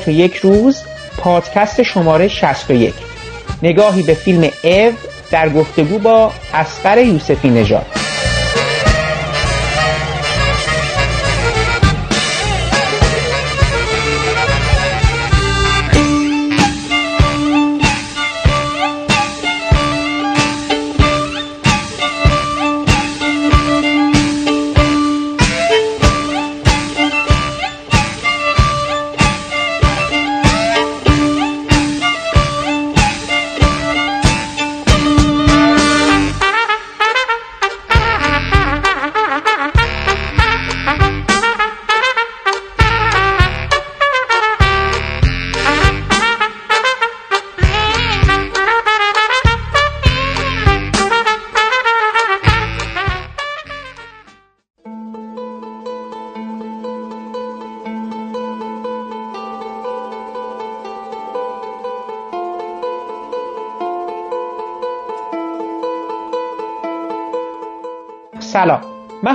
ابدیت 0.00 0.20
یک 0.20 0.36
روز 0.36 0.82
پادکست 1.16 1.82
شماره 1.82 2.28
61 2.28 2.94
نگاهی 3.62 4.02
به 4.02 4.14
فیلم 4.14 4.50
او 4.62 4.92
در 5.30 5.48
گفتگو 5.48 5.98
با 5.98 6.32
اسقر 6.54 6.98
یوسفی 6.98 7.50
نژاد. 7.50 7.99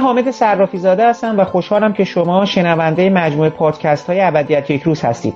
حامد 0.05 0.31
صرافی 0.31 0.77
زاده 0.77 1.09
هستم 1.09 1.39
و 1.39 1.43
خوشحالم 1.43 1.93
که 1.93 2.03
شما 2.03 2.45
شنونده 2.45 3.09
مجموعه 3.09 3.49
پادکست 3.49 4.07
های 4.07 4.21
ابدیت 4.21 4.69
یک 4.69 4.83
روز 4.83 5.01
هستید. 5.01 5.33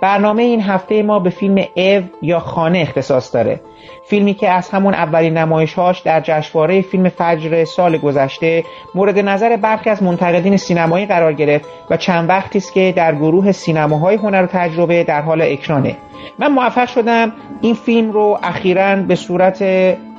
برنامه 0.00 0.42
این 0.42 0.60
هفته 0.60 1.02
ما 1.02 1.18
به 1.18 1.30
فیلم 1.30 1.64
او 1.76 2.02
یا 2.22 2.40
خانه 2.40 2.78
اختصاص 2.78 3.34
داره. 3.34 3.60
فیلمی 4.04 4.34
که 4.34 4.50
از 4.50 4.70
همون 4.70 4.94
اولین 4.94 5.38
نمایشهاش 5.38 6.00
در 6.00 6.20
جشنواره 6.20 6.82
فیلم 6.82 7.08
فجر 7.08 7.64
سال 7.64 7.98
گذشته 7.98 8.64
مورد 8.94 9.18
نظر 9.18 9.56
برخی 9.56 9.90
از 9.90 10.02
منتقدین 10.02 10.56
سینمایی 10.56 11.06
قرار 11.06 11.32
گرفت 11.32 11.68
و 11.90 11.96
چند 11.96 12.28
وقتی 12.28 12.58
است 12.58 12.72
که 12.72 12.92
در 12.96 13.14
گروه 13.14 13.52
سینماهای 13.52 14.16
هنر 14.16 14.42
و 14.42 14.46
تجربه 14.46 15.04
در 15.04 15.22
حال 15.22 15.42
اکرانه. 15.42 15.96
من 16.38 16.52
موفق 16.52 16.88
شدم 16.88 17.32
این 17.60 17.74
فیلم 17.74 18.12
رو 18.12 18.38
اخیرا 18.42 18.96
به 18.96 19.14
صورت 19.14 19.62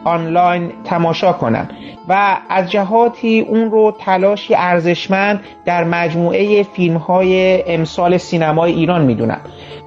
آنلاین 0.04 0.72
تماشا 0.84 1.34
کنم 1.34 1.70
و 2.08 2.38
از 2.50 2.72
جهاتی 2.72 3.40
اون 3.40 3.72
رو 3.72 3.94
تلاشی 4.00 4.56
ارزشمند 4.56 5.40
در 5.66 5.84
مجموعه 5.84 6.64
فیلم 6.64 6.98
های 6.98 7.64
امسال 7.74 8.18
سینمای 8.18 8.72
ایران 8.72 9.02
می‌دونم. 9.06 9.42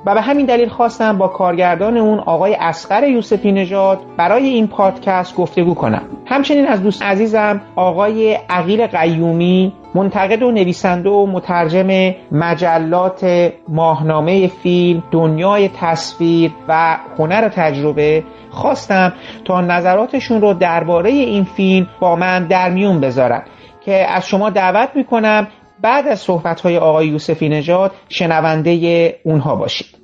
و 0.06 0.15
به 0.15 0.20
همین 0.20 0.47
دلیل 0.47 0.69
خواستم 0.69 1.19
با 1.19 1.28
کارگردان 1.28 1.97
اون 1.97 2.19
آقای 2.19 2.54
اسقر 2.54 3.09
یوسفی 3.09 3.53
نژاد 3.53 4.00
برای 4.16 4.49
این 4.49 4.69
پادکست 4.69 5.37
گفتگو 5.37 5.75
کنم. 5.75 6.03
همچنین 6.26 6.66
از 6.66 6.82
دوست 6.82 7.03
عزیزم 7.03 7.60
آقای 7.76 8.38
عقیل 8.49 8.87
قیومی 8.87 9.72
منتقد 9.94 10.42
و 10.42 10.50
نویسنده 10.50 11.10
و 11.10 11.26
مترجم 11.26 12.14
مجلات 12.32 13.52
ماهنامه 13.68 14.46
فیلم 14.46 15.02
دنیای 15.10 15.68
تصویر 15.68 16.50
و 16.68 16.96
هنر 17.18 17.48
تجربه 17.48 18.24
خواستم 18.50 19.12
تا 19.44 19.60
نظراتشون 19.60 20.40
رو 20.40 20.54
درباره 20.54 21.10
این 21.10 21.44
فیلم 21.44 21.86
با 22.00 22.16
من 22.16 22.46
در 22.46 22.70
میون 22.70 23.00
بذارن 23.00 23.42
که 23.84 24.06
از 24.08 24.26
شما 24.26 24.50
دعوت 24.50 24.88
می‌کنم 24.94 25.48
بعد 25.82 26.08
از 26.08 26.20
صحبتهای 26.20 26.78
آقای 26.78 27.06
یوسفی 27.06 27.48
نژاد 27.48 27.92
شنونده 28.08 29.20
اونها 29.24 29.56
باشید. 29.56 30.00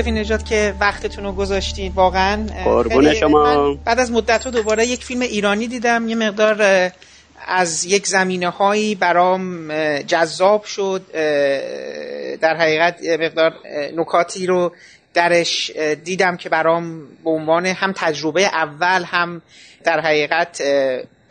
یوسفی 0.00 0.20
نجات 0.20 0.44
که 0.44 0.74
وقتتون 0.80 1.24
رو 1.24 1.32
گذاشتین 1.32 1.92
واقعا 1.94 2.46
قربون 2.64 3.14
شما. 3.14 3.74
بعد 3.74 4.00
از 4.00 4.12
مدت 4.12 4.48
دوباره 4.48 4.86
یک 4.86 5.04
فیلم 5.04 5.20
ایرانی 5.20 5.66
دیدم 5.66 6.08
یه 6.08 6.14
مقدار 6.14 6.90
از 7.46 7.84
یک 7.84 8.06
زمینه 8.06 8.48
هایی 8.48 8.94
برام 8.94 9.72
جذاب 10.00 10.64
شد 10.64 11.02
در 12.40 12.56
حقیقت 12.56 13.04
مقدار 13.04 13.52
نکاتی 13.96 14.46
رو 14.46 14.72
درش 15.14 15.70
دیدم 16.04 16.36
که 16.36 16.48
برام 16.48 17.06
به 17.24 17.30
عنوان 17.30 17.66
هم 17.66 17.92
تجربه 17.96 18.42
اول 18.42 19.04
هم 19.04 19.42
در 19.84 20.00
حقیقت 20.00 20.62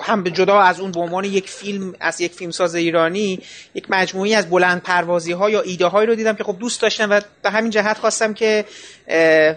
هم 0.01 0.23
به 0.23 0.31
جدا 0.31 0.59
از 0.61 0.79
اون 0.79 0.91
به 0.91 0.99
عنوان 0.99 1.23
یک 1.23 1.49
فیلم 1.49 1.95
از 1.99 2.21
یک 2.21 2.31
فیلمساز 2.31 2.75
ایرانی 2.75 3.39
یک 3.75 3.85
مجموعی 3.89 4.35
از 4.35 4.49
بلند 4.49 4.81
پروازی 4.81 5.31
ها 5.31 5.49
یا 5.49 5.61
ایده 5.61 5.85
هایی 5.85 6.07
رو 6.07 6.15
دیدم 6.15 6.35
که 6.35 6.43
خب 6.43 6.59
دوست 6.59 6.81
داشتم 6.81 7.09
و 7.09 7.21
به 7.43 7.49
همین 7.49 7.71
جهت 7.71 7.97
خواستم 7.97 8.33
که 8.33 8.65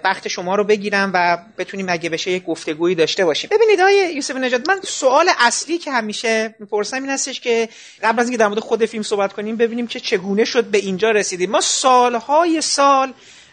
وقت 0.04 0.28
شما 0.28 0.54
رو 0.54 0.64
بگیرم 0.64 1.10
و 1.14 1.38
بتونیم 1.58 1.86
اگه 1.88 2.10
بشه 2.10 2.30
یک 2.30 2.44
گفتگویی 2.44 2.94
داشته 2.94 3.24
باشیم. 3.24 3.50
ببینید 3.52 3.80
های 3.80 4.12
یوسف 4.14 4.36
نجات 4.36 4.68
من 4.68 4.80
سوال 4.84 5.28
اصلی 5.38 5.78
که 5.78 5.90
همیشه 5.90 6.54
می‌پرسم 6.58 7.02
این 7.02 7.10
هستش 7.10 7.40
که 7.40 7.68
قبل 8.02 8.20
از 8.20 8.26
اینکه 8.26 8.38
در 8.38 8.48
مورد 8.48 8.60
خود 8.60 8.84
فیلم 8.84 9.02
صحبت 9.02 9.32
کنیم 9.32 9.56
ببینیم 9.56 9.86
که 9.86 10.00
چگونه 10.00 10.44
شد 10.44 10.64
به 10.64 10.78
اینجا 10.78 11.10
رسیدیم. 11.10 11.50
ما 11.50 11.60
سالهای 11.60 12.60
سال 12.60 13.12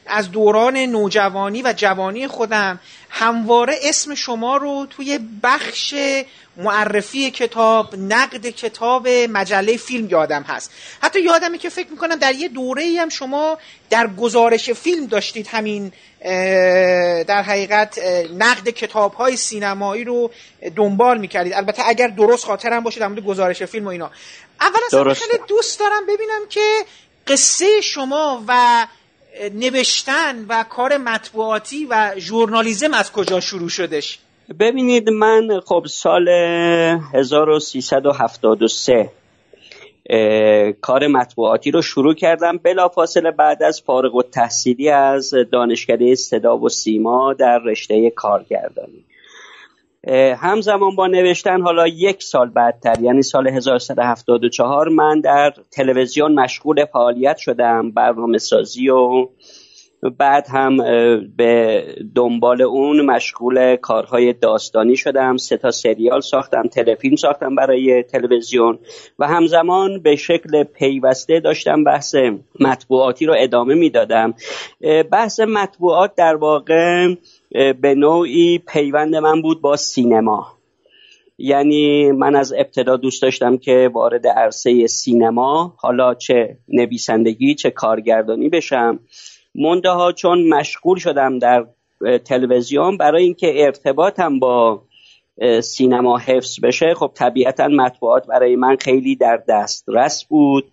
از 0.09 0.31
دوران 0.31 0.77
نوجوانی 0.77 1.61
و 1.61 1.73
جوانی 1.77 2.27
خودم 2.27 2.79
همواره 3.09 3.75
اسم 3.83 4.15
شما 4.15 4.57
رو 4.57 4.87
توی 4.89 5.19
بخش 5.43 5.95
معرفی 6.57 7.31
کتاب 7.31 7.95
نقد 7.95 8.47
کتاب 8.47 9.07
مجله 9.07 9.77
فیلم 9.77 10.09
یادم 10.09 10.43
هست. 10.43 10.71
حتی 11.01 11.21
یادمه 11.21 11.57
که 11.57 11.69
فکر 11.69 11.91
می‌کنم 11.91 12.15
در 12.15 12.35
یه 12.35 12.47
دوره 12.47 12.83
ای 12.83 12.97
هم 12.97 13.09
شما 13.09 13.57
در 13.89 14.07
گزارش 14.07 14.69
فیلم 14.69 15.05
داشتید 15.05 15.47
همین 15.47 15.91
در 17.23 17.41
حقیقت 17.41 17.99
نقد 18.37 18.69
کتاب 18.69 19.13
های 19.13 19.37
سینمایی 19.37 20.03
رو 20.03 20.31
دنبال 20.75 21.17
می‌کردید. 21.17 21.53
البته 21.53 21.83
اگر 21.87 22.07
درست 22.07 22.45
خاطرم 22.45 22.83
باشه 22.83 22.99
در 22.99 23.07
مورد 23.07 23.23
گزارش 23.23 23.63
فیلم 23.63 23.85
و 23.85 23.89
اینا. 23.89 24.11
اول 24.61 24.79
از 24.85 25.17
خیلی 25.17 25.39
دوست 25.47 25.79
دارم 25.79 26.05
ببینم 26.05 26.41
که 26.49 26.85
قصه 27.27 27.81
شما 27.81 28.43
و 28.47 28.87
نوشتن 29.53 30.45
و 30.49 30.63
کار 30.63 30.97
مطبوعاتی 30.97 31.87
و 31.89 32.11
ژورنالیزم 32.17 32.93
از 32.93 33.11
کجا 33.11 33.39
شروع 33.39 33.69
شدش؟ 33.69 34.19
ببینید 34.59 35.09
من 35.09 35.59
خب 35.65 35.85
سال 35.87 36.27
1373 37.13 39.09
کار 40.81 41.07
مطبوعاتی 41.07 41.71
رو 41.71 41.81
شروع 41.81 42.13
کردم. 42.15 42.57
بلافاصله 42.57 43.31
بعد 43.31 43.63
از 43.63 43.81
فارغ 43.81 44.15
و 44.15 44.23
از 44.93 45.33
دانشکده 45.51 46.15
صدا 46.15 46.57
و 46.57 46.69
سیما 46.69 47.33
در 47.33 47.59
رشته 47.59 48.09
کارگردانی. 48.09 49.05
همزمان 50.37 50.95
با 50.95 51.07
نوشتن 51.07 51.61
حالا 51.61 51.87
یک 51.87 52.23
سال 52.23 52.49
بعدتر 52.49 53.01
یعنی 53.01 53.21
سال 53.21 53.47
1374 53.47 54.89
من 54.89 55.21
در 55.21 55.53
تلویزیون 55.71 56.39
مشغول 56.39 56.85
فعالیت 56.85 57.37
شدم 57.37 57.91
برنامه 57.91 58.37
سازی 58.37 58.89
و 58.89 59.27
بعد 60.17 60.47
هم 60.47 60.77
به 61.37 61.83
دنبال 62.15 62.61
اون 62.61 63.05
مشغول 63.05 63.75
کارهای 63.75 64.33
داستانی 64.33 64.95
شدم 64.95 65.37
سه 65.37 65.57
تا 65.57 65.71
سریال 65.71 66.21
ساختم 66.21 66.63
تلفیلم 66.63 67.15
ساختم 67.15 67.55
برای 67.55 68.03
تلویزیون 68.03 68.79
و 69.19 69.27
همزمان 69.27 70.01
به 70.01 70.15
شکل 70.15 70.63
پیوسته 70.63 71.39
داشتم 71.39 71.83
بحث 71.83 72.15
مطبوعاتی 72.59 73.25
رو 73.25 73.35
ادامه 73.37 73.75
می‌دادم. 73.75 74.33
بحث 75.11 75.39
مطبوعات 75.39 76.15
در 76.15 76.35
واقع 76.35 77.07
به 77.51 77.95
نوعی 77.95 78.57
پیوند 78.57 79.15
من 79.15 79.41
بود 79.41 79.61
با 79.61 79.75
سینما. 79.75 80.47
یعنی 81.37 82.11
من 82.11 82.35
از 82.35 82.53
ابتدا 82.53 82.97
دوست 82.97 83.21
داشتم 83.21 83.57
که 83.57 83.89
وارد 83.93 84.27
عرصه 84.27 84.87
سینما 84.87 85.73
حالا 85.77 86.13
چه 86.13 86.57
نویسندگی 86.67 87.55
چه 87.55 87.69
کارگردانی 87.69 88.49
بشم. 88.49 88.99
منتها 89.55 90.11
چون 90.11 90.49
مشغول 90.49 90.97
شدم 90.97 91.39
در 91.39 91.65
تلویزیون 92.25 92.97
برای 92.97 93.23
اینکه 93.23 93.65
ارتباطم 93.65 94.39
با 94.39 94.81
سینما 95.61 96.17
حفظ 96.17 96.59
بشه 96.63 96.93
خب 96.93 97.11
طبیعتا 97.15 97.67
مطبوعات 97.67 98.27
برای 98.27 98.55
من 98.55 98.75
خیلی 98.75 99.15
در 99.15 99.43
دسترس 99.47 100.25
بود. 100.25 100.71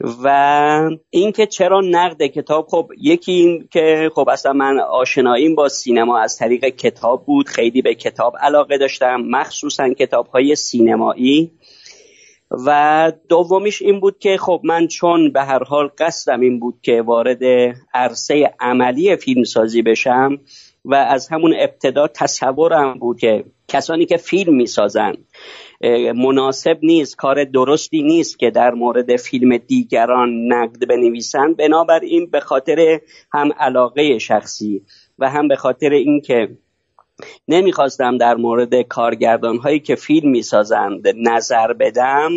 و 0.00 0.90
اینکه 1.10 1.46
چرا 1.46 1.80
نقد 1.80 2.22
کتاب 2.22 2.66
خب 2.68 2.90
یکی 3.00 3.32
این 3.32 3.68
که 3.70 4.10
خب 4.14 4.28
اصلا 4.28 4.52
من 4.52 4.78
آشناییم 4.78 5.54
با 5.54 5.68
سینما 5.68 6.18
از 6.18 6.36
طریق 6.36 6.64
کتاب 6.64 7.26
بود 7.26 7.48
خیلی 7.48 7.82
به 7.82 7.94
کتاب 7.94 8.36
علاقه 8.40 8.78
داشتم 8.78 9.16
مخصوصا 9.16 9.88
کتاب 9.88 10.26
های 10.26 10.54
سینمایی. 10.56 11.52
و 12.50 13.12
دومیش 13.28 13.82
این 13.82 14.00
بود 14.00 14.18
که 14.18 14.36
خب 14.38 14.60
من 14.64 14.86
چون 14.86 15.32
به 15.32 15.42
هر 15.42 15.64
حال 15.64 15.90
قصدم 15.98 16.40
این 16.40 16.60
بود 16.60 16.74
که 16.82 17.02
وارد 17.02 17.42
عرصه 17.94 18.54
عملی 18.60 19.16
فیلمسازی 19.16 19.82
بشم 19.82 20.38
و 20.84 20.94
از 20.94 21.28
همون 21.28 21.54
ابتدا 21.58 22.08
تصورم 22.08 22.98
بود 22.98 23.18
که 23.18 23.44
کسانی 23.68 24.06
که 24.06 24.16
فیلم 24.16 24.54
می‌سازن 24.54 25.14
مناسب 26.14 26.78
نیست 26.82 27.16
کار 27.16 27.44
درستی 27.44 28.02
نیست 28.02 28.38
که 28.38 28.50
در 28.50 28.70
مورد 28.70 29.16
فیلم 29.16 29.56
دیگران 29.56 30.52
نقد 30.52 30.88
بنویسند. 30.88 31.56
بنابراین 31.56 32.30
به 32.30 32.40
خاطر 32.40 33.00
هم 33.32 33.50
علاقه 33.58 34.18
شخصی 34.18 34.82
و 35.18 35.30
هم 35.30 35.48
به 35.48 35.56
خاطر 35.56 35.90
اینکه 35.90 36.48
نمی‌خواستم 37.48 38.18
در 38.18 38.34
مورد 38.34 38.82
کارگردان 38.82 39.56
هایی 39.56 39.80
که 39.80 39.94
فیلم 39.94 40.30
می‌سازند 40.30 41.08
نظر 41.16 41.72
بدم 41.72 42.30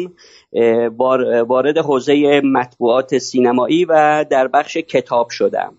وارد 1.47 1.77
حوزه 1.77 2.41
مطبوعات 2.43 3.17
سینمایی 3.17 3.85
و 3.85 4.25
در 4.29 4.47
بخش 4.47 4.77
کتاب 4.77 5.29
شدم. 5.29 5.73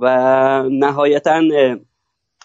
و 0.00 0.62
نهایتا 0.70 1.42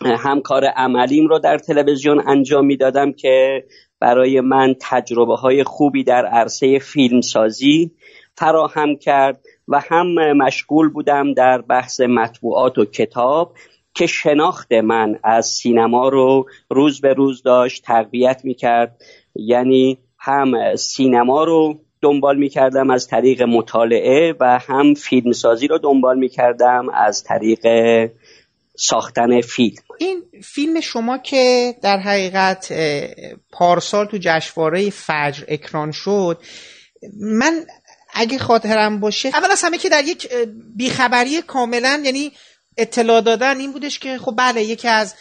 هم 0.06 0.42
کار 0.42 0.66
عملیم 0.66 1.28
رو 1.28 1.40
در 1.40 1.58
تلویزیون 1.58 2.24
انجام 2.28 2.66
می‌دادم 2.66 3.12
که 3.12 3.64
برای 4.00 4.42
من 4.42 4.76
تجربه 4.82 5.36
های 5.36 5.64
خوبی 5.64 6.04
در 6.04 6.26
عرصه 6.26 6.80
فیلمسازی 6.80 7.92
فراهم 8.38 8.96
کرد 8.96 9.40
و 9.68 9.80
هم 9.80 10.34
مشغول 10.38 10.90
بودم 10.90 11.34
در 11.34 11.62
بحث 11.62 12.02
مطبوعات 12.02 12.78
و 12.78 12.86
کتاب 12.86 13.54
که 13.94 14.06
شناخت 14.08 14.72
من 14.72 15.20
از 15.24 15.46
سینما 15.46 16.10
رو 16.10 16.46
روز 16.70 17.02
به 17.02 17.14
روز 17.14 17.44
داشت 17.44 17.84
تقویت 17.84 18.42
می‌کرد. 18.44 19.02
یعنی 19.36 19.98
هم 20.20 20.76
سینما 20.76 21.44
رو 21.44 21.80
دنبال 22.02 22.38
می‌کردم 22.38 22.90
از 22.90 23.08
طریق 23.08 23.42
مطالعه 23.42 24.36
و 24.40 24.60
هم 24.60 24.94
فیلمسازی 24.94 25.68
رو 25.68 25.78
دنبال 25.78 26.18
می‌کردم 26.18 26.90
از 26.94 27.24
طریق 27.24 27.62
ساختن 28.78 29.42
فیلم. 29.42 29.76
این 29.98 30.24
فیلم 30.44 30.80
شما 30.82 31.18
که 31.18 31.76
در 31.82 32.00
حقیقت 32.00 32.74
پارسال 33.52 34.06
تو 34.06 34.18
جشنواره 34.22 34.90
فجر 34.90 35.44
اکران 35.48 35.92
شد 35.92 36.42
من 37.20 37.66
اگه 38.14 38.38
خاطرم 38.38 39.00
باشه 39.00 39.30
اول 39.30 39.52
از 39.52 39.64
همه 39.64 39.78
که 39.78 39.90
در 39.90 40.04
یک 40.04 40.30
بیخبری 40.76 41.42
کاملا 41.42 42.02
یعنی 42.06 42.32
اطلاع 42.78 43.22
دادن 43.22 43.60
این 43.60 43.72
بودش 43.72 44.00
که 44.00 44.18
خب 44.18 44.34
بله 44.38 44.64
یکی 44.64 44.88
از 44.88 45.16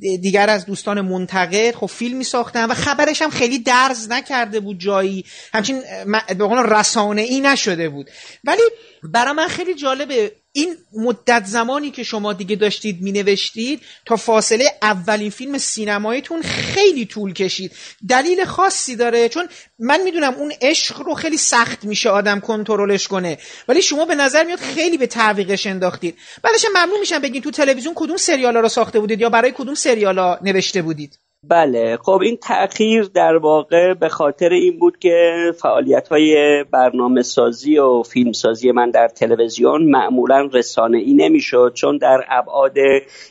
دیگر 0.00 0.50
از 0.50 0.66
دوستان 0.66 1.00
منتقد 1.00 1.74
خب 1.74 1.86
فیلم 1.86 2.16
می 2.16 2.24
ساختن 2.24 2.64
و 2.64 2.74
خبرش 2.74 3.22
هم 3.22 3.30
خیلی 3.30 3.58
درز 3.58 4.10
نکرده 4.10 4.60
بود 4.60 4.80
جایی. 4.80 5.24
همچین 5.54 5.82
به 6.28 6.44
قول 6.44 6.58
رسانه 6.58 7.22
ای 7.22 7.40
نشده 7.40 7.88
بود. 7.88 8.10
ولی 8.44 8.62
برای 9.04 9.32
من 9.32 9.48
خیلی 9.48 9.74
جالبه. 9.74 10.32
این 10.52 10.76
مدت 10.92 11.44
زمانی 11.46 11.90
که 11.90 12.02
شما 12.02 12.32
دیگه 12.32 12.56
داشتید 12.56 13.02
می 13.02 13.12
نوشتید 13.12 13.80
تا 14.06 14.16
فاصله 14.16 14.64
اولین 14.82 15.30
فیلم 15.30 15.58
سینماییتون 15.58 16.42
خیلی 16.42 17.06
طول 17.06 17.32
کشید. 17.32 17.72
دلیل 18.08 18.44
خاصی 18.44 18.96
داره 18.96 19.28
چون 19.28 19.48
من 19.78 20.00
می‌دونم 20.02 20.34
اون 20.34 20.52
عشق 20.60 21.00
رو 21.00 21.14
خیلی 21.14 21.36
سخت 21.36 21.84
میشه 21.84 22.10
آدم 22.10 22.40
کنترلش 22.40 23.08
کنه. 23.08 23.38
ولی 23.68 23.82
شما 23.82 24.04
به 24.04 24.14
نظر 24.14 24.44
میاد 24.44 24.58
خیلی 24.58 24.98
به 24.98 25.06
تعویقش 25.06 25.66
انداختید. 25.66 26.16
بعدش 26.42 26.66
ممنون 26.74 27.00
میشم 27.00 27.18
بگین 27.18 27.42
تو 27.42 27.50
تلویزیون 27.50 27.94
کدوم 27.96 28.16
سریالا 28.16 28.60
رو 28.60 28.68
ساخته 28.68 29.00
بودید 29.00 29.20
یا 29.20 29.28
برای 29.28 29.52
کدوم 29.56 29.74
سریالا 29.74 30.38
نوشته 30.42 30.82
بودید. 30.82 31.18
بله. 31.48 31.96
خب 31.96 32.20
این 32.22 32.36
تأخیر 32.36 33.10
در 33.14 33.36
واقع 33.36 33.94
به 33.94 34.08
خاطر 34.08 34.48
این 34.48 34.78
بود 34.78 34.98
که 34.98 35.32
فعالیت 35.60 36.08
های 36.08 36.64
برنامه 36.70 37.22
سازی 37.22 37.78
و 37.78 38.02
فیلم 38.02 38.32
سازی 38.32 38.72
من 38.72 38.90
در 38.90 39.08
تلویزیون 39.08 39.90
معمولا 39.90 40.48
رسانه 40.52 40.98
ای 40.98 41.14
نمی‌شد 41.14 41.72
چون 41.74 41.98
در 41.98 42.24
ابعاد 42.28 42.74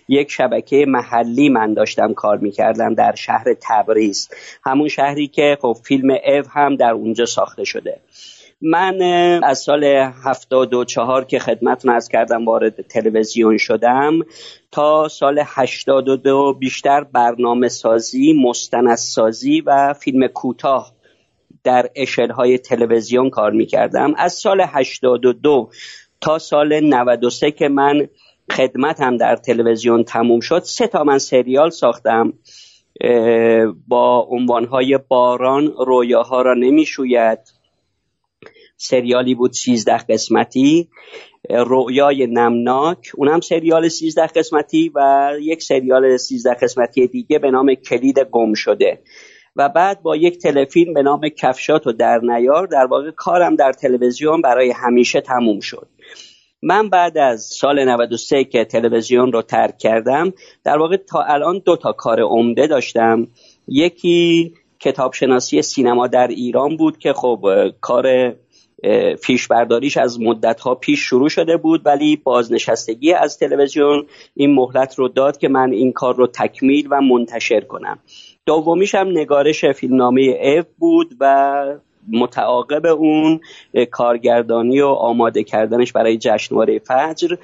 یک 0.08 0.32
شبکه 0.32 0.86
محلی 0.88 1.50
من 1.50 1.74
داشتم 1.74 2.14
کار 2.14 2.38
می‌کردم 2.38 2.94
در 2.94 3.16
شهر 3.16 3.46
تبریز. 3.62 4.30
همون 4.66 4.88
شهری 4.88 5.28
که 5.28 5.58
خب 5.62 5.78
فیلم 5.84 6.12
او 6.12 6.44
هم 6.52 6.76
در 6.76 6.92
اونجا 6.92 7.26
ساخته 7.26 7.64
شده. 7.64 8.00
من 8.66 9.02
از 9.44 9.60
سال 9.60 9.84
74 9.84 11.26
که 11.26 11.40
خدمت 11.40 11.86
از 11.86 12.10
کردم 12.10 12.46
وارد 12.46 12.82
تلویزیون 12.82 13.58
شدم 13.58 14.20
تا 14.72 15.08
سال 15.08 15.42
82 15.46 16.54
بیشتر 16.54 17.04
برنامه 17.04 17.68
سازی، 17.68 18.34
سازی 18.98 19.62
و 19.62 19.94
فیلم 19.94 20.28
کوتاه 20.28 20.94
در 21.64 21.90
اشل 21.96 22.32
های 22.32 22.58
تلویزیون 22.58 23.30
کار 23.30 23.52
می 23.52 23.66
کردم 23.66 24.14
از 24.18 24.34
سال 24.34 24.62
82 24.68 25.70
تا 26.22 26.40
سال 26.40 26.80
93 26.80 27.52
که 27.52 27.68
من 27.68 28.08
خدمتم 28.52 29.18
در 29.18 29.36
تلویزیون 29.36 30.04
تموم 30.04 30.40
شد 30.40 30.62
سه 30.64 30.88
تا 30.88 31.04
من 31.04 31.18
سریال 31.18 31.70
ساختم 31.70 32.34
با 33.88 34.28
عنوانهای 34.30 35.00
باران 35.08 35.74
رویاها 35.78 36.42
را 36.42 36.54
نمی‌شوید. 36.54 37.40
سریالی 38.84 39.36
بود 39.36 39.52
سیزده 39.52 39.98
قسمتی. 39.98 40.90
رویای 41.50 42.28
نمناک 42.28 43.12
اونم 43.16 43.40
سریال 43.40 43.88
سیزده 43.88 44.28
قسمتی 44.28 44.92
و 44.96 45.30
یک 45.42 45.64
سریال 45.64 46.18
سیزده 46.18 46.54
قسمتی 46.54 47.08
دیگه 47.08 47.40
به 47.40 47.52
نام 47.52 47.76
کلید 47.76 48.20
گم 48.20 48.54
شده. 48.54 49.00
و 49.56 49.70
بعد 49.70 50.02
با 50.02 50.16
یک 50.16 50.38
تلفیلم 50.38 50.94
به 50.94 51.02
نام 51.02 51.30
کفشات 51.30 51.88
و 51.88 51.92
در 51.92 52.20
نیار 52.24 52.68
در 52.68 52.86
واقع 52.86 53.12
کارم 53.12 53.56
در 53.56 53.72
تلویزیون 53.74 54.42
برای 54.42 54.72
همیشه 54.72 55.22
تموم 55.22 55.60
شد. 55.60 55.88
من 56.62 56.90
بعد 56.90 57.18
از 57.18 57.44
سال 57.44 57.90
93 57.90 58.44
که 58.44 58.66
تلویزیون 58.66 59.32
رو 59.32 59.42
ترک 59.42 59.78
کردم 59.78 60.34
در 60.64 60.78
واقع 60.78 60.98
تا 60.98 61.22
الان 61.22 61.62
دو 61.66 61.76
تا 61.76 61.92
کار 61.92 62.22
عمده 62.22 62.68
داشتم. 62.68 63.28
یکی 63.68 64.54
کتابشناسی 64.80 65.62
سینما 65.62 66.08
در 66.08 66.28
ایران 66.28 66.78
بود 66.78 66.98
که 66.98 67.14
خب 67.14 67.46
کار 67.82 68.36
پیش 69.24 69.48
برداریش 69.48 69.98
از 69.98 70.22
مدت 70.22 70.60
ها 70.60 70.76
پیش 70.76 71.00
شروع 71.00 71.30
شده 71.30 71.58
بود 71.58 71.82
ولی 71.86 72.16
بازنشستگی 72.16 73.14
از 73.14 73.38
تلویزیون 73.38 74.06
این 74.36 74.56
مهلت 74.56 74.96
رو 74.96 75.08
داد 75.08 75.38
که 75.38 75.48
من 75.48 75.72
این 75.72 75.92
کار 75.92 76.16
رو 76.16 76.28
تکمیل 76.28 76.88
و 76.92 77.02
منتشر 77.02 77.62
کنم. 77.62 78.00
دومیش 78.46 78.96
هم 78.96 79.08
نگارش 79.08 79.66
فیلمنامه 79.66 80.38
اف 80.42 80.66
بود 80.78 81.16
و 81.20 81.66
متعاقب 82.12 82.86
اون 82.86 83.40
کارگردانی 83.92 84.82
و 84.82 84.88
آماده 84.88 85.44
کردنش 85.44 85.92
برای 85.92 86.18
جشنواره 86.18 86.80
فجر. 86.80 87.36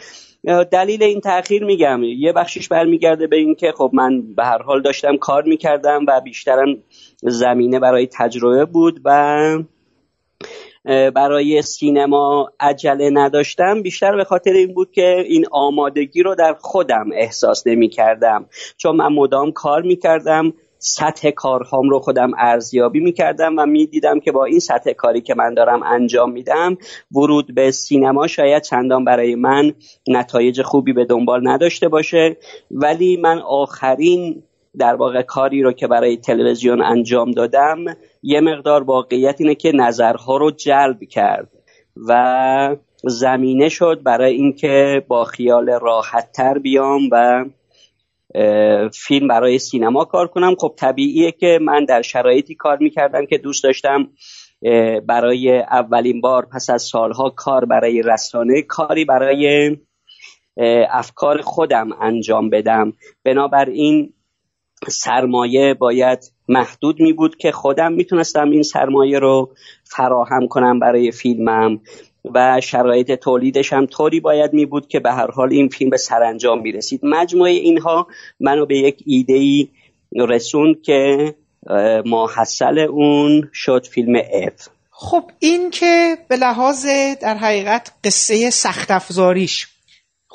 دلیل 0.72 1.04
این 1.04 1.22
تاخیر 1.22 1.66
میگم 1.66 2.04
یه 2.04 2.34
بخشیش 2.34 2.68
برمیگرده 2.68 3.28
به 3.28 3.36
اینکه 3.36 3.74
خب 3.78 3.92
من 3.94 4.22
به 4.22 4.46
هر 4.46 4.62
حال 4.62 4.82
داشتم 4.82 5.18
کار 5.18 5.44
می‌کردم 5.44 6.06
و 6.08 6.22
بیشترم 6.22 6.78
زمینه 7.22 7.80
برای 7.80 8.08
تجربه 8.12 8.66
بود 8.66 9.02
و 9.06 9.60
برای 10.86 11.62
سینما 11.62 12.52
عجله 12.60 13.10
نداشتم. 13.14 13.82
بیشتر 13.82 14.16
به 14.16 14.24
خاطر 14.24 14.54
این 14.54 14.74
بود 14.74 14.92
که 14.92 15.24
این 15.28 15.46
آمادگی 15.52 16.24
رو 16.24 16.36
در 16.36 16.56
خودم 16.60 17.10
احساس 17.14 17.68
نمی 17.68 17.90
کردم 17.90 18.46
چون 18.78 18.96
من 18.96 19.14
مدام 19.14 19.52
کار 19.52 19.82
می 19.82 19.96
کردم 19.96 20.54
سطح 20.80 21.30
کارهام 21.30 21.90
رو 21.90 22.00
خودم 22.00 22.32
ارزیابی 22.38 23.00
می 23.00 23.14
کردم 23.14 23.56
و 23.58 23.66
می 23.66 23.88
دیدم 23.88 24.20
که 24.20 24.32
با 24.32 24.46
این 24.46 24.60
سطح 24.60 24.92
کاری 24.92 25.22
که 25.22 25.36
من 25.36 25.54
دارم 25.54 25.84
انجام 25.84 26.32
میدم 26.32 26.78
ورود 27.12 27.56
به 27.56 27.72
سینما 27.72 28.28
شاید 28.28 28.64
چندان 28.64 29.06
برای 29.06 29.36
من 29.36 29.74
نتایج 30.08 30.62
خوبی 30.62 30.94
به 30.94 31.06
دنبال 31.06 31.48
نداشته 31.48 31.88
باشه. 31.88 32.38
ولی 32.72 33.18
من 33.18 33.40
آخرین 33.40 34.44
در 34.80 34.96
واقع 34.96 35.22
کاری 35.22 35.64
رو 35.64 35.72
که 35.72 35.88
برای 35.88 36.18
تلویزیون 36.18 36.82
انجام 36.82 37.32
دادم 37.32 37.78
یه 38.24 38.42
مقدار 38.42 38.84
واقعیت 38.84 39.36
اینه 39.42 39.56
که 39.56 39.72
نظرها 39.72 40.38
رو 40.38 40.52
جلب 40.52 41.04
کرد 41.04 41.50
و 42.08 42.76
زمینه 43.04 43.70
شد 43.70 44.04
برای 44.04 44.34
اینکه 44.34 45.06
با 45.08 45.24
خیال 45.24 45.70
راحت 45.70 46.32
تر 46.32 46.58
بیام 46.58 47.02
و 47.12 47.46
فیلم 48.94 49.28
برای 49.28 49.60
سینما 49.60 50.06
کار 50.06 50.28
کنم. 50.28 50.56
خب 50.60 50.74
طبیعیه 50.78 51.32
که 51.32 51.60
من 51.62 51.86
در 51.86 52.02
شرایطی 52.02 52.56
کار 52.56 52.78
می‌کردم 52.78 53.26
که 53.26 53.38
دوست 53.38 53.64
داشتم 53.64 54.08
برای 55.08 55.60
اولین 55.60 56.22
بار 56.22 56.46
پس 56.46 56.70
از 56.70 56.82
سالها 56.82 57.30
کار 57.30 57.66
برای 57.66 58.02
رسانه 58.02 58.62
کاری 58.62 59.06
برای 59.06 59.78
افکار 60.90 61.42
خودم 61.42 61.90
انجام 62.02 62.50
بدم. 62.50 62.94
بنابراین 63.26 64.14
سرمایه 64.88 65.74
باید 65.74 66.32
محدود 66.48 67.00
می 67.00 67.14
بود 67.14 67.38
که 67.38 67.52
خودم 67.52 67.94
می‌تونستم 67.94 68.50
این 68.50 68.64
سرمایه 68.64 69.20
رو 69.20 69.50
فراهم 69.84 70.48
کنم 70.48 70.80
برای 70.80 71.12
فیلمم 71.12 71.80
و 72.36 72.62
شرایط 72.62 73.12
تولیدش 73.12 73.74
هم 73.74 73.86
طوری 73.86 74.20
باید 74.20 74.54
می 74.54 74.66
بود 74.66 74.88
که 74.88 75.00
به 75.00 75.12
هر 75.12 75.32
حال 75.32 75.54
این 75.54 75.70
فیلم 75.70 75.90
به 75.90 75.98
سرانجام 75.98 76.62
می 76.62 76.72
رسید 76.72 77.00
مجموعه 77.04 77.52
اینها 77.52 78.08
منو 78.40 78.66
به 78.66 78.78
یک 78.78 79.04
ایده 79.06 79.34
ای 79.34 79.68
رسوند 80.16 80.82
که 80.82 81.36
ماحصل 82.06 82.80
اون 82.80 83.50
شد 83.54 83.88
فیلم 83.92 84.16
اف 84.16 84.68
خب 84.92 85.24
این 85.40 85.72
که 85.72 86.18
به 86.28 86.36
لحاظ 86.36 86.86
در 87.22 87.38
حقیقت 87.38 87.92
قصه 88.04 88.50
سخت 88.50 88.92
افزاریش 88.92 89.68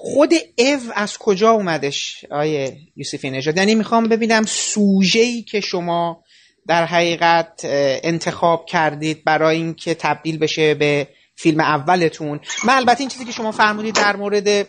خود 0.07 0.35
او 0.59 0.79
از 0.95 1.19
کجا 1.19 1.51
اومدش 1.51 2.25
آیه 2.31 2.77
یوسفی 2.97 3.31
نژاد؟ 3.31 3.57
یعنی 3.57 3.75
می‌خوام 3.75 4.09
ببینم 4.09 4.43
سوژه‌ای 4.43 5.43
که 5.43 5.61
شما 5.61 6.25
در 6.69 6.85
حقیقت 6.85 7.61
انتخاب 8.05 8.67
کردید 8.67 9.25
برای 9.25 9.57
اینکه 9.57 9.95
تبدیل 9.95 10.39
بشه 10.39 10.75
به 10.75 11.09
فیلم 11.37 11.61
اولتون. 11.61 12.41
من 12.65 12.75
البته 12.75 13.01
این 13.01 13.09
چیزی 13.09 13.25
که 13.25 13.33
شما 13.33 13.53
فرمودید 13.53 13.95
در 13.95 14.17
مورد 14.17 14.69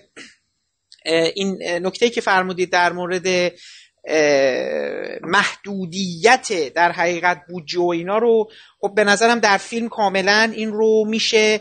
این 1.35 1.57
نکته 1.63 2.09
که 2.09 2.21
فرمودید 2.21 2.69
در 2.69 2.93
مورد 2.93 3.53
محدودیت 5.21 6.73
در 6.73 6.91
حقیقت 6.91 7.41
بودجه 7.49 7.79
و 7.79 7.89
اینا 7.89 8.17
رو 8.17 8.49
خب 8.81 8.95
به 8.95 9.03
نظرم 9.03 9.39
در 9.39 9.57
فیلم 9.57 9.89
کاملا 9.89 10.51
این 10.55 10.71
رو 10.71 11.05
میشه 11.07 11.59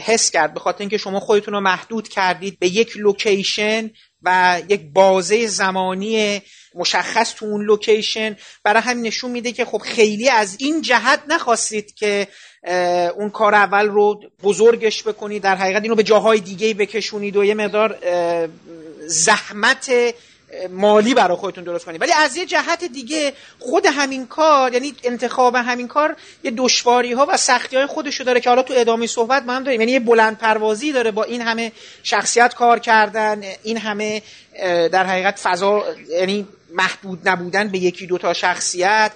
حس 0.00 0.30
کرد 0.30 0.54
به 0.54 0.60
خاطر 0.60 0.80
اینکه 0.80 0.98
شما 0.98 1.20
خودتون 1.20 1.54
رو 1.54 1.60
محدود 1.60 2.08
کردید 2.08 2.58
به 2.58 2.68
یک 2.68 2.96
لوکیشن 2.96 3.90
و 4.22 4.60
یک 4.68 4.80
بازه 4.92 5.46
زمانی 5.46 6.42
مشخص 6.74 7.34
تو 7.34 7.46
اون 7.46 7.64
لوکیشن. 7.64 8.36
برای 8.64 8.82
همین 8.82 9.06
نشون 9.06 9.30
میده 9.30 9.52
که 9.52 9.64
خب 9.64 9.78
خیلی 9.78 10.28
از 10.28 10.56
این 10.60 10.82
جهت 10.82 11.22
نخواستید 11.28 11.94
که 11.94 12.28
اون 13.16 13.30
کار 13.30 13.54
اول 13.54 13.86
رو 13.86 14.20
بزرگش 14.42 15.02
بکنید. 15.02 15.42
در 15.42 15.56
حقیقت 15.56 15.82
اینو 15.82 15.94
به 15.94 16.02
جاهای 16.02 16.40
دیگه 16.40 16.74
بکشونید 16.74 17.36
و 17.36 17.44
یه 17.44 17.54
مقدار 17.54 17.98
زحمت 19.06 19.90
مالی 20.70 21.14
برای 21.14 21.36
خودتون 21.36 21.64
درست 21.64 21.84
کنید 21.84 22.00
ولی 22.00 22.12
از 22.12 22.36
یه 22.36 22.46
جهت 22.46 22.84
دیگه 22.84 23.32
خود 23.58 23.86
همین 23.86 24.26
کار 24.26 24.72
یعنی 24.72 24.94
انتخاب 25.04 25.54
همین 25.54 25.88
کار 25.88 26.16
یه 26.44 26.50
دشواری 26.50 27.12
ها 27.12 27.26
و 27.30 27.36
سختی 27.36 27.76
های 27.76 27.86
خودشو 27.86 28.24
داره 28.24 28.40
که 28.40 28.48
حالا 28.48 28.62
تو 28.62 28.74
ادامه 28.76 29.06
صحبت 29.06 29.42
ما 29.42 29.52
هم 29.52 29.64
داریم. 29.64 29.80
یعنی 29.80 29.92
یه 29.92 30.00
بلند 30.00 30.38
پروازی 30.38 30.92
داره 30.92 31.10
با 31.10 31.24
این 31.24 31.42
همه 31.42 31.72
شخصیت 32.02 32.54
کار 32.54 32.78
کردن 32.78 33.42
این 33.62 33.76
همه 33.76 34.22
در 34.92 35.06
حقیقت 35.06 35.38
فضا 35.38 35.84
یعنی 36.08 36.46
محدود 36.70 37.28
نبودن 37.28 37.68
به 37.68 37.78
یکی 37.78 38.06
دوتا 38.06 38.32
شخصیت 38.32 39.12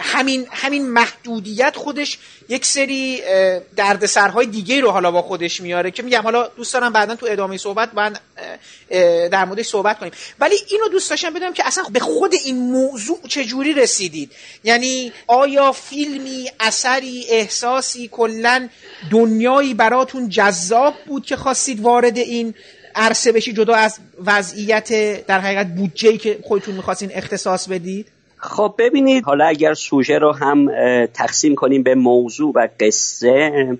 همین 0.00 0.46
همین 0.50 0.88
محدودیت 0.88 1.76
خودش 1.76 2.18
یک 2.48 2.66
سری 2.66 3.22
دردسرهای 3.76 4.46
دیگه 4.46 4.80
رو 4.80 4.90
حالا 4.90 5.10
با 5.10 5.22
خودش 5.22 5.60
میاره 5.60 5.90
که 5.90 6.02
میگم 6.02 6.22
حالا 6.22 6.48
دوست 6.48 6.72
دارم 6.72 6.92
بعدا 6.92 7.16
تو 7.16 7.26
ادامه 7.30 7.56
صحبت 7.56 7.94
من 7.94 8.16
در 9.28 9.44
موردش 9.44 9.66
صحبت 9.66 9.98
کنیم. 9.98 10.12
ولی 10.40 10.56
اینو 10.70 10.88
دوست 10.88 11.10
داشتم 11.10 11.30
بدونم 11.34 11.52
که 11.52 11.66
اصلا 11.66 11.84
به 11.92 12.00
خود 12.00 12.34
این 12.44 12.56
موضوع 12.56 13.18
چجوری 13.28 13.72
رسیدید؟ 13.72 14.32
یعنی 14.64 15.12
آیا 15.26 15.72
فیلمی 15.72 16.50
اثری 16.60 17.24
احساسی 17.28 18.08
کلا 18.12 18.68
دنیایی 19.10 19.74
براتون 19.74 20.28
جذاب 20.28 20.94
بود 21.06 21.26
که 21.26 21.36
خواستید 21.36 21.80
وارد 21.80 22.18
این 22.18 22.54
عرصه 22.94 23.32
بشی 23.32 23.52
جدا 23.52 23.74
از 23.74 23.98
وضعیت 24.24 25.26
در 25.26 25.40
حقیقت 25.40 25.66
بودجه 25.66 26.18
که 26.18 26.38
خودتون 26.42 26.74
می‌خواستین 26.74 27.10
اختصاص 27.14 27.68
بدید؟ 27.68 28.15
خب 28.46 28.74
ببینید 28.78 29.24
حالا 29.24 29.44
اگر 29.44 29.74
سوژه 29.74 30.18
رو 30.18 30.32
هم 30.32 30.66
تقسیم 31.06 31.54
کنیم 31.54 31.82
به 31.82 31.94
موضوع 31.94 32.52
و 32.54 32.68
قصه 32.80 33.78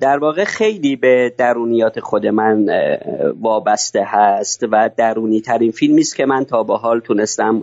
در 0.00 0.18
واقع 0.18 0.44
خیلی 0.44 0.96
به 0.96 1.32
درونیات 1.38 2.00
خود 2.00 2.26
من 2.26 2.66
وابسته 3.40 4.04
هست 4.04 4.64
و 4.70 4.90
درونی 4.96 5.40
ترین 5.40 5.72
فیلمی 5.72 6.00
است 6.00 6.16
که 6.16 6.26
من 6.26 6.44
تا 6.44 6.62
به 6.62 6.76
حال 6.76 7.00
تونستم 7.00 7.62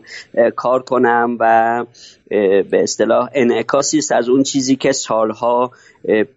کار 0.55 0.81
کنم 0.81 1.37
و 1.39 1.85
به 2.29 2.83
اصطلاح 2.83 3.29
انعکاسی 3.33 3.97
است 3.97 4.11
از 4.11 4.29
اون 4.29 4.43
چیزی 4.43 4.75
که 4.75 4.91
سالها 4.91 5.71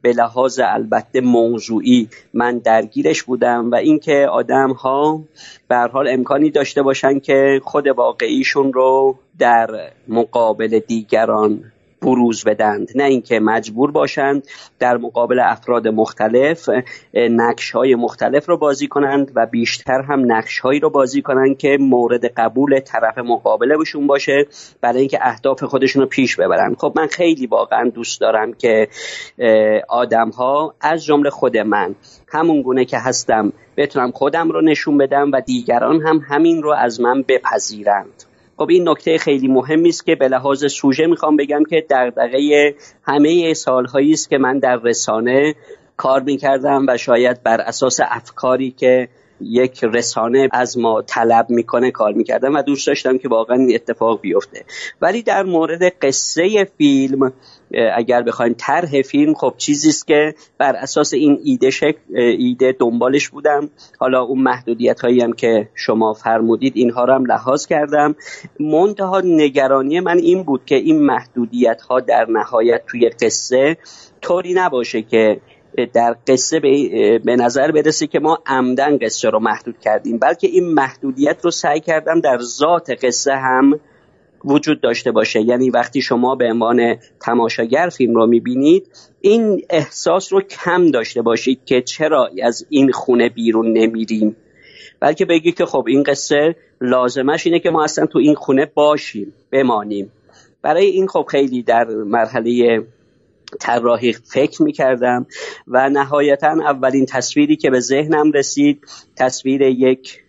به 0.03 0.13
لحاظ 0.13 0.61
البته 0.65 1.21
موضوعی 1.21 2.09
من 2.35 2.59
درگیرش 2.59 3.23
بودم 3.23 3.71
و 3.71 3.75
اینکه 3.75 4.27
آدم 4.31 4.73
ها 4.73 5.21
به 5.69 5.77
حال 5.77 6.09
امکانی 6.09 6.51
داشته 6.51 6.83
باشن 6.83 7.19
که 7.19 7.61
خود 7.65 7.87
واقعیشون 7.87 8.73
رو 8.73 9.19
در 9.39 9.91
مقابل 10.09 10.79
دیگران 10.79 11.73
بروز 12.05 12.45
بدند. 12.45 12.89
نه 12.95 13.05
اینکه 13.05 13.41
مجبور 13.41 13.91
باشند 13.91 14.47
در 14.79 14.97
مقابل 14.97 15.41
افراد 15.41 15.89
مختلف 15.89 16.69
نقش 17.15 17.71
های 17.71 17.95
مختلف 17.95 18.49
رو 18.49 18.57
بازی 18.57 18.87
کنند 18.87 19.33
و 19.35 19.47
بیشتر 19.47 20.03
هم 20.03 20.33
نقش 20.33 20.59
هایی 20.59 20.81
رو 20.81 20.91
بازی 20.91 21.23
کنند 21.23 21.59
که 21.59 21.77
مورد 21.81 22.27
قبول 22.27 22.81
طرف 22.81 23.19
مقابله 23.19 23.77
بشون 23.77 24.07
باشه 24.07 24.47
برای 24.81 24.99
اینکه 24.99 25.19
اهداف 25.23 25.65
خودشون 25.65 26.03
رو 26.03 26.09
پیش 26.09 26.37
ببرن. 26.37 26.75
خب 26.75 26.93
من 26.97 27.07
خیلی 27.07 27.47
واقعا 27.47 27.89
دوست 27.89 28.21
دارم 28.21 28.53
که 28.53 28.89
آدم 29.89 30.31
ها 30.31 30.75
از 30.81 31.05
جمله 31.05 31.31
خود 31.31 31.57
من 31.57 31.95
همون 32.29 32.63
گونه 32.63 32.85
که 32.85 32.99
هستم 32.99 33.53
بتونم 33.77 34.11
خودم 34.11 34.51
رو 34.51 34.61
نشون 34.61 34.99
بدم 34.99 35.31
و 35.33 35.41
دیگران 35.41 36.03
هم 36.03 36.21
همین 36.29 36.63
رو 36.63 36.73
از 36.73 37.01
من 37.01 37.23
بپذیرند. 37.29 38.34
خب 38.57 38.67
این 38.71 38.89
نکته 38.89 39.19
خیلی 39.19 39.49
مهمی 39.49 39.89
است 39.89 40.07
که 40.07 40.15
به 40.15 40.29
لحاظ 40.29 40.65
سوژه 40.73 41.07
می‌خوام 41.07 41.37
بگم 41.37 41.63
که 41.71 41.87
دغدغه 41.91 42.75
همه 43.03 43.55
سالهایی 43.55 44.13
است 44.13 44.31
که 44.31 44.39
من 44.39 44.59
در 44.59 44.77
رسانه 44.77 45.55
کار 45.97 46.21
می‌کردم 46.21 46.85
و 46.89 46.97
شاید 46.97 47.43
بر 47.43 47.61
اساس 47.61 48.01
افکاری 48.03 48.71
که 48.71 49.09
یک 49.41 49.85
رسانه 49.85 50.49
از 50.53 50.79
ما 50.79 51.03
طلب 51.03 51.51
می‌کنه 51.51 51.91
کار 51.91 52.13
می‌کردم 52.13 52.55
و 52.55 52.63
دوست 52.63 52.87
داشتم 52.87 53.19
که 53.19 53.29
واقعا 53.29 53.57
این 53.57 53.75
اتفاق 53.75 54.21
بیفته. 54.21 54.65
ولی 55.01 55.23
در 55.23 55.43
مورد 55.43 55.83
قصه 56.03 56.69
فیلم 56.79 57.33
اگر 57.95 58.23
بخوایم 58.23 58.55
طرح 58.59 59.03
فیلم 59.03 59.35
خب 59.35 59.55
چیزی 59.57 59.89
است 59.89 60.07
که 60.07 60.35
بر 60.59 60.77
اساس 60.77 61.15
این 61.15 61.39
ایده 61.45 61.71
شک... 61.71 61.97
ایده 62.39 62.77
دنبالش 62.79 63.29
بودم. 63.29 63.71
حالا 63.99 64.23
اون 64.23 64.43
محدودیت 64.43 65.01
هایی 65.01 65.21
هم 65.21 65.33
که 65.33 65.69
شما 65.75 66.13
فرمودید 66.13 66.73
اینها 66.77 67.05
رو 67.05 67.15
هم 67.15 67.27
لحاظ 67.27 67.67
کردم. 67.67 68.15
منتها 68.61 69.21
نگرانی 69.25 70.01
من 70.01 70.19
این 70.19 70.43
بود 70.43 70.65
که 70.65 70.75
این 70.75 71.01
محدودیت 71.01 71.83
ها 71.83 72.01
در 72.01 72.27
نهایت 72.31 72.83
توی 72.87 73.09
قصه 73.09 73.77
طوری 74.23 74.55
نباشه 74.55 75.03
که 75.03 75.41
در 75.93 76.17
قصه 76.27 76.61
به 77.25 77.37
نظر 77.37 77.73
برسه 77.73 78.07
که 78.07 78.21
ما 78.21 78.39
عمدن 78.47 78.99
قصه 78.99 79.31
رو 79.31 79.39
محدود 79.39 79.79
کردیم 79.81 80.19
بلکه 80.19 80.47
این 80.47 80.75
محدودیت 80.75 81.45
رو 81.45 81.51
سعی 81.51 81.81
کردم 81.81 82.21
در 82.21 82.39
ذات 82.39 82.91
قصه 83.05 83.35
هم 83.35 83.81
وجود 84.45 84.81
داشته 84.81 85.13
باشه. 85.13 85.41
یعنی 85.41 85.71
وقتی 85.71 86.03
شما 86.03 86.35
به 86.35 86.45
عنوان 86.45 86.97
تماشاگر 87.21 87.89
فیلم 87.97 88.15
رو 88.15 88.27
می‌بینید 88.27 88.87
این 89.21 89.63
احساس 89.71 90.33
رو 90.33 90.41
کم 90.41 90.91
داشته 90.91 91.23
باشید 91.23 91.65
که 91.65 91.83
چرا 91.83 92.31
از 92.43 92.67
این 92.69 92.93
خونه 92.93 93.29
بیرون 93.29 93.73
نمیریم. 93.73 94.37
بلکه 95.01 95.25
بگید 95.25 95.55
که 95.55 95.67
خب 95.67 95.85
این 95.89 96.03
قصه 96.03 96.57
لازمش 96.81 97.47
اینه 97.47 97.59
که 97.59 97.71
ما 97.71 97.85
اصلا 97.85 98.07
تو 98.07 98.19
این 98.19 98.35
خونه 98.35 98.71
باشیم 98.75 99.33
بمانیم. 99.51 100.11
برای 100.63 100.87
این 100.87 101.07
خب 101.07 101.27
خیلی 101.31 101.63
در 101.63 101.85
مرحله 101.85 102.83
طراحی 103.61 104.13
فکر 104.13 104.63
می‌کردم 104.63 105.27
و 105.69 105.89
نهایتا 105.89 106.49
اولین 106.49 107.07
تصویری 107.07 107.57
که 107.57 107.71
به 107.71 107.81
ذهنم 107.81 108.33
رسید 108.33 108.81
تصویر 109.17 109.63
یک 109.63 110.21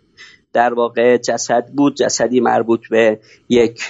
در 0.53 0.73
واقع 0.73 1.17
جسد 1.17 1.65
بود 1.75 1.95
جسدی 1.95 2.39
مربوط 2.39 2.87
به 2.89 3.19
یک 3.49 3.81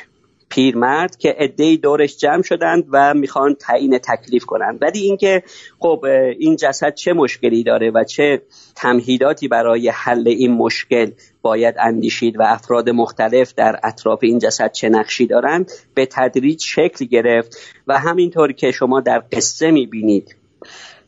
پیرمرد 0.50 1.18
که 1.18 1.36
عدهای 1.40 1.78
دورش 1.78 2.18
جمع 2.18 2.42
شدند 2.42 2.84
و 2.92 3.14
می‌خوان 3.14 3.56
تعیین 3.56 3.98
تکلیف 3.98 4.46
کنند. 4.46 4.78
ولی 4.82 5.00
اینکه 5.00 5.44
خب 5.80 6.06
این 6.40 6.56
جسد 6.56 6.94
چه 6.94 7.14
مشکلی 7.14 7.64
داره 7.64 7.92
و 7.92 8.04
چه 8.04 8.42
تمهیداتی 8.75 9.48
برای 9.48 9.90
حل 9.90 10.28
این 10.28 10.52
مشکل 10.52 11.12
باید 11.42 11.75
اندیشید 11.80 12.40
و 12.40 12.42
افراد 12.42 12.90
مختلف 12.90 13.54
در 13.54 13.80
اطراف 13.84 14.20
این 14.22 14.40
جسد 14.40 14.72
چه 14.72 14.90
نقشی 14.90 15.28
دارند 15.28 15.72
به 15.94 16.06
تدریج 16.12 16.64
شکل 16.64 17.06
گرفت 17.06 17.58
و 17.88 18.00
همینطور 18.00 18.52
که 18.52 18.72
شما 18.72 19.02
در 19.02 19.24
قصه 19.32 19.72
می‌بینید 19.72 20.36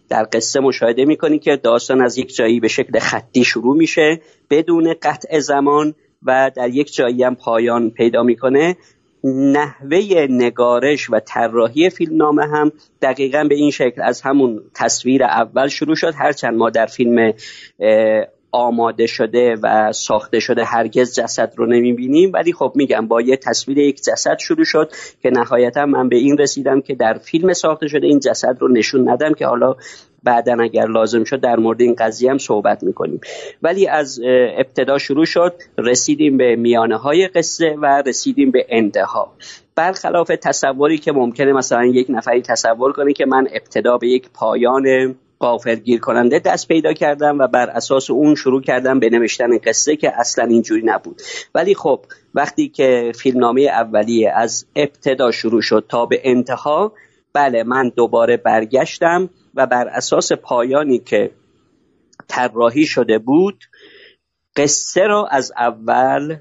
در 0.10 0.28
قصه 0.34 0.60
مشاهده 0.60 1.06
می‌کنید 1.06 1.42
که 1.42 1.56
داستان 1.56 2.02
از 2.02 2.18
یک 2.18 2.36
جایی 2.36 2.60
به 2.60 2.68
شکل 2.68 3.00
خطی 3.00 3.44
شروع 3.44 3.78
میشه 3.78 4.22
بدون 4.50 4.94
قطع 5.02 5.40
زمان 5.40 5.96
و 6.24 6.52
در 6.56 6.70
یک 6.70 6.96
جایی 6.96 7.24
هم 7.24 7.36
پایان 7.36 7.90
پیدا 7.90 8.24
می‌کنه. 8.24 8.78
نحوه 9.24 10.28
نگارش 10.30 11.10
و 11.10 11.20
طراحی 11.20 11.90
فیلمنامه 11.90 12.48
هم 12.48 12.72
دقیقا 13.02 13.44
به 13.44 13.56
این 13.56 13.72
شکل 13.72 14.02
از 14.02 14.22
همون 14.22 14.62
تصویر 14.76 15.24
اول 15.24 15.68
شروع 15.68 15.96
شد. 15.96 16.14
هرچند 16.16 16.58
ما 16.58 16.70
در 16.70 16.86
فیلم 16.86 17.34
آماده 18.52 19.08
شده 19.08 19.56
و 19.64 19.92
ساخته 19.92 20.40
شده 20.40 20.64
هرگز 20.64 21.16
جسد 21.16 21.54
رو 21.58 21.66
نمی‌بینیم 21.66 22.32
ولی 22.34 22.54
خب 22.54 22.72
میگم 22.76 23.08
با 23.08 23.22
یه 23.22 23.38
تصویر 23.38 23.78
یک 23.78 24.02
جسد 24.04 24.38
شروع 24.40 24.66
شد 24.66 24.92
که 25.22 25.30
نهایتا 25.30 25.86
من 25.86 26.10
به 26.10 26.16
این 26.16 26.38
رسیدم 26.38 26.82
که 26.82 26.96
در 26.96 27.14
فیلم 27.14 27.54
ساخته 27.54 27.88
شده 27.88 28.08
این 28.08 28.20
جسد 28.20 28.58
رو 28.60 28.68
نشون 28.68 29.10
ندم 29.10 29.34
که 29.34 29.46
حالا 29.46 29.76
بعدا 30.24 30.58
اگر 30.64 30.86
لازم 30.86 31.24
شد 31.24 31.40
در 31.40 31.56
مورد 31.56 31.82
این 31.82 31.96
قضیه 31.96 32.32
هم 32.32 32.38
صحبت 32.38 32.84
می‌کنیم. 32.84 33.22
ولی 33.62 33.88
از 33.88 34.20
ابتدا 34.58 34.98
شروع 34.98 35.26
شد 35.26 35.54
رسیدیم 35.78 36.38
به 36.38 36.56
میانه 36.56 36.98
های 36.98 37.28
قصه 37.28 37.76
و 37.82 38.04
رسیدیم 38.06 38.52
به 38.52 38.66
انتها. 38.70 39.34
برخلاف 39.76 40.32
تصوری 40.42 40.98
که 40.98 41.12
ممکنه 41.12 41.54
مثلا 41.54 41.86
یک 41.86 42.08
نفری 42.10 42.42
تصور 42.42 42.94
کنه 42.94 43.14
که 43.14 43.26
من 43.26 43.48
ابتدا 43.52 43.98
به 43.98 44.08
یک 44.08 44.30
پایان 44.34 45.16
قافلگیر 45.40 46.00
کننده 46.00 46.40
دست 46.40 46.68
پیدا 46.68 46.94
کردم 46.94 47.40
و 47.40 47.48
بر 47.48 47.70
اساس 47.70 48.10
اون 48.10 48.36
شروع 48.36 48.62
کردم 48.62 49.00
به 49.00 49.10
نوشتن 49.10 49.58
قصه 49.58 49.96
که 49.96 50.20
اصلا 50.20 50.46
اینجوری 50.46 50.82
نبود. 50.86 51.22
ولی 51.56 51.76
خب 51.76 52.00
وقتی 52.36 52.70
که 52.70 53.12
فیلمنامه 53.16 53.62
اولیه 53.62 54.32
از 54.36 54.66
ابتدا 54.76 55.32
شروع 55.32 55.62
شد 55.62 55.86
تا 55.90 56.06
به 56.06 56.22
انتها 56.24 56.94
بله 57.34 57.64
من 57.64 57.92
دوباره 57.96 58.38
برگشتم. 58.38 59.30
و 59.58 59.66
بر 59.66 59.88
اساس 59.88 60.32
پایانی 60.32 61.00
که 61.00 61.32
طراحی 62.28 62.86
شده 62.86 63.18
بود 63.20 63.64
قصه 64.56 65.02
را 65.02 65.28
از 65.28 65.52
اول 65.58 66.38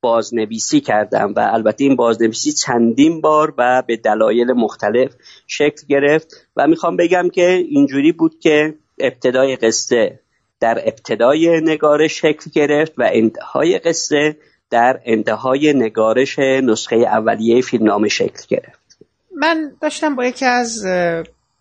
بازنویسی 0.00 0.80
کردم 0.80 1.32
و 1.36 1.50
البته 1.52 1.84
این 1.84 1.96
بازنویسی 1.96 2.52
چندین 2.52 3.20
بار 3.20 3.54
و 3.58 3.82
به 3.86 3.96
دلایل 3.96 4.52
مختلف 4.52 5.14
شکل 5.46 5.86
گرفت 5.88 6.46
و 6.56 6.66
می‌خوام 6.66 6.96
بگم 6.96 7.28
که 7.28 7.48
اینجوری 7.50 8.12
بود 8.12 8.38
که 8.38 8.74
ابتدای 8.98 9.56
قصه 9.56 10.20
در 10.60 10.78
ابتدای 10.78 11.60
نگارش 11.60 12.20
شکل 12.20 12.50
گرفت 12.54 12.92
و 12.98 13.10
انتهای 13.12 13.78
قصه 13.78 14.36
در 14.70 15.00
انتهای 15.04 15.72
نگارش 15.72 16.38
نسخه 16.38 16.96
اولیه 16.96 17.60
فیلمنامه 17.60 18.08
شکل 18.08 18.42
گرفت. 18.48 18.98
من 19.36 19.72
داشتم 19.80 20.16
با 20.16 20.26
یکی 20.26 20.44
از 20.44 20.86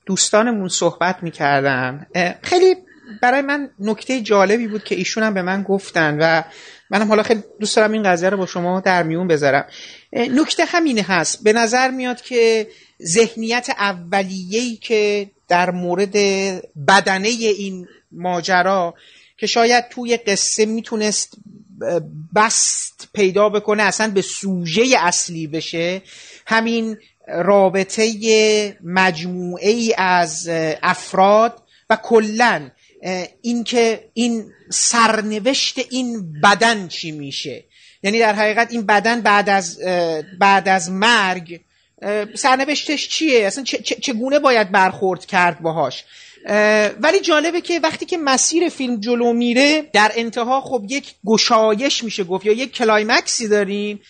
دوستانمون 0.05 0.67
صحبت 0.67 1.23
می‌کردم 1.23 2.07
خیلی 2.41 2.75
برای 3.21 3.41
من 3.41 3.69
نکته 3.79 4.21
جالبی 4.21 4.67
بود 4.67 4.83
که 4.83 4.95
ایشون 4.95 5.23
هم 5.23 5.33
به 5.33 5.41
من 5.41 5.63
گفتن 5.63 6.17
و 6.21 6.43
منم 6.89 7.07
حالا 7.07 7.23
خیلی 7.23 7.43
دوست 7.59 7.75
دارم 7.75 7.91
این 7.91 8.03
قضیه 8.03 8.29
رو 8.29 8.37
با 8.37 8.45
شما 8.45 8.79
در 8.79 9.03
میون 9.03 9.27
بذارم. 9.27 9.65
نکته 10.13 10.65
همینه 10.65 11.01
هست. 11.01 11.43
به 11.43 11.53
نظر 11.53 11.91
میاد 11.91 12.21
که 12.21 12.67
ذهنیت 13.03 13.69
اولیه‌ای 13.77 14.75
که 14.75 15.31
در 15.47 15.71
مورد 15.71 16.15
بدنه 16.87 17.27
این 17.27 17.87
ماجرا 18.11 18.93
که 19.37 19.47
شاید 19.47 19.89
توی 19.89 20.17
قصه 20.17 20.65
می‌تونست 20.65 21.37
بست 22.35 23.09
پیدا 23.13 23.49
بکنه 23.49 23.83
اصلا 23.83 24.11
به 24.11 24.21
سوژه 24.21 24.83
اصلی 24.99 25.47
بشه 25.47 26.01
همین 26.47 26.97
رابطه 27.27 28.77
مجموعه 28.84 29.69
ای 29.69 29.93
از 29.97 30.49
افراد 30.84 31.63
و 31.89 31.95
کلا 31.95 32.69
اینکه 33.41 34.10
این 34.13 34.45
سرنوشت 34.69 35.79
این 35.89 36.34
بدن 36.41 36.88
چی 36.88 37.12
میشه. 37.12 37.63
یعنی 38.03 38.19
در 38.19 38.34
حقیقت 38.34 38.71
این 38.71 38.81
بدن 38.81 39.21
بعد 39.21 39.49
از 39.49 39.79
بعد 40.39 40.69
از 40.69 40.91
مرگ 40.91 41.62
سرنوشتش 42.36 43.10
چیه؟ 43.10 43.47
اصلا 43.47 43.63
چگونه 44.01 44.39
باید 44.39 44.71
برخورد 44.71 45.25
کرد 45.25 45.60
باهاش؟ 45.60 46.03
ولی 46.99 47.19
جالبه 47.21 47.62
که 47.62 47.79
وقتی 47.79 48.05
که 48.05 48.17
مسیر 48.17 48.69
فیلم 48.69 48.99
جلو 48.99 49.34
میره 49.34 49.81
در 49.93 50.12
انتها 50.15 50.62
خب 50.62 50.86
یک 50.89 51.13
گشایش 51.25 52.03
میشه 52.03 52.23
گفت 52.23 52.45
یا 52.45 52.53
یک 52.53 52.71
کلایمکسی 52.71 53.47
داریم 53.47 54.01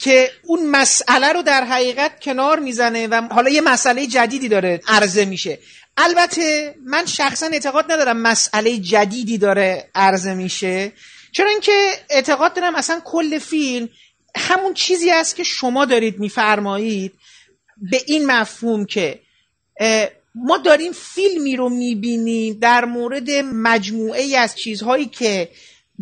که 0.00 0.30
اون 0.44 0.66
مسئله 0.66 1.32
رو 1.32 1.42
در 1.42 1.64
حقیقت 1.64 2.20
کنار 2.20 2.58
می‌زنه 2.58 3.06
و 3.06 3.22
حالا 3.30 3.50
یه 3.50 3.60
مسئله 3.60 4.06
جدیدی 4.06 4.48
داره 4.48 4.80
عرضه 4.86 5.24
میشه. 5.24 5.58
البته 5.96 6.74
من 6.84 7.06
شخصا 7.06 7.46
اعتقاد 7.46 7.92
ندارم 7.92 8.16
مسئله 8.16 8.78
جدیدی 8.78 9.38
داره 9.38 9.90
عرضه 9.94 10.34
میشه. 10.34 10.92
چرا 11.32 11.50
اینکه 11.50 11.90
اعتقاد 12.10 12.54
دارم 12.54 12.74
اصلا 12.74 13.00
کل 13.04 13.38
فیلم 13.38 13.88
همون 14.36 14.74
چیزی 14.74 15.10
است 15.10 15.36
که 15.36 15.44
شما 15.44 15.84
دارید 15.84 16.18
میفرمایید 16.18 17.12
به 17.90 18.02
این 18.06 18.26
مفهوم 18.26 18.84
که 18.84 19.20
ما 20.34 20.58
داریم 20.58 20.92
فیلمی 20.92 21.56
رو 21.56 21.68
می‌بینیم 21.68 22.58
در 22.60 22.84
مورد 22.84 23.30
مجموعه 23.52 24.22
ای 24.22 24.36
از 24.36 24.54
چیزهایی 24.54 25.06
که 25.06 25.48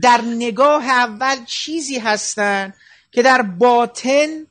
در 0.02 0.20
نگاه 0.20 0.88
اول 0.88 1.44
چیزی 1.46 1.98
هستن 1.98 2.74
که 3.16 3.22
در 3.22 3.42
باطن 3.42 4.46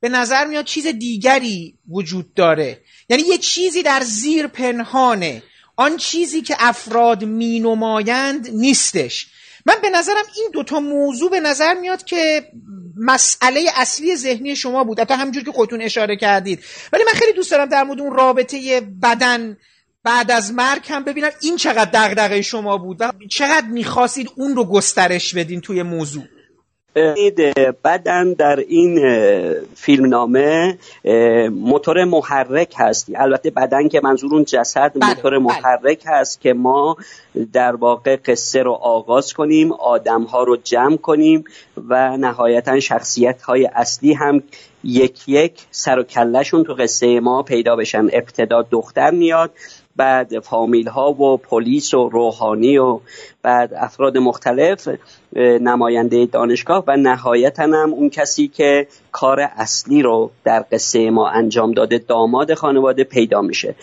به 0.00 0.08
نظر 0.08 0.44
میاد 0.44 0.64
چیز 0.64 0.86
دیگری 0.86 1.74
وجود 1.88 2.34
داره. 2.34 2.80
یعنی 3.08 3.22
یه 3.22 3.38
چیزی 3.38 3.82
در 3.82 4.00
زیر 4.00 4.46
پنهانه. 4.46 5.42
آن 5.76 5.96
چیزی 5.96 6.42
که 6.42 6.56
افراد 6.58 7.24
مینمایند 7.24 8.48
نیستش. 8.52 9.26
من 9.66 9.74
به 9.82 9.90
نظرم 9.90 10.24
این 10.36 10.50
دوتا 10.52 10.80
موضوع 10.80 11.30
به 11.30 11.40
نظر 11.40 11.74
میاد 11.74 12.04
که 12.04 12.50
مسئله 12.96 13.70
اصلی 13.76 14.16
ذهنی 14.16 14.56
شما 14.56 14.84
بود. 14.84 15.00
حتی 15.00 15.14
همجور 15.14 15.44
که 15.44 15.52
خودتون 15.52 15.82
اشاره 15.82 16.16
کردید. 16.16 16.64
ولی 16.92 17.04
من 17.04 17.12
خیلی 17.12 17.32
دوست 17.32 17.50
دارم 17.50 17.68
در 17.68 17.82
مورد 17.84 18.00
اون 18.00 18.16
رابطه 18.16 18.80
بدن 19.02 19.56
بعد 20.04 20.30
از 20.30 20.52
مرگ 20.52 20.82
هم 20.88 21.04
ببینم 21.04 21.30
این 21.42 21.56
چقدر 21.56 21.90
دغدغه 21.92 22.42
شما 22.42 22.78
بود 22.78 22.96
و 23.00 23.12
چقدر 23.30 23.66
می‌خواستید 23.66 24.30
اون 24.36 24.56
رو 24.56 24.64
گسترش 24.64 25.34
بدین 25.34 25.60
توی 25.60 25.82
موضوع. 25.82 26.24
بدن 27.84 28.32
در 28.32 28.56
این 28.56 29.00
فیلمنامه 29.74 30.78
موتور 31.50 32.04
محرک 32.04 32.74
هست 32.76 33.10
البته 33.14 33.50
بدن 33.50 33.88
که 33.88 34.00
منظور 34.04 34.34
اون 34.34 34.44
جسد 34.44 34.92
بله، 34.94 35.08
موتور 35.14 35.30
بله. 35.30 35.38
محرک 35.38 36.02
هست 36.06 36.40
که 36.40 36.52
ما 36.52 36.96
در 37.52 37.76
واقع 37.76 38.16
قصه 38.16 38.62
رو 38.62 38.72
آغاز 38.72 39.32
کنیم 39.32 39.72
آدم 39.72 40.22
ها 40.22 40.42
رو 40.42 40.56
جمع 40.56 40.96
کنیم 40.96 41.44
و 41.88 42.16
نهایتا 42.16 42.80
شخصیت 42.80 43.42
های 43.42 43.68
اصلی 43.74 44.12
هم 44.12 44.42
یک 44.84 45.28
یک 45.28 45.52
سر 45.70 45.98
و 45.98 46.02
کلشون 46.02 46.64
تو 46.64 46.74
قصه 46.74 47.20
ما 47.20 47.42
پیدا 47.42 47.76
بشن. 47.76 48.08
ابتدا 48.12 48.62
دختر 48.70 49.10
میاد 49.10 49.50
بعد 49.96 50.40
فامیل 50.40 50.88
ها 50.88 51.12
و 51.12 51.36
پلیس 51.36 51.94
و 51.94 52.08
روحانی 52.08 52.78
و 52.78 53.00
بعد 53.42 53.74
افراد 53.74 54.18
مختلف 54.18 54.88
نماینده 55.36 56.26
دانشگاه 56.26 56.84
و 56.86 56.96
نهایتا 56.96 57.62
هم 57.62 57.92
اون 57.92 58.10
کسی 58.10 58.48
که 58.48 58.86
کار 59.12 59.40
اصلی 59.40 60.02
رو 60.02 60.30
در 60.44 60.64
قصه 60.72 61.10
ما 61.10 61.28
انجام 61.28 61.72
داده 61.72 61.98
داماد 61.98 62.54
خانواده 62.54 63.04
پیدا 63.04 63.40
میشه. 63.40 63.74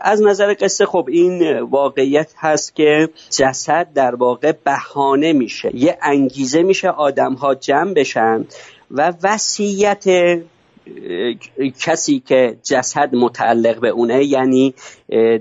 از 0.00 0.22
نظر 0.22 0.54
قصه 0.60 0.86
خب 0.86 1.06
این 1.08 1.60
واقعیت 1.60 2.32
هست 2.36 2.76
که 2.76 3.08
جسد 3.30 3.88
در 3.94 4.14
واقع 4.14 4.52
بهانه 4.64 5.32
میشه. 5.32 5.70
یه 5.76 5.98
انگیزه 6.02 6.62
میشه 6.62 6.88
آدم 6.88 7.34
ها 7.34 7.54
جمع 7.54 7.94
بشن 7.94 8.44
و 8.90 9.12
وصیت 9.22 10.04
کسی 11.80 12.22
که 12.26 12.56
جسد 12.62 13.14
متعلق 13.14 13.80
به 13.80 13.88
اونه 13.88 14.24
یعنی 14.24 14.74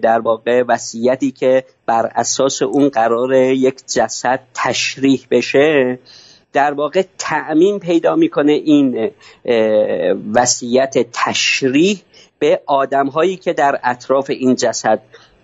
در 0.01 0.19
واقع 0.19 0.63
وصیتی 0.67 1.31
که 1.31 1.63
بر 1.85 2.11
اساس 2.15 2.61
اون 2.61 2.89
قرار 2.89 3.33
یک 3.33 3.75
جسد 3.93 4.39
تشریح 4.53 5.25
بشه 5.31 5.99
در 6.53 6.73
واقع 6.73 7.03
تأمین 7.17 7.79
پیدا 7.79 8.15
می‌کنه 8.15 8.51
این 8.51 9.11
وصیت 10.33 11.11
تشریح 11.13 12.01
به 12.39 12.61
آدم 12.65 13.07
هایی 13.07 13.35
که 13.35 13.53
در 13.53 13.79
اطراف 13.83 14.29
این 14.29 14.55
جسد 14.55 15.01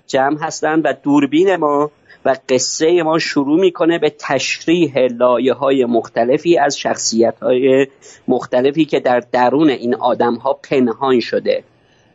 جمع 0.08 0.38
هستند 0.42 0.82
و 0.86 0.94
دوربین 1.04 1.56
ما 1.56 1.92
و 2.26 2.36
قصه 2.50 3.04
ما 3.04 3.20
شروع 3.20 3.60
می‌کنه 3.60 4.00
به 4.00 4.16
تشریح 4.20 4.94
لایه 4.98 5.54
های 5.54 5.86
مختلفی 5.86 6.58
از 6.58 6.78
شخصیت 6.78 7.40
های 7.42 7.88
مختلفی 8.28 8.86
که 8.86 9.00
در 9.00 9.20
درون 9.32 9.70
این 9.70 9.96
آدم 9.96 10.36
ها 10.36 10.54
پنهان 10.54 11.20
شده. 11.20 11.64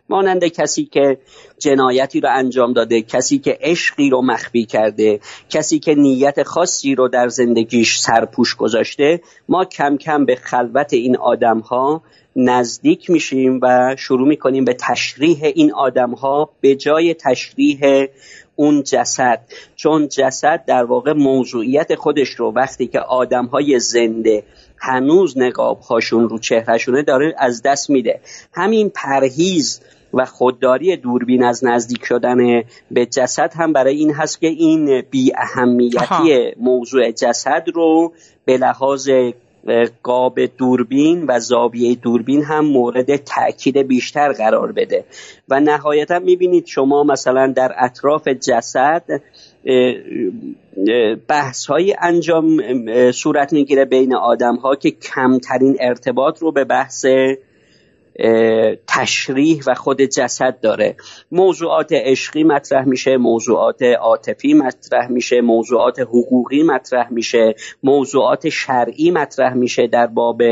مانند 0.08 0.44
کسی 0.44 0.84
که 0.84 1.18
جنایتی 1.58 2.20
رو 2.20 2.28
انجام 2.32 2.72
داده 2.72 3.02
کسی 3.02 3.38
که 3.38 3.58
عشقی 3.60 4.10
رو 4.10 4.22
مخفی 4.22 4.64
کرده 4.64 5.20
کسی 5.50 5.78
که 5.78 5.94
نیت 5.94 6.42
خاصی 6.42 6.94
رو 6.94 7.08
در 7.08 7.28
زندگیش 7.28 7.98
سرپوش 7.98 8.54
گذاشته 8.54 9.20
ما 9.48 9.64
کم 9.64 9.96
کم 9.96 10.24
به 10.24 10.36
خلوت 10.36 10.92
این 10.92 11.16
آدم 11.16 11.58
ها 11.58 12.02
نزدیک 12.36 13.10
میشیم 13.10 13.60
و 13.62 13.96
شروع 13.98 14.28
می‌کنیم 14.28 14.64
به 14.64 14.74
تشریح 14.74 15.44
این 15.54 15.72
آدم 15.72 16.10
ها 16.10 16.50
به 16.60 16.74
جای 16.74 17.14
تشریح 17.14 18.06
اون 18.56 18.82
جسد 18.82 19.40
چون 19.76 20.08
جسد 20.08 20.64
در 20.66 20.84
واقع 20.84 21.12
موضوعیت 21.12 21.94
خودش 21.94 22.28
رو 22.28 22.52
وقتی 22.52 22.86
که 22.86 23.00
آدم 23.00 23.46
های 23.46 23.78
زنده 23.80 24.42
هنوز 24.78 25.38
نقاب 25.38 25.80
هاشون 25.80 26.28
رو 26.28 26.38
چهرهشونه 26.38 27.02
داره 27.02 27.34
از 27.38 27.62
دست 27.62 27.90
میده. 27.90 28.20
همین 28.52 28.90
پرهیز 28.94 29.80
و 30.14 30.24
خودداری 30.24 30.96
دوربین 30.96 31.44
از 31.44 31.64
نزدیک 31.64 32.04
شدن 32.04 32.62
به 32.90 33.06
جسد 33.06 33.52
هم 33.54 33.72
برای 33.72 33.96
این 33.96 34.14
هست 34.14 34.40
که 34.40 34.46
این 34.46 35.00
بی 35.10 35.32
اهمیتی 35.36 36.52
موضوع 36.60 37.10
جسد 37.10 37.64
رو 37.74 38.12
به 38.44 38.56
لحاظ 38.56 39.10
قاب 40.02 40.40
دوربین 40.46 41.24
و 41.28 41.40
زاویه 41.40 41.94
دوربین 41.94 42.44
هم 42.44 42.64
مورد 42.64 43.16
تاکید 43.16 43.78
بیشتر 43.78 44.32
قرار 44.32 44.72
بده. 44.72 45.04
و 45.48 45.60
نهایتا 45.60 46.18
می‌بینید 46.18 46.66
شما 46.66 47.04
مثلا 47.04 47.52
در 47.56 47.74
اطراف 47.78 48.28
جسد 48.28 49.04
بحث 51.28 51.66
های 51.66 51.96
انجام 52.00 52.60
صورت 53.12 53.52
می‌گیره 53.52 53.84
بین 53.84 54.14
آدم 54.14 54.56
ها 54.56 54.76
که 54.76 54.90
کمترین 54.90 55.76
ارتباط 55.80 56.38
رو 56.38 56.52
به 56.52 56.64
بحث 56.64 57.04
تشریح 58.86 59.62
و 59.66 59.74
خود 59.74 60.02
جسد 60.02 60.60
داره. 60.60 60.96
موضوعات 61.32 61.92
عشقی 61.92 62.44
مطرح 62.44 62.84
میشه 62.84 63.16
موضوعات 63.16 63.82
عاطفی 63.82 64.54
مطرح 64.54 65.10
میشه 65.10 65.40
موضوعات 65.40 65.98
حقوقی 65.98 66.62
مطرح 66.62 67.12
میشه 67.12 67.54
موضوعات 67.82 68.48
شرعی 68.48 69.10
مطرح 69.10 69.54
میشه 69.54 69.86
در 69.86 70.06
باب 70.06 70.42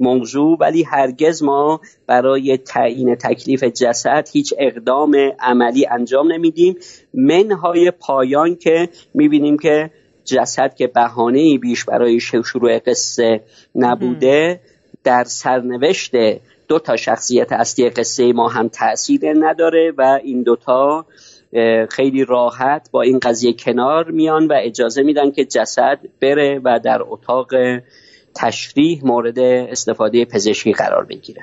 موضوع 0.00 0.56
ولی 0.60 0.82
هرگز 0.82 1.42
ما 1.42 1.80
برای 2.06 2.56
تعیین 2.56 3.14
تکلیف 3.14 3.64
جسد 3.64 4.28
هیچ 4.32 4.54
اقدام 4.58 5.16
عملی 5.40 5.86
انجام 5.86 6.32
نمیدیم. 6.32 6.76
منهای 7.14 7.90
پایان 7.90 8.56
که 8.56 8.88
می‌بینیم 9.14 9.58
که 9.58 9.90
جسد 10.24 10.74
که 10.74 10.86
بهانه 10.86 11.58
بیش 11.58 11.84
برای 11.84 12.20
شروع 12.20 12.78
قصه 12.78 13.40
نبوده 13.74 14.60
در 15.04 15.24
سرنوشت 15.24 16.12
دو 16.68 16.78
تا 16.78 16.96
شخصیت 16.96 17.52
اصلی 17.52 17.90
قصه 17.90 18.32
ما 18.32 18.48
هم 18.48 18.68
تاثیر 18.68 19.20
نداره 19.38 19.92
و 19.98 20.18
این 20.24 20.42
دوتا 20.42 21.06
خیلی 21.90 22.24
راحت 22.24 22.88
با 22.90 23.02
این 23.02 23.18
قضیه 23.18 23.52
کنار 23.52 24.10
میان 24.10 24.46
و 24.46 24.54
اجازه 24.62 25.02
میدن 25.02 25.30
که 25.30 25.44
جسد 25.44 25.98
بره 26.22 26.60
و 26.64 26.80
در 26.84 26.98
اتاق 27.02 27.48
تشریح 28.34 29.00
مورد 29.04 29.38
استفاده 29.38 30.24
پزشکی 30.24 30.72
قرار 30.72 31.04
بگیره. 31.04 31.42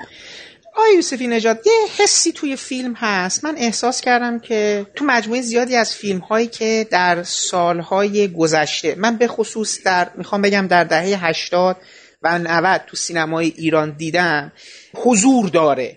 آی 0.76 0.94
یوسفی 0.96 1.26
نجات 1.26 1.66
یه 1.66 1.72
حسی 1.98 2.32
توی 2.32 2.56
فیلم 2.56 2.94
هست. 2.96 3.44
من 3.44 3.54
احساس 3.58 4.00
کردم 4.00 4.38
که 4.38 4.86
تو 4.94 5.04
مجموعه 5.04 5.42
زیادی 5.42 5.76
از 5.76 5.94
فیلم 5.94 6.18
هایی 6.18 6.46
که 6.46 6.86
در 6.90 7.22
سالهای 7.22 8.28
گذشته 8.28 8.94
من 8.98 9.16
به 9.16 9.26
خصوص 9.26 9.84
در 9.84 10.10
می‌خوام 10.14 10.42
بگم 10.42 10.66
در 10.66 10.84
دهه 10.84 11.26
80 11.26 11.76
و 12.24 12.38
90 12.38 12.80
تو 12.86 12.96
سینمای 12.96 13.52
ایران 13.56 13.90
دیدم 13.90 14.52
حضور 14.94 15.48
داره. 15.48 15.96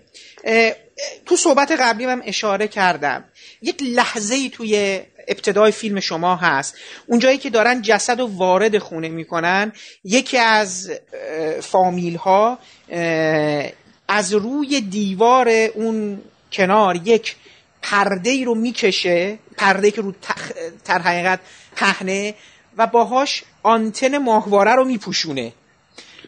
تو 1.26 1.36
صحبت 1.36 1.72
قبلی 1.80 2.04
هم 2.04 2.22
اشاره 2.24 2.68
کردم. 2.68 3.24
یک 3.62 3.82
لحظه 3.82 4.34
ای 4.34 4.50
توی 4.50 5.00
ابتدای 5.28 5.72
فیلم 5.72 6.00
شما 6.00 6.36
هست. 6.36 6.74
اونجایی 7.06 7.38
که 7.38 7.50
دارن 7.50 7.82
جسد 7.82 8.20
و 8.20 8.26
وارد 8.26 8.78
خونه 8.78 9.08
می‌کنن 9.08 9.72
یکی 10.04 10.38
از 10.38 10.90
فامیل 11.60 12.16
ها 12.16 12.58
از 14.08 14.32
روی 14.32 14.80
دیوار 14.80 15.48
اون 15.48 16.22
کنار 16.52 16.96
یک 17.04 17.36
پرده 17.82 18.30
ای 18.30 18.44
رو 18.44 18.54
می‌کشه 18.54 19.38
پرده 19.56 19.90
که 19.90 20.00
رو 20.00 20.14
تخ... 20.22 20.52
تر 20.84 20.98
حقیقت 20.98 21.40
پهنه 21.76 22.34
و 22.76 22.86
باهاش 22.86 23.44
آنتن 23.62 24.18
ماهواره 24.18 24.74
رو 24.74 24.84
میپوشونه. 24.84 25.52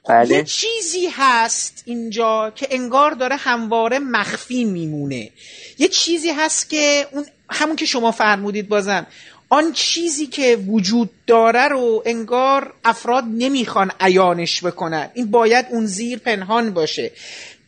بله. 0.08 0.36
یه 0.36 0.44
چیزی 0.44 1.08
هست 1.12 1.82
اینجا 1.84 2.52
که 2.54 2.68
انگار 2.70 3.10
داره 3.10 3.36
همواره 3.36 3.98
مخفی 3.98 4.64
میمونه. 4.64 5.30
یه 5.78 5.88
چیزی 5.88 6.30
هست 6.30 6.70
که 6.70 7.06
اون 7.12 7.26
همون 7.50 7.76
که 7.76 7.86
شما 7.86 8.10
فرمودید 8.10 8.68
بازم. 8.68 9.06
آن 9.48 9.72
چیزی 9.72 10.26
که 10.26 10.56
وجود 10.68 11.10
داره 11.26 11.68
رو 11.68 12.02
انگار 12.06 12.74
افراد 12.84 13.24
نمی‌خوان 13.24 13.92
عیانش 14.00 14.64
بکنن. 14.64 15.10
این 15.14 15.30
باید 15.30 15.66
اون 15.70 15.86
زیر 15.86 16.18
پنهان 16.18 16.70
باشه. 16.70 17.10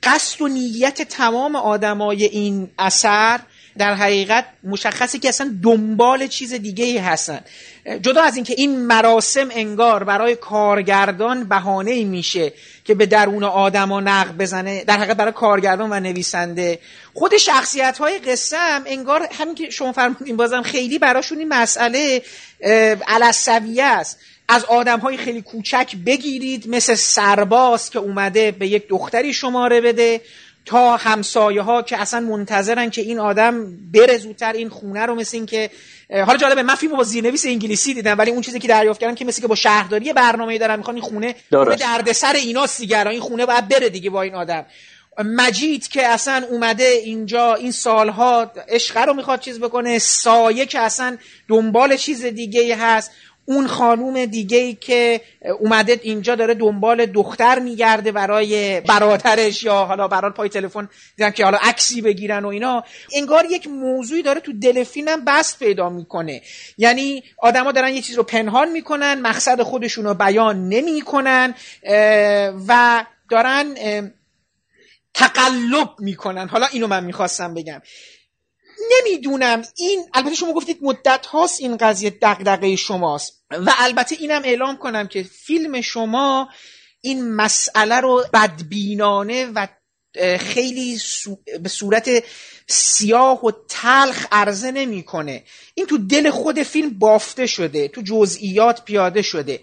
قصد 0.03 0.43
و 0.43 0.49
نیت 0.49 1.03
تمام 1.03 1.57
آدمای 1.57 2.25
این 2.25 2.71
اثر 2.79 3.41
در 3.79 3.95
حقیقت 3.95 4.45
مشخصه 4.65 5.19
که 5.19 5.29
اصلا 5.29 5.55
دنبال 5.63 6.27
چیز 6.27 6.55
دیگه 6.55 6.85
ای 6.85 6.99
هستن. 6.99 7.41
جدا 8.03 8.23
از 8.23 8.37
اینکه 8.37 8.55
این 8.57 8.87
مراسم 8.87 9.49
انگار 9.51 10.05
برای 10.05 10.37
کارگردان 10.37 11.45
بهانه 11.45 12.05
میشه 12.05 12.53
که 12.85 12.95
به 12.95 13.07
درون 13.07 13.45
آدما 13.45 14.01
نقد 14.01 14.37
بزنه 14.37 14.85
در 14.85 14.97
حقیقت 14.97 15.17
برای 15.17 15.33
کارگردان 15.33 15.93
و 15.93 16.01
نویسنده. 16.01 16.79
خود 17.15 17.37
شخصیت 17.37 17.99
های 17.99 18.19
قصه 18.19 18.57
هم 18.57 18.83
انگار 18.87 19.29
همین 19.33 19.55
که 19.55 19.71
شما 19.71 19.93
فرمودین 19.93 20.37
بازم 20.37 20.63
خیلی 20.63 20.99
براشون 20.99 21.39
این 21.39 21.49
مسئله 21.49 22.23
علصویه 23.09 23.85
است. 23.85 24.19
از 24.49 24.65
آدم 24.65 24.99
های 24.99 25.17
خیلی 25.17 25.43
کوچک 25.43 25.97
بگیرید 26.07 26.69
مثل 26.69 26.95
سرباز 26.95 27.91
که 27.91 27.99
اومده 27.99 28.51
به 28.51 28.69
یک 28.69 28.89
دختری 28.89 29.33
شماره 29.33 29.81
بده. 29.81 30.21
تا 30.65 30.97
همسایه 30.97 31.63
ها 31.63 31.83
که 31.83 32.01
اصلا 32.01 32.21
منتظرن 32.21 32.91
که 32.91 33.03
این 33.03 33.19
آدم 33.19 33.77
بره 33.93 34.19
زودتر 34.19 34.53
این 34.53 34.69
خونه 34.69 35.07
رو 35.07 35.15
مثل 35.15 35.37
این 35.37 35.47
که 35.47 35.71
حالا 36.11 36.37
جالبه 36.37 36.63
من 36.63 36.75
فیلمو 36.75 36.97
با 36.97 37.03
زیرنویس 37.03 37.47
انگلیسی 37.47 37.95
دیدم 37.95 38.19
ولی 38.19 38.31
اون 38.31 38.41
چیزی 38.41 38.59
که 38.59 38.69
دریافت 38.69 39.01
کردم 39.01 39.15
که 39.15 39.25
مثل 39.25 39.43
که 39.43 39.49
با 39.49 39.55
شهرداری 39.55 40.13
برنامه‌ای 40.13 40.59
دارن 40.59 40.77
می‌خوان 40.77 40.97
این 40.97 41.05
خونه 41.05 41.35
به 41.51 41.77
دردسر 41.77 42.33
اینا 42.33 42.67
دیگه 42.79 43.07
این 43.07 43.21
خونه 43.21 43.47
باید 43.47 43.69
بره 43.69 43.89
دیگه 43.89 44.11
با 44.11 44.23
این 44.23 44.35
آدم. 44.35 44.67
مجید 45.25 45.89
که 45.89 46.07
اصلا 46.07 46.45
اومده 46.51 46.85
اینجا 46.85 47.55
این 47.55 47.73
سالها 47.73 48.53
عشق 48.69 48.99
رو 48.99 49.15
می‌خواد 49.15 49.41
چیز 49.41 49.61
بکنه 49.61 49.99
سایه 49.99 50.67
که 50.67 50.81
اصلا 50.81 51.17
دنبال 51.49 51.97
چیز 51.97 52.25
دیگه 52.25 52.77
هست. 52.77 53.11
اون 53.45 53.67
خانوم 53.67 54.25
دیگه 54.25 54.59
ای 54.59 54.75
که 54.75 55.21
اومده 55.61 56.01
اینجا 56.03 56.35
داره 56.35 56.55
دنبال 56.55 57.07
دختر 57.07 57.59
میگرده 57.59 58.13
برای 58.13 58.81
برادرش 58.81 59.63
یا 59.63 59.85
حالا 59.85 60.09
برای 60.09 60.31
پای 60.31 60.49
تلفن 60.49 60.89
دیدن 61.17 61.31
که 61.31 61.45
حالا 61.45 61.59
عکسی 61.63 62.03
بگیرن 62.03 62.45
و 62.45 62.49
اینا. 62.49 62.85
انگار 63.13 63.45
یک 63.45 63.69
موضوعی 63.69 64.23
داره 64.23 64.41
تو 64.41 64.53
دل 64.53 64.85
فیلم 64.85 65.25
بست 65.25 65.59
پیدا 65.59 65.89
می‌کنه. 65.89 66.43
یعنی 66.79 67.23
آدما 67.39 67.73
دارن 67.73 67.95
یه 67.95 68.03
چیز 68.03 68.17
رو 68.17 68.23
پنهان 68.23 68.71
می‌کنن 68.71 69.21
مقصد 69.21 69.63
خودشون 69.63 70.05
رو 70.05 70.15
بیان 70.15 70.69
نمی‌کنن 70.69 71.55
و 72.69 73.05
دارن 73.31 73.75
تقلب 75.15 75.89
می‌کنن. 75.99 76.49
حالا 76.49 76.67
اینو 76.73 76.87
من 76.87 77.05
می‌خواستم 77.05 77.55
بگم. 77.55 77.83
نمی‌دونم. 78.91 79.63
این 79.77 80.05
البته 80.15 80.35
شما 80.35 80.53
گفتید 80.53 80.79
مدت 80.83 81.27
هاست 81.27 81.61
این 81.61 81.77
قضیه 81.77 82.11
دقدقه 82.11 82.77
شماست. 82.77 83.45
و 83.51 83.73
البته 83.79 84.17
اینم 84.21 84.43
اعلام 84.45 84.77
کنم 84.77 85.09
که 85.09 85.23
فیلم 85.23 85.81
شما 85.81 86.49
این 87.01 87.35
مسئله 87.35 88.01
رو 88.01 88.25
بدبینانه 88.33 89.47
و 89.47 89.67
خیلی 90.41 90.99
به 91.63 91.69
صورت 91.69 92.11
سیاه 92.69 93.45
و 93.47 93.51
تلخ 93.69 94.27
عرضه 94.33 94.71
نمی‌کنه. 94.71 95.45
این 95.75 95.87
تو 95.87 95.99
دل 95.99 96.31
خود 96.31 96.63
فیلم 96.63 96.99
بافته 96.99 97.47
شده 97.47 97.89
تو 97.89 98.03
جزئیات 98.03 98.85
پیاده 98.85 99.23
شده. 99.23 99.61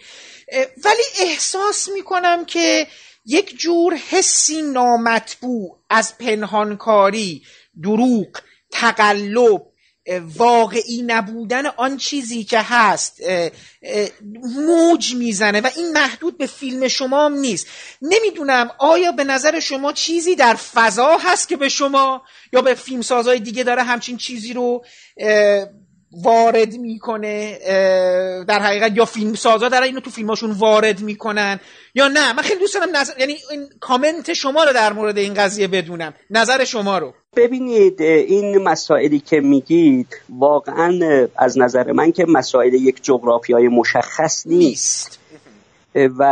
ولی 0.85 1.03
احساس 1.19 1.89
می‌کنم 1.93 2.45
که 2.45 2.87
یک 3.25 3.57
جور 3.57 3.95
حسی 3.95 4.61
نامطبوع 4.61 5.79
از 5.89 6.17
پنهانکاری 6.17 7.43
دروغ 7.83 8.27
تقلب 8.71 9.65
واقعی 10.35 11.01
نبودن 11.01 11.65
آن 11.65 11.97
چیزی 11.97 12.43
که 12.43 12.61
هست 12.61 13.21
موج 14.55 15.15
می‌زنه 15.15 15.61
و 15.61 15.69
این 15.77 15.91
محدود 15.91 16.37
به 16.37 16.45
فیلم 16.45 16.87
شما 16.87 17.25
هم 17.25 17.33
نیست. 17.33 17.67
نمی‌دونم 18.01 18.71
آیا 18.77 19.11
به 19.11 19.23
نظر 19.23 19.59
شما 19.59 19.93
چیزی 19.93 20.35
در 20.35 20.55
فضا 20.55 21.17
هست 21.17 21.47
که 21.47 21.57
به 21.57 21.69
شما 21.69 22.21
یا 22.53 22.61
به 22.61 22.73
فیلمسازهای 22.73 23.39
دیگه 23.39 23.63
داره 23.63 23.83
همچین 23.83 24.17
چیزی 24.17 24.53
رو 24.53 24.85
وارد 26.11 26.73
می‌کنه 26.73 27.57
در 28.47 28.59
حقیقت 28.59 28.97
یا 28.97 29.05
فیلم 29.05 29.33
سازا 29.33 29.69
در 29.69 29.81
اینو 29.81 29.99
تو 29.99 30.09
فیلماشون 30.09 30.51
وارد 30.51 31.01
می‌کنن 31.01 31.59
یا 31.95 32.07
نه؟ 32.07 32.33
من 32.33 32.43
خیلی 32.43 32.59
دوست 32.59 32.73
دارم 32.73 32.97
نظر... 32.97 33.13
یعنی 33.19 33.33
این 33.51 33.69
کامنت 33.79 34.33
شما 34.33 34.63
رو 34.63 34.73
در 34.73 34.93
مورد 34.93 35.17
این 35.17 35.33
قضیه 35.33 35.67
بدونم. 35.67 36.13
نظر 36.29 36.63
شما 36.63 36.97
رو. 36.97 37.13
ببینید 37.35 38.01
این 38.01 38.57
مسائلی 38.57 39.19
که 39.19 39.39
میگید 39.39 40.07
واقعا 40.29 41.27
از 41.37 41.57
نظر 41.57 41.91
من 41.91 42.11
که 42.11 42.25
مسائل 42.27 42.73
یک 42.73 43.03
جغرافیای 43.03 43.67
مشخص 43.67 44.47
نیست. 44.47 45.19
و 45.95 46.23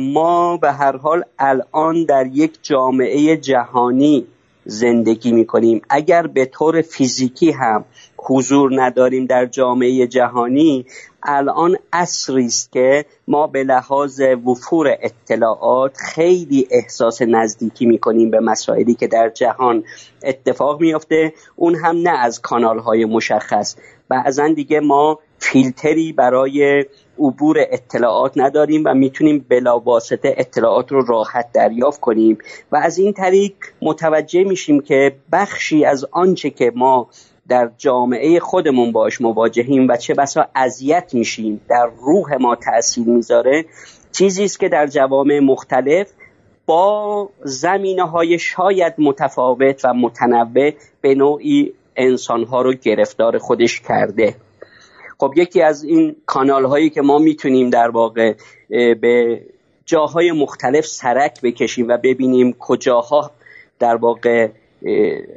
ما 0.00 0.56
به 0.56 0.72
هر 0.72 0.96
حال 0.96 1.24
الان 1.38 2.04
در 2.04 2.26
یک 2.32 2.58
جامعه 2.62 3.36
جهانی 3.36 4.26
زندگی 4.64 5.32
می‌کنیم. 5.32 5.82
اگر 5.90 6.26
به 6.26 6.44
طور 6.44 6.82
فیزیکی 6.82 7.50
هم 7.50 7.84
حضور 8.22 8.82
نداریم 8.82 9.26
در 9.26 9.46
جامعه 9.46 10.06
جهانی 10.06 10.86
الان 11.22 11.76
عصری 11.92 12.46
است 12.46 12.72
که 12.72 13.04
ما 13.28 13.46
به 13.46 13.64
لحاظ 13.64 14.20
وفور 14.20 14.96
اطلاعات 15.02 15.96
خیلی 15.96 16.68
احساس 16.70 17.22
نزدیکی 17.22 17.86
می‌کنیم 17.86 18.30
به 18.30 18.40
مسائلی 18.40 18.94
که 18.94 19.06
در 19.06 19.28
جهان 19.28 19.84
اتفاق 20.22 20.80
میافته. 20.80 21.32
اون 21.56 21.74
هم 21.74 21.96
نه 21.96 22.10
از 22.10 22.40
کانال 22.40 22.78
های 22.78 23.04
مشخص. 23.04 23.76
بعضا 24.08 24.48
دیگه 24.48 24.80
ما 24.80 25.18
فیلتری 25.38 26.12
برای 26.12 26.84
عبور 27.18 27.56
اطلاعات 27.58 28.32
نداریم 28.36 28.82
و 28.86 28.94
می‌تونیم 28.94 29.46
بلاواسطه 29.48 30.34
اطلاعات 30.36 30.92
رو 30.92 31.04
راحت 31.06 31.52
دریافت 31.52 32.00
کنیم. 32.00 32.38
و 32.72 32.76
از 32.76 32.98
این 32.98 33.12
طریق 33.12 33.52
متوجه 33.82 34.44
میشیم 34.44 34.80
که 34.80 35.16
بخشی 35.32 35.84
از 35.84 36.06
آنچه 36.10 36.50
که 36.50 36.72
ما 36.74 37.08
در 37.50 37.70
جامعه 37.78 38.40
خودمون 38.40 38.92
باش 38.92 39.20
مواجهیم 39.20 39.88
و 39.88 39.96
چه 39.96 40.14
بسا 40.14 40.46
اذیت 40.54 41.14
میشیم 41.14 41.60
در 41.68 41.90
روح 42.00 42.36
ما 42.40 42.56
تاثیر 42.56 43.08
می‌ذاره 43.08 43.64
چیزی 44.12 44.44
است 44.44 44.60
که 44.60 44.68
در 44.68 44.86
جوامع 44.86 45.38
مختلف 45.38 46.10
با 46.66 47.28
زمینه 47.44 48.02
های 48.02 48.38
شاید 48.38 48.94
متفاوت 48.98 49.84
و 49.84 49.94
متنوع 49.94 50.70
به 51.00 51.14
نوعی 51.14 51.72
انسانها 51.96 52.62
رو 52.62 52.74
گرفتار 52.74 53.38
خودش 53.38 53.80
کرده. 53.80 54.34
خب 55.18 55.32
یکی 55.36 55.62
از 55.62 55.84
این 55.84 56.16
کانال 56.26 56.64
هایی 56.64 56.90
که 56.90 57.02
ما 57.02 57.18
می‌تونیم 57.18 57.70
در 57.70 57.90
واقع 57.90 58.34
به 58.94 59.40
جاهای 59.84 60.32
مختلف 60.32 60.86
سرک 60.86 61.40
بکشیم 61.42 61.88
و 61.88 61.96
ببینیم 61.96 62.52
کجاها 62.58 63.30
در 63.78 63.96
واقع 63.96 64.48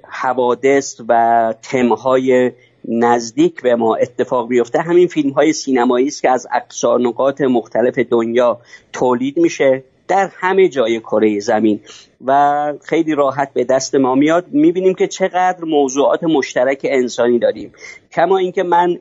حوادث 0.03 1.01
و 1.09 1.53
تمهای 1.61 2.51
نزدیک 2.87 3.61
به 3.61 3.75
ما 3.75 3.95
اتفاق 3.95 4.47
بیفته. 4.47 4.79
همین 4.79 5.07
فیلم 5.07 5.29
های 5.29 5.53
سینمایی 5.53 6.07
است 6.07 6.21
که 6.21 6.29
از 6.29 6.47
اقصا 6.51 6.97
نقاط 6.97 7.41
مختلف 7.41 7.99
دنیا 7.99 8.59
تولید 8.93 9.37
میشه 9.37 9.83
در 10.07 10.29
همه 10.33 10.69
جای 10.69 10.99
کره 10.99 11.39
زمین 11.39 11.79
و 12.25 12.73
خیلی 12.83 13.15
راحت 13.15 13.53
به 13.53 13.63
دست 13.63 13.95
ما 13.95 14.15
میاد. 14.15 14.45
می‌بینیم 14.51 14.93
که 14.93 15.07
چقدر 15.07 15.63
موضوعات 15.63 16.23
مشترک 16.23 16.79
انسانی 16.83 17.39
داریم. 17.39 17.73
کما 18.11 18.37
اینکه 18.37 18.63
من 18.63 18.99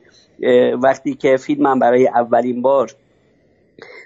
وقتی 0.83 1.15
که 1.15 1.37
فیلمم 1.37 1.79
برای 1.79 2.07
اولین 2.07 2.61
بار 2.61 2.91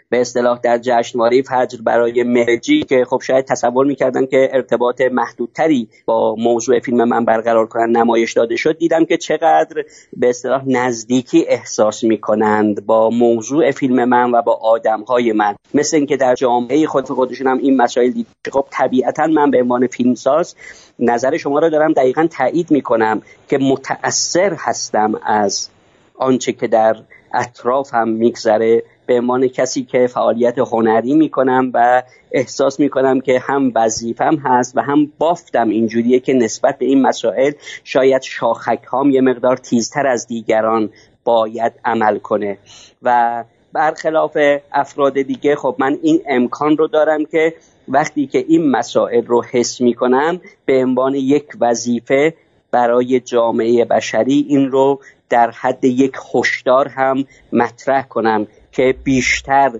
به 0.09 0.21
اصطلاح 0.21 0.59
در 0.63 0.77
جشنواره 0.77 1.41
فجر 1.41 1.81
برای 1.83 2.23
مهرجی 2.23 2.83
که 2.83 3.05
خب 3.05 3.21
شاید 3.21 3.45
تصور 3.45 3.85
می‌کردن 3.85 4.25
که 4.25 4.49
ارتباط 4.53 5.01
محدودتری 5.01 5.89
با 6.05 6.35
موضوع 6.35 6.79
فیلم 6.79 7.03
من 7.03 7.25
برقرار 7.25 7.67
کنن 7.67 7.97
نمایش 7.97 8.33
داده 8.33 8.55
شد 8.55 8.77
دیدم 8.77 9.05
که 9.05 9.17
چقدر 9.17 9.83
به 10.17 10.29
اصطلاح 10.29 10.63
نزدیکی 10.67 11.45
احساس 11.47 12.03
می‌کنند 12.03 12.85
با 12.85 13.09
موضوع 13.09 13.71
فیلم 13.71 14.05
من 14.05 14.31
و 14.31 14.41
با 14.41 14.53
آدمهای 14.53 15.31
من. 15.31 15.55
مثل 15.73 15.97
اینکه 15.97 16.17
در 16.17 16.35
جامعه 16.35 16.85
خود 16.85 17.05
خودشون 17.05 17.47
هم 17.47 17.57
این 17.57 17.77
مسائل 17.77 18.11
دید. 18.11 18.27
خب 18.51 18.65
طبیعتا 18.69 19.27
من 19.27 19.51
به 19.51 19.61
عنوان 19.61 19.87
فیلمساز 19.87 20.55
نظر 20.99 21.37
شما 21.37 21.59
رو 21.59 21.69
دارم 21.69 21.93
دقیقا 21.93 22.27
تایید 22.31 22.71
می‌کنم 22.71 23.21
که 23.49 23.57
متأثر 23.57 24.53
هستم 24.57 25.19
از 25.25 25.69
آنچه 26.15 26.51
که 26.51 26.67
در 26.67 26.95
اطراف 27.33 27.93
هم 27.93 28.09
میگذره. 28.09 28.83
به 29.07 29.19
عنوان 29.19 29.47
کسی 29.47 29.83
که 29.83 30.07
فعالیت 30.07 30.57
هنری 30.57 31.13
می‌کنم 31.13 31.71
و 31.73 32.03
احساس 32.31 32.79
می‌کنم 32.79 33.21
که 33.21 33.39
هم 33.39 33.71
وظیفم 33.75 34.35
هست 34.35 34.77
و 34.77 34.81
هم 34.81 35.11
بافتم 35.17 35.69
اینجوریه 35.69 36.19
که 36.19 36.33
نسبت 36.33 36.77
به 36.77 36.85
این 36.85 37.01
مسائل 37.01 37.51
شاید 37.83 38.21
شاخک 38.21 38.83
هام 38.83 39.11
یه 39.11 39.21
مقدار 39.21 39.57
تیزتر 39.57 40.07
از 40.07 40.27
دیگران 40.27 40.89
باید 41.23 41.73
عمل 41.85 42.17
کنه. 42.17 42.57
و 43.03 43.43
برخلاف 43.73 44.37
افراد 44.71 45.21
دیگه 45.21 45.55
خب 45.55 45.75
من 45.79 45.97
این 46.01 46.21
امکان 46.27 46.77
رو 46.77 46.87
دارم 46.87 47.25
که 47.25 47.53
وقتی 47.87 48.27
که 48.27 48.45
این 48.47 48.71
مسائل 48.71 49.25
رو 49.25 49.43
حس 49.51 49.81
می‌کنم 49.81 50.41
به 50.65 50.83
عنوان 50.83 51.15
یک 51.15 51.47
وظیفه 51.61 52.33
برای 52.71 53.19
جامعه 53.19 53.85
بشری 53.85 54.45
این 54.49 54.71
رو 54.71 54.99
در 55.29 55.51
حد 55.51 55.85
یک 55.85 56.13
هشدار 56.35 56.87
هم 56.87 57.25
مطرح 57.53 58.07
کنم. 58.07 58.47
که 58.77 58.95
بیشتر 59.03 59.71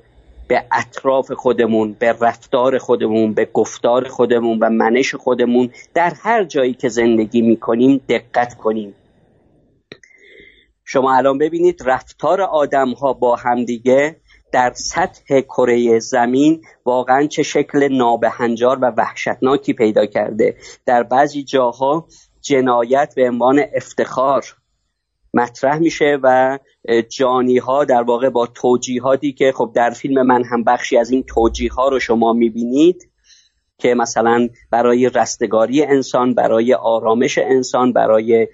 به 0.47 0.63
اطراف 0.71 1.31
خودمون 1.31 1.95
به 1.99 2.15
رفتار 2.21 2.77
خودمون 2.77 3.33
به 3.33 3.45
گفتار 3.53 4.07
خودمون 4.07 4.60
و 4.60 4.69
منش 4.69 5.15
خودمون 5.15 5.69
در 5.93 6.13
هر 6.21 6.43
جایی 6.43 6.73
که 6.73 6.89
زندگی 6.89 7.41
می‌کنیم 7.41 8.01
دقت 8.10 8.53
کنیم. 8.53 8.95
شما 10.86 11.15
الان 11.15 11.38
ببینید 11.38 11.81
رفتار 11.86 12.41
آدم 12.41 12.93
ها 12.93 13.13
با 13.13 13.36
همدیگه 13.36 14.15
در 14.51 14.73
سطح 14.75 15.41
کره 15.41 15.99
زمین 15.99 16.62
واقعا 16.86 17.27
چه 17.27 17.43
شکل 17.43 17.88
نابهنجار 17.91 18.79
و 18.81 18.93
وحشتناکی 18.97 19.73
پیدا 19.73 20.05
کرده. 20.05 20.57
در 20.86 21.03
بعضی 21.03 21.43
جاها 21.43 22.07
جنایت 22.41 23.13
به 23.15 23.29
عنوان 23.29 23.62
افتخار. 23.75 24.43
مطرح 25.33 25.77
میشه 25.79 26.19
و 26.23 26.59
جانی 27.09 27.57
ها 27.57 27.85
در 27.85 28.01
واقع 28.01 28.29
با 28.29 28.47
توجیهاتی 28.47 29.33
که 29.33 29.51
خب 29.55 29.71
در 29.75 29.89
فیلم 29.89 30.21
من 30.21 30.43
هم 30.43 30.63
بخشی 30.63 30.97
از 30.97 31.11
این 31.11 31.23
توجیه 31.23 31.71
ها 31.73 31.87
رو 31.87 31.99
شما 31.99 32.33
می‌بینید 32.33 33.09
که 33.77 33.93
مثلا 33.93 34.49
برای 34.71 35.09
رستگاری 35.09 35.83
انسان 35.83 36.33
برای 36.33 36.73
آرامش 36.73 37.37
انسان 37.37 37.93
برای 37.93 38.47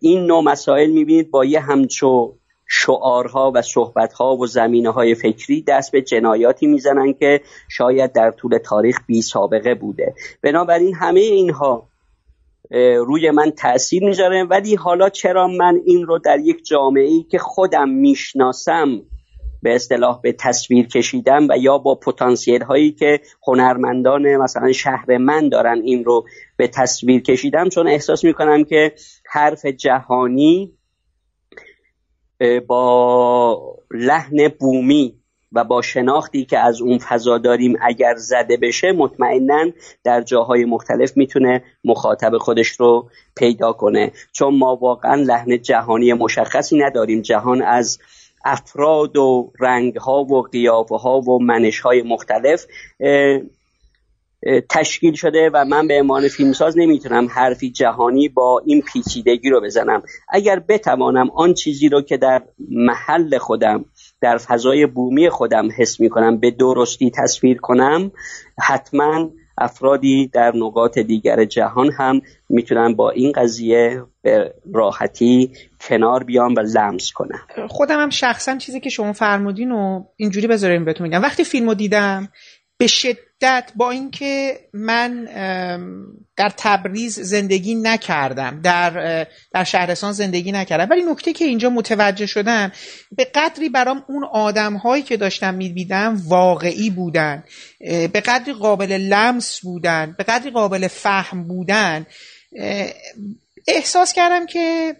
این 0.00 0.26
نوع 0.26 0.42
مسائل 0.42 0.90
می‌بینید 0.90 1.30
با 1.30 1.44
یه 1.44 1.60
همچو 1.60 2.34
شعارها 2.68 3.52
و 3.54 3.62
صحبتها 3.62 4.36
و 4.36 4.46
زمینه 4.46 4.90
های 4.90 5.14
فکری 5.14 5.62
دست 5.62 5.92
به 5.92 6.02
جنایاتی 6.02 6.66
می‌زنن 6.66 7.12
که 7.12 7.40
شاید 7.68 8.12
در 8.12 8.30
طول 8.30 8.58
تاریخ 8.58 9.00
بی 9.06 9.22
سابقه 9.22 9.74
بوده. 9.74 10.14
بنابراین 10.42 10.94
همه 10.94 11.20
اینها 11.20 11.88
روی 13.06 13.30
من 13.30 13.50
تاثیر 13.50 14.04
می‌ذاره. 14.04 14.44
ولی 14.44 14.74
حالا 14.74 15.08
چرا 15.08 15.48
من 15.48 15.80
این 15.84 16.06
رو 16.06 16.18
در 16.18 16.38
یک 16.38 16.64
جامعه 16.64 17.04
ای 17.04 17.22
که 17.22 17.38
خودم 17.38 17.88
می‌شناسم 17.88 19.02
به 19.62 19.74
اصطلاح 19.74 20.20
به 20.22 20.32
تصویر 20.32 20.86
کشیدن 20.86 21.46
و 21.50 21.56
یا 21.58 21.78
با 21.78 21.94
پتانسیل 21.94 22.62
هایی 22.62 22.92
که 22.92 23.20
هنرمندان 23.46 24.36
مثلا 24.36 24.72
شهر 24.72 25.16
من 25.16 25.48
دارن 25.48 25.82
این 25.84 26.04
رو 26.04 26.24
به 26.56 26.68
تصویر 26.68 27.22
کشیدم 27.22 27.68
چون 27.68 27.88
احساس 27.88 28.24
می‌کنم 28.24 28.64
که 28.64 28.94
حرف 29.30 29.66
جهانی 29.66 30.72
با 32.66 33.76
لحن 33.90 34.48
بومی 34.48 35.20
و 35.56 35.64
با 35.64 35.82
شناختی 35.82 36.44
که 36.44 36.58
از 36.58 36.80
اون 36.80 36.98
فضا 36.98 37.38
داریم 37.38 37.76
اگر 37.80 38.14
زده 38.16 38.56
بشه 38.56 38.92
مطمئنا 38.92 39.64
در 40.04 40.22
جاهای 40.22 40.64
مختلف 40.64 41.16
می‌تونه 41.16 41.62
مخاطب 41.84 42.38
خودش 42.38 42.68
رو 42.68 43.08
پیدا 43.36 43.72
کنه. 43.72 44.12
چون 44.32 44.58
ما 44.58 44.76
واقعا 44.76 45.14
لحن 45.14 45.62
جهانی 45.62 46.12
مشخصی 46.12 46.78
نداریم. 46.78 47.22
جهان 47.22 47.62
از 47.62 47.98
افراد 48.44 49.16
و 49.16 49.52
رنگ 49.60 49.96
ها 49.96 50.24
و 50.24 50.42
قیافه 50.42 50.96
ها 50.96 51.20
و 51.20 51.42
منش 51.42 51.80
های 51.80 52.02
مختلف 52.02 52.66
تشکیل 54.70 55.14
شده 55.14 55.50
و 55.54 55.64
من 55.64 55.88
به 55.88 56.00
عنوان 56.00 56.28
فیلمساز 56.28 56.78
نمی‌تونم 56.78 57.26
حرفی 57.26 57.70
جهانی 57.70 58.28
با 58.28 58.62
این 58.66 58.82
پیچیدگی 58.82 59.50
رو 59.50 59.60
بزنم. 59.60 60.02
اگر 60.28 60.58
بتوانم 60.68 61.30
آن 61.30 61.54
چیزی 61.54 61.88
رو 61.88 62.02
که 62.02 62.16
در 62.16 62.42
محل 62.70 63.38
خودم 63.38 63.84
در 64.20 64.36
فضای 64.36 64.86
بومی 64.86 65.30
خودم 65.30 65.68
حس 65.78 66.00
می‌کنم 66.00 66.36
به 66.36 66.50
درستی 66.50 67.10
تصویر 67.10 67.58
کنم 67.58 68.12
حتما 68.62 69.30
افرادی 69.58 70.30
در 70.32 70.52
نقاط 70.56 70.98
دیگر 70.98 71.44
جهان 71.44 71.92
هم 71.98 72.20
می‌تونن 72.48 72.94
با 72.94 73.10
این 73.10 73.32
قضیه 73.32 74.02
به 74.22 74.54
راحتی 74.74 75.52
کنار 75.80 76.24
بیان 76.24 76.54
و 76.54 76.60
لمس 76.60 77.12
کنن. 77.12 77.68
خودم 77.68 78.00
هم 78.00 78.10
شخصا 78.10 78.56
چیزی 78.56 78.80
که 78.80 78.90
شما 78.90 79.12
فرمودین 79.12 79.72
و 79.72 80.04
اینجوری 80.16 80.46
بذاریم 80.46 80.84
بهتون 80.84 81.06
میگم. 81.06 81.22
وقتی 81.22 81.44
فیلمو 81.44 81.74
دیدم 81.74 82.28
به 82.78 82.86
شدت 82.86 83.18
با 83.76 83.90
اینکه 83.90 84.60
من 84.72 85.24
در 86.36 86.52
تبریز 86.56 87.20
زندگی 87.20 87.74
نکردم 87.74 88.60
در 88.62 89.26
در 89.52 89.64
شهرستان 89.64 90.12
زندگی 90.12 90.52
نکردم. 90.52 90.90
ولی 90.90 91.02
نکته 91.02 91.32
که 91.32 91.44
اینجا 91.44 91.70
متوجه 91.70 92.26
شدم 92.26 92.72
به 93.16 93.24
قدری 93.24 93.68
برام 93.68 94.04
اون 94.08 94.24
آدم 94.24 94.76
هایی 94.76 95.02
که 95.02 95.16
داشتم 95.16 95.54
می‌دیدم 95.54 96.22
واقعی 96.28 96.90
بودن 96.90 97.44
به 97.80 98.22
قدری 98.26 98.52
قابل 98.52 98.92
لمس 98.92 99.60
بودن 99.60 100.14
به 100.18 100.24
قدری 100.24 100.50
قابل 100.50 100.88
فهم 100.88 101.48
بودن. 101.48 102.06
احساس 103.68 104.12
کردم 104.12 104.46
که 104.46 104.96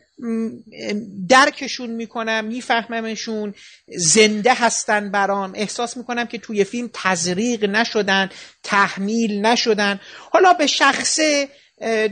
درکشون 1.29 1.91
می‌کنم 1.91 2.45
میفهممشون 2.45 3.55
زنده 3.97 4.55
هستن 4.55 5.11
برام. 5.11 5.53
احساس 5.55 5.97
می‌کنم 5.97 6.27
که 6.27 6.39
توی 6.39 6.65
فیلم 6.65 6.91
تزریق 6.93 7.65
نشدن 7.65 8.31
تحمیل 8.63 9.47
نشدن. 9.47 10.01
حالا 10.31 10.53
به 10.53 10.67
شخصه 10.67 11.49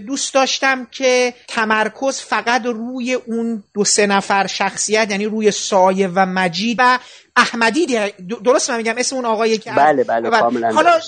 دوست 0.06 0.34
داشتم 0.34 0.86
که 0.90 1.34
تمرکز 1.48 2.20
فقط 2.20 2.66
روی 2.66 3.14
اون 3.14 3.64
دو 3.74 3.84
سه 3.84 4.06
نفر 4.06 4.46
شخصیت 4.46 5.10
یعنی 5.10 5.24
روی 5.24 5.50
سایه 5.50 6.08
و 6.08 6.26
مجید 6.26 6.76
و 6.78 6.98
احمدی. 7.36 7.86
درست 8.44 8.70
من 8.70 8.76
میگم؟ 8.76 8.94
اسم 8.98 9.16
اون 9.16 9.24
آقایی 9.24 9.58
که 9.58 9.72
بله 9.72 10.04
بله, 10.04 10.30
بله. 10.30 10.72
حالا 10.72 11.00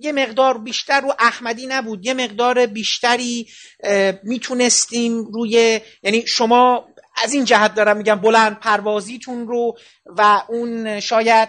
یه 0.00 0.12
مقدار 0.12 0.58
بیشتر 0.58 1.00
رو 1.00 1.12
احمدی 1.18 1.66
نبود 1.66 2.06
یه 2.06 2.14
مقدار 2.14 2.66
بیشتری 2.66 3.46
می‌تونستیم 4.22 5.24
روی 5.24 5.80
یعنی 6.02 6.26
شما 6.26 6.84
از 7.16 7.32
این 7.32 7.44
جهت 7.44 7.74
دارم 7.74 7.96
میگم 7.96 8.14
بلند 8.14 8.60
پروازیتون 8.60 9.46
رو 9.46 9.76
و 10.06 10.42
اون 10.48 11.00
شاید 11.00 11.48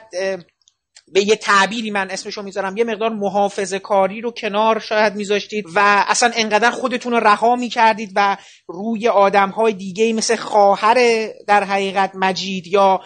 به 1.13 1.27
یه 1.27 1.35
تعبیری 1.35 1.91
من 1.91 2.11
اسمشو 2.11 2.41
می‌ذارم. 2.41 2.77
یه 2.77 2.83
مقدار 2.83 3.09
محافظه 3.09 3.79
کاری 3.79 4.21
رو 4.21 4.31
کنار 4.31 4.79
شاید 4.79 5.15
میذاشتید 5.15 5.65
و 5.75 6.05
اصلا 6.07 6.31
انقدر 6.35 6.71
خودتون 6.71 7.13
رو 7.13 7.19
رها 7.19 7.55
می‌کردید 7.55 8.11
و 8.15 8.37
روی 8.67 9.07
آدم 9.07 9.49
های 9.49 9.73
دیگه 9.73 10.13
مثل 10.13 10.35
خواهر 10.35 11.27
در 11.47 11.63
حقیقت 11.63 12.11
مجید 12.15 12.67
یا 12.67 13.01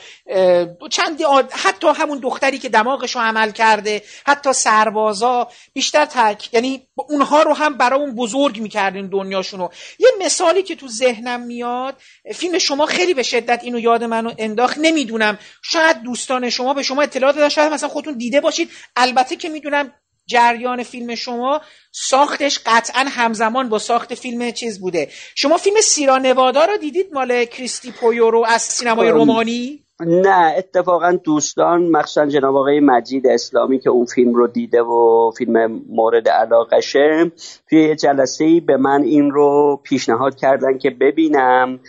چندی 0.90 1.24
حتی 1.52 1.88
همون 1.96 2.20
دختری 2.20 2.58
که 2.58 2.70
دماغش 2.70 3.16
رو 3.16 3.22
عمل 3.22 3.52
کرده 3.52 4.02
حتی 4.26 4.54
سربازا 4.54 5.48
بیشتر 5.74 6.06
تک 6.06 6.54
یعنی 6.54 6.88
اونها 6.96 7.44
رو 7.44 7.54
هم 7.54 7.78
برای 7.78 8.12
بزرگ 8.12 8.60
می‌کردین 8.60 9.08
دنیاشون 9.08 9.60
رو 9.60 9.72
یه 10.00 10.08
مثالی 10.26 10.64
که 10.64 10.76
تو 10.76 10.88
ذهنم 10.88 11.42
میاد 11.42 11.96
فیلم 12.36 12.58
شما 12.58 12.86
خیلی 12.86 13.14
به 13.14 13.24
شدت 13.24 13.64
اینو 13.64 13.80
یاد 13.80 14.04
منو 14.04 14.32
انداخت 14.38 14.78
نمی‌دونم 14.82 15.38
شاید 15.62 16.02
دوستان 16.02 16.50
شما 16.50 16.74
به 16.74 16.84
شما 16.84 17.02
اطلاعات 17.02 17.36
دادن 17.36 17.50
شاید 17.50 17.74
مثلا 17.74 17.90
خودتون 17.96 18.18
دیده 18.18 18.42
باشید. 18.42 18.70
البته 18.96 19.36
که 19.36 19.50
می‌دونم 19.50 19.92
جریان 20.28 20.84
فیلم 20.84 21.16
شما 21.16 21.62
ساختش 21.92 22.60
قطعا 22.66 23.06
همزمان 23.10 23.70
با 23.70 23.80
ساخت 23.80 24.14
فیلم 24.14 24.52
چیز 24.52 24.80
بوده. 24.82 25.08
شما 25.36 25.58
فیلم 25.58 25.82
سیرا 25.82 26.18
نوادا 26.18 26.66
رو 26.66 26.78
دیدید 26.78 27.14
مال 27.14 27.46
کریستی 27.46 27.92
پویورو 27.92 28.46
از 28.48 28.62
سینمای 28.62 29.12
خب، 29.12 29.18
رومانی؟ 29.18 29.80
نه 30.00 30.54
اتفاقا 30.58 31.12
دوستان 31.12 31.88
مخصوصا 31.88 32.26
جناب 32.26 32.56
آقای 32.56 32.80
مجید 32.80 33.28
اسلامی 33.28 33.80
که 33.80 33.90
اون 33.90 34.06
فیلم 34.06 34.34
رو 34.34 34.48
دیده 34.48 34.82
و 34.82 35.32
فیلم 35.38 35.82
مورد 35.90 36.30
علاقشه 36.30 37.32
توی 37.70 37.96
جلسه 37.96 38.60
به 38.68 38.78
من 38.78 39.04
این 39.04 39.32
رو 39.32 39.80
پیشنهاد 39.84 40.36
کردن 40.36 40.78
که 40.78 40.90
ببینم 40.90 41.80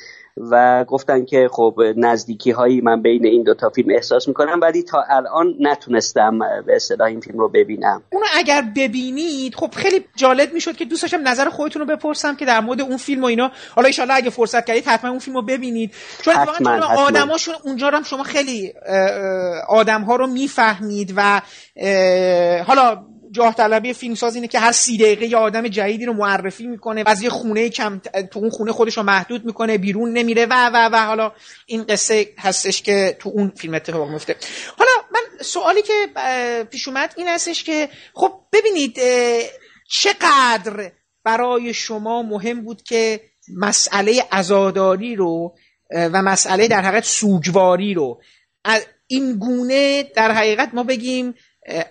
و 0.51 0.85
گفتن 0.85 1.25
که 1.25 1.49
خب 1.53 1.75
نزدیکی 1.96 2.51
هایی 2.51 2.81
من 2.81 3.03
بین 3.03 3.27
این 3.27 3.42
دوتا 3.42 3.70
فیلم 3.70 3.94
احساس 3.94 4.29
می‌کنم 4.29 4.61
ولی 4.62 4.83
تا 4.83 5.05
الان 5.09 5.55
نتونستم 5.61 6.38
به 6.66 6.77
اصطلاح 6.77 7.09
این 7.09 7.20
فیلم 7.20 7.38
رو 7.38 7.49
ببینم. 7.49 8.03
اونو 8.12 8.27
اگر 8.35 8.62
ببینید 8.77 9.55
خب 9.55 9.75
خیلی 9.75 10.05
جالب 10.16 10.53
می‌شد 10.53 10.77
که 10.77 10.85
دوست 10.85 11.03
داشتم 11.03 11.29
نظر 11.29 11.49
خودتون 11.49 11.83
رو 11.83 11.96
بپرسم 11.96 12.37
که 12.37 12.44
در 12.44 12.61
مورد 12.61 12.81
اون 12.81 12.96
فیلم 12.96 13.22
و 13.22 13.27
اینا. 13.27 13.51
حالا 13.75 13.90
ان 13.99 14.11
اگه 14.11 14.31
فرصت 14.31 14.64
کردید 14.64 14.87
حتما 14.87 15.11
اون 15.11 15.18
فیلم 15.18 15.37
رو 15.37 15.42
ببینید. 15.42 15.94
چون 16.22 16.35
حتما 16.35 16.87
آدماشون 16.87 17.55
اونجا 17.64 17.90
هم 17.90 18.03
شما 18.03 18.22
خیلی 18.22 18.72
آدم 19.68 20.03
ها 20.03 20.16
رو 20.16 20.27
می‌فهمید 20.27 21.14
و 21.16 21.42
حالا 22.66 23.05
جاه 23.37 23.55
طلبی 23.55 23.92
فیلمساز 23.92 24.35
اینه 24.35 24.49
که 24.49 24.59
هر 24.59 24.72
سی 24.72 24.99
دقیقه 24.99 25.27
یه 25.27 25.37
آدم 25.37 25.68
جدیدی 25.68 26.05
رو 26.05 26.12
معرفی 26.12 26.66
می‌کنه 26.66 27.03
و 27.03 27.09
از 27.09 27.22
یه 27.22 27.31
خونه 27.31 27.68
کم 27.68 28.01
تو 28.31 28.38
اون 28.38 28.51
خونه 28.51 28.72
خودش 28.72 28.96
رو 28.96 29.03
محدود 29.03 29.44
می‌کنه 29.44 29.79
بیرون 29.79 30.12
نمیره 30.12 30.46
و 30.46 30.70
و 30.75 30.88
و 30.92 31.07
حالا 31.07 31.33
این 31.66 31.85
قصه 31.85 32.29
هستش 32.38 32.83
که 32.83 33.16
تو 33.20 33.29
اون 33.29 33.53
فیلم 33.57 33.75
اتفاق 33.75 34.11
میفته 34.11 34.37
حالا 34.79 34.90
من 35.12 35.20
سوالی 35.40 35.83
که 35.83 36.07
پیش 36.70 36.88
اومد 36.88 37.14
این 37.16 37.29
هستش 37.29 37.64
که 37.64 37.88
خب 38.14 38.33
ببینید 38.53 38.99
چقدر 39.88 40.92
برای 41.25 41.75
شما 41.75 42.22
مهم 42.22 42.64
بود 42.64 42.83
که 42.83 43.20
مسئله 43.57 44.22
ازاداری 44.31 45.16
رو 45.16 45.55
و 45.94 46.22
مسئله 46.22 46.68
در 46.68 46.81
حقیقت 46.81 47.05
سوگواری 47.05 47.94
رو 47.94 48.20
این 49.07 49.38
گونه 49.38 50.03
در 50.03 50.33
حقیقت 50.33 50.70
ما 50.75 50.83
بگیم 50.83 51.35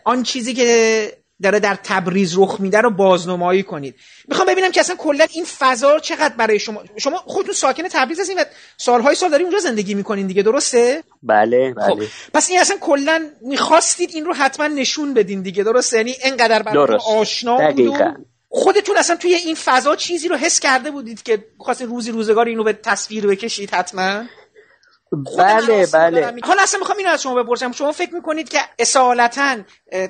آن 0.04 0.24
چیزی 0.24 0.54
که 0.54 1.12
داره 1.41 1.60
در 1.60 1.78
تبریز 1.84 2.38
رخ 2.38 2.60
میده 2.60 2.82
رو 2.82 2.91
بازنمایی 2.91 3.63
کنید. 3.63 3.95
می‌خوام 4.28 4.48
ببینم 4.48 4.71
که 4.71 4.80
اصلا 4.80 4.95
کلا 4.95 5.26
این 5.34 5.45
فضا 5.45 6.00
چقدر 6.00 6.36
برای 6.36 6.60
شما 6.60 6.84
شما 6.98 7.17
خودتون 7.17 7.54
ساکن 7.54 7.84
تبریز 7.91 8.19
هستین 8.19 8.39
و 8.39 8.43
سالهای 8.78 9.15
سال 9.15 9.30
دارین 9.30 9.45
اونجا 9.45 9.60
زندگی 9.60 9.93
می‌کنین 9.93 10.28
دیگه 10.28 10.43
درسته؟ 10.43 11.04
بله 11.24 11.74
بله. 11.74 11.86
خب. 11.86 12.02
پس 12.34 12.50
این 12.50 12.60
اصلا 12.60 12.78
کلا 12.78 13.30
می‌خواستید 13.41 14.10
این 14.13 14.26
رو 14.26 14.34
حتما 14.34 14.67
نشون 14.67 15.13
بدین 15.13 15.41
دیگه 15.41 15.63
درسته؟ 15.63 15.98
یعنی 15.98 16.15
انقدر 16.24 16.63
برای 16.63 16.98
آشنا 17.08 17.71
بود 17.71 18.02
خودتون 18.50 18.98
اصلا 18.98 19.15
توی 19.15 19.34
این 19.34 19.56
فضا 19.56 19.95
چیزی 19.95 20.28
رو 20.28 20.36
حس 20.36 20.60
کرده 20.60 20.91
بودید 20.91 21.24
که 21.24 21.45
خواستین 21.58 21.88
روزی 21.88 22.12
روزگار 22.12 22.45
اینو 22.45 22.63
به 22.63 22.74
تصویر 22.74 23.28
بکشید 23.28 23.74
حتما؟ 23.74 24.24
بله 25.38 25.88
بله. 25.93 26.34
حالا 26.43 26.63
اصلا 26.63 26.80
می‌خوام 26.80 26.97
اینو 26.97 27.10
از 27.10 27.21
شما 27.21 27.43
بپرسم. 27.43 27.71
شما 27.71 27.91
فکر 27.91 28.13
می‌کنید 28.13 28.49
که 28.49 28.60
اصالتا 28.80 29.58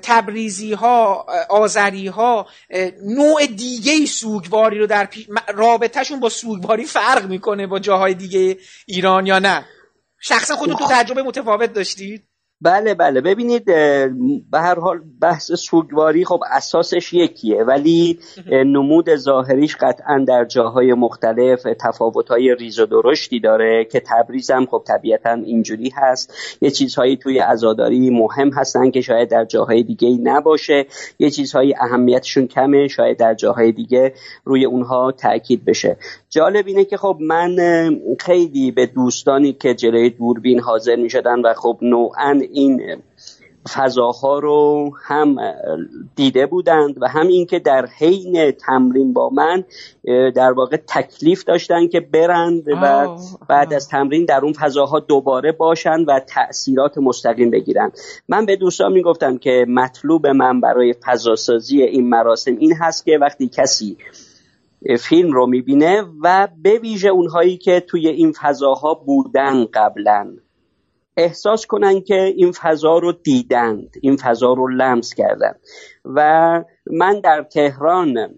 تبریزی 0.02 0.74
ها 0.74 1.26
آذری 1.50 2.08
ها 2.08 2.48
نوع 3.04 3.46
دیگه 3.46 4.06
سوگواری 4.06 4.80
رو 4.80 4.88
در 4.88 5.06
پی... 5.06 5.28
رابطهشون 5.54 6.20
با 6.20 6.30
سوگواری 6.30 6.86
فرق 6.86 7.26
می‌کنه 7.26 7.68
با 7.68 7.80
جاهای 7.80 8.14
دیگه 8.14 8.58
ایران 8.86 9.26
یا 9.26 9.40
نه؟ 9.40 9.66
شخصا 10.22 10.56
خودتون 10.56 10.78
تو 10.78 10.86
تجربه 10.90 11.24
متفاوت 11.24 11.74
داشتید؟ 11.74 12.24
بله 12.62 12.94
بله. 12.94 13.22
ببینید 13.22 13.66
به 14.52 14.60
هر 14.60 14.80
حال 14.80 15.02
بحث 15.22 15.52
سوگواری 15.52 16.26
خب 16.26 16.40
اساسش 16.52 17.14
یکیه 17.14 17.64
ولی 17.64 18.20
نمود 18.52 19.16
ظاهریش 19.16 19.76
قطعا 19.76 20.26
در 20.28 20.46
جاهای 20.46 20.94
مختلف 20.94 21.64
تفاوتهای 21.80 22.56
ریز 22.60 22.80
و 22.80 22.86
درشتی 22.86 23.40
داره 23.40 23.86
که 23.92 24.00
تبریز 24.00 24.52
هم 24.52 24.66
خب 24.66 24.84
طبیعتا 24.88 25.34
اینجوری 25.34 25.90
هست. 25.96 26.34
یه 26.62 26.70
چیزهایی 26.70 27.18
توی 27.18 27.40
ازاداری 27.40 28.10
مهم 28.10 28.50
هستن 28.50 28.92
که 28.92 29.02
شاید 29.02 29.30
در 29.30 29.46
جاهای 29.46 29.84
دیگه 29.84 30.18
نباشه. 30.24 30.86
یه 31.20 31.30
چیزهایی 31.30 31.76
اهمیتشون 31.80 32.48
کمه 32.48 32.88
شاید 32.88 33.18
در 33.18 33.34
جاهای 33.34 33.72
دیگه 33.72 34.14
روی 34.46 34.66
اونها 34.66 35.12
تاکید 35.12 35.66
بشه. 35.66 35.98
جالب 36.36 36.68
اینه 36.68 36.86
که 36.86 36.98
خب 36.98 37.18
من 37.22 37.56
خیلی 38.20 38.72
به 38.72 38.86
دوستانی 38.86 39.54
که 39.54 39.74
جلوی 39.74 40.10
دوربین 40.10 40.60
حاضر 40.60 40.96
می 40.96 41.10
شدن 41.10 41.42
و 41.42 41.54
خب 41.54 41.78
نوعا 41.82 42.40
این 42.52 42.82
فضاها 43.74 44.40
رو 44.40 44.92
هم 45.04 45.36
دیده 46.16 46.46
بودند 46.46 47.02
و 47.02 47.08
هم 47.08 47.28
اینکه 47.28 47.60
در 47.60 47.86
حین 47.86 48.52
تمرین 48.52 49.14
با 49.14 49.30
من 49.30 49.64
در 50.36 50.52
واقع 50.52 50.78
تکلیف 50.78 51.44
داشتن 51.44 51.88
که 51.88 52.00
برند 52.00 52.64
و 52.82 53.18
بعد 53.48 53.74
از 53.74 53.88
تمرین 53.88 54.26
در 54.26 54.40
اون 54.44 54.54
فضاها 54.54 55.00
دوباره 55.00 55.52
باشند 55.52 56.06
و 56.08 56.20
تاثیرات 56.20 56.98
مستقیم 56.98 57.52
بگیرن. 57.52 57.92
من 58.30 58.46
به 58.46 58.56
دوستان 58.56 58.92
می‌گفتم 58.92 59.38
که 59.38 59.66
مطلوب 59.70 60.28
من 60.28 60.62
برای 60.62 60.94
فضاسازی 61.06 61.82
این 61.82 62.10
مراسم 62.10 62.56
این 62.58 62.74
هست 62.74 63.06
که 63.06 63.18
وقتی 63.22 63.48
کسی 63.48 63.98
فیلم 65.00 65.32
رو 65.32 65.48
می‌بینه 65.48 66.04
و 66.24 66.48
به 66.64 66.80
ویژه 66.80 67.10
اونهایی 67.10 67.58
که 67.58 67.80
توی 67.80 68.08
این 68.08 68.34
فضاها 68.42 68.94
بودن 68.94 69.66
قبلا. 69.74 70.34
احساس 71.18 71.66
کنن 71.66 72.02
که 72.02 72.22
این 72.36 72.52
فضا 72.52 72.98
رو 72.98 73.12
دیدند 73.12 73.96
این 74.02 74.18
فضا 74.18 74.54
رو 74.54 74.68
لمس 74.68 75.14
کردن 75.14 75.54
و 76.06 76.64
من 76.92 77.20
در 77.20 77.44
تهران 77.44 78.30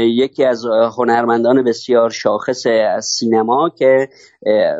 یکی 0.00 0.44
از 0.44 0.64
هنرمندان 0.98 1.64
بسیار 1.64 2.10
شاخص 2.10 2.66
از 2.66 3.04
سینما 3.04 3.70
که 3.78 4.08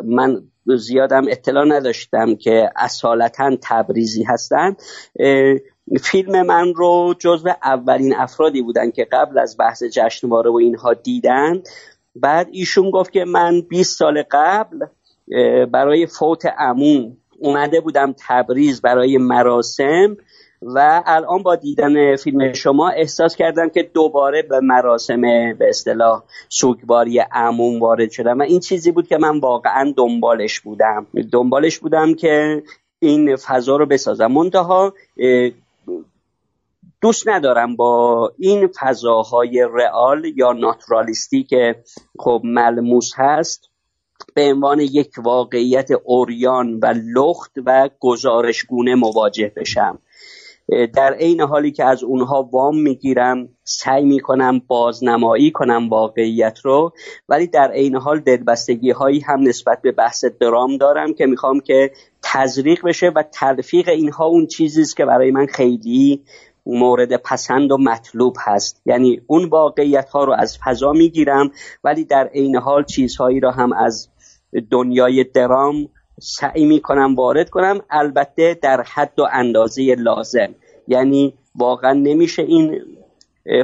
من 0.05 0.43
زیادم 0.77 1.25
اطلاع 1.29 1.65
نداشتم 1.65 2.37
که 2.37 2.71
اصالتا 2.77 3.57
تبریزی 3.63 4.23
هستند 4.23 4.77
فیلم 6.03 6.47
من 6.47 6.75
رو 6.75 7.15
جزو 7.19 7.49
اولین 7.63 8.15
افرادی 8.15 8.63
بودن 8.63 8.91
که 8.91 9.05
قبل 9.05 9.39
از 9.39 9.57
بحث 9.59 9.83
جشنواره 9.83 10.51
و 10.51 10.57
اینها 10.57 10.95
دیدن. 10.95 11.63
بعد 12.17 12.49
ایشون 12.53 12.91
گفت 12.91 13.13
که 13.13 13.25
من 13.25 13.61
20 13.61 13.99
سال 13.99 14.23
قبل 14.31 14.87
برای 15.73 16.07
فوت 16.07 16.47
عموم 16.47 17.17
اومده 17.39 17.81
بودم 17.81 18.15
تبریز 18.29 18.81
برای 18.81 19.19
مراسم 19.19 20.17
و 20.63 21.03
الان 21.07 21.43
با 21.43 21.57
دیدن 21.57 22.17
فیلم 22.17 22.53
شما 22.53 22.89
احساس 22.89 23.37
کردم 23.37 23.69
که 23.69 23.83
دوباره 23.83 24.43
به 24.43 24.61
مراسم 24.61 25.21
به 25.59 25.69
اصطلاح 25.69 26.23
سوگواری 26.49 27.19
عموم 27.19 27.81
وارد 27.81 28.11
شدم 28.11 28.39
و 28.39 28.43
این 28.43 28.61
چیزی 28.61 28.91
بود 28.91 29.09
که 29.09 29.19
من 29.19 29.39
واقعا 29.39 29.95
دنبالش 29.97 30.61
بودم. 30.61 31.07
دنبالش 31.33 31.79
بودم 31.79 32.15
که 32.15 32.63
این 32.99 33.37
فضا 33.37 33.77
رو 33.77 33.87
بسازم. 33.87 34.27
منتها 34.27 34.95
دوست 37.01 37.29
ندارم 37.29 37.77
با 37.77 38.33
این 38.39 38.69
فضاهای 38.81 39.69
رئال 39.75 40.25
یا 40.37 40.53
ناتورالیستی 40.53 41.45
که 41.45 41.83
خب 42.19 42.41
ملموس 42.45 43.11
هست 43.17 43.71
به 44.35 44.53
عنوان 44.53 44.81
یک 44.81 45.11
واقعیت 45.25 45.89
اوریان 46.05 46.79
و 46.83 46.95
لخت 47.17 47.53
و 47.67 47.91
گزارشگونه 48.01 48.95
مواجه 48.95 49.53
بشم. 49.57 49.99
در 50.95 51.15
عین 51.15 51.41
حالی 51.41 51.73
که 51.73 51.85
از 51.85 52.05
اونها 52.05 52.49
وام 52.53 52.79
می‌گیرم 52.83 53.49
سعی 53.65 54.05
می‌کنم 54.05 54.63
بازنمایی 54.67 55.51
کنم 55.51 55.89
واقعیت 55.89 56.59
رو 56.65 56.93
ولی 57.29 57.47
در 57.47 57.71
عین 57.71 57.97
حال 57.97 58.21
دلبستگی 58.21 58.91
هایی 58.91 59.21
هم 59.21 59.41
نسبت 59.41 59.83
به 59.83 59.93
بحث 59.93 60.25
درام 60.25 60.77
دارم 60.77 61.15
که 61.15 61.27
می‌خوام 61.27 61.61
که 61.61 61.91
تزریق 62.23 62.87
بشه 62.87 63.13
و 63.17 63.23
تلفیق 63.33 63.89
اینها 63.89 64.25
اون 64.25 64.47
چیزی 64.47 64.83
است 64.83 64.97
که 64.97 65.05
برای 65.05 65.31
من 65.31 65.47
خیلی 65.47 66.23
مورد 66.67 67.17
پسند 67.17 67.73
و 67.73 67.79
مطلوب 67.79 68.37
هست. 68.41 68.83
یعنی 68.87 69.21
اون 69.27 69.45
واقعیت 69.45 70.09
ها 70.09 70.25
رو 70.25 70.35
از 70.39 70.59
فضا 70.65 70.93
می‌گیرم 70.93 71.51
ولی 71.85 72.05
در 72.05 72.27
عین 72.27 72.57
حال 72.57 72.85
چیزهایی 72.85 73.41
را 73.41 73.51
هم 73.51 73.73
از 73.73 74.09
دنیای 74.71 75.25
درام 75.25 75.89
سعی 76.21 76.65
می‌کنم 76.65 77.15
وارد 77.15 77.51
کنم. 77.51 77.81
البته 77.91 78.59
در 78.63 78.83
حد 78.83 79.19
و 79.19 79.27
اندازه 79.33 79.95
لازم. 79.99 80.55
یعنی 80.89 81.35
واقعا 81.55 81.93
نمیشه 81.93 82.43
این 82.43 82.81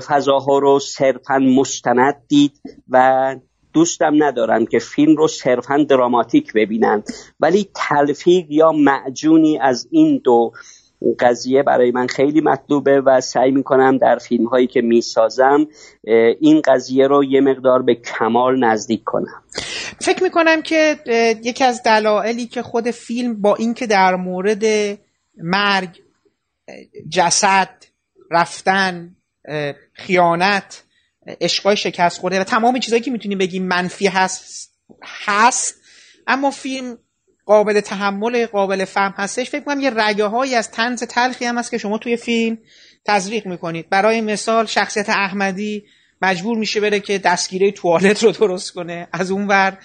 فضاها 0.07 0.59
رو 0.59 0.79
صرفا 0.79 1.39
مستند 1.39 2.15
دید 2.29 2.61
و 2.89 3.37
دوستم 3.73 4.25
ندارم 4.25 4.67
که 4.67 4.79
فیلم 4.79 5.17
رو 5.17 5.29
صرفا 5.29 5.87
دراماتیک 5.89 6.53
ببینن. 6.53 7.03
ولی 7.41 7.69
تلفیق 7.75 8.47
یا 8.49 8.73
معجونی 8.73 9.59
از 9.59 9.89
این 9.91 10.21
دو 10.25 10.53
قضیه 11.21 11.63
برای 11.63 11.91
من 11.91 12.07
خیلی 12.07 12.41
مطلوبه 12.41 13.01
و 13.01 13.21
سعی 13.21 13.51
می‌کنم 13.51 13.99
در 13.99 14.19
فیلم 14.19 14.47
هایی 14.47 14.67
که 14.67 14.81
می‌سازم 14.81 15.67
این 16.41 16.63
قضیه 16.65 17.07
رو 17.07 17.25
یه 17.25 17.41
مقدار 17.41 17.83
به 17.83 17.95
کمال 17.95 18.65
نزدیک 18.65 19.05
کنم. 19.05 19.43
فکر 20.01 20.23
می‌کنم 20.23 20.63
که 20.63 20.97
یکی 21.45 21.65
از 21.65 21.83
دلایلی 21.83 22.47
که 22.47 22.63
خود 22.63 22.91
فیلم 22.91 23.41
با 23.41 23.55
اینکه 23.55 23.87
در 23.87 24.17
مورد 24.17 24.65
مرگ 25.37 26.03
جسد 27.11 27.69
رفتن 28.31 29.17
خیانت 29.93 30.83
عشقای 31.41 31.77
شکست 31.77 32.21
خورده 32.21 32.41
و 32.41 32.45
تمام 32.45 32.79
چیزهایی 32.79 33.03
که 33.03 33.11
می‌تونیم 33.11 33.39
بگیم 33.39 33.67
منفی 33.67 34.07
هست 34.07 34.73
هست 35.03 35.81
اما 36.27 36.51
فیلم 36.51 36.99
قابل 37.47 37.81
تحمل 37.81 38.47
قابل 38.47 38.85
فهم 38.85 39.15
هستش. 39.17 39.51
فکر 39.51 39.65
کنم 39.65 39.81
یه 39.81 39.91
رگه 39.91 40.57
از 40.57 40.71
تنز 40.71 41.03
تلخی 41.03 41.45
هم 41.45 41.59
هست 41.59 41.71
که 41.71 41.79
شما 41.79 41.99
توی 41.99 42.17
فیلم 42.17 42.59
تزریق 43.05 43.47
می‌کنید. 43.47 43.89
برای 43.89 44.21
مثال 44.21 44.67
شخصیت 44.67 45.09
احمدی 45.09 45.85
مجبور 46.23 46.59
میشه 46.59 46.81
بره 46.81 47.01
که 47.01 47.19
دستگیره 47.19 47.71
توالت 47.71 48.25
رو 48.25 48.33
درست 48.33 48.73
کنه. 48.73 49.09
از 49.13 49.31
اونور 49.31 49.79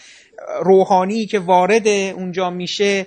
روحانی 0.62 1.26
که 1.26 1.39
وارد 1.39 1.88
اونجا 1.88 2.49
میشه 2.49 3.05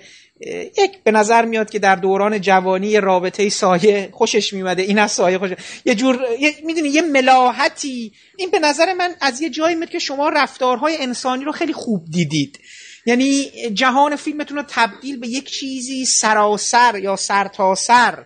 یک 0.77 1.03
به 1.03 1.11
نظر 1.11 1.45
میاد 1.45 1.69
که 1.69 1.79
در 1.79 1.95
دوران 1.95 2.41
جوانی 2.41 2.99
رابطه 2.99 3.49
سایه 3.49 4.09
خوشش 4.11 4.53
میومده 4.53 4.81
این 4.81 4.99
از 4.99 5.11
سایه 5.11 5.37
خوش 5.37 5.51
یه 5.85 5.95
جور 5.95 6.19
می‌دونی 6.65 6.89
یه 6.89 7.01
ملاحتی. 7.01 8.13
این 8.37 8.51
به 8.51 8.59
نظر 8.59 8.93
من 8.93 9.15
از 9.21 9.41
یه 9.41 9.49
جایی 9.49 9.75
میاد 9.75 9.89
که 9.89 9.99
شما 9.99 10.29
رفتارهای 10.29 10.97
انسانی 10.97 11.43
رو 11.43 11.51
خیلی 11.51 11.73
خوب 11.73 12.05
دیدید. 12.11 12.59
یعنی 13.05 13.51
جهان 13.73 14.15
فیلمتون 14.15 14.57
رو 14.57 14.63
تبدیل 14.67 15.19
به 15.19 15.27
یک 15.27 15.45
چیزی 15.45 16.05
سراسر 16.05 16.99
یا 16.99 17.15
سرتاسر 17.15 18.25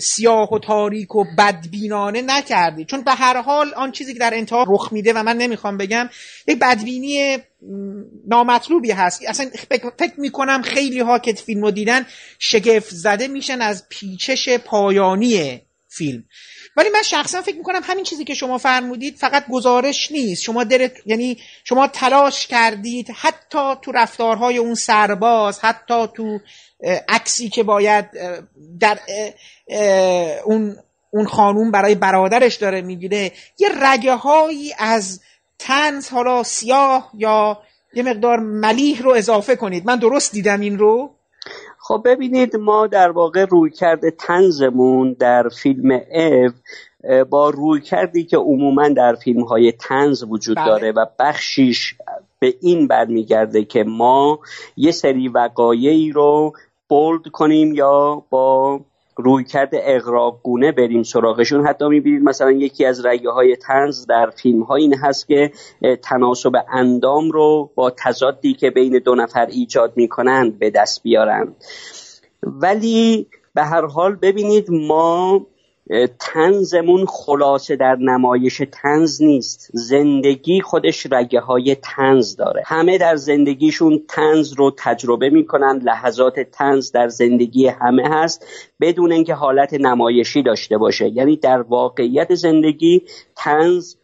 سیاه 0.00 0.52
و 0.52 0.58
تاریک 0.58 1.14
و 1.14 1.24
بدبینانه 1.38 2.22
نکردی. 2.22 2.84
چون 2.84 3.00
به 3.00 3.14
هر 3.14 3.42
حال 3.42 3.74
آن 3.74 3.92
چیزی 3.92 4.12
که 4.12 4.18
در 4.18 4.34
انتها 4.34 4.64
رخ 4.68 4.92
میده 4.92 5.12
و 5.12 5.22
من 5.22 5.36
نمی‌خوام 5.36 5.76
بگم 5.76 6.08
یک 6.48 6.58
بدبینی 6.58 7.38
نامطلوبی 8.26 8.90
هست. 8.90 9.22
اصلا 9.28 9.50
فکر 9.98 10.20
می‌کنم 10.20 10.62
خیلی 10.62 11.00
ها 11.00 11.18
که 11.18 11.32
فیلم 11.32 11.62
رو 11.62 11.70
دیدن 11.70 12.06
شگفت 12.38 12.94
زده 12.94 13.28
میشن 13.28 13.60
از 13.60 13.88
پیچش 13.88 14.48
پایانی 14.48 15.60
فیلم. 15.88 16.24
ولی 16.76 16.88
من 16.88 17.02
شخصا 17.02 17.42
فکر 17.42 17.56
می‌کنم 17.56 17.80
همین 17.84 18.04
چیزی 18.04 18.24
که 18.24 18.34
شما 18.34 18.58
فرمودید 18.58 19.16
فقط 19.16 19.44
گزارش 19.50 20.12
نیست. 20.12 20.42
شما 20.42 20.64
درت 20.64 20.92
یعنی 21.06 21.38
شما 21.64 21.88
تلاش 21.88 22.46
کردید 22.46 23.10
حتی 23.10 23.74
تو 23.82 23.92
رفتارهای 23.92 24.58
اون 24.58 24.74
سرباز 24.74 25.60
حتی 25.60 26.06
تو 26.14 26.38
عکسی 27.08 27.48
که 27.48 27.62
باید 27.62 28.06
در 28.80 28.98
اون 30.44 30.76
اون 31.10 31.26
خانوم 31.26 31.70
برای 31.70 31.94
برادرش 31.94 32.54
داره 32.54 32.80
می‌گیره. 32.80 33.32
یه 33.58 33.68
رگه 33.80 34.14
هایی 34.14 34.74
از 34.78 35.20
تنز 35.58 36.08
حالا 36.08 36.42
سیاه 36.42 37.10
یا 37.14 37.62
یه 37.94 38.02
مقدار 38.02 38.38
ملیح 38.38 39.02
رو 39.02 39.10
اضافه 39.10 39.56
کنید. 39.56 39.86
من 39.86 39.96
درست 39.96 40.32
دیدم 40.32 40.60
این 40.60 40.78
رو؟ 40.78 41.15
خب 41.88 42.02
ببینید 42.04 42.56
ما 42.56 42.86
در 42.86 43.10
واقع 43.10 43.44
روی 43.44 43.70
کرده 43.70 44.10
تنزمون 44.10 45.16
در 45.18 45.48
فیلم 45.48 45.90
او 45.90 46.50
با 47.30 47.50
روی 47.50 47.80
کردی 47.80 48.24
که 48.24 48.36
عموما 48.36 48.88
در 48.88 49.14
فیلم 49.14 49.44
های 49.44 49.72
تنز 49.72 50.24
وجود 50.28 50.56
بله. 50.56 50.66
داره 50.66 50.92
و 50.92 51.06
بخشیش 51.18 51.94
به 52.38 52.54
این 52.60 52.86
برمیگرده 52.86 53.64
که 53.64 53.84
ما 53.84 54.38
یه 54.76 54.90
سری 54.90 55.28
وقایعی 55.28 56.12
رو 56.12 56.52
بولد 56.88 57.22
کنیم 57.32 57.74
یا 57.74 58.22
با 58.30 58.80
روی 59.16 59.44
کرده 59.44 60.00
گونه 60.42 60.72
بریم 60.72 61.02
سراغشون. 61.02 61.66
حتی 61.66 61.88
می‌بینید 61.88 62.22
مثلا 62.22 62.52
یکی 62.52 62.84
از 62.84 63.06
رگه 63.06 63.30
های 63.30 63.56
تنز 63.56 64.06
در 64.06 64.30
فیلم 64.30 64.62
ها 64.62 64.74
این 64.74 64.94
هست 64.94 65.26
که 65.26 65.50
تناسب 66.02 66.52
اندام 66.72 67.30
رو 67.30 67.70
با 67.74 67.90
تضادی 67.90 68.54
که 68.54 68.70
بین 68.70 68.98
دو 68.98 69.14
نفر 69.14 69.46
ایجاد 69.46 69.92
می‌کنند 69.96 70.58
به 70.58 70.70
دست 70.70 71.02
بیارند 71.02 71.56
ولی 72.42 73.26
به 73.54 73.62
هر 73.62 73.86
حال 73.86 74.14
ببینید 74.14 74.70
ما 74.70 75.46
تنزمون 76.18 77.06
خلاصه 77.06 77.76
در 77.76 77.96
نمایش 77.96 78.62
تنز 78.72 79.22
نیست. 79.22 79.70
زندگی 79.72 80.60
خودش 80.60 81.06
رگه 81.12 81.40
های 81.40 81.74
تنز 81.74 82.36
داره. 82.36 82.62
همه 82.66 82.98
در 82.98 83.16
زندگیشون 83.16 84.02
تنز 84.08 84.52
رو 84.52 84.74
تجربه 84.78 85.30
می‌کنن. 85.30 85.80
لحظات 85.84 86.40
تنز 86.40 86.92
در 86.92 87.08
زندگی 87.08 87.66
همه 87.66 88.08
هست 88.08 88.46
بدون 88.80 89.12
اینکه 89.12 89.34
حالت 89.34 89.74
نمایشی 89.74 90.42
داشته 90.42 90.78
باشه. 90.78 91.08
یعنی 91.08 91.36
در 91.36 91.60
واقعیت 91.62 92.34
زندگی 92.34 93.02
تنز 93.36 93.94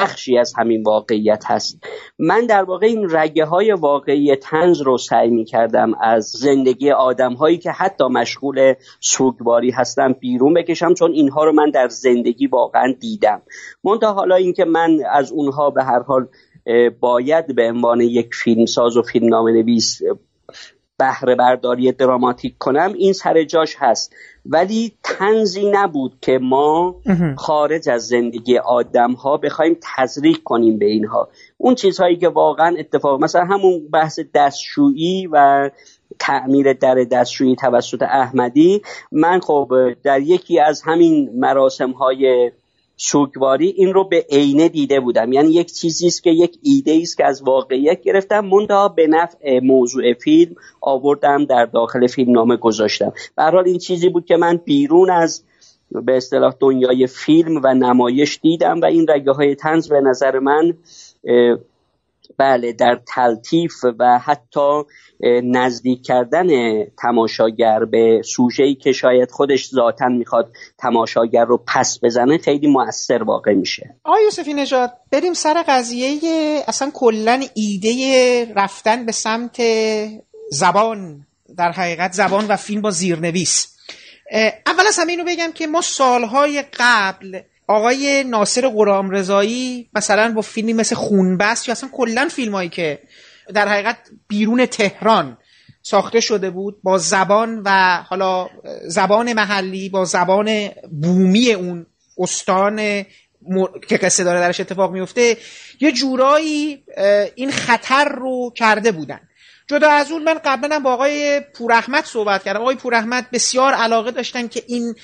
بخشی 0.00 0.38
از 0.38 0.52
همین 0.56 0.82
واقعیت 0.82 1.44
هست. 1.46 1.78
من 2.18 2.46
در 2.46 2.62
واقع 2.62 2.86
این 2.86 3.06
رگه 3.10 3.44
های 3.44 3.72
واقعی 3.72 4.36
تنز 4.36 4.80
رو 4.80 4.98
سعی 4.98 5.30
می 5.30 5.44
کردم 5.44 5.94
از 6.00 6.24
زندگی 6.24 6.90
آدم 6.90 7.34
هایی 7.34 7.58
که 7.58 7.70
حتی 7.70 8.04
مشغول 8.04 8.74
سوگواری 9.00 9.70
هستن 9.70 10.12
بیرون 10.12 10.54
بکشم 10.54 10.94
چون 10.94 11.12
اینها 11.12 11.44
رو 11.44 11.52
من 11.52 11.70
در 11.70 11.88
زندگی 11.88 12.46
واقعا 12.46 12.94
دیدم. 13.00 13.42
منتها 13.84 14.12
حالا 14.12 14.34
اینکه 14.34 14.64
من 14.64 14.98
از 15.12 15.32
اونها 15.32 15.70
به 15.70 15.84
هر 15.84 16.02
حال 16.02 16.28
باید 17.00 17.54
به 17.54 17.68
عنوان 17.68 18.00
یک 18.00 18.34
فیلمساز 18.34 18.96
و 18.96 19.02
فیلمنامه 19.02 19.52
نویس 19.52 20.00
بهره 20.98 21.34
برداری 21.34 21.92
دراماتیک 21.92 22.58
کنم 22.58 22.92
این 22.98 23.12
سر 23.12 23.44
جاش 23.44 23.76
هست. 23.78 24.14
ولی 24.46 24.92
تنزی 25.02 25.70
نبود 25.70 26.12
که 26.20 26.38
ما 26.42 26.96
خارج 27.36 27.88
از 27.88 28.06
زندگی 28.06 28.58
آدم 28.58 29.12
ها 29.12 29.36
بخوایم 29.36 29.76
تزریق 29.96 30.38
کنیم 30.44 30.78
به 30.78 30.86
اینها. 30.86 31.28
اون 31.56 31.74
چیزهایی 31.74 32.16
که 32.16 32.28
واقعا 32.28 32.76
اتفاق 32.78 33.22
مثلا 33.22 33.44
همون 33.44 33.88
بحث 33.92 34.20
دستشویی 34.34 35.28
و 35.32 35.70
تعمیر 36.18 36.72
در 36.72 36.94
دستشویی 36.94 37.56
توسط 37.56 38.02
احمدی 38.02 38.82
من 39.12 39.40
خب 39.40 39.68
در 40.02 40.20
یکی 40.20 40.60
از 40.60 40.82
همین 40.82 41.30
مراسم 41.34 41.90
های 41.90 42.52
سوگواری 43.00 43.68
این 43.68 43.94
رو 43.94 44.04
به 44.04 44.26
عینه 44.30 44.68
دیده 44.68 45.00
بودم. 45.00 45.32
یعنی 45.32 45.50
یک 45.50 45.72
چیزی 45.72 46.06
است 46.06 46.22
که 46.22 46.30
یک 46.30 46.58
ایده 46.62 46.98
است 47.02 47.16
که 47.16 47.24
از 47.24 47.42
واقعیت 47.42 48.00
گرفتم 48.00 48.40
منتها 48.40 48.88
به 48.88 49.06
نفع 49.06 49.60
موضوع 49.62 50.14
فیلم 50.14 50.54
آوردم 50.80 51.44
در 51.44 51.66
داخل 51.66 52.06
فیلم 52.06 52.32
نامه 52.32 52.56
گذاشتم. 52.56 53.12
به 53.36 53.42
حال 53.42 53.68
این 53.68 53.78
چیزی 53.78 54.08
بود 54.08 54.24
که 54.24 54.36
من 54.36 54.60
بیرون 54.64 55.10
از 55.10 55.42
به 55.90 56.16
اصطلاح 56.16 56.54
دنیای 56.60 57.06
فیلم 57.06 57.60
و 57.64 57.74
نمایش 57.74 58.38
دیدم 58.42 58.80
و 58.80 58.84
این 58.84 59.06
رگه 59.08 59.32
های 59.32 59.54
تنز 59.54 59.88
به 59.88 60.00
نظر 60.00 60.38
من 60.38 60.74
بله 62.38 62.72
در 62.72 63.00
تلطیف 63.14 63.72
و 63.98 64.18
حتی 64.18 64.82
نزدیک 65.44 66.02
کردن 66.06 66.46
تماشاگر 67.02 67.84
به 67.84 68.22
ای 68.58 68.74
که 68.74 68.92
شاید 68.92 69.30
خودش 69.30 69.68
ذاتا 69.68 70.08
می‌خواد 70.08 70.52
تماشاگر 70.78 71.44
رو 71.44 71.64
پس 71.66 71.98
بزنه 72.02 72.38
خیلی 72.38 72.66
موثر 72.66 73.22
واقع 73.22 73.54
میشه. 73.54 73.94
آقای 74.04 74.24
یوسفی 74.24 74.54
نژاد 74.54 74.92
بریم 75.12 75.34
سر 75.34 75.64
قضیه 75.68 76.18
اصلا 76.68 76.90
کلا 76.94 77.42
ایده 77.54 78.54
رفتن 78.56 79.06
به 79.06 79.12
سمت 79.12 79.62
زبان 80.50 81.26
در 81.56 81.72
حقیقت 81.72 82.12
زبان 82.12 82.46
و 82.46 82.56
فیلم 82.56 82.82
با 82.82 82.90
زیرنویس. 82.90 83.76
اول 84.66 84.86
از 84.88 84.98
همه 84.98 85.12
اینو 85.12 85.24
بگم 85.24 85.52
که 85.54 85.66
ما 85.66 85.80
سالهای 85.80 86.64
قبل 86.78 87.40
آقای 87.68 88.24
ناصر 88.24 88.68
قرام 88.68 89.10
رضایی 89.10 89.90
مثلا 89.94 90.32
با 90.32 90.40
فیلمی 90.40 90.72
مثل 90.72 90.94
خونبست 90.94 91.68
یا 91.68 91.72
اصلا 91.72 91.88
کلا 91.92 92.28
فیلمایی 92.28 92.68
که 92.68 92.98
در 93.54 93.68
حقیقت 93.68 93.98
بیرون 94.28 94.66
تهران 94.66 95.38
ساخته 95.82 96.20
شده 96.20 96.50
بود 96.50 96.82
با 96.82 96.98
زبان 96.98 97.62
و 97.64 98.02
حالا 98.08 98.48
زبان 98.86 99.32
محلی 99.32 99.88
با 99.88 100.04
زبان 100.04 100.68
بومی 101.02 101.52
اون 101.52 101.86
استان 102.18 103.04
که 103.88 103.96
قصه 103.96 104.24
داره 104.24 104.40
درش 104.40 104.60
اتفاق 104.60 104.92
میفته 104.92 105.36
یه 105.80 105.92
جورایی 105.92 106.84
این 107.34 107.50
خطر 107.50 108.04
رو 108.04 108.52
کرده 108.56 108.92
بودن. 108.92 109.20
جدا 109.68 109.90
از 109.90 110.10
اون 110.10 110.22
من 110.22 110.40
قبلا 110.44 110.80
با 110.80 110.92
آقای 110.92 111.40
پوراحمد 111.54 112.04
صحبت 112.04 112.44
کردم. 112.44 112.60
آقای 112.60 112.76
پوراحمد 112.76 113.30
بسیار 113.30 113.74
علاقه 113.74 114.10
داشتن 114.10 114.48
که 114.48 114.62
این 114.66 114.94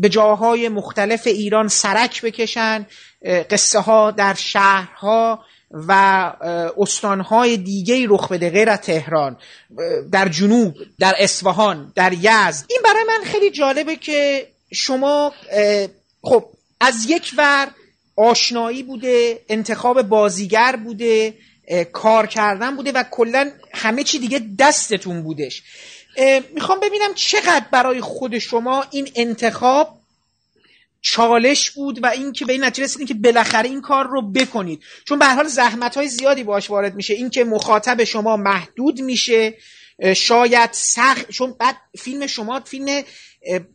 به 0.00 0.08
جاهای 0.08 0.68
مختلف 0.68 1.26
ایران 1.26 1.68
سرک 1.68 2.22
بکشن 2.22 2.86
قصه 3.50 3.80
ها 3.80 4.10
در 4.10 4.34
شهرها 4.34 5.44
و 5.70 5.92
استانهای 6.78 7.56
دیگه 7.56 8.06
رخ 8.08 8.32
بده 8.32 8.50
غیر 8.50 8.70
از 8.70 8.80
تهران 8.80 9.36
در 10.12 10.28
جنوب 10.28 10.74
در 10.98 11.14
اصفهان 11.18 11.92
در 11.94 12.12
یزد. 12.12 12.64
این 12.68 12.80
برای 12.84 13.04
من 13.08 13.24
خیلی 13.24 13.50
جالبه 13.50 13.96
که 13.96 14.48
شما 14.72 15.32
خب 16.22 16.44
از 16.80 17.10
یک 17.10 17.32
ور 17.38 17.68
آشنایی 18.16 18.82
بوده 18.82 19.44
انتخاب 19.48 20.02
بازیگر 20.02 20.76
بوده 20.76 21.34
کار 21.92 22.26
کردن 22.26 22.76
بوده 22.76 22.92
و 22.92 23.04
کلا 23.10 23.50
همه 23.74 24.04
چی 24.04 24.18
دیگه 24.18 24.40
دستتون 24.58 25.22
بودش. 25.22 25.62
می‌خوام 26.54 26.80
ببینم 26.80 27.14
چقدر 27.14 27.64
برای 27.70 28.00
خود 28.00 28.38
شما 28.38 28.84
این 28.90 29.08
انتخاب 29.16 29.98
چالش 31.00 31.70
بود 31.70 32.04
و 32.04 32.06
اینکه 32.06 32.44
به 32.44 32.52
این 32.52 32.64
نتیجه 32.64 32.84
رسیدین 32.84 33.06
که 33.06 33.14
بالاخره 33.14 33.68
این 33.68 33.80
کار 33.80 34.06
رو 34.06 34.32
بکنید. 34.32 34.82
چون 35.04 35.18
به 35.18 35.26
حال 35.26 35.46
زحمت 35.46 35.96
های 35.96 36.08
زیادی 36.08 36.44
باش 36.44 36.70
وارد 36.70 36.94
میشه. 36.94 37.14
اینکه 37.14 37.44
مخاطب 37.44 38.04
شما 38.04 38.36
محدود 38.36 39.00
میشه 39.00 39.54
شاید 40.16 40.70
سخت 40.72 41.30
چون 41.30 41.54
بعد 41.58 41.76
فیلم 41.98 42.26
شما 42.26 42.60
فیلم 42.60 43.02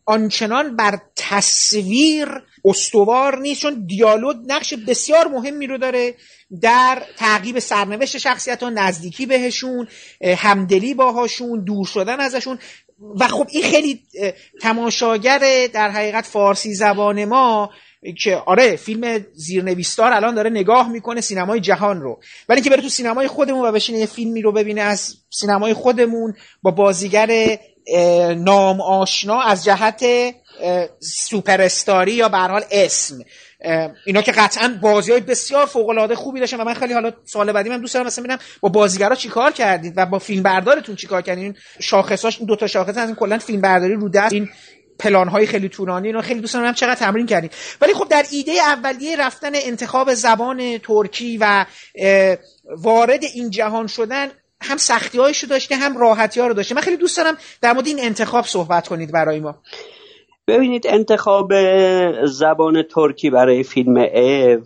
آنچنان 0.06 0.76
بر 0.76 1.00
تصویر 1.16 2.28
استوار 2.66 3.40
نیست 3.40 3.62
چون 3.62 3.86
دیالوگ 3.88 4.38
نقش 4.48 4.74
بسیار 4.74 5.28
مهمی 5.28 5.68
رو 5.68 5.78
داره. 5.78 6.16
در 6.62 7.04
تعقیب 7.18 7.60
سرنوشت 7.60 8.18
شخصیت 8.18 8.64
ها 8.64 8.70
نزدیکی 8.70 9.26
بهشون 9.26 9.88
همدلی 10.38 10.94
باهاشون 10.94 11.64
دور 11.64 11.86
شدن 11.86 12.20
ازشون. 12.20 12.60
و 13.20 13.28
خب 13.28 13.48
این 13.50 13.64
خیلی 13.64 14.02
تماشاگر 14.62 15.68
در 15.74 15.90
حقیقت 15.90 16.26
فارسی 16.26 16.74
زبان 16.74 17.26
ما 17.26 17.70
که 18.24 18.36
آره 18.36 18.76
فیلم 18.76 19.26
زیرنویستار 19.34 20.14
الان 20.14 20.36
داره 20.36 20.50
نگاه 20.50 20.90
می‌کنه 20.90 21.22
سینمای 21.22 21.60
جهان 21.60 22.02
رو. 22.02 22.20
ولی 22.50 22.62
که 22.62 22.70
بره 22.70 22.82
تو 22.82 22.90
سینمای 22.90 23.28
خودمون 23.28 23.66
و 23.68 23.72
بشینه 23.72 24.00
یه 24.00 24.06
فیلمی 24.06 24.42
رو 24.42 24.52
ببینه 24.52 24.82
از 24.82 25.16
سینمای 25.30 25.74
خودمون 25.74 26.34
با 26.62 26.72
بازیگر 26.72 27.58
نام 28.36 28.82
آشنا 28.82 29.42
از 29.42 29.64
جهت 29.64 30.06
سوپرستاری 31.00 32.14
یا 32.14 32.30
به 32.30 32.38
حال 32.38 32.64
اسم. 32.72 33.16
اینا 34.06 34.22
که 34.22 34.32
قطعا 34.32 34.78
بازی 34.82 35.12
های 35.12 35.22
بسیار 35.22 35.66
فوق 35.66 35.90
العاده 35.90 36.16
خوبی 36.16 36.40
داشتن 36.40 36.62
و 36.62 36.64
من 36.64 36.74
خیلی 36.74 36.94
حالا 36.94 37.12
سال 37.26 37.52
بعدی 37.52 37.70
من 37.70 37.82
دوست 37.82 37.94
دارم 37.94 38.06
مثلا 38.06 38.24
ببینم 38.24 38.40
با 38.62 38.70
بازیگرا 38.70 39.16
چیکار 39.16 39.52
کردید 39.52 39.94
و 39.98 40.06
با 40.06 40.20
فیلم 40.20 40.44
بردارتون 40.44 40.96
چیکار 40.96 41.22
کردین 41.22 41.56
شاخصاش 41.80 42.38
این 42.38 42.48
دو 42.48 42.56
تا 42.56 42.68
شاخص 42.68 42.98
از 42.98 43.08
این 43.08 43.16
کلا 43.16 43.38
فیلم 43.38 43.62
برداری 43.62 43.94
رو 43.94 44.10
دست 44.10 44.34
این 44.34 44.50
پلان 45.00 45.28
های 45.28 45.46
خیلی 45.46 45.70
طولانی 45.70 46.08
اینا 46.08 46.22
خیلی 46.22 46.40
دوست 46.40 46.54
دارم 46.54 46.74
چقدر 46.74 46.96
تمرین 46.96 47.26
کردید. 47.26 47.52
ولی 47.82 47.94
خب 47.94 48.08
در 48.10 48.26
ایده 48.32 48.52
اولیه 48.52 49.16
رفتن 49.16 49.52
انتخاب 49.54 50.14
زبان 50.14 50.78
ترکی 50.78 51.38
و 51.38 51.66
وارد 52.78 53.24
این 53.24 53.50
جهان 53.50 53.88
شدن 53.88 54.28
هم 54.62 54.78
سختی 54.78 55.18
هایشو 55.18 55.48
داشته 55.48 55.76
هم 55.76 55.98
راحتی 55.98 56.40
ها 56.40 56.48
رو 56.48 56.54
داشته. 56.54 56.76
من 56.76 56.82
خیلی 56.82 56.98
دوست 56.98 57.18
دارم 57.18 57.38
در 57.62 57.74
مورد 57.74 57.88
این 57.88 58.00
انتخاب 58.00 58.46
صحبت 58.46 58.88
کنید 58.88 59.12
برای 59.12 59.40
ما. 59.40 59.62
ببینید 60.52 60.88
انتخاب 60.88 61.52
زبان 62.26 62.84
ترکی 62.84 63.30
برای 63.30 63.64
فیلم 63.64 63.98
ا 63.98 64.58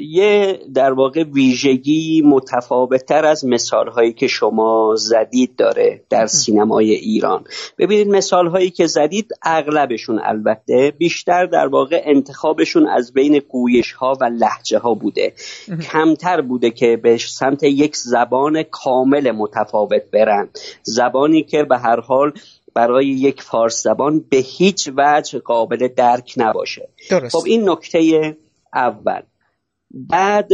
یه 0.00 0.60
در 0.74 0.92
واقع 0.92 1.22
ویژگی 1.22 2.22
متفاوتتر 2.24 3.24
از 3.24 3.44
مثال 3.44 3.88
هایی 3.88 4.12
که 4.12 4.26
شما 4.26 4.94
زدید 4.96 5.56
داره 5.56 6.02
در 6.10 6.26
سینمای 6.26 6.90
ایران. 6.90 7.44
ببینید 7.78 8.08
مثال 8.08 8.46
هایی 8.46 8.70
که 8.70 8.86
زدید 8.86 9.30
اغلبشون 9.42 10.20
البته 10.24 10.92
بیشتر 10.98 11.46
در 11.46 11.66
واقع 11.66 12.02
انتخابشون 12.04 12.86
از 12.86 13.12
بین 13.12 13.38
گویش 13.48 13.92
ها 13.92 14.18
و 14.20 14.24
لحجه 14.24 14.78
ها 14.78 14.94
بوده 14.94 15.32
کمتر 15.92 16.40
بوده 16.40 16.70
که 16.70 16.96
به 16.96 17.16
سمت 17.16 17.62
یک 17.62 17.96
زبان 17.96 18.62
کامل 18.62 19.30
متفاوت 19.30 20.02
برن. 20.12 20.48
زبانی 20.82 21.42
که 21.42 21.64
به 21.64 21.78
هر 21.78 22.00
حال 22.00 22.32
برای 22.78 23.06
یک 23.06 23.42
فارس 23.42 23.82
زبان 23.82 24.24
به 24.30 24.36
هیچ 24.36 24.90
وجه 24.96 25.38
قابل 25.38 25.88
درک 25.88 26.34
نباشه 26.36 26.88
درست. 27.10 27.36
خب 27.36 27.42
این 27.46 27.68
نکته 27.68 28.36
اول 28.74 29.22
بعد 29.90 30.48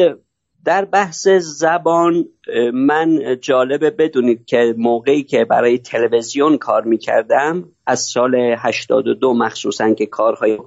در 0.64 0.85
بحث 0.85 1.29
زبان 1.29 2.29
من 2.72 3.37
جالبه 3.41 3.91
بدونید 3.91 4.45
که 4.45 4.75
موقعی 4.79 5.22
که 5.22 5.45
برای 5.45 5.79
تلویزیون 5.79 6.59
کار 6.59 6.85
می‌کردم 6.85 7.64
از 7.87 8.01
سال 8.01 8.35
82 8.35 9.35
مخصوصا 9.35 9.95
که 9.95 10.07
کارهای 10.07 10.59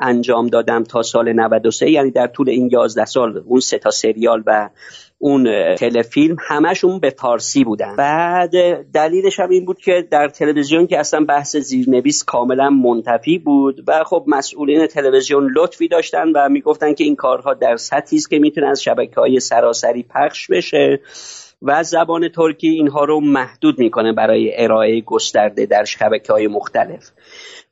انجام 0.00 0.46
دادم 0.46 0.84
تا 0.84 1.02
سال 1.02 1.32
93 1.32 1.90
یعنی 1.90 2.10
در 2.10 2.26
طول 2.26 2.50
این 2.50 2.68
11 2.72 3.04
سال 3.04 3.42
اون 3.46 3.60
سه 3.60 3.78
تا 3.78 3.90
سریال 3.90 4.42
و 4.46 4.70
اون 5.18 5.74
تلفیلم 5.74 6.36
همشون 6.48 7.00
به 7.00 7.10
فارسی 7.10 7.64
بودن. 7.64 7.96
بعد 7.96 8.82
دلیلش 8.92 9.40
هم 9.40 9.50
این 9.50 9.64
بود 9.64 9.78
که 9.78 10.08
در 10.10 10.28
تلویزیون 10.28 10.86
که 10.86 10.98
اصلا 10.98 11.24
بحث 11.24 11.56
زیرنویس 11.56 12.24
کاملا 12.24 12.70
منتفی 12.70 13.38
بود 13.38 13.84
و 13.88 14.04
خب 14.04 14.24
مسئولین 14.26 14.86
تلویزیون 14.86 15.52
لطفی 15.56 15.88
داشتن 15.88 16.28
و 16.34 16.48
می‌گفتن 16.48 16.94
که 16.94 17.04
این 17.04 17.16
کارها 17.16 17.54
در 17.54 17.76
سطحی 17.76 18.16
است 18.16 18.30
که 18.30 18.38
می‌تونه 18.38 18.66
از 18.66 18.82
شبکه 18.82 19.20
های 19.20 19.40
سراسری 19.40 20.02
پخش 20.02 20.50
بشه 20.50 21.00
و 21.62 21.82
زبان 21.82 22.28
ترکی 22.28 22.68
اینها 22.68 23.04
رو 23.04 23.20
محدود 23.20 23.78
می‌کنه 23.78 24.12
برای 24.12 24.62
ارائه 24.62 25.00
گسترده 25.00 25.66
در 25.66 25.84
شبکه 25.84 26.32
های 26.32 26.46
مختلف. 26.46 27.10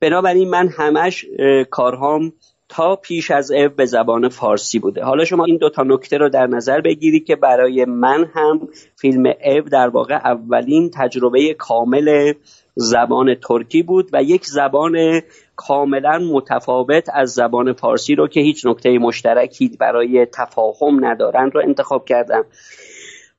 بنابراین 0.00 0.50
من 0.50 0.68
همش 0.68 1.26
کارهام 1.70 2.32
تا 2.76 2.96
پیش 2.96 3.30
از 3.30 3.50
او 3.52 3.68
به 3.68 3.86
زبان 3.86 4.28
فارسی 4.28 4.78
بوده. 4.78 5.04
حالا 5.04 5.24
شما 5.24 5.44
این 5.44 5.56
دوتا 5.56 5.82
نکته 5.82 6.18
رو 6.18 6.28
در 6.28 6.46
نظر 6.46 6.80
بگیرید 6.80 7.24
که 7.24 7.36
برای 7.36 7.84
من 7.84 8.30
هم 8.34 8.68
فیلم 8.96 9.26
او 9.26 9.60
در 9.60 9.88
واقع 9.88 10.14
اولین 10.14 10.90
تجربه 10.94 11.54
کامل 11.54 12.32
زبان 12.74 13.34
ترکی 13.34 13.82
بود 13.82 14.08
و 14.12 14.22
یک 14.22 14.46
زبان 14.46 15.20
کاملا 15.56 16.18
متفاوت 16.18 17.08
از 17.12 17.30
زبان 17.30 17.72
فارسی 17.72 18.14
رو 18.14 18.28
که 18.28 18.40
هیچ 18.40 18.66
نکته 18.66 18.98
مشترکی 18.98 19.76
برای 19.80 20.26
تفاهم 20.26 21.04
ندارن 21.04 21.50
رو 21.50 21.62
انتخاب 21.64 22.04
کردم. 22.04 22.44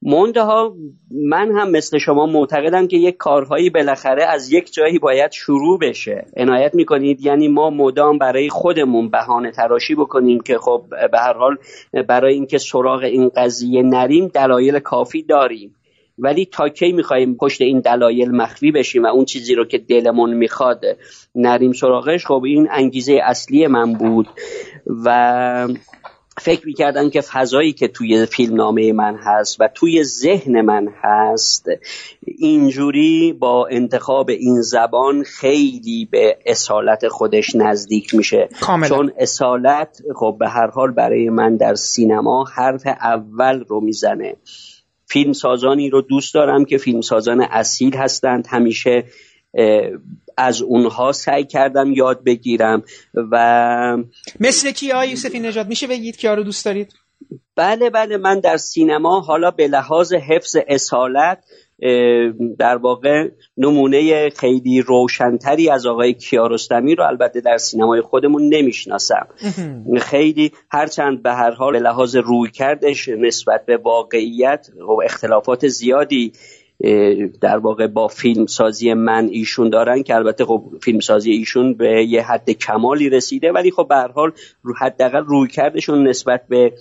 منتها 0.05 0.75
من 1.11 1.51
هم 1.51 1.71
مثل 1.71 1.97
شما 1.97 2.25
معتقدم 2.25 2.87
که 2.87 2.97
یک 2.97 3.17
کارهایی 3.17 3.69
بالاخره 3.69 4.23
از 4.23 4.53
یک 4.53 4.73
جایی 4.73 4.99
باید 4.99 5.31
شروع 5.31 5.79
بشه. 5.79 6.25
عنایت 6.37 6.75
می‌کنید 6.75 7.25
یعنی 7.25 7.47
ما 7.47 7.69
مدام 7.69 8.17
برای 8.17 8.49
خودمون 8.49 9.09
بهانه 9.09 9.51
تراشی 9.51 9.95
بکنیم 9.95 10.39
که 10.39 10.57
خب 10.57 10.83
به 11.11 11.19
هر 11.19 11.33
حال 11.33 11.57
برای 12.07 12.33
اینکه 12.33 12.57
سراغ 12.57 13.03
این 13.03 13.31
قضیه 13.35 13.83
نریم 13.83 14.27
دلایل 14.27 14.79
کافی 14.79 15.23
داریم. 15.23 15.75
ولی 16.19 16.45
تا 16.45 16.69
کی 16.69 16.91
می‌خوایم 16.91 17.35
پشت 17.35 17.61
این 17.61 17.79
دلایل 17.79 18.31
مخفی 18.31 18.71
بشیم 18.71 19.03
و 19.03 19.07
اون 19.07 19.25
چیزی 19.25 19.55
رو 19.55 19.65
که 19.65 19.77
دلمون 19.77 20.33
می‌خواد 20.33 20.83
نریم 21.35 21.71
سراغش؟ 21.71 22.25
خب 22.25 22.43
این 22.45 22.67
انگیزه 22.71 23.19
اصلی 23.23 23.67
من 23.67 23.93
بود. 23.93 24.27
و 25.05 25.67
فکر 26.41 26.67
می‌کردم 26.67 27.09
که 27.09 27.21
فضایی 27.21 27.73
که 27.73 27.87
توی 27.87 28.25
فیلم 28.25 28.55
نامه 28.55 28.93
من 28.93 29.15
هست 29.15 29.57
و 29.59 29.69
توی 29.75 30.03
ذهن 30.03 30.61
من 30.61 30.87
هست 31.01 31.65
اینجوری 32.21 33.33
با 33.33 33.67
انتخاب 33.71 34.29
این 34.29 34.61
زبان 34.61 35.23
خیلی 35.23 36.07
به 36.11 36.37
اصالت 36.45 37.07
خودش 37.07 37.55
نزدیک 37.55 38.15
میشه. 38.15 38.49
کاملا. 38.61 38.89
چون 38.89 39.11
اصالت 39.17 40.01
خب 40.15 40.35
به 40.39 40.49
هر 40.49 40.67
حال 40.67 40.91
برای 40.91 41.29
من 41.29 41.57
در 41.57 41.75
سینما 41.75 42.43
حرف 42.55 42.87
اول 42.87 43.63
رو 43.67 43.81
می‌زنه. 43.81 44.35
فیلم 45.07 45.33
سازانی 45.33 45.89
رو 45.89 46.01
دوست 46.01 46.33
دارم 46.33 46.65
که 46.65 46.77
فیلم 46.77 47.01
سازان 47.01 47.41
اصیل 47.41 47.95
هستند. 47.95 48.47
همیشه 48.49 49.03
از 50.37 50.61
اونها 50.61 51.11
سعی 51.11 51.45
کردم 51.45 51.93
یاد 51.93 52.23
بگیرم 52.23 52.83
و 53.31 53.97
مثل 54.39 54.71
کی 54.71 54.91
آقای 54.91 55.09
یوسفی 55.09 55.39
نجات 55.39 55.67
میشه 55.67 55.87
بگید؟ 55.87 56.17
کیا 56.17 56.33
رو 56.33 56.43
دوست 56.43 56.65
دارید؟ 56.65 56.93
بله 57.55 57.89
بله 57.89 58.17
من 58.17 58.39
در 58.39 58.57
سینما 58.57 59.19
حالا 59.19 59.51
به 59.51 59.67
لحاظ 59.67 60.13
حفظ 60.13 60.57
اصالت 60.67 61.43
در 62.59 62.77
واقع 62.77 63.29
نمونه 63.57 64.29
خیلی 64.29 64.81
روشنتری 64.81 65.69
از 65.69 65.85
آقای 65.85 66.13
کیارستمی 66.13 66.95
رو 66.95 67.03
البته 67.03 67.41
در 67.41 67.57
سینمای 67.57 68.01
خودمون 68.01 68.53
نمی‌شناسم. 68.53 69.27
خیلی 70.01 70.51
هرچند 70.71 71.23
به 71.23 71.33
هر 71.33 71.51
حال 71.51 71.73
به 71.73 71.79
لحاظ 71.79 72.15
روی 72.15 72.51
کردش 72.51 73.09
نسبت 73.09 73.65
به 73.65 73.77
واقعیت 73.77 74.67
و 74.87 75.01
اختلافات 75.05 75.67
زیادی 75.67 76.33
در 77.41 77.57
واقع 77.57 77.87
با 77.87 78.07
فیلم 78.07 78.45
سازی 78.45 78.93
من 78.93 79.29
ایشون 79.31 79.69
دارن 79.69 80.03
که 80.03 80.15
البته 80.15 80.45
خب 80.45 80.63
فیلم 80.81 80.99
سازی 80.99 81.31
ایشون 81.31 81.73
به 81.73 82.05
یه 82.05 82.21
حد 82.21 82.49
کمالی 82.49 83.09
رسیده 83.09 83.51
ولی 83.51 83.71
خب 83.71 83.87
به 83.89 83.95
هر 83.95 84.11
حال 84.11 84.31
حداقل 84.81 85.23
روی 85.25 85.47
کردشون 85.47 86.07
نسبت 86.07 86.47
به 86.49 86.73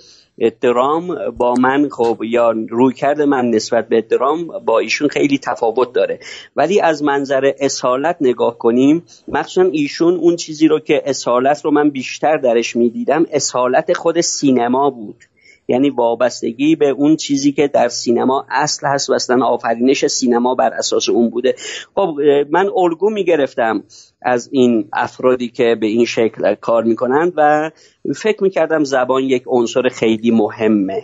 درام 0.61 1.31
با 1.31 1.55
من 1.55 1.89
خب 1.89 2.19
یا 2.23 2.51
روی 2.51 2.95
کرده 2.95 3.25
من 3.25 3.51
نسبت 3.51 3.89
به 3.89 4.01
درام 4.01 4.47
با 4.65 4.79
ایشون 4.79 5.09
خیلی 5.09 5.39
تفاوت 5.39 5.93
داره. 5.93 6.19
ولی 6.57 6.81
از 6.81 7.03
منظر 7.03 7.53
اصالت 7.61 8.17
نگاه 8.21 8.59
کنیم 8.59 9.03
مخصوصا 9.29 9.69
ایشون 9.73 10.15
اون 10.15 10.37
چیزی 10.37 10.69
رو 10.69 10.81
که 10.81 11.03
اصالت 11.05 11.65
رو 11.65 11.71
من 11.71 11.91
بیشتر 11.91 12.37
درش 12.37 12.77
می‌دیدم 12.77 13.27
اصالت 13.33 13.93
خود 13.93 14.21
سینما 14.21 14.91
بود. 14.91 15.17
یعنی 15.69 15.91
وابستگی 15.91 16.77
به 16.77 16.89
اون 16.89 17.17
چیزی 17.17 17.53
که 17.53 17.69
در 17.69 17.89
سینما 17.89 18.47
اصل 18.51 18.87
هست 18.87 19.11
و 19.11 19.12
اصلا 19.12 19.47
آفرینش 19.47 20.07
سینما 20.07 20.55
بر 20.55 20.75
اساس 20.75 21.09
اون 21.09 21.31
بوده. 21.31 21.55
خب 21.95 22.17
من 22.51 22.71
الگو 22.77 23.11
می‌گرفتم 23.11 23.85
از 24.23 24.49
این 24.53 24.89
افرادی 24.93 25.49
که 25.49 25.77
به 25.81 25.87
این 25.87 26.05
شکل 26.05 26.55
کار 26.55 26.85
می‌کنند 26.85 27.33
و 27.37 27.71
فکر 28.17 28.43
می‌کردم 28.43 28.85
زبان 28.85 29.23
یک 29.23 29.43
عنصر 29.47 29.89
خیلی 29.89 30.31
مهمه. 30.31 31.03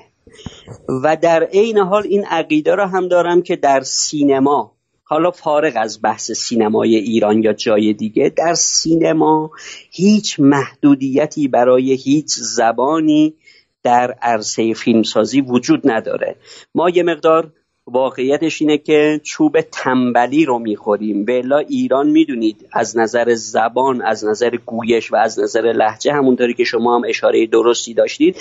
و 1.04 1.16
در 1.16 1.42
عین 1.42 1.78
حال 1.78 2.02
این 2.02 2.24
عقیده 2.24 2.74
را 2.74 2.86
هم 2.86 3.08
دارم 3.08 3.42
که 3.42 3.56
در 3.56 3.80
سینما 3.80 4.72
حالا 5.10 5.30
فارغ 5.30 5.72
از 5.76 6.02
بحث 6.02 6.30
سینمای 6.30 6.96
ایران 6.96 7.42
یا 7.42 7.52
جای 7.52 7.92
دیگه 7.92 8.32
در 8.36 8.54
سینما 8.54 9.50
هیچ 9.90 10.40
محدودیتی 10.40 11.48
برای 11.48 11.92
هیچ 11.92 12.26
زبانی 12.28 13.34
در 13.82 14.14
عرصه 14.22 14.74
فیلمسازی 14.74 15.40
وجود 15.40 15.90
نداره. 15.90 16.36
ما 16.74 16.90
یه 16.90 17.02
مقدار 17.02 17.52
واقعیتش 17.86 18.62
اینه 18.62 18.78
که 18.78 19.20
چوب 19.24 19.60
تنبلی 19.60 20.44
رو 20.44 20.58
می‌خوریم. 20.58 21.24
بلا 21.24 21.58
ایران 21.58 22.08
می‌دونید 22.08 22.68
از 22.72 22.98
نظر 22.98 23.34
زبان 23.34 24.02
از 24.02 24.24
نظر 24.24 24.56
گویش 24.56 25.12
و 25.12 25.16
از 25.16 25.40
نظر 25.40 25.72
لحجه 25.72 26.12
همونطوری 26.12 26.54
که 26.54 26.64
شما 26.64 26.96
هم 26.96 27.02
اشاره 27.08 27.46
درستی 27.46 27.94
داشتید 27.94 28.36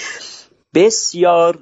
بسیار 0.75 1.59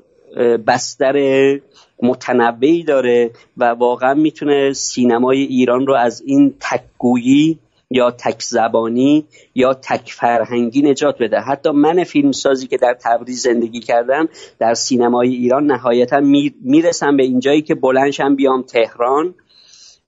بستر 0.67 1.59
متنوعی 2.03 2.83
داره 2.83 3.31
و 3.57 3.65
واقعا 3.65 4.13
می‌تونه 4.13 4.73
سینمای 4.73 5.41
ایران 5.41 5.87
رو 5.87 5.95
از 5.95 6.21
این 6.25 6.55
تکگویی 6.59 7.59
یا 7.89 8.11
تک 8.11 8.41
زبانی 8.41 9.25
یا 9.55 9.73
تک 9.73 10.11
فرهنگی 10.11 10.81
نجات 10.81 11.17
بده. 11.19 11.39
حتی 11.39 11.69
من 11.69 12.03
فیلمسازی 12.03 12.67
که 12.67 12.77
در 12.77 12.97
تبریز 13.03 13.41
زندگی 13.41 13.79
کردم 13.79 14.29
در 14.59 14.73
سینمای 14.73 15.29
ایران 15.29 15.65
نهایتا 15.65 16.19
می‌رسم 16.61 17.17
به 17.17 17.23
اینجایی 17.23 17.61
که 17.61 17.75
بلنشم 17.75 18.35
بیام 18.35 18.61
تهران 18.61 19.35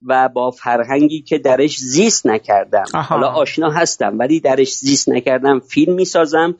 و 0.06 0.28
با 0.28 0.50
فرهنگی 0.50 1.20
که 1.20 1.38
درش 1.38 1.76
زیست 1.78 2.26
نکردم. 2.26 2.84
حالا 2.94 3.28
آشنا 3.28 3.70
هستم 3.70 4.18
ولی 4.18 4.40
درش 4.40 4.74
زیست 4.74 5.08
نکردم. 5.08 5.60
فیلم 5.60 5.94
می‌سازم 5.94 6.54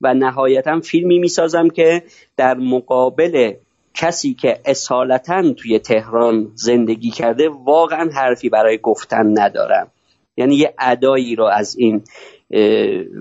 و 0.00 0.14
نهایتا 0.14 0.80
فیلمی 0.80 1.18
می‌سازم 1.18 1.68
که 1.68 2.02
در 2.36 2.54
مقابل 2.54 3.52
کسی 3.94 4.34
که 4.34 4.60
اصالتا 4.64 5.52
توی 5.52 5.78
تهران 5.78 6.50
زندگی 6.54 7.10
کرده 7.10 7.48
واقعا 7.48 8.10
حرفی 8.14 8.48
برای 8.48 8.78
گفتن 8.78 9.38
ندارم. 9.38 9.90
یعنی 10.36 10.54
یه 10.54 10.74
ادایی 10.78 11.36
رو 11.36 11.44
از 11.44 11.76
این 11.76 12.02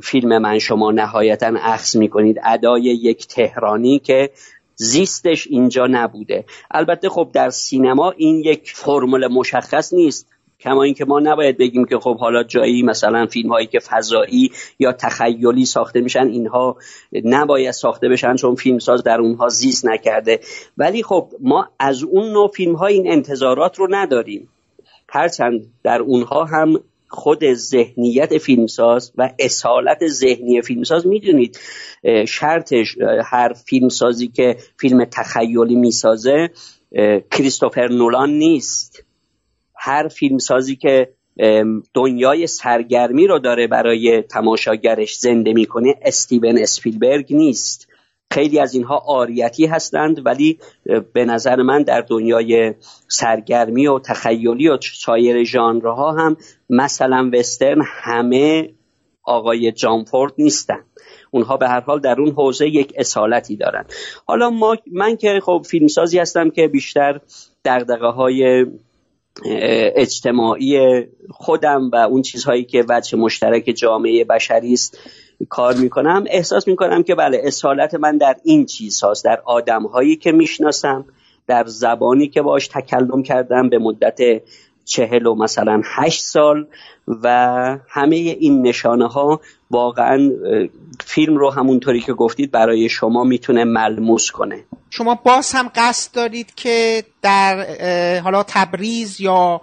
فیلم 0.04 0.38
من 0.38 0.60
شما 0.60 0.92
نهایتا 0.92 1.54
اخذ 1.60 1.96
می‌کنید. 1.96 2.40
ادای 2.44 2.82
یک 2.82 3.28
تهرانی 3.28 4.00
که 4.00 4.30
زیستش 4.76 5.48
اینجا 5.48 5.88
نبوده. 5.88 6.46
البته 6.72 7.10
خب 7.10 7.30
در 7.34 7.50
سینما 7.50 8.12
این 8.12 8.40
یک 8.40 8.72
فرمول 8.76 9.28
مشخص 9.28 9.94
نیست. 9.94 10.28
کما 10.60 10.84
اینکه 10.84 11.06
ما 11.06 11.20
نباید 11.20 11.58
بگیم 11.58 11.86
که 11.86 11.98
خب 11.98 12.18
حالا 12.18 12.44
جایی 12.44 12.84
مثلا 12.84 13.26
فیلم 13.26 13.50
هایی 13.50 13.68
که 13.68 13.80
فضایی 13.80 14.52
یا 14.80 14.92
تخیلی 14.92 15.66
ساخته 15.66 16.02
میشن 16.02 16.28
اینها 16.28 16.78
نباید 17.24 17.72
ساخته 17.72 18.10
بشن 18.10 18.36
چون 18.36 18.56
فیلمساز 18.56 19.04
در 19.04 19.20
اونها 19.20 19.50
زیست 19.50 19.86
نکرده. 19.86 20.40
ولی 20.78 21.04
خب 21.04 21.30
ما 21.40 21.70
از 21.80 22.04
اون 22.04 22.32
نوع 22.32 22.48
فیلم 22.48 22.76
ها 22.76 22.86
این 22.86 23.12
انتظارات 23.12 23.80
رو 23.80 23.88
نداریم. 23.90 24.50
هرچند 25.10 25.62
در 25.84 26.02
اونها 26.02 26.46
هم 26.46 26.80
خود 27.08 27.54
ذهنیت 27.54 28.38
فیلمساز 28.38 29.12
و 29.16 29.30
اصالت 29.40 30.08
ذهنی 30.08 30.62
فیلمساز 30.62 31.08
می‌دونید. 31.08 31.60
شرطش 32.28 32.98
هر 33.26 33.54
فیلمسازی 33.54 34.28
که 34.28 34.58
فیلم 34.80 35.06
تخیلی 35.06 35.76
می‌سازه 35.76 36.50
کریستوفر 37.32 37.88
نولان 37.88 38.30
نیست. 38.30 39.04
هر 39.76 40.08
فیلمسازی 40.08 40.76
که 40.76 41.10
دنیای 41.94 42.48
سرگرمی 42.48 43.28
رو 43.28 43.40
داره 43.40 43.68
برای 43.68 44.22
تماشاگرش 44.22 45.18
زنده 45.18 45.54
می‌کنه 45.54 45.96
استیون 46.02 46.58
اسپیلبرگ 46.58 47.34
نیست. 47.34 47.85
خیلی 48.32 48.60
از 48.60 48.74
اینها 48.74 49.04
آریتی 49.08 49.66
هستند 49.66 50.26
ولی 50.26 50.60
به 51.14 51.26
نظر 51.26 51.62
من 51.62 51.84
در 51.84 52.02
دنیای 52.02 52.74
سرگرمی 53.08 53.88
و 53.88 54.00
تخیلی 54.00 54.70
و 54.70 54.78
سایر 54.82 55.44
ژانرها 55.44 56.12
هم 56.12 56.38
مثلا 56.70 57.30
وسترن 57.34 57.82
همه 57.86 58.70
آقای 59.24 59.72
جانفورد 59.72 60.34
نیستن. 60.38 60.84
اونها 61.32 61.58
به 61.58 61.68
هر 61.68 61.80
حال 61.80 62.00
در 62.00 62.22
اون 62.22 62.32
حوزه 62.32 62.68
یک 62.68 62.94
اصالتی 62.98 63.56
دارن. 63.56 63.86
حالا 64.26 64.50
ما 64.50 64.76
من 64.92 65.18
که 65.18 65.40
خب 65.44 65.66
فیلمسازی 65.70 66.20
هستم 66.20 66.50
که 66.50 66.68
بیشتر 66.68 67.20
دقدقه 67.66 68.08
های 68.08 68.66
اجتماعی 69.96 71.04
خودم 71.30 71.90
و 71.94 71.96
اون 71.96 72.22
چیزهایی 72.22 72.64
که 72.64 72.86
وجه 72.90 73.18
مشترک 73.18 73.64
جامعه 73.64 74.24
بشری 74.24 74.74
است 74.74 75.00
کار 75.50 75.74
می‌کنم 75.74 76.24
احساس 76.30 76.68
می‌کنم 76.68 77.04
که 77.04 77.16
بله 77.16 77.42
اصالت 77.44 77.96
من 77.96 78.18
در 78.18 78.36
این 78.44 78.66
چیز 78.66 79.02
هاست 79.02 79.26
در 79.26 79.42
آدم 79.46 79.84
هایی 79.84 80.16
که 80.16 80.32
می‌شناسم 80.32 81.06
در 81.48 81.66
زبانی 81.66 82.28
که 82.28 82.42
باش 82.42 82.68
تکلم 82.68 83.24
کردم 83.24 83.70
به 83.70 83.78
مدت 83.78 84.20
چهل 84.86 85.26
و 85.26 85.36
مثلا 85.36 85.82
هشت 85.86 86.22
سال 86.22 86.68
و 87.08 87.28
همه 87.90 88.16
این 88.16 88.68
نشانه 88.68 89.08
ها 89.08 89.42
واقعا 89.72 90.32
فیلم 91.06 91.38
رو 91.38 91.50
همونطوری 91.50 92.02
که 92.02 92.14
گفتید 92.14 92.52
برای 92.52 92.90
شما 92.90 93.24
می‌تونه 93.24 93.64
ملموس 93.64 94.32
کنه. 94.32 94.64
شما 94.90 95.20
باز 95.24 95.52
هم 95.52 95.72
قصد 95.76 96.16
دارید 96.16 96.56
که 96.56 97.04
در 97.22 97.66
حالا 98.20 98.44
تبریز 98.48 99.22
یا 99.22 99.62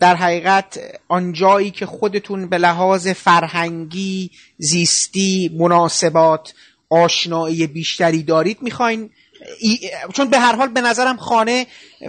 در 0.00 0.14
حقیقت 0.16 0.78
آنجایی 1.08 1.70
که 1.70 1.86
خودتون 1.86 2.48
به 2.48 2.58
لحاظ 2.58 3.08
فرهنگی 3.08 4.30
زیستی 4.58 5.50
مناسبات 5.58 6.54
آشنایی 6.90 7.66
بیشتری 7.66 8.22
دارید 8.22 8.62
می‌خواین. 8.62 9.10
چون 10.12 10.30
به 10.30 10.38
هر 10.38 10.56
حال 10.56 10.68
به 10.68 10.80
نظرم 10.80 11.16
خانه 11.16 11.66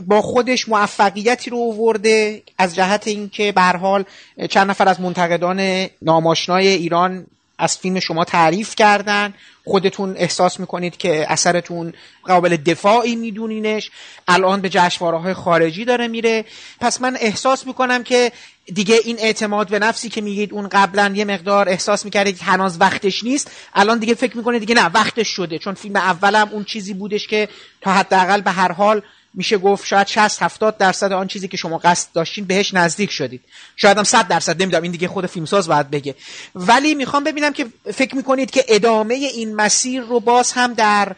با 0.07 0.21
خودش 0.21 0.69
موفقیتی 0.69 1.49
رو 1.49 1.57
ورده 1.57 2.43
از 2.57 2.75
جهت 2.75 3.07
اینکه 3.07 3.51
به 3.51 3.61
هر 3.61 3.77
حال 3.77 4.03
چند 4.49 4.69
نفر 4.69 4.89
از 4.89 5.01
منتقدان 5.01 5.87
ناماشنای 6.01 6.67
ایران 6.67 7.25
از 7.57 7.77
فیلم 7.77 7.99
شما 7.99 8.25
تعریف 8.25 8.75
کردن. 8.75 9.33
خودتون 9.65 10.15
احساس 10.17 10.59
می‌کنید 10.59 10.97
که 10.97 11.31
اثرتون 11.31 11.93
قابل 12.23 12.57
دفاعی 12.57 13.15
میدونینش. 13.15 13.91
الان 14.27 14.61
به 14.61 14.69
جشنواره 14.69 15.17
های 15.17 15.33
خارجی 15.33 15.85
داره 15.85 16.07
میره. 16.07 16.45
پس 16.79 17.01
من 17.01 17.17
احساس 17.19 17.67
می‌کنم 17.67 18.03
که 18.03 18.31
دیگه 18.73 18.99
این 19.03 19.19
اعتماد 19.19 19.69
به 19.69 19.79
نفسی 19.79 20.09
که 20.09 20.21
میگید 20.21 20.53
اون 20.53 20.67
قبلا 20.67 21.13
یه 21.15 21.25
مقدار 21.25 21.69
احساس 21.69 22.05
می‌کردید 22.05 22.39
هنوز 22.41 22.81
وقتش 22.81 23.23
نیست. 23.23 23.51
الان 23.73 23.99
دیگه 23.99 24.13
فکر 24.13 24.37
می‌کنه 24.37 24.59
دیگه 24.59 24.75
نه 24.75 24.85
وقتش 24.85 25.27
شده. 25.27 25.59
چون 25.59 25.73
فیلم 25.73 25.95
اولم 25.95 26.49
اون 26.51 26.63
چیزی 26.63 26.93
بودش 26.93 27.27
که 27.27 27.49
تا 27.81 27.91
حداقل 27.91 28.41
به 28.41 28.51
هر 28.51 28.71
حال 28.71 29.01
میشه 29.33 29.57
گفت 29.57 29.87
شاید 29.87 30.07
60 30.07 30.43
70 30.43 30.77
درصد 30.77 31.11
آن 31.11 31.27
چیزی 31.27 31.47
که 31.47 31.57
شما 31.57 31.77
قصد 31.77 32.07
داشتین 32.13 32.45
بهش 32.45 32.73
نزدیک 32.73 33.11
شدید. 33.11 33.41
شاید 33.75 33.97
هم 33.97 34.03
100 34.03 34.27
درصد 34.27 34.61
نمی‌دونم 34.61 34.83
این 34.83 34.91
دیگه 34.91 35.07
خود 35.07 35.25
فیلمساز 35.25 35.67
باید 35.67 35.89
بگه. 35.89 36.15
ولی 36.55 36.95
می‌خوام 36.95 37.23
ببینم 37.23 37.53
که 37.53 37.65
فکر 37.93 38.15
می‌کنید 38.15 38.51
که 38.51 38.65
ادامه 38.67 39.13
این 39.13 39.55
مسیر 39.55 40.01
رو 40.01 40.19
باز 40.19 40.51
هم 40.51 40.73
در 40.73 41.15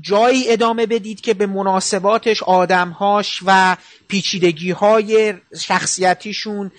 جایی 0.00 0.52
ادامه 0.52 0.86
بدید 0.86 1.20
که 1.20 1.34
به 1.34 1.46
مناسباتش 1.46 2.42
آدمهاش 2.42 3.40
و 3.46 3.76
پیچیدگی 4.08 4.70
های 4.70 5.34
شخصیتیشون 5.60 6.70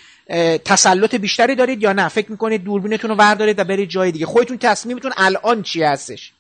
تسلط 0.66 1.16
بیشتری 1.16 1.56
دارید 1.56 1.84
یا 1.84 1.94
نه؟ 1.94 2.08
فکر 2.08 2.32
می‌کنید 2.32 2.64
دوربینتون 2.64 3.10
رو 3.10 3.16
وردارید 3.16 3.60
و 3.60 3.64
برید 3.64 3.90
جای 3.90 4.12
دیگه. 4.12 4.26
خودتون 4.26 4.58
تصمیمتون 4.58 5.14
الان 5.18 5.64
چی 5.64 5.84
هستش؟ 5.84 6.32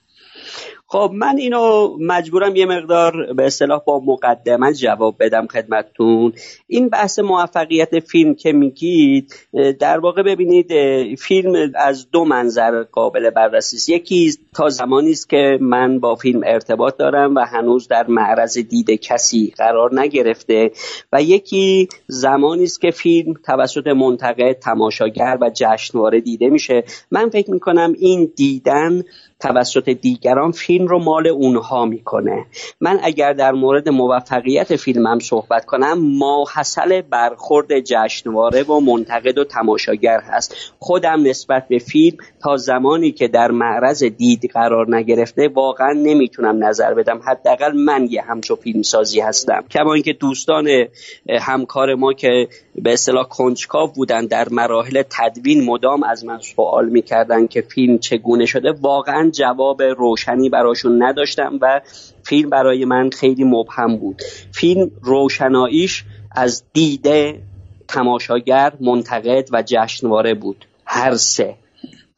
خب 0.89 1.11
من 1.13 1.37
اینو 1.37 1.97
مجبورم 1.99 2.55
یه 2.55 2.65
مقدار 2.65 3.33
به 3.33 3.45
اصطلاح 3.45 3.81
با 3.87 3.99
مقدمه 3.99 4.73
جواب 4.73 5.15
بدم 5.19 5.47
خدمتتون. 5.47 6.33
این 6.67 6.89
بحث 6.89 7.19
موفقیت 7.19 7.99
فیلم 7.99 8.35
که 8.35 8.51
میگید 8.51 9.33
در 9.79 9.99
واقع 9.99 10.23
ببینید 10.23 10.67
فیلم 11.15 11.71
از 11.75 12.11
دو 12.11 12.25
منظر 12.25 12.83
قابل 12.83 13.29
بررسی 13.29 13.75
است. 13.75 13.89
یکی 13.89 14.31
تا 14.55 14.69
زمانی 14.69 15.11
است 15.11 15.29
که 15.29 15.57
من 15.61 15.99
با 15.99 16.15
فیلم 16.15 16.41
ارتباط 16.45 16.97
دارم 16.97 17.35
و 17.35 17.39
هنوز 17.39 17.87
در 17.87 18.07
معرض 18.07 18.57
دید 18.57 18.91
کسی 18.91 19.53
قرار 19.57 19.99
نگرفته 19.99 20.71
و 21.13 21.21
یکی 21.21 21.87
زمانی 22.07 22.63
است 22.63 22.81
که 22.81 22.91
فیلم 22.91 23.33
توسط 23.45 23.87
منتقد 23.87 24.51
تماشاگر 24.51 25.37
و 25.41 25.51
جشنواره 25.53 26.21
دیده 26.21 26.49
میشه. 26.49 26.83
من 27.11 27.29
فکر 27.29 27.51
می‌کنم 27.51 27.93
این 27.97 28.31
دیدن 28.35 29.03
توسط 29.39 29.89
دیگران 29.89 30.51
فیلم 30.51 30.87
رو 30.87 30.99
مال 30.99 31.27
اونها 31.27 31.85
می‌کنه. 31.85 32.45
من 32.81 32.99
اگر 33.03 33.33
در 33.33 33.51
مورد 33.51 33.89
موفقیت 33.89 34.75
فیلمم 34.75 35.19
صحبت 35.19 35.65
کنم 35.65 36.17
ماحصل 36.17 37.01
برخورد 37.01 37.79
جشنواره 37.79 38.63
و 38.63 38.79
منتقد 38.79 39.37
و 39.37 39.43
تماشاگر 39.43 40.19
هست. 40.19 40.55
خودم 40.79 41.23
نسبت 41.23 41.67
به 41.69 41.77
فیلم 41.77 42.17
تا 42.43 42.57
زمانی 42.57 43.11
که 43.11 43.27
در 43.27 43.51
معرض 43.51 44.03
دید 44.03 44.51
قرار 44.53 44.95
نگرفته 44.95 45.47
واقعا 45.47 45.93
نمی‌تونم 45.93 46.63
نظر 46.63 46.93
بدم. 46.93 47.19
حداقل 47.27 47.71
من 47.71 48.07
یه 48.09 48.21
همچو 48.21 48.55
فیلمسازی 48.55 49.19
هستم. 49.19 49.63
کما 49.71 49.93
اینکه 49.93 50.13
دوستان 50.13 50.67
همکار 51.41 51.95
ما 51.95 52.13
که 52.13 52.47
به 52.75 52.93
اصطلاح 52.93 53.27
کنجکاو 53.27 53.91
بودن 53.95 54.25
در 54.25 54.47
مراحل 54.51 55.03
تدوین 55.09 55.65
مدام 55.65 56.03
از 56.03 56.25
من 56.25 56.39
سوال 56.39 56.89
می‌کردن 56.89 57.47
که 57.47 57.61
فیلم 57.61 57.97
چگونه 57.97 58.45
شده 58.45 58.71
واقعا 58.81 59.26
جواب 59.31 59.81
روشنی 59.81 60.49
براشون 60.49 61.03
نداشتم 61.03 61.59
و 61.61 61.81
فیلم 62.23 62.49
برای 62.49 62.85
من 62.85 63.09
خیلی 63.09 63.43
مبهم 63.43 63.97
بود. 63.97 64.21
فیلم 64.51 64.91
روشناییش 65.01 66.03
از 66.31 66.63
دیده 66.73 67.41
تماشاگر 67.87 68.73
منتقد 68.81 69.49
و 69.51 69.63
جشنواره 69.65 70.33
بود. 70.33 70.65
هر 70.85 71.15
سه. 71.15 71.55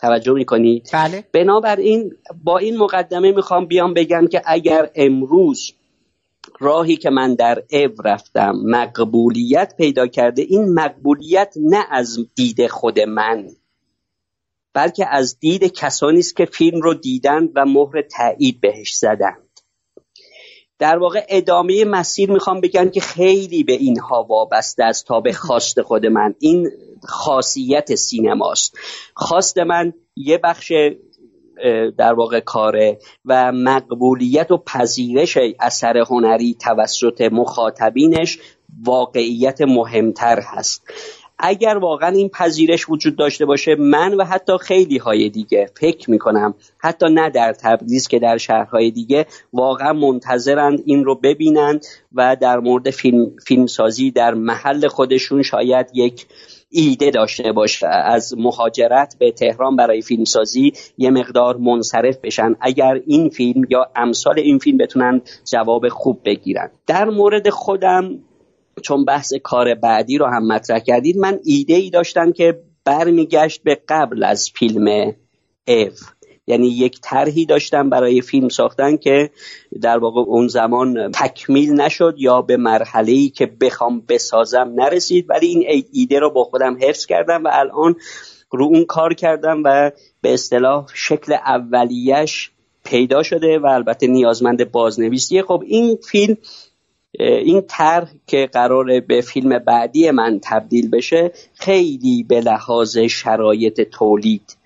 توجه 0.01 0.34
می‌کنید 0.34 0.89
بله. 0.93 1.24
بنابراین 1.34 2.14
با 2.43 2.57
این 2.57 2.78
مقدمه 2.78 3.32
می‌خوام 3.32 3.66
بیام 3.66 3.93
بگم 3.93 4.28
که 4.28 4.41
اگر 4.45 4.89
امروز 4.95 5.74
راهی 6.60 6.97
که 6.97 7.10
من 7.10 7.36
در 7.36 7.64
او 7.72 7.89
رفتم 8.05 8.51
مقبولیت 8.66 9.74
پیدا 9.78 10.07
کرده 10.07 10.41
این 10.41 10.74
مقبولیت 10.74 11.53
نه 11.57 11.86
از 11.91 12.20
دید 12.36 12.68
خود 12.68 12.99
من. 12.99 13.47
بلکه 14.74 15.08
از 15.08 15.40
دید 15.40 15.64
کسانی 15.64 16.20
است 16.20 16.36
که 16.36 16.46
فیلم 16.46 16.82
رو 16.82 16.94
دیدن 16.94 17.50
و 17.56 17.66
مهر 17.66 18.02
تایید 18.02 18.62
بهش 18.62 18.96
زدند. 18.96 19.50
در 20.80 20.98
واقع 20.98 21.26
ادامه 21.30 21.86
مسیر 21.86 22.32
می‌خوام 22.32 22.62
بگم 22.62 22.90
که 22.90 23.02
خیلی 23.02 23.64
به 23.64 23.74
اینها 23.74 24.24
وابسته 24.24 24.84
است 24.84 25.06
تا 25.06 25.20
به 25.20 25.34
خواست 25.34 25.82
خود 25.82 26.06
من. 26.06 26.36
این 26.40 26.70
خاصیت 27.04 27.96
سینماست. 27.96 28.78
خواست 29.14 29.58
من 29.58 29.94
یه 30.16 30.38
بخش 30.38 30.72
در 31.98 32.14
واقع 32.14 32.40
کاره 32.40 33.00
و 33.26 33.52
مقبولیت 33.52 34.52
و 34.52 34.58
پذیرش 34.58 35.38
اثر 35.60 35.98
هنری 35.98 36.54
توسط 36.54 37.22
مخاطبینش 37.32 38.40
واقعیت 38.86 39.62
مهمتر 39.62 40.40
هست. 40.40 40.84
اگر 41.40 41.78
واقعا 41.78 42.10
این 42.10 42.30
پذیرش 42.30 42.90
وجود 42.90 43.16
داشته 43.16 43.46
باشه 43.46 43.76
من 43.76 44.14
و 44.14 44.24
حتی 44.24 44.58
خیلی 44.58 44.98
های 44.98 45.30
دیگه 45.30 45.70
فکر 45.80 46.12
می‌کنم 46.12 46.54
حتی 46.78 47.06
نه 47.10 47.30
در 47.30 47.54
تبریز 47.54 48.08
که 48.08 48.20
در 48.20 48.38
شهرهای 48.38 48.92
دیگه 48.92 49.26
واقعا 49.54 49.94
منتظرند 49.94 50.80
این 50.86 51.04
رو 51.04 51.16
ببینند 51.16 51.86
و 52.14 52.38
در 52.42 52.60
مورد 52.60 52.90
فیلم, 52.90 53.32
فیلم 53.46 53.66
سازی 53.66 54.12
در 54.12 54.34
محل 54.34 54.88
خودشون 54.88 55.42
شاید 55.42 55.88
یک 55.94 56.28
ایده 56.70 57.12
داشته 57.12 57.52
باشه. 57.52 57.88
از 57.88 58.34
مهاجرت 58.38 59.16
به 59.20 59.32
تهران 59.32 59.76
برای 59.76 60.02
فیلمسازی 60.02 60.74
یه 60.98 61.10
مقدار 61.10 61.58
منصرف 61.58 62.18
بشن. 62.24 62.56
اگر 62.62 63.02
این 63.08 63.30
فیلم 63.30 63.62
یا 63.70 63.92
امثال 63.96 64.40
این 64.40 64.60
فیلم 64.60 64.78
بتونن 64.78 65.22
جواب 65.52 65.90
خوب 65.90 66.22
بگیرن. 66.26 66.72
در 66.88 67.06
مورد 67.06 67.50
خودم 67.50 68.20
چون 68.82 69.06
بحث 69.06 69.34
کار 69.44 69.76
بعدی 69.76 70.18
رو 70.18 70.26
هم 70.26 70.48
مطرح 70.48 70.80
کردید 70.80 71.18
من 71.18 71.40
ایده 71.44 71.76
ای 71.76 71.90
داشتم 71.90 72.32
که 72.32 72.60
برمیگشت 72.86 73.64
به 73.64 73.82
قبل 73.88 74.24
از 74.24 74.50
فیلم 74.56 75.14
اف 75.68 76.00
یعنی 76.50 76.68
یک 76.68 77.00
طرحی 77.02 77.46
داشتم 77.46 77.90
برای 77.90 78.22
فیلم 78.22 78.50
ساختن 78.50 78.98
که 78.98 79.30
در 79.82 79.98
واقع 79.98 80.22
اون 80.22 80.48
زمان 80.48 81.12
تکمیل 81.12 81.72
نشد 81.72 82.16
یا 82.18 82.42
به 82.42 82.58
مرحله 82.58 83.12
ای 83.12 83.30
که 83.30 83.46
بخوام 83.46 84.04
بسازم 84.10 84.74
نرسید. 84.76 85.26
ولی 85.30 85.48
این 85.48 85.84
ایده 85.94 86.20
رو 86.20 86.30
با 86.30 86.44
خودم 86.44 86.78
حفظ 86.82 87.06
کردم 87.06 87.44
و 87.44 87.50
الان 87.52 87.96
رو 88.52 88.66
اون 88.66 88.86
کار 88.86 89.14
کردم 89.14 89.62
و 89.66 89.92
به 90.22 90.34
اصطلاح 90.34 90.86
شکل 90.94 91.34
اولیش 91.34 92.52
پیدا 92.84 93.24
شده 93.24 93.60
و 93.60 93.66
البته 93.66 94.08
نیازمند 94.08 94.72
بازنویسیه. 94.72 95.44
خب 95.44 95.64
این 95.66 95.98
فیلم 96.12 96.38
این 97.18 97.62
طرح 97.62 98.12
که 98.28 98.49
قرار 98.53 98.99
به 98.99 99.22
فیلم 99.22 99.60
بعدی 99.60 100.12
من 100.12 100.39
تبدیل 100.43 100.89
بشه 100.89 101.32
خیلی 101.53 102.24
به 102.24 102.41
لحاظ 102.41 102.97
شرایط 102.97 103.82
تولید 103.82 104.57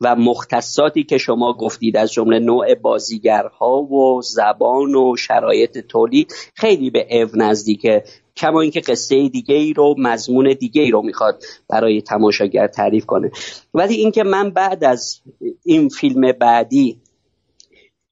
و 0.00 0.16
مختصاتی 0.16 1.04
که 1.04 1.18
شما 1.18 1.52
گفتید 1.52 1.96
از 1.96 2.12
جمله 2.12 2.38
نوع 2.38 2.74
بازیگرها 2.74 3.82
و 3.82 4.22
زبان 4.22 4.94
و 4.94 5.16
شرایط 5.16 5.78
تولید 5.78 6.34
خیلی 6.54 6.90
به 6.90 7.22
او 7.22 7.28
نزدیکه. 7.34 8.04
کما 8.36 8.60
اینکه 8.60 8.80
قصه 8.80 9.28
دیگه 9.28 9.54
ای 9.54 9.72
رو 9.72 9.94
مضمون 9.98 10.56
دیگه 10.60 10.82
ای 10.82 10.90
رو 10.90 11.02
می‌خواد 11.02 11.42
برای 11.68 12.02
تماشاگر 12.02 12.66
تعریف 12.66 13.06
کنه. 13.06 13.30
ولی 13.74 13.94
اینکه 13.94 14.22
من 14.22 14.50
بعد 14.50 14.84
از 14.84 15.20
این 15.64 15.88
فیلم 15.88 16.32
بعدی 16.32 17.00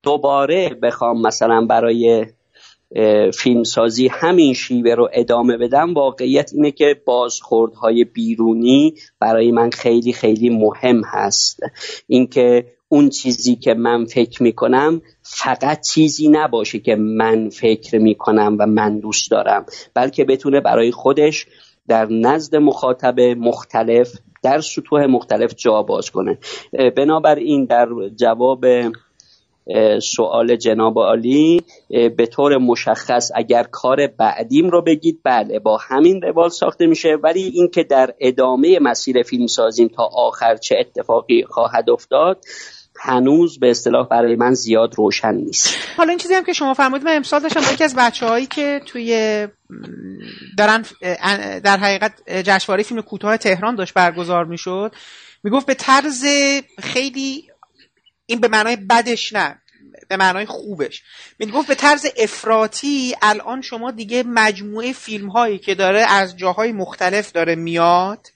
دوباره 0.02 0.68
بخوام 0.82 1.22
مثلا 1.22 1.66
برای 1.66 2.26
فیلمسازی 3.34 4.08
همین 4.08 4.54
شیوه 4.54 4.94
رو 4.94 5.08
ادامه 5.12 5.56
بدم. 5.56 5.94
واقعیت 5.94 6.50
اینه 6.54 6.70
که 6.70 7.02
بازخوردهای 7.04 8.04
بیرونی 8.04 8.94
برای 9.20 9.52
من 9.52 9.70
خیلی 9.70 10.12
خیلی 10.12 10.50
مهم 10.50 11.02
هست. 11.04 11.60
اینکه 12.06 12.66
اون 12.88 13.08
چیزی 13.08 13.56
که 13.56 13.74
من 13.74 14.04
فکر 14.04 14.42
می‌کنم 14.42 15.02
فقط 15.22 15.80
چیزی 15.80 16.28
نباشه 16.28 16.78
که 16.78 16.96
من 16.96 17.48
فکر 17.48 17.98
می‌کنم 17.98 18.56
و 18.58 18.66
من 18.66 18.98
دوست 18.98 19.30
دارم 19.30 19.66
بلکه 19.94 20.24
بتونه 20.24 20.60
برای 20.60 20.90
خودش 20.90 21.46
در 21.88 22.06
نزد 22.06 22.56
مخاطب 22.56 23.20
مختلف 23.20 24.12
در 24.42 24.60
سطوح 24.60 25.06
مختلف 25.06 25.54
جا 25.54 25.82
باز 25.82 26.10
کنه. 26.10 26.38
بنابراین 26.96 27.64
در 27.64 27.88
جواب 28.16 28.64
سوال 30.02 30.56
جناب 30.56 30.98
عالی 30.98 31.62
به 32.16 32.26
طور 32.26 32.58
مشخص 32.58 33.30
اگر 33.34 33.62
کار 33.62 34.06
بعدیم 34.06 34.70
رو 34.70 34.82
بگید 34.82 35.20
بله 35.24 35.58
با 35.58 35.76
همین 35.76 36.22
روال 36.22 36.48
ساخته 36.48 36.86
میشه. 36.86 37.16
ولی 37.22 37.42
اینکه 37.42 37.82
در 37.84 38.14
ادامه 38.20 38.78
مسیر 38.82 39.22
فیلم 39.22 39.46
سازیم 39.46 39.88
تا 39.88 40.10
آخر 40.14 40.56
چه 40.56 40.76
اتفاقی 40.80 41.44
خواهد 41.44 41.90
افتاد 41.90 42.44
هنوز 43.02 43.60
به 43.60 43.70
اصطلاح 43.70 44.08
برای 44.08 44.36
من 44.36 44.54
زیاد 44.54 44.94
روشن 44.96 45.34
نیست. 45.34 45.76
حالا 45.96 46.08
این 46.08 46.18
چیزی 46.18 46.34
هم 46.34 46.44
که 46.44 46.52
شما 46.52 46.74
فرمودید 46.74 47.06
من 47.06 47.16
امسال 47.16 47.40
داشتم 47.40 47.74
یکی 47.74 47.84
از 47.84 47.94
بچه 47.96 48.26
هایی 48.26 48.46
که 48.46 48.80
توی 48.86 49.48
دارن 50.58 50.84
در 51.64 51.76
حقیقت 51.76 52.12
جشنواره 52.30 52.82
فیلم 52.82 53.00
کوتاه 53.00 53.36
تهران 53.36 53.74
داشت 53.74 53.94
برگزار 53.94 54.44
می‌شد 54.44 54.92
می‌گفت 55.44 55.66
به 55.66 55.74
طرز 55.74 56.24
خیلی 56.78 57.49
این 58.30 58.40
به 58.40 58.48
معنای 58.48 58.76
بدش 58.76 59.32
نه 59.32 59.60
به 60.08 60.16
معنای 60.16 60.46
خوبش. 60.46 61.02
می‌گفت 61.38 61.68
به 61.68 61.74
طرز 61.74 62.06
افراطی 62.16 63.16
الان 63.22 63.62
شما 63.62 63.90
دیگه 63.90 64.22
مجموعه 64.22 64.92
فیلم 64.92 65.28
هایی 65.28 65.58
که 65.58 65.74
داره 65.74 66.00
از 66.00 66.36
جاهای 66.36 66.72
مختلف 66.72 67.32
داره 67.32 67.54
میاد 67.54 68.26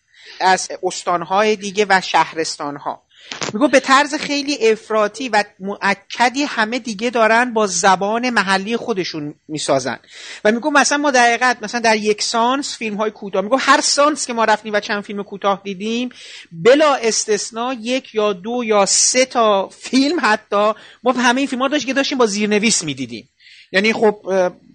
از 0.41 0.71
استانهای 0.83 1.57
دیگه 1.57 1.87
و 1.89 2.01
شهرستانها. 2.01 3.04
میگو 3.53 3.69
به 3.69 3.81
طرز 3.81 4.15
خیلی 4.15 4.69
افراطی 4.69 5.29
و 5.29 5.45
معکدی 5.61 6.45
همه 6.45 6.79
دیگه 6.79 7.11
دارن 7.11 7.55
با 7.55 7.67
زبان 7.67 8.31
محلی 8.31 8.77
خودشون 8.77 9.35
می‌سازن. 9.49 9.99
و 10.45 10.53
میگو 10.53 10.71
مثلا 10.71 10.99
ما 10.99 11.11
دقیقت 11.11 11.59
مثلا 11.63 11.81
در 11.81 11.97
یک 11.97 12.23
سانس 12.23 12.77
فیلم 12.77 12.97
های 12.97 13.11
کوتاه 13.11 13.43
میگو 13.43 13.57
هر 13.57 13.81
سانس 13.81 14.27
که 14.27 14.33
ما 14.33 14.45
رفتیم 14.45 14.73
و 14.75 14.81
چند 14.81 15.03
فیلم 15.03 15.23
کوتاه 15.23 15.61
دیدیم 15.65 16.09
بلا 16.53 16.95
استثنا 16.95 17.73
یک 17.73 18.15
یا 18.15 18.33
دو 18.33 18.65
یا 18.65 18.87
سه 18.87 19.25
تا 19.25 19.69
فیلم 19.69 20.19
حتی 20.23 20.73
ما 21.03 21.13
همه 21.13 21.41
این 21.41 21.49
فیلم 21.49 21.63
ها 21.63 21.69
داشت 21.69 21.87
که 21.87 21.95
داشتیم 21.95 22.19
با 22.19 22.27
زیرنویس 22.27 22.85
می‌دیدیم. 22.85 23.29
یعنی 23.73 23.93
خب 23.93 24.17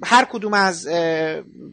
هر 0.04 0.26
کدوم 0.26 0.54
از 0.54 0.88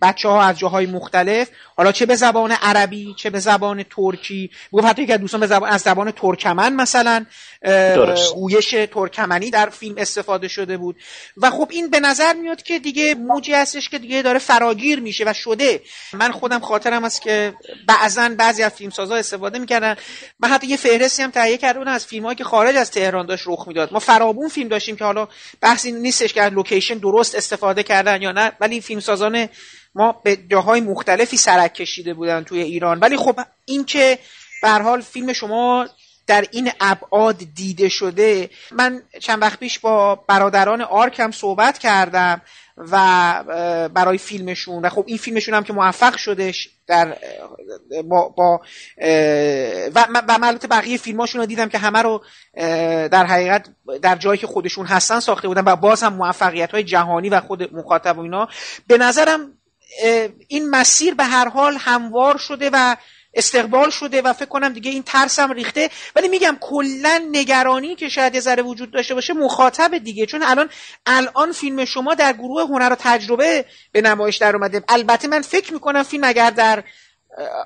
بچه 0.02 0.28
ها 0.28 0.42
از 0.42 0.58
جاهای 0.58 0.86
مختلف 0.86 1.48
حالا 1.76 1.92
چه 1.92 2.06
به 2.06 2.16
زبان 2.16 2.52
عربی 2.52 3.14
چه 3.18 3.30
به 3.30 3.38
زبان 3.38 3.82
ترکی 3.82 4.50
بگو 4.72 4.86
حتی 4.86 5.06
که 5.06 5.18
دوستان 5.18 5.40
به 5.40 5.46
زبان 5.46 5.70
از 5.70 5.80
زبان 5.80 6.10
ترکمن 6.10 6.72
مثلا 6.72 7.26
اویش 8.34 8.74
ترکمنی 8.92 9.50
در 9.50 9.68
فیلم 9.68 9.94
استفاده 9.98 10.48
شده 10.48 10.76
بود. 10.76 10.96
و 11.36 11.50
خب 11.50 11.68
این 11.70 11.90
به 11.90 12.00
نظر 12.00 12.32
میاد 12.32 12.62
که 12.62 12.78
دیگه 12.78 13.14
موجی 13.14 13.52
هستش 13.52 13.88
که 13.88 13.98
دیگه 13.98 14.22
داره 14.22 14.38
فراگیر 14.38 15.00
میشه 15.00 15.24
و 15.26 15.32
شده. 15.32 15.80
من 16.12 16.30
خودم 16.30 16.60
خاطرم 16.60 17.04
هست 17.04 17.22
که 17.22 17.54
بعضا 17.88 18.28
بعضی 18.38 18.62
از 18.62 18.72
فیلمسازا 18.72 19.14
استفاده 19.14 19.58
می‌کردن. 19.58 19.96
من 20.40 20.48
حتی 20.48 20.66
یه 20.66 20.76
فهرستی 20.76 21.22
هم 21.22 21.30
تهیه 21.30 21.58
کرده 21.58 21.78
بودم 21.78 21.92
از 21.92 22.06
فیلمایی 22.06 22.36
که 22.36 22.44
خارج 22.44 22.76
از 22.76 22.90
تهران 22.90 23.26
داشت 23.26 23.44
رخ 23.46 23.68
می‌داد. 23.68 23.92
ما 23.92 23.98
فراوون 23.98 24.48
فیلم 24.48 24.68
داشتیم 24.68 24.96
که 24.96 25.04
حالا 25.04 25.28
بحثی 25.60 25.92
نیستش 25.92 26.32
که 26.32 26.42
لوکیشن 26.42 26.94
درست 26.98 27.34
استفاده 27.34 27.82
کردن. 27.82 28.15
یا 28.22 28.32
نه 28.32 28.52
ولی 28.60 28.80
فیلمسازان 28.80 29.48
ما 29.94 30.12
به 30.12 30.38
جاهای 30.50 30.80
مختلفی 30.80 31.36
سرک 31.36 31.74
کشیده 31.74 32.14
بودن 32.14 32.44
توی 32.44 32.60
ایران. 32.60 32.98
ولی 32.98 33.16
خب 33.16 33.40
این 33.64 33.84
که 33.84 34.18
به 34.62 34.66
هر 34.66 34.70
حال 34.70 35.00
فیلم 35.00 35.32
شما 35.32 35.86
در 36.26 36.44
این 36.50 36.70
ابعاد 36.80 37.42
دیده 37.54 37.88
شده 37.88 38.50
من 38.72 39.02
چند 39.20 39.42
وقت 39.42 39.58
پیش 39.60 39.78
با 39.78 40.14
برادران 40.14 40.80
ارک 40.80 41.20
هم 41.20 41.30
صحبت 41.30 41.78
کردم. 41.78 42.42
و 42.76 43.88
برای 43.94 44.18
فیلمشون. 44.18 44.82
و 44.82 44.88
خب 44.88 45.04
این 45.06 45.16
فیلمشون 45.16 45.54
هم 45.54 45.64
که 45.64 45.72
موفق 45.72 46.16
شدش 46.16 46.68
در 46.86 47.16
با, 48.04 48.28
با 48.28 48.60
و, 49.94 50.06
من 50.40 50.58
بقیه 50.70 50.96
فیلماشون 50.96 51.40
رو 51.40 51.46
دیدم 51.46 51.68
که 51.68 51.78
همه 51.78 52.02
رو 52.02 52.24
در 53.08 53.26
حقیقت 53.26 53.68
در 54.02 54.16
جایی 54.16 54.38
که 54.38 54.46
خودشون 54.46 54.86
هستن 54.86 55.20
ساخته 55.20 55.48
بودن 55.48 55.62
و 55.66 55.76
باز 55.76 56.02
هم 56.02 56.14
موفقیت 56.14 56.72
های 56.72 56.84
جهانی 56.84 57.28
و 57.28 57.40
خود 57.40 57.74
مخاطب 57.74 58.18
و 58.18 58.20
اینا. 58.20 58.48
به 58.86 58.98
نظرم 58.98 59.52
این 60.48 60.70
مسیر 60.70 61.14
به 61.14 61.24
هر 61.24 61.48
حال 61.48 61.76
هموار 61.80 62.38
شده 62.38 62.70
و 62.72 62.96
استقبال 63.36 63.90
شده 63.90 64.22
و 64.22 64.32
فکر 64.32 64.48
کنم 64.48 64.72
دیگه 64.72 64.90
این 64.90 65.02
ترسم 65.02 65.52
ریخته. 65.52 65.90
ولی 66.16 66.28
میگم 66.28 66.56
کلا 66.60 67.22
نگرانی 67.32 67.94
که 67.94 68.08
شاید 68.08 68.34
یه 68.34 68.40
ذره 68.40 68.62
وجود 68.62 68.90
داشته 68.90 69.14
باشه 69.14 69.32
مخاطب 69.32 69.98
دیگه. 69.98 70.26
چون 70.26 70.42
الان 70.42 70.68
الان 71.06 71.52
فیلم 71.52 71.84
شما 71.84 72.14
در 72.14 72.32
گروه 72.32 72.62
هنر 72.62 72.92
و 72.92 72.96
تجربه 72.98 73.64
به 73.92 74.00
نمایش 74.00 74.36
در 74.36 74.56
اومده. 74.56 74.84
البته 74.88 75.28
من 75.28 75.40
فکر 75.40 75.72
می‌کنم 75.72 76.02
فیلم 76.02 76.24
اگر 76.24 76.50
در 76.50 76.84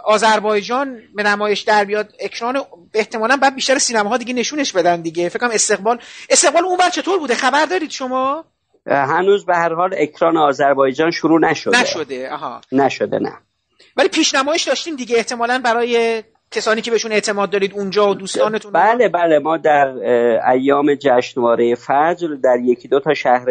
آذربایجان 0.05 0.99
به 1.15 1.23
نمایش 1.23 1.61
در 1.61 1.85
بیاد 1.85 2.13
اکران 2.21 2.65
احتمالا 2.95 3.37
بعد 3.37 3.55
بیشتر 3.55 3.79
سینماها 3.79 4.17
دیگه 4.17 4.35
نشونش 4.35 4.73
بدن 4.73 5.01
دیگه. 5.01 5.29
فکر 5.29 5.39
کنم 5.39 5.51
استقبال 5.51 5.99
استقبال 6.31 6.65
اون 6.65 6.77
بر 6.77 6.91
چطور 6.91 7.19
بوده؟ 7.19 7.35
خبر 7.35 7.67
دارید 7.67 7.91
شما؟ 7.91 8.45
هنوز 8.87 9.47
به 9.47 9.57
هر 9.57 9.75
حال 9.75 9.91
اکران 9.99 10.37
آذربایجان 10.37 11.11
شروع 11.11 11.41
نشده. 11.41 11.81
نشده. 11.81 12.31
آها. 12.31 12.61
نشده 12.73 13.19
نه. 13.19 13.33
ولی 13.97 14.09
پیشنمایش 14.09 14.63
داشتیم 14.69 14.97
دیگه 14.97 15.17
احتمالا 15.17 15.59
برای 15.59 16.23
کسانی 16.53 16.81
که 16.81 16.91
بهشون 16.91 17.13
اعتماد 17.13 17.51
دارید 17.51 17.73
اونجا 17.75 18.11
و 18.11 18.15
دوستانتون 18.15 18.73
بله 18.73 19.09
بله 19.09 19.39
ما 19.39 19.57
در 19.57 19.87
ایام 20.51 20.95
جشنواره 20.95 21.75
فجر 21.75 22.29
در 22.43 22.57
یکی 22.63 22.89
دو 22.89 23.01
تا 23.01 23.15
شهر 23.15 23.47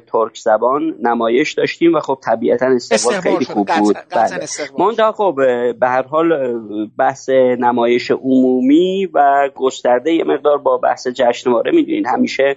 ترک 0.00 0.36
زبان 0.36 0.94
نمایش 1.02 1.52
داشتیم 1.52 1.94
و 1.94 2.00
خب 2.00 2.18
طبیعتا 2.24 2.66
استقبال 2.66 3.20
خیلی 3.20 3.44
خوب 3.44 3.68
بود. 3.78 3.96
بله. 4.10 5.12
خب 5.12 5.34
به 5.80 5.88
هر 5.88 6.02
حال 6.02 6.58
بحث 6.98 7.28
نمایش 7.58 8.10
عمومی 8.10 9.08
و 9.14 9.50
گسترده 9.54 10.12
یه 10.12 10.24
مقدار 10.24 10.58
با 10.58 10.78
بحث 10.78 11.08
جشنواره 11.08 11.72
می‌دونید 11.72 12.06
همیشه 12.06 12.56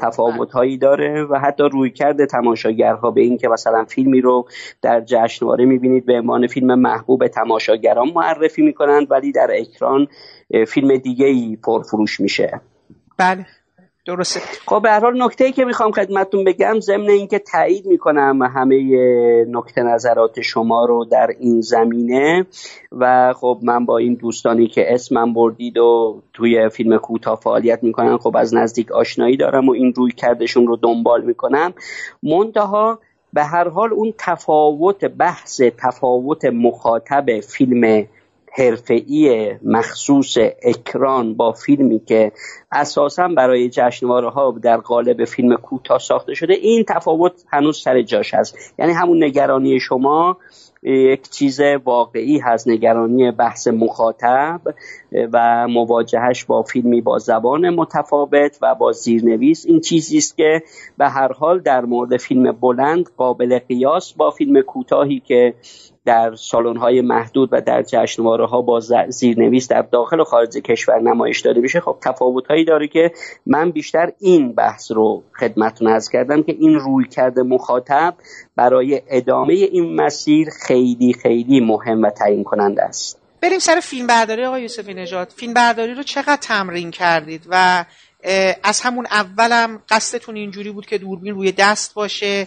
تفاوت 0.00 0.52
هایی 0.52 0.78
داره 0.78 1.24
و 1.24 1.38
حتی 1.38 1.62
روی 1.72 1.90
کرده 1.90 2.26
تماشاگرها 2.26 3.10
به 3.10 3.20
این 3.20 3.38
که 3.38 3.48
مثلا 3.48 3.84
فیلمی 3.84 4.20
رو 4.20 4.48
در 4.82 5.00
جشنواره 5.00 5.64
می‌بینید 5.64 6.06
به 6.06 6.18
عنوان 6.18 6.46
فیلم 6.46 6.74
محبوب 6.74 7.26
تماشاگران 7.26 8.08
معرفی 8.14 8.62
می‌کنند 8.62 9.10
ولی 9.10 9.32
در 9.38 9.50
اکران 9.54 10.06
فیلم 10.66 10.96
دیگه 10.96 11.26
ای 11.26 11.58
پرفروش 11.64 12.20
میشه. 12.20 12.60
بله 13.18 13.46
درسته. 14.06 14.40
خب 14.66 14.82
به 14.82 14.90
هر 14.90 15.00
حال 15.00 15.22
نکته 15.22 15.44
ای 15.44 15.52
که 15.52 15.64
می‌خوام 15.64 15.92
خدمتتون 15.92 16.44
بگم 16.44 16.80
ضمن 16.80 17.08
اینکه 17.08 17.38
تایید 17.38 17.86
می‌کنم 17.86 18.42
همه 18.42 18.76
نکته 19.48 19.82
نظرات 19.82 20.40
شما 20.40 20.84
رو 20.84 21.04
در 21.04 21.26
این 21.40 21.60
زمینه 21.60 22.46
و 22.92 23.34
خب 23.36 23.58
من 23.62 23.84
با 23.84 23.98
این 23.98 24.14
دوستانی 24.14 24.66
که 24.66 24.94
اسمم 24.94 25.34
بردید 25.34 25.78
و 25.78 26.22
توی 26.32 26.68
فیلم 26.68 26.98
کوتاه 26.98 27.40
فعالیت 27.40 27.82
می‌کنن 27.82 28.16
خب 28.16 28.36
از 28.36 28.54
نزدیک 28.54 28.92
آشنایی 28.92 29.36
دارم 29.36 29.68
و 29.68 29.72
این 29.72 29.92
روی 29.96 30.12
کردشون 30.12 30.66
رو 30.66 30.76
دنبال 30.76 31.24
می‌کنم. 31.24 31.74
منتها 32.22 32.98
به 33.32 33.44
هر 33.44 33.68
حال 33.68 33.92
اون 33.92 34.14
تفاوت 34.18 35.04
بحث 35.04 35.60
تفاوت 35.60 36.44
مخاطب 36.44 37.40
فیلم 37.40 38.06
حرفه‌ای 38.52 39.54
مخصوص 39.64 40.36
اکران 40.62 41.34
با 41.34 41.52
فیلمی 41.52 42.00
که 42.06 42.32
اساسا 42.72 43.28
برای 43.28 43.68
جشنواره 43.68 44.30
ها 44.30 44.54
در 44.62 44.76
قالب 44.76 45.24
فیلم 45.24 45.56
کوتاه 45.56 45.98
ساخته 45.98 46.34
شده 46.34 46.54
این 46.54 46.84
تفاوت 46.88 47.32
هنوز 47.48 47.82
سر 47.82 48.02
جاش 48.02 48.34
هست. 48.34 48.74
یعنی 48.78 48.92
همون 48.92 49.24
نگرانی 49.24 49.80
شما 49.80 50.36
یک 50.82 51.30
چیز 51.30 51.60
واقعی 51.84 52.38
هست 52.38 52.68
نگرانی 52.68 53.30
بحث 53.30 53.68
مخاطب 53.68 54.60
و 55.32 55.68
مواجهش 55.68 56.44
با 56.44 56.62
فیلمی 56.62 57.00
با 57.00 57.18
زبان 57.18 57.70
متفاوت 57.70 58.58
و 58.62 58.74
با 58.74 58.92
زیرنویس. 58.92 59.66
این 59.66 59.80
چیزی 59.80 60.18
است 60.18 60.36
که 60.36 60.62
به 60.98 61.08
هر 61.08 61.32
حال 61.32 61.60
در 61.60 61.84
مورد 61.84 62.16
فیلم 62.16 62.52
بلند 62.52 63.08
قابل 63.16 63.58
قیاس 63.58 64.12
با 64.12 64.30
فیلم 64.30 64.60
کوتاهی 64.60 65.20
که 65.20 65.54
در 66.08 66.34
سالن 66.34 67.00
محدود 67.00 67.48
و 67.52 67.60
در 67.60 67.82
جشنواره 67.82 68.46
ها 68.46 68.62
با 68.62 68.80
زیرنویس 69.08 69.68
در 69.68 69.82
داخل 69.82 70.20
و 70.20 70.24
خارج 70.24 70.56
کشور 70.56 71.00
نمایش 71.00 71.40
داده 71.40 71.60
میشه. 71.60 71.80
خب 71.80 71.96
تفاوت 72.04 72.46
هایی 72.46 72.64
داره 72.64 72.88
که 72.88 73.10
من 73.46 73.70
بیشتر 73.70 74.12
این 74.20 74.54
بحث 74.54 74.92
رو 74.92 75.22
خدمتتون 75.40 75.88
از 75.88 76.08
کردم 76.08 76.42
که 76.42 76.52
این 76.52 76.74
روی 76.74 77.08
کرده 77.08 77.42
مخاطب 77.42 78.14
برای 78.56 79.02
ادامه 79.08 79.54
این 79.54 80.00
مسیر 80.00 80.48
خیلی 80.66 81.12
خیلی 81.22 81.60
مهم 81.60 82.02
و 82.02 82.10
تعیین 82.10 82.44
کننده 82.44 82.82
است. 82.82 83.20
بریم 83.42 83.58
سر 83.58 83.80
فیلم 83.80 84.06
برداری 84.06 84.44
آقای 84.44 84.62
یوسفی 84.62 84.94
نژاد. 84.94 85.28
فیلم 85.36 85.54
برداری 85.54 85.94
رو 85.94 86.02
چقدر 86.02 86.36
تمرین 86.36 86.90
کردید 86.90 87.46
و 87.50 87.84
از 88.62 88.80
همون 88.80 89.06
اولم 89.10 89.82
قصدتون 89.88 90.36
اینجوری 90.36 90.70
بود 90.70 90.86
که 90.86 90.98
دوربین 90.98 91.34
روی 91.34 91.52
دست 91.52 91.94
باشه 91.94 92.46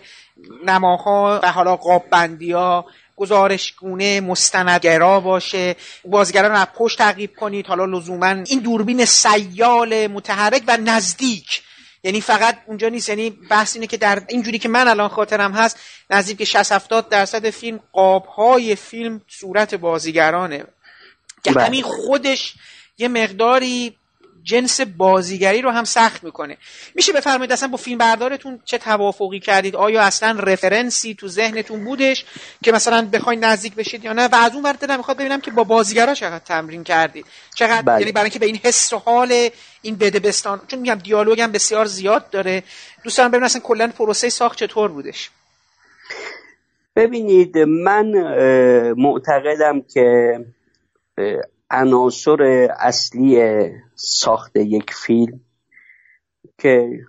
نماها 0.66 1.40
و 1.44 1.52
حالا 1.52 1.76
قاب 1.76 2.04
بندی 2.12 2.52
ها 2.52 2.86
گزارشگونه 3.22 4.22
مستندگرا 4.22 5.20
باشه 5.20 5.76
بازیگران 6.06 6.52
رو 6.52 6.66
پشت 6.66 6.98
تعقیب 6.98 7.36
کنید. 7.36 7.68
حالا 7.68 7.86
لزوما 7.86 8.28
این 8.28 8.60
دوربین 8.60 9.06
سیال 9.06 10.08
متحرک 10.08 10.64
و 10.68 10.78
نزدیک. 10.78 11.62
یعنی 12.04 12.22
فقط 12.22 12.58
اونجا 12.68 12.90
نیست. 12.90 13.10
یعنی 13.10 13.30
بحث 13.30 13.76
اینه 13.76 13.88
که 13.88 13.98
در 13.98 14.24
اینجوری 14.28 14.60
که 14.60 14.70
من 14.70 14.88
الان 14.88 15.10
خاطرم 15.10 15.52
هست 15.52 15.80
نزدیک 16.10 16.44
60 16.44 16.72
70 16.72 17.10
درصد 17.10 17.50
فیلم 17.50 17.80
قابهای 17.92 18.76
فیلم 18.76 19.22
صورت 19.28 19.76
بازیگرانه. 19.76 20.64
که 21.44 21.52
بله. 21.52 21.66
همین 21.66 21.84
خودش 21.84 22.54
یه 22.98 23.08
مقداری 23.08 23.98
جنس 24.44 24.82
بازیگری 24.82 25.62
رو 25.62 25.70
هم 25.70 25.84
سخت 25.84 26.24
می‌کنه. 26.24 26.58
میشه 26.96 27.14
بفرمایید 27.14 27.52
اصلا 27.52 27.70
با 27.70 27.78
فیلم 27.78 27.98
بردارتون 27.98 28.60
چه 28.66 28.78
توافقی 28.78 29.40
کردید؟ 29.40 29.76
آیا 29.76 30.02
اصلا 30.02 30.40
رفرنسی 30.40 31.14
تو 31.14 31.28
ذهنتون 31.28 31.84
بودش 31.84 32.26
که 32.64 32.72
مثلا 32.72 33.10
بخواید 33.14 33.46
نزدیک 33.46 33.76
بشید 33.76 34.04
یا 34.04 34.14
نه؟ 34.14 34.28
و 34.28 34.36
از 34.36 34.54
اون 34.54 34.64
ور 34.64 34.74
دلم 34.74 34.98
می‌خواد 34.98 35.18
ببینم 35.18 35.42
که 35.42 35.52
با 35.52 35.64
بازیگرا 35.64 36.14
چقدر 36.14 36.44
تمرین 36.46 36.84
کردید. 36.84 37.26
چقدر 37.56 37.82
بله. 37.82 38.00
یعنی 38.00 38.12
برای 38.12 38.26
اینکه 38.26 38.40
به 38.40 38.46
این 38.46 38.60
حس 38.64 38.94
و 38.94 38.98
حال 38.98 39.50
این 39.82 39.96
بده 39.96 40.20
بستان 40.20 40.62
چون 40.68 40.80
میگم 40.80 40.96
دیالوگ 40.96 41.42
هم 41.42 41.52
بسیار 41.52 41.86
زیاد 41.86 42.30
داره. 42.30 42.64
دوست 43.04 43.18
دارم 43.18 43.32
ببینم 43.32 43.46
اصلا 43.46 43.62
کلا 43.62 43.88
پروسه 43.88 44.30
ساخت 44.30 44.58
چطور 44.58 44.92
بودش؟ 44.92 45.30
ببینید 46.96 47.58
من 47.58 48.06
معتقدم 48.98 49.82
که 49.94 50.40
عناصر 51.72 52.68
اصلی 52.80 53.40
ساخت 53.96 54.56
یک 54.56 54.94
فیلم 54.94 55.40
که 56.58 57.00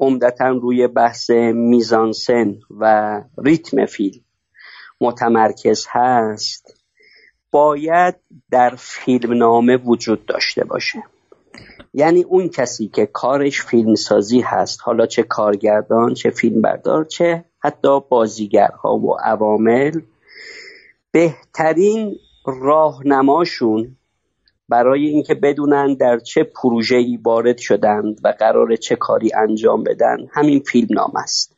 عمدتا 0.00 0.48
روی 0.48 0.86
بحث 0.86 1.30
میزانسن 1.54 2.54
و 2.70 3.22
ریتم 3.38 3.86
فیلم 3.86 4.20
متمرکز 5.00 5.86
هست 5.90 6.74
باید 7.50 8.14
در 8.50 8.74
فیلم 8.78 9.32
نامه 9.32 9.76
وجود 9.76 10.26
داشته 10.26 10.64
باشه. 10.64 11.02
یعنی 11.94 12.22
اون 12.22 12.48
کسی 12.48 12.88
که 12.88 13.06
کارش 13.06 13.62
فیلمسازی 13.62 14.40
هست 14.40 14.80
حالا 14.82 15.06
چه 15.06 15.22
کارگردان 15.22 16.14
چه 16.14 16.30
فیلمبردار 16.30 17.04
چه 17.04 17.44
حتی 17.58 18.00
بازیگرها 18.00 18.96
و 18.96 19.16
عوامل 19.20 20.00
بهترین 21.12 22.16
راهنماشون 22.50 23.96
برای 24.68 25.06
اینکه 25.06 25.34
بدونن 25.34 25.94
در 25.94 26.18
چه 26.18 26.44
پروژه‌ای 26.44 27.16
وارد 27.16 27.58
شدند 27.58 28.20
و 28.24 28.34
قرار 28.38 28.76
چه 28.76 28.96
کاری 28.96 29.30
انجام 29.34 29.84
بدن 29.84 30.16
همین 30.32 30.60
فیلم 30.60 30.88
نام 30.90 31.12
است. 31.16 31.56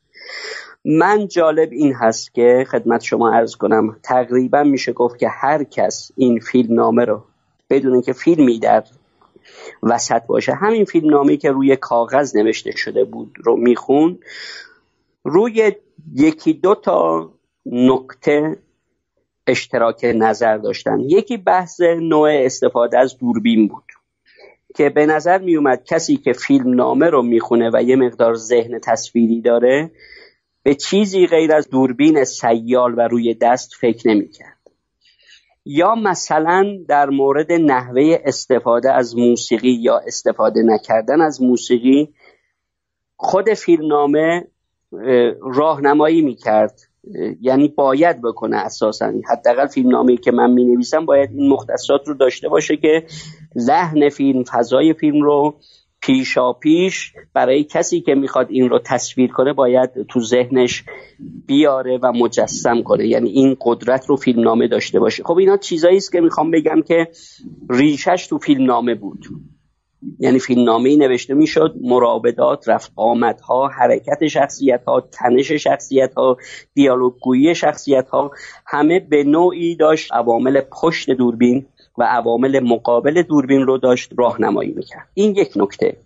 من 0.84 1.28
جالب 1.28 1.68
این 1.72 1.94
هست 1.94 2.34
که 2.34 2.66
خدمت 2.70 3.02
شما 3.02 3.32
ارز 3.34 3.56
کنم 3.56 3.96
تقریبا 4.02 4.62
میشه 4.62 4.92
گفت 4.92 5.18
که 5.18 5.28
هر 5.28 5.64
کس 5.64 6.10
این 6.16 6.40
فیلم 6.40 6.74
نامه 6.74 7.04
رو 7.04 7.24
بدون 7.70 8.02
که 8.02 8.12
فیلمی 8.12 8.58
در 8.58 8.84
وسط 9.82 10.22
باشه 10.26 10.54
همین 10.54 10.84
فیلم 10.84 11.10
نامه 11.10 11.36
که 11.36 11.50
روی 11.50 11.76
کاغذ 11.76 12.36
نوشته 12.36 12.70
شده 12.76 13.04
بود 13.04 13.36
رو 13.44 13.56
میخون 13.56 14.18
روی 15.24 15.72
یکی 16.14 16.52
دو 16.52 16.74
تا 16.74 17.30
نکته 17.66 18.56
اشتراک 19.50 20.04
نظر 20.14 20.56
داشتن. 20.56 21.00
یکی 21.00 21.36
بحث 21.36 21.80
نوع 21.80 22.30
استفاده 22.30 22.98
از 22.98 23.18
دوربین 23.18 23.68
بود 23.68 23.84
که 24.74 24.88
به 24.88 25.06
نظر 25.06 25.38
می 25.38 25.56
اومد 25.56 25.84
کسی 25.84 26.16
که 26.16 26.32
فیلم 26.32 26.74
نامه 26.74 27.06
رو 27.06 27.22
می‌خونه 27.22 27.70
و 27.74 27.82
یه 27.82 27.96
مقدار 27.96 28.34
ذهن 28.34 28.78
تصویری 28.78 29.40
داره 29.40 29.90
به 30.62 30.74
چیزی 30.74 31.26
غیر 31.26 31.52
از 31.52 31.68
دوربین 31.70 32.24
سیال 32.24 32.98
و 32.98 33.00
روی 33.00 33.34
دست 33.34 33.74
فکر 33.80 34.08
نمی‌کرد. 34.08 34.56
یا 35.64 35.94
مثلا 35.94 36.78
در 36.88 37.10
مورد 37.10 37.52
نحوه 37.52 38.18
استفاده 38.24 38.92
از 38.92 39.16
موسیقی 39.16 39.70
یا 39.70 39.98
استفاده 39.98 40.62
نکردن 40.62 41.20
از 41.20 41.42
موسیقی 41.42 42.14
خود 43.16 43.54
فیلمنامه 43.54 44.46
راهنمایی 45.42 46.22
می‌کرد. 46.22 46.89
یعنی 47.40 47.68
باید 47.68 48.22
بکنه 48.22 48.56
اساسا. 48.56 49.12
حداقل 49.30 49.66
فیلم 49.66 49.88
نامی 49.88 50.16
که 50.16 50.32
من 50.32 50.50
می 50.50 50.64
نویسم 50.64 51.06
باید 51.06 51.30
این 51.34 51.48
مختصات 51.48 52.00
رو 52.08 52.14
داشته 52.14 52.48
باشه 52.48 52.76
که 52.76 53.06
لحن 53.56 54.08
فیلم 54.08 54.44
فضای 54.44 54.94
فیلم 54.94 55.22
رو 55.22 55.54
پیشا 56.02 56.52
پیش 56.52 57.12
برای 57.34 57.64
کسی 57.64 58.00
که 58.00 58.14
می‌خواد 58.14 58.46
این 58.50 58.68
رو 58.68 58.78
تصویر 58.78 59.32
کنه 59.32 59.52
باید 59.52 59.90
تو 60.08 60.20
ذهنش 60.20 60.84
بیاره 61.46 61.98
و 62.02 62.12
مجسم 62.12 62.82
کنه. 62.82 63.06
یعنی 63.06 63.30
این 63.30 63.56
قدرت 63.60 64.06
رو 64.06 64.16
فیلم 64.16 64.40
نامه 64.40 64.68
داشته 64.68 65.00
باشه. 65.00 65.22
خب 65.22 65.36
اینا 65.36 65.56
چیزایی 65.56 65.96
است 65.96 66.12
که 66.12 66.20
می‌خوام 66.20 66.50
بگم 66.50 66.82
که 66.82 67.08
ریشش 67.70 68.26
تو 68.26 68.38
فیلم 68.38 68.64
نامه 68.64 68.94
بود. 68.94 69.26
یعنی 70.18 70.38
فیلم 70.38 70.64
نامه 70.64 70.96
نوشته 70.96 71.34
می‌شد 71.34 71.74
مرابطات 71.80 72.68
رفت 72.68 72.92
آمدها 72.96 73.68
حرکت 73.68 74.26
شخصیت 74.26 74.84
ها 74.84 75.00
تنش 75.00 75.52
شخصیت 75.52 76.14
ها 76.14 76.36
دیالوگ 76.74 77.52
شخصیت 77.52 78.08
ها 78.08 78.30
همه 78.66 79.00
به 79.00 79.24
نوعی 79.24 79.76
داشت 79.76 80.12
عوامل 80.12 80.60
پشت 80.60 81.10
دوربین 81.10 81.66
و 81.98 82.02
عوامل 82.02 82.60
مقابل 82.60 83.22
دوربین 83.22 83.62
رو 83.62 83.78
داشت 83.78 84.12
راهنمایی 84.18 84.70
می‌کرد. 84.70 85.08
این 85.14 85.34
یک 85.36 85.52
نکته. 85.56 85.96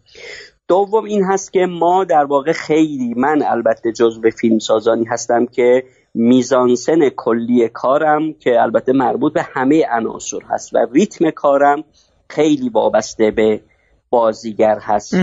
دوم 0.69 1.05
این 1.05 1.25
هست 1.25 1.53
که 1.53 1.67
ما 1.67 2.05
در 2.05 2.25
واقع 2.25 2.53
خیلی 2.53 3.15
من 3.17 3.43
البته 3.43 3.93
جزو 3.93 4.31
فیلم 4.31 4.59
سازانی 4.59 5.05
هستم 5.05 5.47
که 5.47 5.85
میزانسن 6.15 7.09
کلی 7.09 7.69
کارم 7.69 8.33
که 8.33 8.63
البته 8.63 8.93
مربوط 8.93 9.33
به 9.33 9.43
همه 9.43 9.87
عناصر 9.91 10.39
هست 10.49 10.75
و 10.75 10.79
ریتم 10.93 11.31
کارم 11.31 11.85
خیلی 12.29 12.69
وابسته 12.69 13.31
به 13.31 13.61
بازیگر 14.15 14.79
هست. 14.81 15.15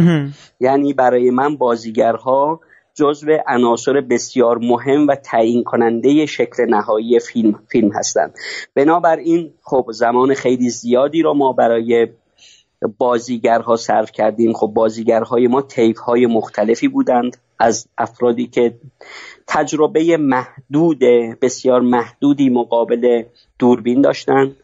یعنی 0.60 0.94
برای 0.94 1.30
من 1.30 1.58
بازیگرها 1.58 2.60
جزو 2.94 3.38
عناصر 3.48 4.02
بسیار 4.02 4.58
مهم 4.58 5.08
و 5.08 5.16
تعیین 5.16 5.64
کننده 5.64 6.26
شکل 6.26 6.66
نهایی 6.70 7.20
فیلم 7.20 7.60
فیلم 7.68 7.92
هستند. 7.92 8.34
بنابراین 8.76 9.54
خب 9.64 9.86
زمان 9.92 10.34
خیلی 10.34 10.70
زیادی 10.70 11.22
رو 11.22 11.34
ما 11.34 11.54
برای 11.54 12.08
بازیگرها 12.98 13.76
صرف 13.76 14.12
کردیم. 14.12 14.54
خب 14.54 14.68
بازیگرهای 14.68 15.48
ما 15.48 15.62
تیف 15.62 16.00
های 16.00 16.26
مختلفی 16.26 16.88
بودند. 16.88 17.38
از 17.60 17.88
افرادی 17.98 18.48
که 18.48 18.74
تجربه 19.48 20.18
محدود 20.18 21.00
بسیار 21.42 21.82
محدودی 21.82 22.50
مقابل 22.50 23.24
دوربین 23.60 24.02
داشتند 24.02 24.56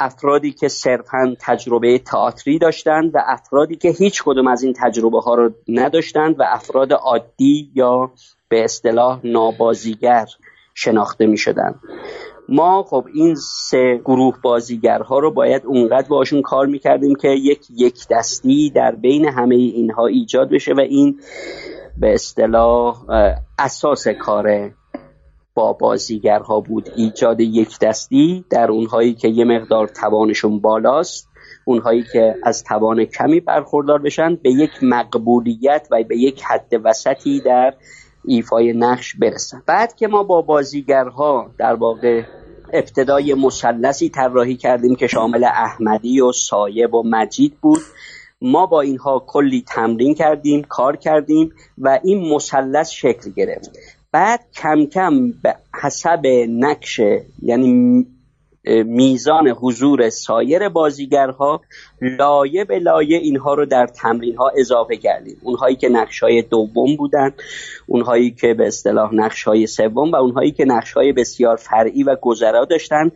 افرادی 0.00 0.52
که 0.52 0.68
صرفا 0.68 1.34
تجربه 1.40 1.98
تئاتری 1.98 2.58
داشتند 2.58 3.14
و 3.14 3.18
افرادی 3.26 3.76
که 3.76 3.88
هیچ 3.88 4.22
کدوم 4.24 4.46
از 4.46 4.62
این 4.62 4.74
تجربه 4.76 5.20
ها 5.20 5.34
رو 5.34 5.50
نداشتند 5.68 6.40
و 6.40 6.42
افراد 6.46 6.92
عادی 6.92 7.70
یا 7.74 8.10
به 8.48 8.64
اصطلاح 8.64 9.20
نابازیگر 9.24 10.26
شناخته 10.74 11.26
می 11.26 11.36
شدن. 11.36 11.74
ما 12.48 12.82
خب 12.82 13.06
این 13.14 13.34
سه 13.34 14.00
گروه 14.04 14.38
بازیگرها 14.42 15.18
رو 15.18 15.30
باید 15.30 15.62
اونقدر 15.66 16.08
باشون 16.08 16.42
کار 16.42 16.66
می‌کردیم 16.66 17.14
که 17.14 17.28
یک 17.28 17.66
یک 17.76 18.06
دستی 18.10 18.70
در 18.70 18.94
بین 18.94 19.24
همه 19.24 19.54
اینها 19.54 20.06
ایجاد 20.06 20.50
بشه 20.50 20.72
و 20.74 20.80
این 20.80 21.20
به 22.00 22.14
اصطلاح 22.14 23.04
اساس 23.58 24.08
کار 24.08 24.70
با 25.54 25.72
بازیگرها 25.72 26.60
بود 26.60 26.88
ایجاد 26.96 27.40
یک 27.40 27.78
دستی 27.78 28.44
در 28.50 28.70
اونهایی 28.70 29.14
که 29.14 29.28
یه 29.28 29.44
مقدار 29.44 29.88
توانشون 29.88 30.60
بالاست 30.60 31.28
اونهایی 31.64 32.04
که 32.12 32.34
از 32.42 32.64
توان 32.64 33.04
کمی 33.04 33.40
برخوردار 33.40 33.98
بشن 33.98 34.34
به 34.34 34.50
یک 34.50 34.70
مقبولیت 34.82 35.88
و 35.90 36.02
به 36.08 36.18
یک 36.18 36.42
حد 36.42 36.72
وسطی 36.84 37.40
در 37.40 37.74
ایفای 38.24 38.72
نقش 38.72 39.16
برسن. 39.16 39.62
بعد 39.66 39.94
که 39.94 40.08
ما 40.08 40.22
با 40.22 40.42
بازیگرها 40.42 41.50
در 41.58 41.74
واقع 41.74 42.22
ابتدای 42.72 43.34
مثلثی 43.34 44.08
طراحی 44.08 44.56
کردیم 44.56 44.96
که 44.96 45.06
شامل 45.06 45.44
احمدی 45.44 46.20
و 46.20 46.32
سایب 46.32 46.94
و 46.94 47.02
مجید 47.06 47.56
بود 47.60 47.80
ما 48.42 48.66
با 48.66 48.80
اینها 48.80 49.24
کلی 49.26 49.64
تمرین 49.68 50.14
کردیم 50.14 50.62
کار 50.62 50.96
کردیم 50.96 51.52
و 51.78 52.00
این 52.02 52.34
مثلث 52.34 52.90
شکل 52.90 53.30
گرفت. 53.36 53.70
بعد 54.12 54.40
کم 54.54 54.86
کم 54.86 55.30
به 55.42 55.54
حسب 55.82 56.26
نقش 56.48 57.00
یعنی 57.42 58.06
میزان 58.84 59.48
حضور 59.48 60.10
سایر 60.10 60.68
بازیگرها 60.68 61.60
لایه 62.02 62.64
به 62.64 62.78
لایه 62.78 63.18
اینها 63.18 63.54
رو 63.54 63.66
در 63.66 63.86
تمرین 63.86 64.36
ها 64.36 64.52
اضافه 64.56 64.96
کردیم. 64.96 65.36
اونهایی 65.42 65.76
که 65.76 65.88
نقش 65.88 66.22
های 66.22 66.42
دوم 66.42 66.96
بودن 66.96 67.32
اونهایی 67.86 68.30
که 68.30 68.54
به 68.54 68.66
اصطلاح 68.66 69.14
نقش 69.14 69.42
های 69.42 69.66
سوم 69.66 70.12
و 70.12 70.16
اونهایی 70.16 70.50
که 70.50 70.64
نقش 70.64 70.92
های 70.92 71.12
بسیار 71.12 71.56
فرعی 71.56 72.02
و 72.02 72.16
گذرا 72.22 72.64
داشتن 72.64 73.10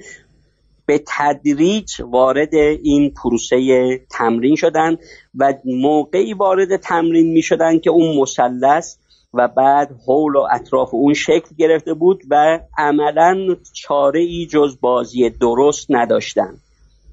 به 0.87 1.03
تدریج 1.07 1.93
وارد 2.01 2.55
این 2.55 3.11
پروسه 3.11 4.01
تمرین 4.11 4.57
شدن 4.57 4.97
و 5.35 5.55
موقعی 5.65 6.35
وارد 6.35 6.77
تمرین 6.77 7.33
می 7.33 7.43
شدن 7.43 7.79
که 7.79 7.91
اون 7.91 8.17
مثلث 8.17 8.97
و 9.35 9.49
بعد 9.49 9.91
حول 10.07 10.37
و 10.37 10.47
اطراف 10.53 10.95
اون 10.95 11.15
شکل 11.15 11.55
گرفته 11.59 11.95
بود 11.95 12.23
و 12.31 12.61
عملا 12.79 13.57
چاره 13.73 14.21
ای 14.21 14.47
جز 14.47 14.81
بازی 14.81 15.31
درست 15.31 15.87
نداشتن. 15.91 16.55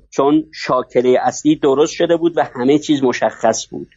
چون 0.10 0.44
شاکله 0.54 1.18
اصلی 1.22 1.56
درست 1.56 1.94
شده 1.94 2.18
بود 2.18 2.38
و 2.38 2.44
همه 2.56 2.80
چیز 2.80 3.04
مشخص 3.04 3.68
بود. 3.70 3.88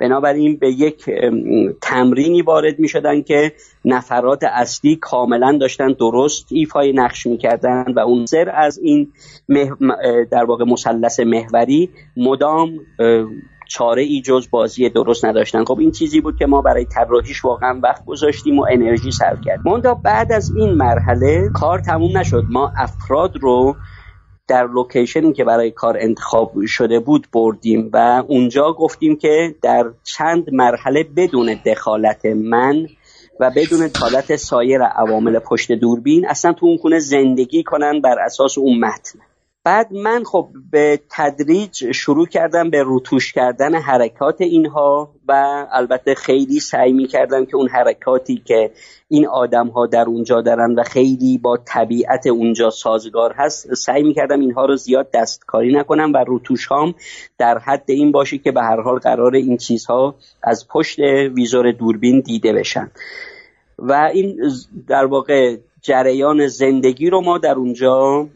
بنابراین 0.00 0.56
به 0.56 0.68
یک 0.68 1.10
تمرینی 1.82 2.42
وارد 2.42 2.78
می 2.78 2.88
شدن 2.88 3.22
که 3.22 3.52
نفرات 3.84 4.44
اصلی 4.44 4.96
کاملا 4.96 5.58
داشتن 5.60 5.92
درست 5.92 6.46
ایفای 6.50 6.92
نقش 6.92 7.26
می 7.26 7.38
کردن 7.38 7.84
و 7.96 8.00
اون 8.00 8.26
سر 8.26 8.50
از 8.54 8.78
این 8.78 9.12
در 10.30 10.44
واقع 10.44 10.64
مثلث 10.64 11.20
محوری 11.20 11.90
مدام 12.16 12.70
چاره 13.68 14.02
ای 14.02 14.20
جز 14.20 14.50
بازی 14.50 14.88
درست 14.88 15.24
نداشتن. 15.24 15.64
خب 15.64 15.78
این 15.78 15.90
چیزی 15.90 16.20
بود 16.20 16.36
که 16.36 16.46
ما 16.46 16.62
برای 16.62 16.84
طراحیش 16.84 17.44
واقعا 17.44 17.80
وقت 17.82 18.04
گذاشتیم 18.04 18.58
و 18.58 18.66
انرژی 18.70 19.10
صرف 19.10 19.38
کردیم. 19.44 19.72
منتها 19.72 19.94
بعد 19.94 20.32
از 20.32 20.52
این 20.56 20.70
مرحله 20.70 21.48
کار 21.54 21.78
تموم 21.78 22.18
نشد. 22.18 22.44
ما 22.50 22.72
افراد 22.76 23.36
رو 23.36 23.76
در 24.48 24.66
لوکیشنی 24.66 25.32
که 25.32 25.44
برای 25.44 25.70
کار 25.70 25.96
انتخاب 26.00 26.66
شده 26.66 27.00
بود 27.00 27.26
بردیم 27.32 27.90
و 27.92 28.24
اونجا 28.28 28.72
گفتیم 28.72 29.16
که 29.16 29.54
در 29.62 29.90
چند 30.04 30.54
مرحله 30.54 31.04
بدون 31.16 31.56
دخالت 31.66 32.26
من 32.26 32.86
و 33.40 33.50
بدون 33.56 33.86
دخالت 33.86 34.36
سایر 34.36 34.82
عوامل 34.82 35.38
پشت 35.38 35.72
دوربین 35.72 36.28
اصلا 36.28 36.52
تو 36.52 36.66
اون 36.66 36.76
خونه 36.76 36.98
زندگی 36.98 37.62
کنن 37.62 38.00
بر 38.00 38.18
اساس 38.18 38.58
اون 38.58 38.78
متن. 38.78 39.18
بعد 39.68 39.92
من 39.92 40.24
خب 40.24 40.48
به 40.70 41.00
تدریج 41.10 41.92
شروع 41.92 42.26
کردم 42.26 42.70
به 42.70 42.82
روتوش 42.82 43.32
کردن 43.32 43.74
حرکات 43.74 44.40
اینها 44.40 45.10
و 45.28 45.66
البته 45.72 46.14
خیلی 46.14 46.60
سعی 46.60 46.92
می 46.92 47.06
کردم 47.06 47.44
که 47.46 47.56
اون 47.56 47.68
حرکاتی 47.68 48.42
که 48.44 48.70
این 49.08 49.26
آدم 49.26 49.68
ها 49.68 49.86
در 49.86 50.04
اونجا 50.04 50.40
دارن 50.40 50.74
و 50.74 50.82
خیلی 50.82 51.38
با 51.38 51.58
طبیعت 51.64 52.26
اونجا 52.26 52.70
سازگار 52.70 53.32
هست 53.36 53.74
سعی 53.74 54.02
می 54.02 54.14
کردم 54.14 54.40
اینها 54.40 54.64
رو 54.64 54.76
زیاد 54.76 55.10
دستکاری 55.10 55.72
نکنم 55.74 56.12
و 56.12 56.24
روتوش 56.26 56.66
هام 56.66 56.94
در 57.38 57.58
حد 57.58 57.84
این 57.86 58.12
باشه 58.12 58.38
که 58.38 58.52
به 58.52 58.62
هر 58.62 58.80
حال 58.80 58.98
قرار 58.98 59.34
این 59.34 59.56
چیزها 59.56 60.14
از 60.42 60.68
پشت 60.68 60.98
ویزور 61.34 61.72
دوربین 61.72 62.20
دیده 62.20 62.52
بشن. 62.52 62.90
و 63.78 63.92
این 63.92 64.50
در 64.86 65.04
واقع 65.04 65.56
جریان 65.82 66.46
زندگی 66.46 67.10
رو 67.10 67.20
ما 67.20 67.38
در 67.38 67.54
اونجا 67.54 68.28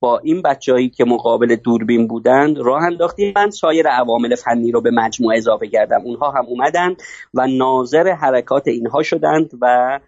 با 0.00 0.18
این 0.18 0.42
بچههایی 0.42 0.88
که 0.88 1.04
مقابل 1.04 1.56
دوربین 1.56 2.06
بودند 2.06 2.58
راه 2.58 2.82
انداختیم 2.82 3.32
من 3.36 3.50
سایر 3.50 3.88
عوامل 3.88 4.34
فنی 4.34 4.72
رو 4.72 4.80
به 4.80 4.90
مجموعه 4.90 5.36
اضافه 5.36 5.66
کردم. 5.66 6.00
اونها 6.04 6.30
هم 6.30 6.46
اومدند 6.46 7.02
و 7.34 7.46
ناظر 7.46 8.08
حرکات 8.08 8.68
اینها 8.68 9.02
شدند 9.02 9.50
و 9.60 10.00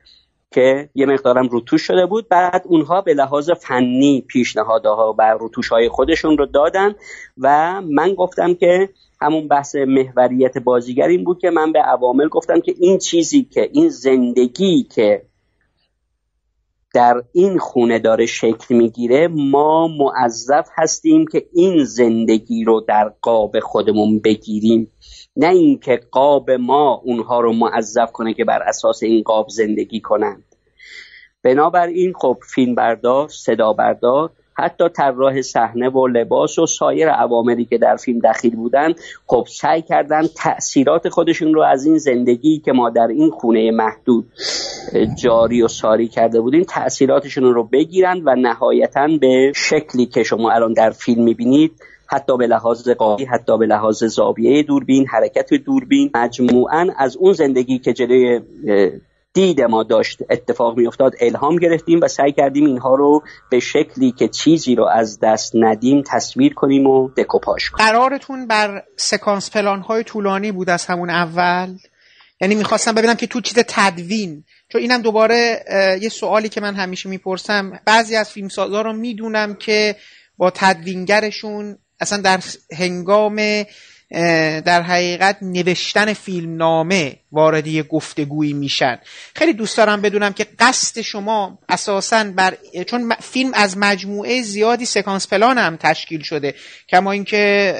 که 0.50 0.88
یه 0.94 1.06
مقدارم 1.06 1.48
روتوش 1.48 1.82
شده 1.82 2.06
بود. 2.06 2.28
بعد 2.28 2.62
اونها 2.66 3.00
به 3.00 3.14
لحاظ 3.14 3.50
فنی 3.50 4.24
پیشنهادها 4.28 5.14
و 5.18 5.36
روتوش 5.40 5.68
های 5.68 5.88
خودشون 5.88 6.38
رو 6.38 6.46
دادن 6.46 6.94
و 7.38 7.80
من 7.80 8.14
گفتم 8.14 8.54
که 8.54 8.88
همون 9.20 9.48
بحث 9.48 9.76
محوریت 9.76 10.58
بازیگر 10.58 11.08
این 11.08 11.24
بود 11.24 11.38
که 11.38 11.50
من 11.50 11.72
به 11.72 11.78
عوامل 11.78 12.28
گفتم 12.28 12.60
که 12.60 12.74
این 12.78 12.98
چیزی 12.98 13.42
که 13.42 13.70
این 13.72 13.88
زندگی 13.88 14.82
که 14.82 15.22
در 16.94 17.22
این 17.32 17.58
خونه 17.58 17.98
داره 17.98 18.26
شکل 18.26 18.74
می‌گیره 18.74 19.28
ما 19.28 19.88
معذف 19.88 20.68
هستیم 20.76 21.26
که 21.26 21.46
این 21.52 21.84
زندگی 21.84 22.64
رو 22.64 22.80
در 22.80 23.12
قاب 23.22 23.60
خودمون 23.60 24.18
بگیریم. 24.18 24.92
نه 25.36 25.48
اینکه 25.48 26.00
قاب 26.10 26.50
ما 26.50 27.02
اونها 27.04 27.40
رو 27.40 27.52
معذف 27.52 28.12
کنه 28.12 28.34
که 28.34 28.44
بر 28.44 28.62
اساس 28.62 29.02
این 29.02 29.22
قاب 29.22 29.48
زندگی 29.48 30.00
کنند. 30.00 30.44
بنابراین 31.42 32.12
خب 32.12 32.38
فیلم 32.54 32.74
بردار 32.74 33.28
صدا 33.28 33.72
بردار 33.72 34.30
حتی 34.60 34.88
طراح 34.88 35.42
صحنه 35.42 35.88
و 35.88 36.06
لباس 36.06 36.58
و 36.58 36.66
سایر 36.66 37.08
عواملی 37.08 37.64
که 37.64 37.78
در 37.78 37.96
فیلم 37.96 38.18
دخیل 38.18 38.56
بودن 38.56 38.92
خب 39.26 39.46
سعی 39.48 39.82
کردن 39.82 40.22
تاثیرات 40.36 41.08
خودشون 41.08 41.54
رو 41.54 41.62
از 41.62 41.86
این 41.86 41.98
زندگی 41.98 42.58
که 42.58 42.72
ما 42.72 42.90
در 42.90 43.06
این 43.06 43.30
خونه 43.30 43.70
محدود 43.70 44.26
جاری 45.22 45.62
و 45.62 45.68
ساری 45.68 46.08
کرده 46.08 46.40
بودیم 46.40 46.64
تاثیراتشون 46.64 47.44
رو 47.44 47.64
بگیرن 47.64 48.22
و 48.24 48.34
نهایتا 48.34 49.08
به 49.20 49.52
شکلی 49.56 50.06
که 50.06 50.22
شما 50.22 50.50
الان 50.50 50.72
در 50.72 50.90
فیلم 50.90 51.24
می‌بینید 51.24 51.72
حتی 52.06 52.36
به 52.36 52.46
لحاظ 52.46 52.88
قایی 52.88 53.24
حتی 53.24 53.58
به 53.58 53.66
لحاظ 53.66 54.04
زاویه 54.04 54.62
دوربین 54.62 55.06
حرکت 55.06 55.54
دوربین 55.54 56.10
مجموعا 56.14 56.86
از 56.98 57.16
اون 57.16 57.32
زندگی 57.32 57.78
که 57.78 57.92
جلوی 57.92 58.40
دید 59.34 59.60
ما 59.60 59.82
داشت 59.82 60.18
اتفاق 60.30 60.78
میافتاد 60.78 61.12
الهام 61.20 61.56
گرفتیم 61.56 62.00
و 62.02 62.08
سعی 62.08 62.32
کردیم 62.32 62.66
اینها 62.66 62.94
رو 62.94 63.22
به 63.50 63.60
شکلی 63.60 64.12
که 64.12 64.28
چیزی 64.28 64.74
رو 64.74 64.84
از 64.84 65.18
دست 65.22 65.52
ندیم 65.54 66.02
تصویر 66.06 66.54
کنیم 66.54 66.86
و 66.86 67.10
دکوپاش 67.16 67.70
کنیم. 67.70 67.86
قرارتون 67.86 68.46
بر 68.46 68.82
سکانس 68.96 69.50
پلان 69.50 69.80
های 69.80 70.04
طولانی 70.04 70.52
بود 70.52 70.70
از 70.70 70.86
همون 70.86 71.10
اول؟ 71.10 71.76
یعنی 72.40 72.54
می‌خواستم 72.54 72.94
ببینم 72.94 73.14
که 73.14 73.26
تو 73.26 73.40
چیز 73.40 73.58
تدوین 73.68 74.44
چون 74.68 74.80
اینم 74.80 75.02
دوباره 75.02 75.64
یه 76.00 76.08
سوالی 76.08 76.48
که 76.48 76.60
من 76.60 76.74
همیشه 76.74 77.08
می‌پرسم. 77.08 77.80
بعضی 77.86 78.16
از 78.16 78.30
فیلمسازا 78.30 78.82
رو 78.82 78.92
می‌دونم 78.92 79.54
که 79.54 79.96
با 80.36 80.50
تدوینگرشون 80.50 81.78
اصلا 82.00 82.20
در 82.20 82.40
هنگام 82.78 83.64
در 84.64 84.82
حقیقت 84.82 85.38
نوشتن 85.42 86.12
فیلم 86.12 86.56
نامه 86.56 87.16
واردی 87.32 87.82
گفتگویی 87.82 88.52
میشن 88.52 88.98
خیلی 89.34 89.52
دوست 89.52 89.76
دارم 89.76 90.00
بدونم 90.00 90.32
که 90.32 90.46
قصد 90.58 91.00
شما 91.00 91.58
اساسا 91.68 92.24
بر 92.24 92.56
چون 92.86 93.14
فیلم 93.20 93.50
از 93.54 93.78
مجموعه 93.78 94.42
زیادی 94.42 94.84
سکانس 94.84 95.28
پلان 95.28 95.58
هم 95.58 95.76
تشکیل 95.76 96.22
شده 96.22 96.54
کما 96.88 97.12
اینکه 97.12 97.74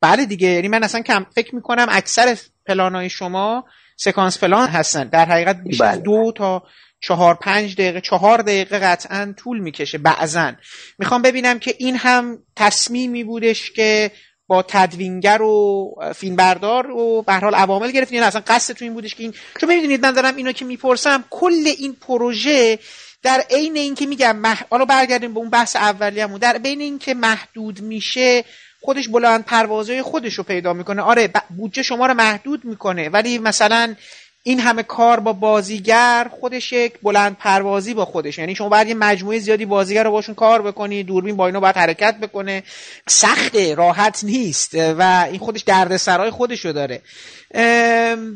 بله 0.00 0.26
دیگه 0.26 0.48
یعنی 0.48 0.68
من 0.68 0.84
اصلا 0.84 1.02
کم 1.02 1.26
فکر 1.34 1.54
می‌کنم 1.54 1.86
اکثر 1.90 2.36
پلانهای 2.66 3.08
شما 3.08 3.64
سکانس 3.96 4.38
پلان 4.38 4.68
هستن 4.68 5.08
در 5.08 5.24
حقیقت 5.24 5.56
بیشتر 5.64 5.92
بله. 5.92 6.00
دو 6.00 6.32
تا 6.36 6.62
چهار 7.00 7.34
پنج 7.34 7.74
دقیقه 7.74 8.00
چهار 8.00 8.42
دقیقه 8.42 8.78
قطعا 8.78 9.34
طول 9.36 9.58
می‌کشه 9.58 9.98
بعضا. 9.98 10.52
می‌خوام 10.98 11.22
ببینم 11.22 11.58
که 11.58 11.74
این 11.78 11.96
هم 11.96 12.38
تصمیمی 12.56 13.24
بودش 13.24 13.70
که 13.70 14.10
با 14.46 14.62
تدوینگر 14.62 15.42
و 15.42 15.90
فیلمبردار 16.14 16.90
و 16.90 17.22
به 17.22 17.34
حال 17.34 17.54
عوامل 17.54 17.90
گرفتین 17.90 18.14
یعنی 18.14 18.26
اصلا 18.26 18.42
قصدتون 18.46 18.86
این 18.86 18.94
بودش 18.94 19.14
که 19.14 19.22
این 19.22 19.34
چون 19.60 19.74
می‌دونید 19.74 20.06
من 20.06 20.12
دارم 20.12 20.36
اینو 20.36 20.52
که 20.52 20.64
می‌پرسم 20.64 21.24
کل 21.30 21.66
این 21.78 21.96
پروژه 22.00 22.78
در 23.22 23.44
عین 23.50 23.76
اینکه 23.76 24.06
میگم 24.06 24.36
مح... 24.36 24.62
حالا 24.70 24.84
برگردیم 24.84 25.34
به 25.34 25.40
اون 25.40 25.50
بحث 25.50 25.76
اولیه‌مون. 25.76 26.38
در 26.38 26.58
بین 26.58 26.80
اینکه 26.80 27.14
محدود 27.14 27.80
میشه 27.80 28.44
خودش 28.82 29.08
بلند 29.08 29.44
پروازهای 29.44 30.02
خودش 30.02 30.34
رو 30.34 30.44
پیدا 30.44 30.72
می‌کنه. 30.72 31.02
آره 31.02 31.30
بودجه 31.56 31.82
شما 31.82 32.06
رو 32.06 32.14
محدود 32.14 32.64
می‌کنه 32.64 33.08
ولی 33.08 33.38
مثلا 33.38 33.94
این 34.42 34.60
همه 34.60 34.82
کار 34.82 35.20
با 35.20 35.32
بازیگر 35.32 36.30
خودش 36.40 36.72
یک 36.72 36.94
بلند 37.02 37.36
پروازی 37.36 37.94
با 37.94 38.04
خودش 38.04 38.38
یعنی 38.38 38.54
شما 38.54 38.68
باید 38.68 38.88
یه 38.88 38.94
مجموعه 38.94 39.38
زیادی 39.38 39.66
بازیگر 39.66 40.04
رو 40.04 40.10
باشون 40.10 40.34
کار 40.34 40.62
بکنی 40.62 41.02
دوربین 41.02 41.36
با 41.36 41.46
اینا 41.46 41.60
باید 41.60 41.76
حرکت 41.76 42.20
بکنه. 42.20 42.62
سخته 43.08 43.74
راحت 43.74 44.24
نیست. 44.24 44.74
و 44.74 45.26
این 45.30 45.38
خودش 45.38 45.60
دردسرای 45.60 46.30
خودش 46.30 46.64
رو 46.64 46.72
داره 46.72 47.02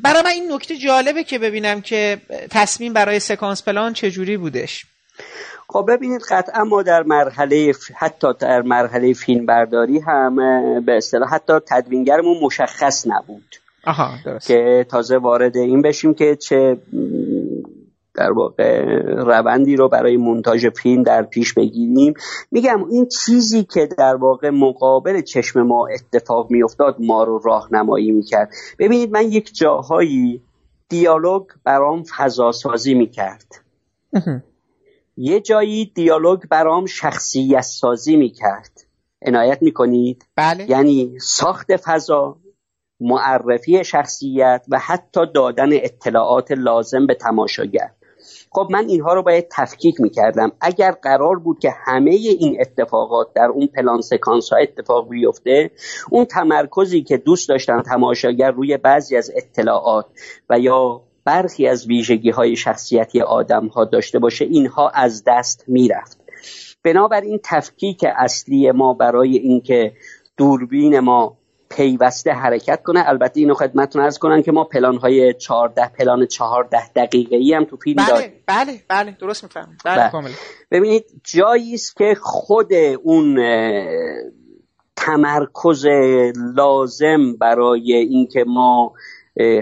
برای 0.02 0.22
من 0.24 0.30
این 0.30 0.52
نکته 0.52 0.76
جالبه 0.76 1.24
که 1.24 1.38
ببینم 1.38 1.80
که 1.80 2.20
تصمیم 2.50 2.92
برای 2.92 3.20
سکانس 3.20 3.62
پلان 3.62 3.92
چجوری 3.92 4.36
بودش. 4.36 4.86
خب 5.68 5.86
ببینید 5.88 6.22
قطعا 6.30 6.64
ما 6.64 6.82
در 6.82 7.02
مرحله 7.02 7.74
حتی 7.94 8.26
در 8.40 8.62
مرحله 8.62 9.12
فیلم 9.12 9.46
برداری 9.46 10.00
هم 10.00 10.36
به 10.84 10.96
اصطلاح 10.96 11.34
حتی 11.34 11.52
تدوینگرمون 11.66 12.36
مشخص 12.42 13.06
نبود. 13.06 13.63
آها 13.86 14.38
که 14.46 14.86
تازه 14.90 15.18
وارد 15.18 15.56
این 15.56 15.82
بشیم 15.82 16.14
که 16.14 16.36
چه 16.36 16.78
در 18.14 18.32
واقع 18.32 18.84
روندی 19.16 19.76
رو 19.76 19.88
برای 19.88 20.16
مونتاژ 20.16 20.66
فیلم 20.66 21.02
در 21.02 21.22
پیش 21.22 21.54
بگیریم. 21.54 22.14
میگم 22.50 22.84
این 22.90 23.08
چیزی 23.08 23.64
که 23.64 23.88
در 23.98 24.16
واقع 24.16 24.50
مقابل 24.50 25.20
چشم 25.20 25.62
ما 25.62 25.86
اتفاق 25.86 26.50
میافتاد 26.50 26.96
ما 26.98 27.24
رو 27.24 27.38
راهنمایی 27.44 28.12
می‌کرد. 28.12 28.50
ببینید 28.78 29.10
من 29.10 29.32
یک 29.32 29.54
جاهایی 29.54 30.42
دیالوگ 30.88 31.42
برام 31.64 32.02
فضا 32.16 32.52
سازی 32.52 32.94
می‌کرد 32.94 33.46
یه 35.16 35.40
جایی 35.40 35.92
دیالوگ 35.94 36.40
برام 36.50 36.86
شخصیت 36.86 37.60
سازی 37.60 38.16
می‌کرد. 38.16 38.86
عنایت 39.26 39.62
می‌کنید؟ 39.62 40.24
بله. 40.36 40.70
یعنی 40.70 41.18
ساخت 41.20 41.76
فضا 41.76 42.36
معرفی 43.00 43.84
شخصیت 43.84 44.66
و 44.68 44.78
حتی 44.78 45.20
دادن 45.34 45.68
اطلاعات 45.72 46.52
لازم 46.52 47.06
به 47.06 47.14
تماشاگر. 47.14 47.90
خب 48.50 48.68
من 48.70 48.88
اینها 48.88 49.14
رو 49.14 49.22
باید 49.22 49.46
تفکیک 49.50 50.00
می‌کردم. 50.00 50.52
اگر 50.60 50.90
قرار 50.90 51.38
بود 51.38 51.58
که 51.58 51.70
همه 51.86 52.10
این 52.10 52.56
اتفاقات 52.60 53.26
در 53.34 53.46
اون 53.46 53.66
پلان 53.66 54.00
سکانس 54.00 54.52
ها 54.52 54.58
اتفاق 54.58 55.08
بیفته 55.08 55.70
اون 56.10 56.24
تمرکزی 56.24 57.02
که 57.02 57.16
دوست 57.16 57.48
داشتم 57.48 57.82
تماشاگر 57.82 58.50
روی 58.50 58.76
بعضی 58.76 59.16
از 59.16 59.30
اطلاعات 59.36 60.06
و 60.50 60.58
یا 60.58 61.02
برخی 61.24 61.66
از 61.66 61.86
ویژگی 61.86 62.30
های 62.30 62.56
شخصیتی 62.56 63.20
آدم 63.20 63.66
ها 63.66 63.84
داشته 63.84 64.18
باشه 64.18 64.44
اینها 64.44 64.88
از 64.88 65.24
دست 65.26 65.64
می‌رفت. 65.68 66.20
بنابراین 66.82 67.40
تفکیک 67.44 68.04
اصلی 68.16 68.70
ما 68.70 68.94
برای 68.94 69.36
اینکه 69.36 69.92
دوربین 70.36 71.00
ما 71.00 71.36
پیوسته 71.76 72.32
حرکت 72.32 72.82
کنه 72.82 73.08
البته 73.08 73.40
اینو 73.40 73.54
خدمتتون 73.54 74.02
ارز 74.02 74.18
کنم 74.18 74.42
که 74.42 74.52
ما 74.52 74.64
پلان 74.64 74.96
های 74.96 75.34
14 75.34 75.88
پلان 75.98 76.26
14 76.26 76.88
دقیقه 76.96 77.36
ای 77.36 77.54
هم 77.54 77.64
تو 77.64 77.76
فیلم 77.76 77.96
بله 77.96 78.08
داریم. 78.08 78.32
بله 78.46 78.80
بله 78.88 79.16
درست 79.20 79.44
می‌فهمم 79.44 79.76
بله, 79.84 80.10
بله. 80.10 80.30
ببینید 80.70 81.04
جایی 81.24 81.74
است 81.74 81.96
که 81.96 82.14
خود 82.20 82.72
اون 83.02 83.38
تمرکز 84.96 85.86
لازم 86.54 87.36
برای 87.40 87.92
اینکه 87.92 88.44
ما 88.46 88.92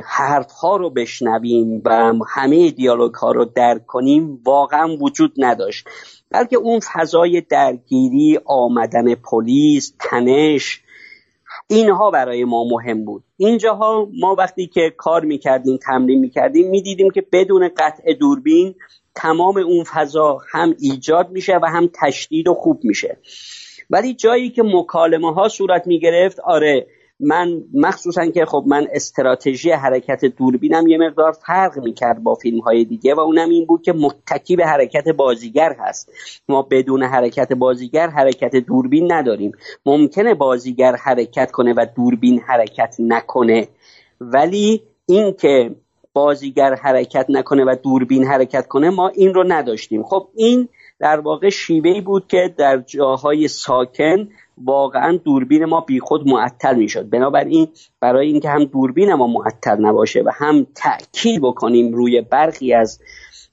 حرف 0.05 0.53
ها 0.53 0.77
رو 0.77 0.91
بشنویم 0.91 1.83
و 1.85 2.13
همه 2.29 2.71
دیالوگ 2.71 3.15
ها 3.15 3.33
رو 3.33 3.45
درک 3.45 3.87
کنیم 3.87 4.41
واقعا 4.45 4.97
وجود 4.97 5.33
نداشت 5.37 5.89
بلکه 6.31 6.57
اون 6.57 6.81
فضای 6.81 7.41
درگیری 7.41 8.39
آمدن 8.45 9.15
پلیس 9.15 9.95
تنش 10.01 10.83
اینها 11.69 12.11
برای 12.11 12.45
ما 12.45 12.65
مهم 12.65 13.05
بود. 13.05 13.25
اینجاها 13.37 14.09
ما 14.21 14.35
وقتی 14.39 14.67
که 14.67 14.95
کار 14.97 15.25
می‌کردیم 15.25 15.77
تمرین 15.77 16.21
می‌کردیم 16.21 16.71
می‌دیدیم 16.71 17.11
که 17.11 17.27
بدون 17.33 17.71
قطع 17.77 18.13
دوربین 18.13 18.75
تمام 19.15 19.57
اون 19.57 19.85
فضا 19.85 20.39
هم 20.51 20.75
ایجاد 20.81 21.31
میشه 21.31 21.59
و 21.63 21.67
هم 21.67 21.91
تشدید 22.03 22.49
و 22.49 22.55
خوب 22.55 22.81
میشه. 22.85 23.17
ولی 23.91 24.15
جایی 24.15 24.51
که 24.51 24.63
مکالمه 24.63 25.35
ها 25.35 25.49
صورت 25.49 25.87
می‌گرفت 25.87 26.41
آره 26.41 26.87
من 27.23 27.63
مخصوصا 27.75 28.27
که 28.27 28.45
خب 28.45 28.65
من 28.67 28.87
استراتژی 28.93 29.71
حرکت 29.71 30.25
دوربینم 30.25 30.87
یه 30.87 30.99
مقدار 30.99 31.33
فرق 31.33 31.79
می‌کرد 31.79 32.23
با 32.23 32.35
فیلم 32.35 32.61
های 32.61 32.85
دیگه 32.85 33.15
و 33.15 33.21
اونم 33.21 33.49
این 33.49 33.67
بود 33.67 33.83
که 33.83 33.93
متکی 33.93 34.57
به 34.57 34.67
حرکت 34.67 35.09
بازیگر 35.09 35.77
هست. 35.79 36.13
ما 36.49 36.63
بدون 36.63 37.03
حرکت 37.03 37.53
بازیگر 37.53 38.09
حرکت 38.09 38.57
دوربین 38.57 39.13
نداریم. 39.13 39.53
ممکنه 39.87 40.35
بازیگر 40.35 40.97
حرکت 40.97 41.51
کنه 41.51 41.75
و 41.77 41.87
دوربین 41.97 42.41
حرکت 42.41 42.97
نکنه. 42.99 43.69
ولی 44.21 44.83
اینکه 45.07 45.75
بازیگر 46.13 46.75
حرکت 46.75 47.27
نکنه 47.29 47.65
و 47.65 47.77
دوربین 47.83 48.25
حرکت 48.25 48.67
کنه 48.67 48.91
ما 48.91 49.09
این 49.09 49.35
رو 49.35 49.45
نداشتیم. 49.49 50.03
خب 50.03 50.29
این 50.35 50.69
در 50.99 51.21
واقع 51.21 51.49
شیوهی 51.49 52.01
بود 52.01 52.27
که 52.27 52.55
در 52.59 52.79
جاهای 52.79 53.49
ساکن 53.49 54.29
واقعا 54.65 55.17
دوربین 55.25 55.65
ما 55.65 55.81
بیخود 55.81 56.29
معطل 56.29 56.75
می‌شد. 56.75 57.11
بنابراین 57.11 57.69
برای 58.01 58.27
اینکه 58.27 58.51
هم 58.51 58.65
دوربین 58.65 59.15
ما 59.15 59.27
معطل 59.27 59.77
نباشه 59.81 60.21
و 60.21 60.31
هم 60.35 60.67
تاکید 60.75 61.43
بکنیم 61.43 61.93
روی 61.93 62.21
برخی 62.21 62.75
از 62.75 63.01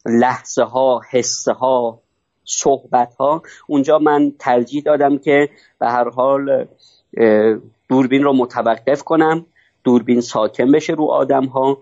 لحظه 0.06 0.64
ها 0.64 1.02
حسه 1.11 1.53
ها 1.53 2.02
صحبت 2.44 3.15
ها 3.15 3.41
اونجا 3.68 3.99
من 3.99 4.31
ترجیح 4.40 4.84
دادم 4.84 5.18
که 5.18 5.49
به 5.80 5.88
هر 5.90 6.10
حال 6.10 6.68
دوربین 7.90 8.23
رو 8.23 8.34
متوقف 8.34 9.03
کنم. 9.03 9.45
دوربین 9.84 10.22
ساکن 10.22 10.72
بشه 10.72 10.94
رو 10.94 11.06
آدم 11.06 11.45
ها 11.45 11.77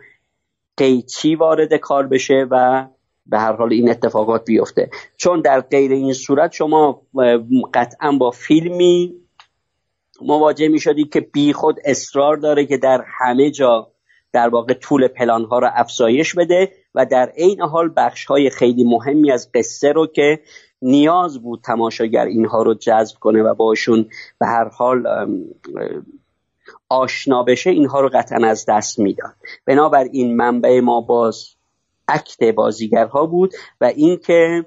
قیچی 0.78 1.36
وارد 1.36 1.74
کار 1.74 2.08
بشه 2.08 2.48
و 2.52 2.88
به 3.30 3.40
هر 3.40 3.54
حال 3.54 3.74
این 3.74 3.90
اتفاقات 3.90 4.46
بیفته. 4.46 4.90
چون 5.18 5.42
در 5.42 5.62
غیر 5.62 5.92
این 5.92 6.14
صورت 6.14 6.52
شما 6.52 7.02
قطعا 7.74 8.12
با 8.12 8.32
فیلمی 8.32 9.16
مواجه 10.22 10.68
می 10.68 10.80
شدید 10.80 11.14
که 11.14 11.22
بی 11.22 11.54
خود 11.54 11.80
اصرار 11.86 12.38
داره 12.38 12.66
که 12.66 12.78
در 12.78 13.04
همه 13.20 13.52
جا 13.52 13.92
در 14.34 14.50
واقع 14.50 14.74
طول 14.74 15.08
پلان 15.08 15.46
ها 15.46 15.60
را 15.60 15.70
افزایش 15.70 16.36
بده 16.36 16.72
و 16.96 17.06
در 17.06 17.32
عین 17.38 17.62
حال 17.62 17.94
بخش 17.98 18.26
های 18.26 18.50
خیلی 18.50 18.84
مهمی 18.84 19.32
از 19.32 19.52
قصه 19.54 19.92
رو 19.92 20.08
که 20.08 20.40
نیاز 20.82 21.42
بود 21.44 21.62
تماشاگر 21.62 22.26
اینها 22.26 22.64
رو 22.64 22.74
جذب 22.74 23.18
کنه 23.20 23.44
و 23.44 23.56
باشون 23.56 24.10
به 24.40 24.46
هر 24.46 24.68
حال 24.68 25.04
آشنا 26.90 27.44
بشه 27.44 27.70
اینها 27.70 28.02
رو 28.02 28.10
قطعا 28.14 28.48
از 28.48 28.66
دست 28.70 29.00
می‌داد. 29.00 29.36
بنابراین 29.66 30.36
منبع 30.36 30.80
ما 30.80 31.02
باز 31.02 31.57
اکت 32.08 32.44
بازیگرها 32.44 33.26
بود 33.26 33.54
و 33.82 33.86
اینکه 33.86 34.66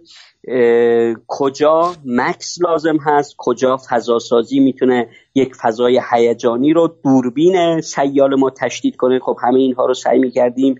کجا 1.27 1.95
مکس 2.05 2.59
لازم 2.61 2.97
هست؟ 2.97 3.35
کجا 3.39 3.79
فضاسازی 3.91 4.61
می‌تونه 4.61 5.09
یک 5.35 5.55
فضای 5.55 6.01
هیجانی 6.12 6.73
رو 6.73 6.95
دوربین 7.05 7.81
سیال 7.81 8.35
ما 8.35 8.51
تشدید 8.51 8.97
کنه؟ 8.97 9.19
خب 9.19 9.37
همه 9.43 9.59
اینها 9.59 9.87
رو 9.87 9.95
سعی 9.95 10.19
می‌کردیم 10.19 10.79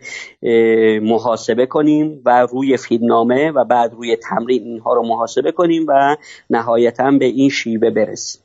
محاسبه 1.03 1.67
کنیم 1.67 2.23
و 2.25 2.47
روی 2.53 2.77
فیلمنامه 2.77 3.51
و 3.51 3.65
بعد 3.65 3.93
روی 3.93 4.17
تمرین 4.17 4.63
اینها 4.63 4.95
رو 4.95 5.07
محاسبه 5.07 5.53
کنیم 5.53 5.85
و 5.89 6.17
نهایتا 6.51 7.11
به 7.11 7.25
این 7.25 7.51
شیوه 7.51 7.91
برسیم. 7.91 8.43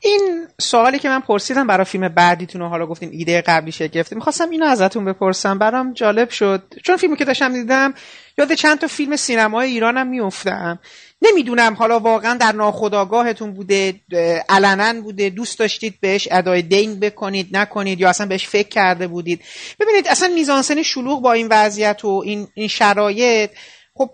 این 0.00 0.46
سوالی 0.60 0.98
که 0.98 1.08
من 1.08 1.20
پرسیدم 1.20 1.66
برای 1.66 1.84
فیلم 1.84 2.08
بعدیتون 2.08 2.60
رو 2.60 2.68
حالا 2.68 2.86
گفتین 2.86 3.08
ایده 3.12 3.40
قبلی 3.40 3.88
گرفتیم. 3.88 4.18
می‌خواستم 4.18 4.50
اینو 4.50 4.66
ازتون 4.66 5.04
بپرسم. 5.04 5.58
برام 5.58 5.92
جالب 5.92 6.28
شد. 6.28 6.62
چون 6.84 6.96
فیلمی 6.96 7.16
که 7.16 7.24
داشتم 7.24 7.52
دیدم 7.52 7.94
یاد 8.38 8.52
چند 8.52 8.78
تا 8.78 8.86
فیلم 8.86 9.16
سینمای 9.16 9.70
ایرانم 9.70 10.06
میافتم. 10.06 10.78
نمی‌دونم 11.22 11.74
حالا 11.74 12.00
واقعا 12.00 12.34
در 12.34 12.52
ناخودآگاهتون 12.52 13.52
بوده 13.52 14.00
علنا 14.48 15.00
بوده 15.00 15.30
دوست 15.30 15.58
داشتید 15.58 15.94
بهش 16.00 16.28
ادای 16.30 16.62
دین 16.62 17.00
بکنید 17.00 17.56
نکنید 17.56 18.00
یا 18.00 18.08
اصلا 18.08 18.26
بهش 18.26 18.46
فکر 18.46 18.68
کرده 18.68 19.06
بودید. 19.06 19.40
ببینید 19.80 20.08
اصلا 20.08 20.28
میزانسن 20.28 20.82
شلوغ 20.82 21.22
با 21.22 21.32
این 21.32 21.48
وضعیت 21.50 22.04
و 22.04 22.22
این, 22.24 22.48
این 22.54 22.68
شرایط 22.68 23.50
خب 23.94 24.10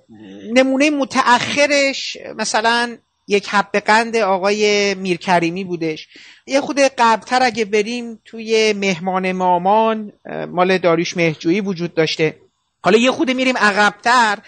نمونه 0.53 0.91
متأخرش 0.91 2.17
مثلا 2.37 2.97
یک 3.29 3.49
حب 3.49 3.79
قند 3.79 4.17
آقای 4.17 4.95
میرکریمی 4.95 5.65
بودش. 5.65 6.09
یه 6.47 6.61
خود 6.61 6.79
قبلتر 6.81 7.43
اگه 7.43 7.65
بریم 7.65 8.21
توی 8.25 8.73
مهمان 8.73 9.33
مامان 9.33 10.13
مال 10.49 10.79
داریش 10.79 11.17
مهجویی 11.17 11.61
وجود 11.61 11.95
داشته. 11.95 12.37
حالا 12.85 12.99
یه 12.99 13.11
خود 13.11 13.31
میریم 13.31 13.57
عقبتر 13.57 14.39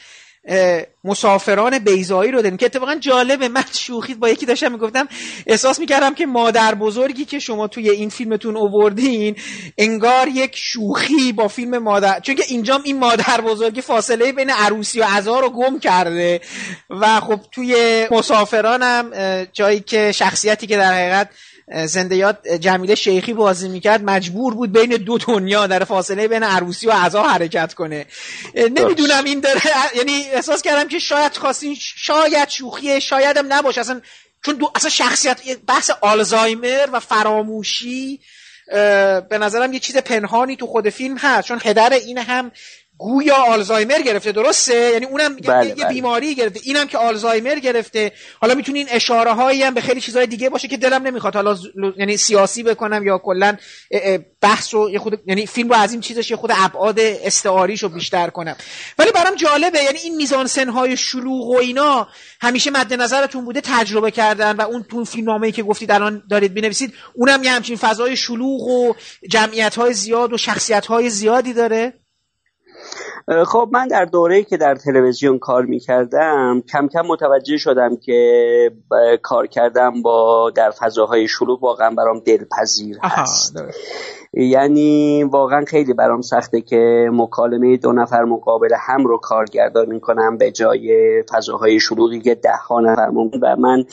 مسافران 1.04 1.78
بیزایی 1.78 2.30
رو 2.30 2.42
داریم 2.42 2.56
که 2.56 2.66
اتفاقا 2.66 2.94
جالبه 2.94 3.48
من 3.48 3.64
شوخی 3.72 4.14
با 4.14 4.28
یکی 4.28 4.46
داشتم 4.46 4.72
می‌گفتم 4.72 5.08
احساس 5.46 5.78
می‌کردم 5.78 6.14
که 6.14 6.26
مادر 6.26 6.74
بزرگی 6.74 7.24
که 7.24 7.38
شما 7.38 7.68
توی 7.68 7.90
این 7.90 8.08
فیلمتون 8.08 8.56
اووردین 8.56 9.36
انگار 9.78 10.28
یک 10.28 10.56
شوخی 10.56 11.32
با 11.32 11.48
فیلم 11.48 11.78
مادر 11.78 12.20
چون 12.20 12.34
که 12.34 12.44
اینجام 12.48 12.82
این 12.84 12.98
مادر 12.98 13.40
بزرگی 13.40 13.80
فاصله 13.80 14.32
بین 14.32 14.50
عروسی 14.50 15.00
و 15.00 15.04
عزا 15.04 15.40
رو 15.40 15.50
گم 15.50 15.78
کرده. 15.78 16.40
و 16.90 17.20
خب 17.20 17.40
توی 17.52 18.06
مسافرانم 18.10 19.10
جایی 19.52 19.80
که 19.80 20.12
شخصیتی 20.12 20.66
که 20.66 20.76
در 20.76 20.92
حقیقت 20.92 21.28
زنده 21.86 22.16
یاد 22.16 22.48
جمیله 22.48 22.94
شیخی 22.94 23.32
بازی 23.32 23.68
می‌کرد 23.68 24.04
مجبور 24.04 24.54
بود 24.54 24.72
بین 24.72 24.90
دو 24.90 25.18
دنیا 25.18 25.66
در 25.66 25.84
فاصله 25.84 26.28
بین 26.28 26.42
عروسی 26.42 26.86
و 26.86 26.90
عزا 26.90 27.22
حرکت 27.22 27.74
کنه. 27.74 28.06
نمی‌دونم 28.54 29.24
این 29.24 29.40
داره 29.40 29.60
یعنی 29.96 30.24
احساس 30.32 30.62
کردم 30.62 30.88
که 30.88 30.98
شاید 30.98 31.36
خواستین 31.36 31.76
شاید 31.78 32.48
شوخیه 32.48 33.00
شاید 33.00 33.36
هم 33.36 33.52
نباشه. 33.52 33.80
اصلا 33.80 34.00
چون 34.44 34.54
دو 34.54 34.70
اصلا 34.74 34.90
شخصیت 34.90 35.40
بحث 35.66 35.90
آلزایمر 36.00 36.88
و 36.92 37.00
فراموشی 37.00 38.20
به 39.30 39.38
نظرم 39.40 39.72
یه 39.72 39.78
چیز 39.78 39.96
پنهانی 39.96 40.56
تو 40.56 40.66
خود 40.66 40.88
فیلم 40.88 41.16
هست. 41.16 41.48
چون 41.48 41.58
پدر 41.58 41.92
این 41.92 42.18
هم 42.18 42.52
گویا 43.04 43.36
آلزایمر 43.36 44.00
گرفته 44.02 44.32
درسته؟ 44.32 44.90
یعنی 44.92 45.06
اونم 45.06 45.36
بله 45.36 45.66
یه 45.66 45.74
بله. 45.74 45.88
بیماری 45.88 46.34
گرفته. 46.34 46.60
اینم 46.62 46.86
که 46.86 46.98
آلزایمر 46.98 47.58
گرفته. 47.58 48.12
حالا 48.40 48.54
می‌تونین 48.54 48.86
اشاره 48.90 49.32
هایی 49.32 49.62
هم 49.62 49.74
به 49.74 49.80
خیلی 49.80 50.00
چیزهای 50.00 50.26
دیگه 50.26 50.48
باشه 50.48 50.68
که 50.68 50.76
دلم 50.76 51.02
نمی‌خواد. 51.02 51.34
حالا 51.34 51.56
یعنی 51.96 52.16
سیاسی 52.16 52.62
بکنم 52.62 53.06
یا 53.06 53.18
کلا 53.18 53.56
بحث 54.40 54.74
رو 54.74 54.90
یه 54.90 54.98
خود 54.98 55.20
یعنی 55.26 55.46
فیلم 55.46 55.68
رو 55.68 55.74
از 55.74 55.92
این 55.92 56.00
چیزش 56.00 56.30
یه 56.30 56.36
خود 56.36 56.50
ابعاد 56.54 57.00
استعاریش 57.00 57.82
رو 57.82 57.88
بیشتر 57.88 58.30
کنم. 58.30 58.56
ولی 58.98 59.10
برام 59.10 59.34
جالبه 59.34 59.82
یعنی 59.82 59.98
این 59.98 60.16
میزان 60.16 60.46
سنهای 60.46 60.96
شلوغ 60.96 61.48
و 61.48 61.56
اینا 61.56 62.08
همیشه 62.40 62.70
مد 62.70 62.94
نظرتون 62.94 63.44
بوده 63.44 63.60
تجربه 63.64 64.10
کردن 64.10 64.56
و 64.56 64.60
اون 64.60 64.82
تو 64.90 65.04
فیلمنامه‌ای 65.04 65.52
که 65.52 65.62
گفتید 65.62 65.90
الان 65.90 66.22
دارید 66.30 66.54
بنویسید 66.54 66.94
اونم 67.14 67.44
یه 67.44 67.50
همچین 67.50 67.76
فضای 67.76 68.16
شلوغ 68.16 68.62
و 68.62 68.94
جمعیت 69.30 69.74
های 69.74 69.92
زیاد 69.92 70.32
و 70.32 70.38
شخصیت 70.38 70.86
های 70.86 71.10
زیادی 71.10 71.52
داره؟ 71.52 72.03
خب 73.46 73.68
من 73.72 73.88
در 73.88 74.04
دوره‌ای 74.04 74.44
که 74.44 74.56
در 74.56 74.74
تلویزیون 74.74 75.38
کار 75.38 75.64
می‌کردم 75.64 76.62
کم 76.72 76.88
کم 76.88 77.02
متوجه 77.06 77.56
شدم 77.56 77.96
که 77.96 78.70
کار 79.22 79.46
کردم 79.46 80.02
با 80.02 80.50
در 80.50 80.70
فضاهای 80.70 81.28
شلوغ 81.28 81.62
واقعا 81.62 81.90
برام 81.90 82.18
دلپذیر 82.18 82.98
هست 83.02 83.56
یعنی 84.36 85.24
واقعا 85.24 85.64
خیلی 85.66 85.92
برام 85.92 86.20
سخته 86.20 86.60
که 86.60 87.08
مکالمه 87.12 87.76
دو 87.76 87.92
نفر 87.92 88.24
مقابل 88.24 88.74
هم 88.80 89.04
رو 89.04 89.18
کارگردانی 89.18 90.00
کنم 90.00 90.38
به 90.38 90.50
جای 90.50 91.22
فضاهای 91.22 91.80
شلوغی 91.80 92.20
که 92.20 92.34
ده 92.34 92.56
ها 92.68 92.80
نفر 92.80 93.10
و 93.42 93.56
من 93.56 93.84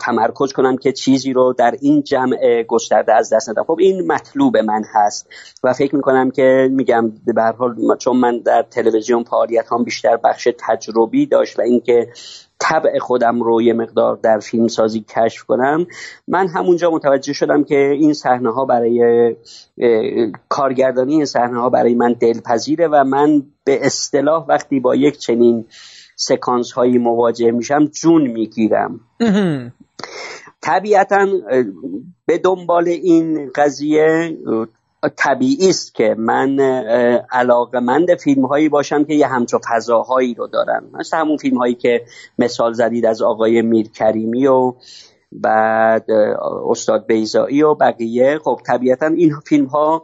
تمرکز 0.00 0.52
کنم 0.52 0.76
که 0.76 0.92
چیزی 0.92 1.32
رو 1.32 1.52
در 1.52 1.74
این 1.80 2.02
جمع 2.02 2.62
گسترده 2.62 3.14
از 3.14 3.32
دست 3.32 3.50
ندم. 3.50 3.64
خب 3.64 3.76
این 3.80 4.12
مطلوب 4.12 4.56
من 4.56 4.82
هست 4.94 5.28
و 5.62 5.72
فکر 5.72 5.96
می‌کنم 5.96 6.30
که 6.30 6.68
میگم 6.72 7.12
به 7.26 7.42
حال 7.42 7.96
چون 7.98 8.16
من 8.16 8.38
در 8.38 8.62
تلویزیون 8.62 9.24
فعالیت 9.24 9.72
هم 9.72 9.84
بیشتر 9.84 10.16
بخش 10.16 10.48
تجربی 10.68 11.26
داشت 11.26 11.58
و 11.58 11.62
اینکه 11.62 12.08
طبع 12.62 12.98
خودم 12.98 13.42
رو 13.42 13.62
یه 13.62 13.72
مقدار 13.72 14.16
در 14.16 14.38
فیلم 14.38 14.68
سازی 14.68 15.04
کشف 15.08 15.44
کنم. 15.44 15.86
من 16.28 16.48
همونجا 16.48 16.90
متوجه 16.90 17.32
شدم 17.32 17.64
که 17.64 17.76
این 17.76 18.12
صحنه 18.12 18.52
ها 18.52 18.64
برای 18.64 19.36
کارگردانی 20.48 21.14
این 21.14 21.24
صحنه 21.24 21.60
ها 21.60 21.70
برای 21.70 21.94
من 21.94 22.12
دلپذیره 22.12 22.88
و 22.88 23.04
من 23.04 23.42
به 23.64 23.86
اصطلاح 23.86 24.46
وقتی 24.48 24.80
با 24.80 24.94
یک 24.94 25.18
چنین 25.18 25.64
سکانس 26.16 26.72
هایی 26.72 26.98
مواجه 26.98 27.50
میشم 27.50 27.84
جون 27.84 28.22
می‌گیرم. 28.22 29.00
طبیعتا 30.60 31.26
به 32.26 32.38
دنبال 32.38 32.88
این 32.88 33.50
قضیه 33.54 34.38
طبیعی 35.08 35.68
است 35.68 35.94
که 35.94 36.14
من 36.18 36.60
علاقمند 37.30 38.14
فیلم 38.14 38.46
هایی 38.46 38.68
باشم 38.68 39.04
که 39.04 39.14
یه 39.14 39.26
همچو 39.26 39.58
فضاهایی 39.70 40.34
رو 40.34 40.46
دارن. 40.46 40.84
مثل 40.92 41.16
همون 41.16 41.36
فیلم 41.36 41.56
هایی 41.56 41.74
که 41.74 42.02
مثال 42.38 42.72
زدید 42.72 43.06
از 43.06 43.22
آقای 43.22 43.62
میرکریمی 43.62 44.46
و 44.46 44.74
بعد 45.32 46.10
استاد 46.68 47.06
بیزایی 47.06 47.62
و 47.62 47.74
بقیه. 47.74 48.38
خب 48.44 48.60
طبیعتا 48.66 49.06
این 49.06 49.34
فیلم 49.46 49.66
ها 49.66 50.02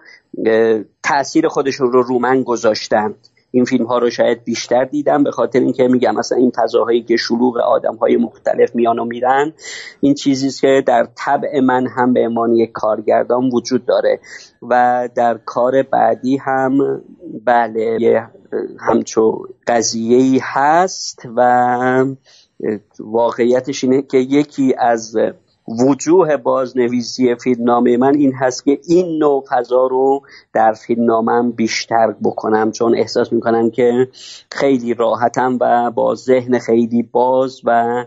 تاثیر 1.02 1.48
خودشون 1.48 1.92
رو 1.92 2.02
رو 2.02 2.18
من 2.18 2.42
گذاشتند. 2.42 3.28
این 3.50 3.64
فیلم 3.64 3.86
ها 3.86 3.98
رو 3.98 4.10
شاید 4.10 4.44
بیشتر 4.44 4.84
دیدم 4.84 5.24
به 5.24 5.30
خاطر 5.30 5.60
اینکه 5.60 5.88
میگم 5.88 6.14
مثلا 6.14 6.38
این 6.38 6.52
فضاهایی 6.56 7.02
که 7.02 7.16
شلوغ 7.16 7.56
آدم 7.56 7.96
های 7.96 8.16
مختلف 8.16 8.74
میان 8.74 8.98
و 8.98 9.04
میرن. 9.04 9.52
این 10.00 10.14
چیزی 10.14 10.50
که 10.60 10.82
در 10.86 11.08
طبع 11.14 11.60
من 11.60 11.86
هم 11.86 12.12
به 12.12 12.20
عنوان 12.20 12.66
کارگردان 12.66 13.50
وجود 13.52 13.86
داره 13.86 14.20
و 14.62 15.08
در 15.14 15.38
کار 15.44 15.82
بعدی 15.82 16.36
هم 16.36 17.02
بله 17.44 17.98
یه 18.00 18.28
همچو 18.80 19.46
قضیه 19.66 20.40
هست 20.42 21.22
و 21.36 22.04
واقعیتش 23.00 23.84
اینه 23.84 24.02
که 24.02 24.18
یکی 24.18 24.74
از 24.78 25.16
وجوه 25.68 26.36
بازنویسی 26.36 27.34
فیلمنامه 27.34 27.96
من 27.96 28.14
این 28.14 28.34
هست 28.34 28.64
که 28.64 28.78
این 28.88 29.18
نوع 29.18 29.44
فضا 29.50 29.86
رو 29.86 30.22
در 30.52 30.72
فیلمنامم 30.72 31.52
بیشتر 31.52 32.14
بکنم 32.24 32.72
چون 32.72 32.98
احساس 32.98 33.32
می‌کنم 33.32 33.70
که 33.70 34.08
خیلی 34.52 34.94
راحتم 34.94 35.58
و 35.60 35.90
با 35.90 36.14
ذهن 36.14 36.58
خیلی 36.58 37.02
باز 37.02 37.60
و 37.64 38.04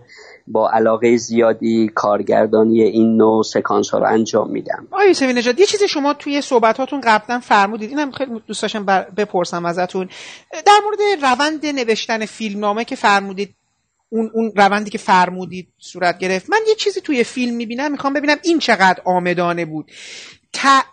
با 0.47 0.69
علاقه 0.69 1.17
زیادی 1.17 1.91
کارگردانی 1.95 2.81
این 2.81 3.17
نوع 3.17 3.43
سکانس 3.43 3.89
ها 3.89 3.97
رو 3.97 4.05
انجام 4.05 4.51
میدم. 4.51 4.87
آقای 4.91 5.13
سوی 5.13 5.33
نجات 5.33 5.59
یه 5.59 5.65
چیزی 5.65 5.87
شما 5.87 6.13
توی 6.13 6.41
صحبتاتون 6.41 7.01
قبلا 7.01 7.39
فرمودید 7.39 7.89
اینم 7.89 8.11
خیلی 8.11 8.41
دوست 8.47 8.61
داشتم 8.61 8.85
بپرسم 9.17 9.65
ازتون. 9.65 10.09
در 10.51 10.79
مورد 10.85 11.23
روند 11.23 11.65
نوشتن 11.65 12.25
فیلمنامه 12.25 12.85
که 12.85 12.95
فرمودید 12.95 13.55
اون 14.13 14.31
اون 14.33 14.51
روندی 14.55 14.89
که 14.89 14.97
فرمودید 14.97 15.67
صورت 15.79 16.19
گرفت. 16.19 16.49
من 16.49 16.59
یه 16.67 16.75
چیزی 16.75 17.01
توی 17.01 17.23
فیلم 17.23 17.55
می‌بینم 17.55 17.91
می‌خوام 17.91 18.13
ببینم 18.13 18.37
این 18.43 18.59
چقدر 18.59 19.01
آمدانه 19.05 19.65
بود. 19.65 19.91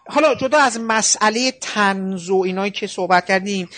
حالا 0.07 0.35
جدا 0.35 0.59
از 0.59 0.81
مسئله 0.81 1.53
تنز 1.61 2.31
و 2.31 2.37
اینایی 2.37 2.71
که 2.71 2.87
صحبت 2.87 3.27
کردیم 3.27 3.69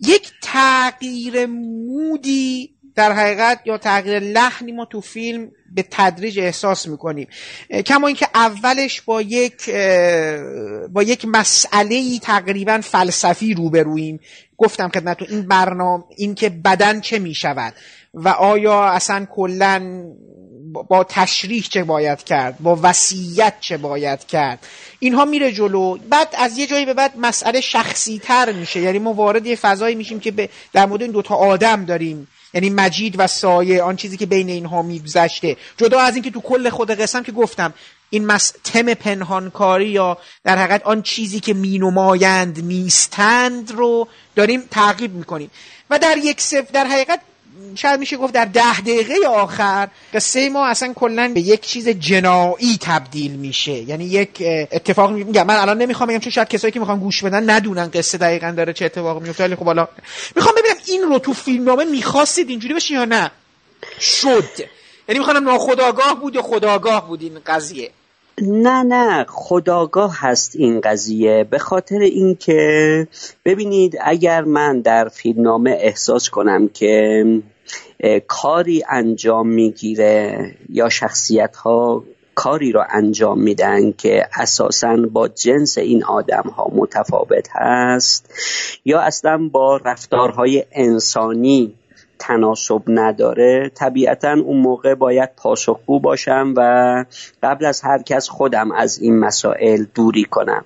یک 0.00 0.30
تغییر 0.42 1.46
مودی 1.46 2.70
در 2.94 3.12
حقیقت 3.12 3.60
یا 3.64 3.78
تغییر 3.78 4.18
لحنی 4.18 4.72
ما 4.72 4.84
تو 4.84 5.00
فیلم 5.00 5.50
به 5.74 5.84
تدریج 5.90 6.38
احساس 6.38 6.88
می‌کنیم. 6.88 7.28
کما 7.86 8.06
اینکه 8.06 8.28
اولش 8.34 9.00
با 9.00 9.22
یک 9.22 9.70
با 10.88 11.02
یک 11.02 11.24
مسئله 11.24 12.18
تقریبا 12.18 12.80
فلسفی 12.80 13.54
روبرویم 13.54 14.20
گفتم 14.56 14.88
خدمتتون 14.88 15.28
این 15.30 15.48
برنامه 15.48 16.04
این 16.16 16.34
که 16.34 16.48
بدن 16.48 17.00
چه 17.00 17.18
می‌شود. 17.18 17.74
و 18.16 18.28
آیا 18.28 18.84
اصلا 18.84 19.26
کلا 19.34 20.04
با 20.88 21.04
تشریح 21.04 21.62
چه 21.62 21.84
باید 21.84 22.24
کرد؟ 22.24 22.56
با 22.60 22.78
وسیعت 22.82 23.60
چه 23.60 23.76
باید 23.76 24.26
کرد؟ 24.26 24.66
اینها 24.98 25.24
میره 25.24 25.52
جلو. 25.52 25.96
بعد 25.96 26.28
از 26.38 26.58
یه 26.58 26.66
جایی 26.66 26.84
به 26.84 26.94
بعد 26.94 27.12
مسئله 27.18 27.60
شخصی 27.60 28.18
تر 28.18 28.52
میشه. 28.52 28.80
یعنی 28.80 28.98
ما 28.98 29.12
وارد 29.12 29.46
یه 29.46 29.56
فضایی 29.56 29.94
میشیم 29.94 30.20
که 30.20 30.48
در 30.72 30.86
مورد 30.86 31.02
این 31.02 31.10
دوتا 31.10 31.34
آدم 31.34 31.84
داریم. 31.84 32.28
یعنی 32.54 32.70
مجید 32.70 33.14
و 33.18 33.26
سایه 33.26 33.82
آن 33.82 33.96
چیزی 33.96 34.16
که 34.16 34.26
بین 34.26 34.48
اینها 34.48 34.82
میگذشته. 34.82 35.56
جدا 35.76 36.00
از 36.00 36.14
اینکه 36.14 36.30
تو 36.30 36.40
کل 36.40 36.70
خود 36.70 36.90
قسم 36.90 37.22
که 37.22 37.32
گفتم 37.32 37.74
این 38.10 38.26
مس... 38.26 38.52
تم 38.64 38.94
پنهانکاری 38.94 39.88
یا 39.88 40.18
در 40.44 40.58
حقیقت 40.58 40.82
آن 40.82 41.02
چیزی 41.02 41.40
که 41.40 41.54
مینمایند 41.54 42.64
نیستند 42.64 43.70
رو 43.70 44.08
داریم 44.34 44.62
تعقیب 44.70 45.14
می‌کنیم. 45.14 45.50
و 45.90 45.98
در 45.98 46.16
یک 46.16 46.40
سف 46.40 46.70
در 46.72 46.86
حقیقت 46.86 47.20
شاید 47.74 48.00
میشه 48.00 48.16
گفت 48.16 48.32
در 48.32 48.44
ده 48.44 48.80
دقیقه 48.80 49.14
آخر 49.28 49.88
قصه 50.14 50.48
ما 50.48 50.66
اصلا 50.66 50.92
کلا 50.92 51.30
به 51.34 51.40
یک 51.40 51.60
چیز 51.60 51.88
جنایی 51.88 52.78
تبدیل 52.80 53.32
میشه. 53.32 53.72
یعنی 53.72 54.04
یک 54.04 54.42
اتفاق 54.72 55.10
میگم 55.10 55.46
من 55.46 55.56
الان 55.56 55.78
نمی‌خوام 55.78 56.08
بگم 56.08 56.18
چون 56.18 56.32
شاید 56.32 56.48
کسایی 56.48 56.72
که 56.72 56.80
می‌خوان 56.80 56.98
گوش 56.98 57.24
بدن 57.24 57.50
ندونن 57.50 57.90
قصه 57.94 58.18
دقیقا 58.18 58.54
داره 58.56 58.72
چه 58.72 58.84
اتفاقی 58.84 59.20
میفته 59.20 59.44
ولی 59.44 59.54
خب 59.54 59.64
حالا 59.64 59.88
می‌خوام 60.36 60.54
ببینم 60.58 60.76
این 60.86 61.02
رو 61.02 61.18
تو 61.18 61.32
فیلمنامه 61.32 61.84
می‌خواستید 61.84 62.48
اینجوری 62.48 62.74
بشه 62.74 62.94
یا 62.94 63.04
نه؟ 63.04 63.30
شد. 64.00 64.50
یعنی 65.08 65.18
می‌خوام 65.18 65.48
ناخداگاه 65.48 66.20
بود 66.20 66.34
یا 66.34 66.42
خداگاه 66.42 67.08
بود 67.08 67.22
این 67.22 67.38
قضیه؟ 67.46 67.90
نه 68.42 68.82
نه 68.82 69.24
خداگاه 69.28 70.16
هست 70.20 70.56
این 70.56 70.80
قضیه. 70.80 71.44
به 71.50 71.58
خاطر 71.58 71.98
اینکه 71.98 73.08
ببینید 73.44 73.98
اگر 74.00 74.42
من 74.42 74.80
در 74.80 75.08
فیلمنامه 75.08 75.76
احساس 75.80 76.28
کنم 76.28 76.68
که 76.68 77.24
کاری 78.26 78.84
انجام 78.90 79.48
می‌گیره 79.48 80.50
یا 80.68 80.88
شخصیت 80.88 81.56
ها 81.56 82.04
کاری 82.34 82.72
را 82.72 82.86
انجام 82.90 83.40
میدن 83.40 83.92
که 83.92 84.28
اساسا 84.34 84.96
با 85.12 85.28
جنس 85.28 85.78
این 85.78 86.04
آدم 86.04 86.42
ها 86.56 86.70
متفاوت 86.74 87.48
هست 87.52 88.34
یا 88.84 89.00
اصلا 89.00 89.48
با 89.52 89.76
رفتارهای 89.76 90.64
انسانی 90.72 91.74
تناسب 92.18 92.82
نداره 92.88 93.70
طبیعتا 93.74 94.32
اون 94.32 94.60
موقع 94.60 94.94
باید 94.94 95.30
پاسخگو 95.36 96.00
باشم 96.00 96.54
و 96.56 97.04
قبل 97.42 97.64
از 97.64 97.80
هر 97.80 98.02
کس 98.02 98.28
خودم 98.28 98.72
از 98.72 98.98
این 98.98 99.18
مسائل 99.18 99.84
دوری 99.94 100.24
کنم. 100.24 100.64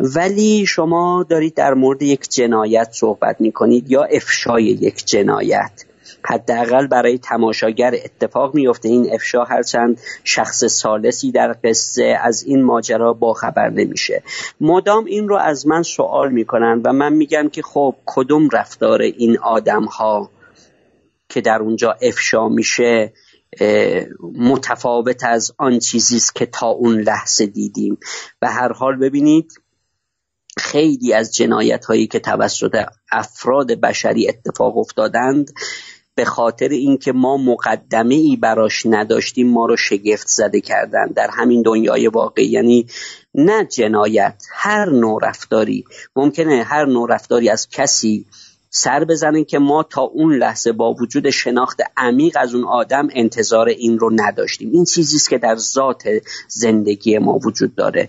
ولی 0.00 0.66
شما 0.66 1.26
دارید 1.28 1.54
در 1.54 1.74
مورد 1.74 2.02
یک 2.02 2.28
جنایت 2.28 2.88
صحبت 2.92 3.40
می 3.40 3.52
کنید 3.52 3.90
یا 3.90 4.04
افشای 4.04 4.64
یک 4.64 5.06
جنایت؟ 5.06 5.84
حداقل 6.24 6.86
برای 6.86 7.18
تماشاگر 7.18 7.94
اتفاق 8.04 8.54
میفته 8.54 8.88
این 8.88 9.14
افشا 9.14 9.44
هرچند 9.44 10.00
شخص 10.24 10.64
سالسی 10.64 11.32
در 11.32 11.56
قصه 11.64 12.18
از 12.22 12.42
این 12.42 12.62
ماجرا 12.62 13.12
باخبر 13.12 13.70
نمیشه. 13.70 14.22
مدام 14.60 15.04
این 15.04 15.28
رو 15.28 15.36
از 15.36 15.66
من 15.66 15.82
سوال 15.82 16.32
می‌کنن 16.32 16.80
و 16.84 16.92
من 16.92 17.12
میگم 17.12 17.48
که 17.48 17.62
خب 17.62 17.94
کدوم 18.06 18.48
رفتار 18.52 19.02
این 19.02 19.38
آدم 19.38 19.84
ها 19.84 20.30
که 21.32 21.40
در 21.40 21.58
اونجا 21.58 21.96
افشا 22.02 22.48
میشه 22.48 23.12
متفاوت 24.38 25.24
از 25.24 25.52
آن 25.58 25.78
چیزی 25.78 26.16
است 26.16 26.34
که 26.34 26.46
تا 26.46 26.66
اون 26.66 27.00
لحظه 27.00 27.46
دیدیم. 27.46 27.98
به 28.40 28.48
هر 28.48 28.72
حال 28.72 28.96
ببینید 28.96 29.52
خیلی 30.56 31.12
از 31.12 31.34
جنایت 31.34 31.84
هایی 31.84 32.06
که 32.06 32.18
توسط 32.18 32.84
افراد 33.12 33.72
بشری 33.72 34.28
اتفاق 34.28 34.78
افتادند 34.78 35.50
به 36.14 36.24
خاطر 36.24 36.68
اینکه 36.68 37.12
ما 37.12 37.36
مقدمه 37.36 38.14
ای 38.14 38.36
براش 38.36 38.86
نداشتیم 38.86 39.50
ما 39.50 39.66
رو 39.66 39.76
شگفت 39.76 40.26
زده 40.28 40.60
کردن 40.60 41.06
در 41.06 41.30
همین 41.32 41.62
دنیای 41.62 42.08
واقعی 42.08 42.46
یعنی 42.46 42.86
نه 43.34 43.64
جنایت 43.64 44.42
هر 44.52 44.90
نوع 44.90 45.20
رفتاری. 45.22 45.84
ممکنه 46.16 46.62
هر 46.62 46.84
نوع 46.84 47.08
رفتاری 47.10 47.48
از 47.48 47.68
کسی 47.68 48.26
سر 48.74 49.04
بزنن 49.04 49.44
که 49.44 49.58
ما 49.58 49.82
تا 49.82 50.02
اون 50.02 50.34
لحظه 50.34 50.72
با 50.72 50.94
وجود 50.94 51.30
شناخت 51.30 51.80
عمیق 51.96 52.36
از 52.40 52.54
اون 52.54 52.64
آدم 52.64 53.08
انتظار 53.14 53.68
این 53.68 53.98
رو 53.98 54.10
نداشتیم. 54.14 54.70
این 54.72 54.84
چیزی 54.84 55.16
است 55.16 55.30
که 55.30 55.38
در 55.38 55.56
ذات 55.56 56.02
زندگی 56.48 57.18
ما 57.18 57.38
وجود 57.44 57.74
داره. 57.74 58.08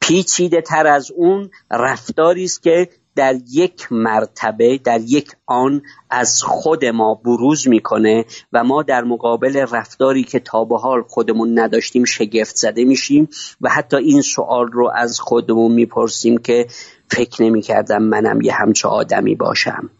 پیچیده 0.00 0.60
تر 0.60 0.86
از 0.86 1.10
اون 1.10 1.50
رفتاری 1.70 2.44
است 2.44 2.62
که 2.62 2.88
در 3.16 3.34
یک 3.50 3.92
مرتبه 3.92 4.80
در 4.84 5.00
یک 5.06 5.32
آن 5.46 5.82
از 6.10 6.42
خود 6.42 6.84
ما 6.84 7.14
بروز 7.14 7.68
می‌کنه 7.68 8.24
و 8.52 8.64
ما 8.64 8.82
در 8.82 9.04
مقابل 9.04 9.56
رفتاری 9.56 10.24
که 10.24 10.38
تا 10.40 10.64
به 10.64 10.78
حال 10.78 11.02
خودمون 11.02 11.58
نداشتیم 11.58 12.04
شگفت 12.04 12.56
زده 12.56 12.84
میشیم 12.84 13.28
و 13.60 13.68
حتی 13.68 13.96
این 13.96 14.22
سوال 14.22 14.66
رو 14.72 14.90
از 14.94 15.20
خودمون 15.20 15.72
می‌پرسیم 15.72 16.38
که 16.38 16.66
فکر 17.10 17.42
نمی‌کردم 17.42 18.02
منم 18.02 18.40
یه 18.40 18.52
همچه 18.52 18.88
آدمی 18.88 19.34
باشم. 19.34 19.90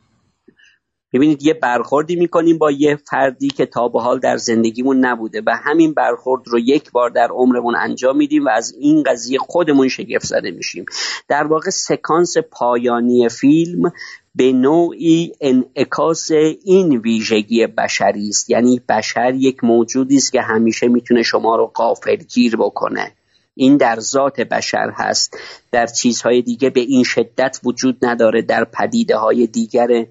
ببینید 1.12 1.42
یه 1.42 1.54
برخوردی 1.54 2.16
می‌کنیم 2.16 2.58
با 2.58 2.70
یه 2.70 2.96
فردی 2.96 3.48
که 3.48 3.66
تا 3.66 3.88
به 3.88 4.00
حال 4.00 4.18
در 4.18 4.36
زندگیمون 4.36 5.04
نبوده 5.04 5.42
و 5.46 5.56
همین 5.64 5.94
برخورد 5.94 6.42
رو 6.48 6.58
یک 6.58 6.90
بار 6.90 7.10
در 7.10 7.28
عمرمون 7.30 7.76
انجام 7.76 8.16
میدیم 8.16 8.44
و 8.44 8.48
از 8.48 8.74
این 8.80 9.02
قضیه 9.02 9.38
خودمون 9.38 9.88
شگفت 9.88 10.26
زده 10.26 10.50
میشیم. 10.50 10.84
در 11.28 11.46
واقع 11.46 11.70
سکانس 11.70 12.34
پایانی 12.52 13.28
فیلم 13.28 13.92
به 14.34 14.52
نوعی 14.52 15.32
انعکاس 15.40 16.30
این 16.64 16.96
ویژگی 16.96 17.66
بشری 17.66 18.28
است. 18.28 18.50
یعنی 18.50 18.80
بشر 18.88 19.34
یک 19.34 19.64
موجودی 19.64 20.16
است 20.16 20.32
که 20.32 20.40
همیشه 20.40 20.88
می‌تونه 20.88 21.22
شما 21.22 21.56
رو 21.56 21.66
غافلگیر 21.66 22.56
بکنه. 22.56 23.12
این 23.54 23.76
در 23.76 24.00
ذات 24.00 24.40
بشر 24.40 24.92
هست. 24.94 25.38
در 25.72 25.86
چیزهای 25.86 26.42
دیگه 26.42 26.70
به 26.70 26.80
این 26.80 27.04
شدت 27.04 27.60
وجود 27.64 27.98
نداره. 28.02 28.42
در 28.42 28.64
پدیده 28.64 29.16
های 29.16 29.46
دیگر 29.46 30.06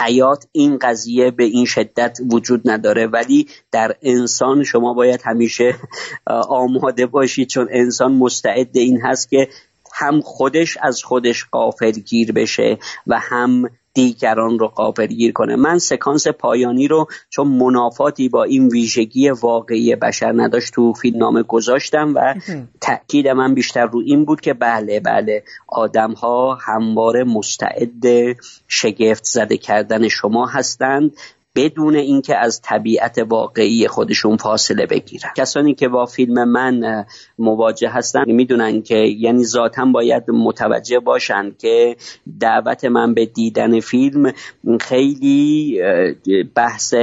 حیات 0.00 0.44
این 0.52 0.78
قضیه 0.78 1.30
به 1.30 1.44
این 1.44 1.64
شدت 1.64 2.18
وجود 2.32 2.70
نداره. 2.70 3.06
ولی 3.06 3.48
در 3.72 3.96
انسان 4.02 4.64
شما 4.64 4.94
باید 4.94 5.20
همیشه 5.24 5.74
آماده 6.48 7.06
باشید 7.06 7.48
چون 7.48 7.68
انسان 7.70 8.12
مستعد 8.12 8.76
این 8.76 9.00
هست 9.00 9.30
که 9.30 9.48
هم 9.92 10.20
خودش 10.20 10.78
از 10.82 11.02
خودش 11.02 11.44
قافل 11.44 11.90
گیر 11.90 12.32
بشه 12.32 12.78
و 13.06 13.18
هم 13.18 13.70
دیگران 13.98 14.58
رو 14.58 14.92
گیر 15.08 15.32
کنه. 15.32 15.56
من 15.56 15.78
سکانس 15.78 16.28
پایانی 16.28 16.88
رو 16.88 17.06
چون 17.30 17.48
منافاتی 17.48 18.28
با 18.28 18.44
این 18.44 18.68
ویژگی 18.68 19.30
واقعی 19.30 19.96
بشر 19.96 20.32
نداشت 20.36 20.74
تو 20.74 20.92
فیلم 20.92 21.18
نامه 21.18 21.42
گذاشتم 21.42 22.14
و 22.14 22.34
تاکید 22.80 23.28
من 23.28 23.54
بیشتر 23.54 23.86
رو 23.86 24.02
این 24.06 24.24
بود 24.24 24.40
که 24.40 24.54
بله 24.54 25.00
بله 25.00 25.42
آدم 25.68 26.12
ها 26.12 26.54
همواره 26.54 27.24
مستعد 27.24 28.04
شگفت 28.68 29.24
زده 29.24 29.56
کردن 29.56 30.08
شما 30.08 30.46
هستند. 30.46 31.16
بدون 31.58 31.96
اینکه 31.96 32.36
از 32.36 32.60
طبیعت 32.62 33.18
واقعی 33.18 33.88
خودشون 33.88 34.36
فاصله 34.36 34.86
بگیرن. 34.86 35.30
کسانی 35.36 35.74
که 35.74 35.88
با 35.88 36.06
فیلم 36.06 36.48
من 36.48 37.04
مواجه 37.38 37.88
هستن 37.88 38.24
می‌دونن 38.26 38.82
که 38.82 38.96
یعنی 38.96 39.44
ذاتا 39.44 39.84
باید 39.84 40.30
متوجه 40.30 40.98
باشن 40.98 41.52
که 41.58 41.96
دعوت 42.40 42.84
من 42.84 43.14
به 43.14 43.26
دیدن 43.26 43.80
فیلم 43.80 44.32
خیلی 44.80 45.80
بحث 46.54 46.94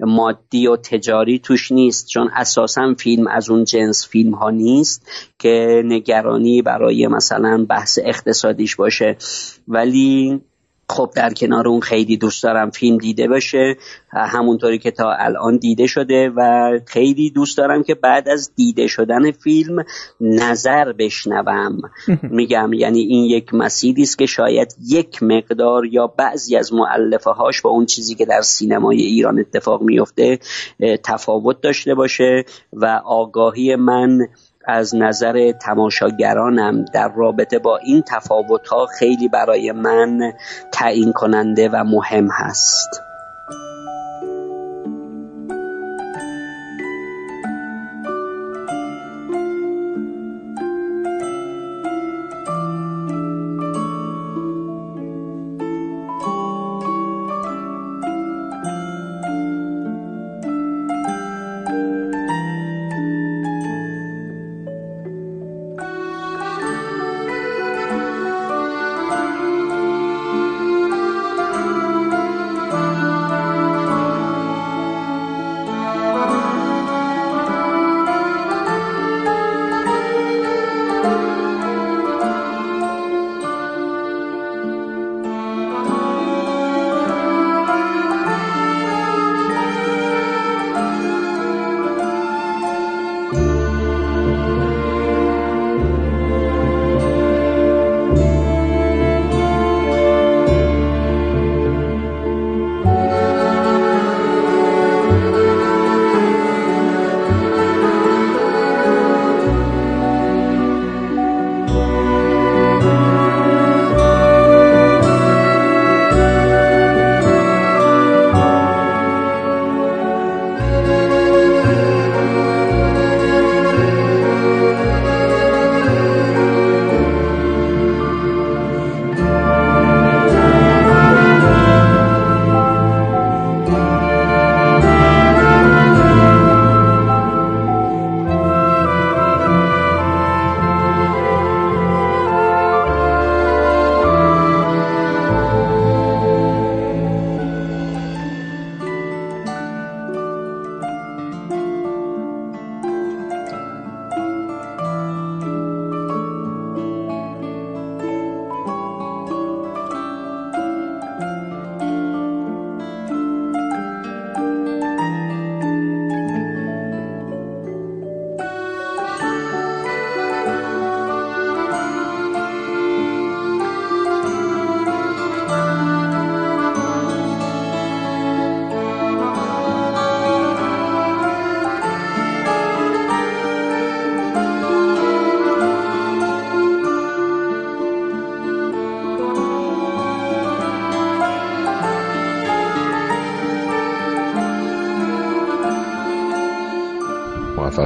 مادی 0.00 0.66
و 0.66 0.76
تجاری 0.76 1.38
توش 1.38 1.72
نیست 1.72 2.06
چون 2.06 2.30
اساسا 2.34 2.94
فیلم 2.98 3.26
از 3.26 3.50
اون 3.50 3.64
جنس 3.64 4.08
فیلم 4.08 4.34
ها 4.34 4.50
نیست 4.50 5.10
که 5.38 5.82
نگرانی 5.84 6.62
برای 6.62 7.06
مثلا 7.06 7.66
بحث 7.68 7.98
اقتصادیش 8.02 8.76
باشه. 8.76 9.16
ولی 9.68 10.40
خب 10.90 11.10
در 11.14 11.32
کنار 11.32 11.68
اون 11.68 11.80
خیلی 11.80 12.16
دوست 12.16 12.42
دارم 12.42 12.70
فیلم 12.70 12.98
دیده 12.98 13.28
بشه 13.28 13.76
همونطوری 14.12 14.78
که 14.78 14.90
تا 14.90 15.12
الان 15.18 15.56
دیده 15.56 15.86
شده 15.86 16.30
و 16.36 16.70
خیلی 16.86 17.30
دوست 17.30 17.58
دارم 17.58 17.82
که 17.82 17.94
بعد 17.94 18.28
از 18.28 18.52
دیده 18.54 18.86
شدن 18.86 19.30
فیلم 19.30 19.84
نظر 20.20 20.92
بشنوم. 20.92 21.78
میگم 22.22 22.72
یعنی 22.72 23.00
این 23.00 23.24
یک 23.24 23.54
مسیری 23.54 24.02
است 24.02 24.18
که 24.18 24.26
شاید 24.26 24.76
یک 24.86 25.22
مقدار 25.22 25.86
یا 25.86 26.06
بعضی 26.06 26.56
از 26.56 26.72
معلفه 26.72 27.30
هاش 27.30 27.60
با 27.60 27.70
اون 27.70 27.86
چیزی 27.86 28.14
که 28.14 28.26
در 28.26 28.40
سینمای 28.40 29.00
ایران 29.00 29.38
اتفاق 29.38 29.82
میفته 29.82 30.38
تفاوت 31.04 31.60
داشته 31.60 31.94
باشه 31.94 32.44
و 32.72 33.00
آگاهی 33.04 33.76
من 33.76 34.28
از 34.64 34.94
نظر 34.94 35.52
تماشاگرانم 35.52 36.84
در 36.84 37.12
رابطه 37.16 37.58
با 37.58 37.76
این 37.76 38.02
تفاوتها 38.02 38.86
خیلی 38.86 39.28
برای 39.28 39.72
من 39.72 40.32
تعیین 40.72 41.12
کننده 41.12 41.68
و 41.68 41.84
مهم 41.84 42.28
هست. 42.30 43.07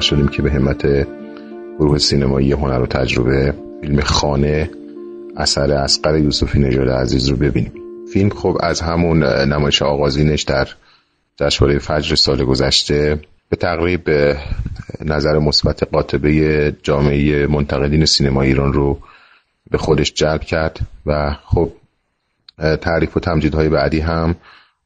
شدیم 0.03 0.29
که 0.29 0.43
به 0.43 0.53
همت 0.53 1.07
گروه 1.79 1.99
سینمایی 1.99 2.53
هنر 2.53 2.81
و 2.81 2.87
تجربه 2.87 3.55
فیلم 3.81 4.01
خانه 4.01 4.71
اثر 5.37 5.73
اسقر 5.73 6.19
یوسفی 6.19 6.59
نژاد 6.59 6.89
عزیز 6.89 7.29
رو 7.29 7.37
ببینیم. 7.37 7.73
فیلم 8.13 8.31
خب 8.31 8.59
از 8.61 8.81
همون 8.81 9.23
نمایش 9.25 9.83
آغازینش 9.83 10.43
در 10.43 10.69
جشنواره 11.37 11.79
فجر 11.79 12.15
سال 12.15 12.45
گذشته 12.45 13.21
به 13.49 13.57
تقریب 13.57 14.11
نظر 15.01 15.39
مثبت 15.39 15.83
قاطبه 15.83 16.77
جامعه 16.83 17.47
منتقدین 17.47 18.05
سینما 18.05 18.43
ایران 18.43 18.73
رو 18.73 18.99
به 19.71 19.79
خودش 19.79 20.13
جلب 20.13 20.41
کرد 20.41 20.81
و 21.07 21.37
خب 21.45 21.73
تعریف 22.81 23.17
و 23.17 23.21
تمجیدهای 23.21 23.69
بعدی 23.69 24.01
هم 24.01 24.37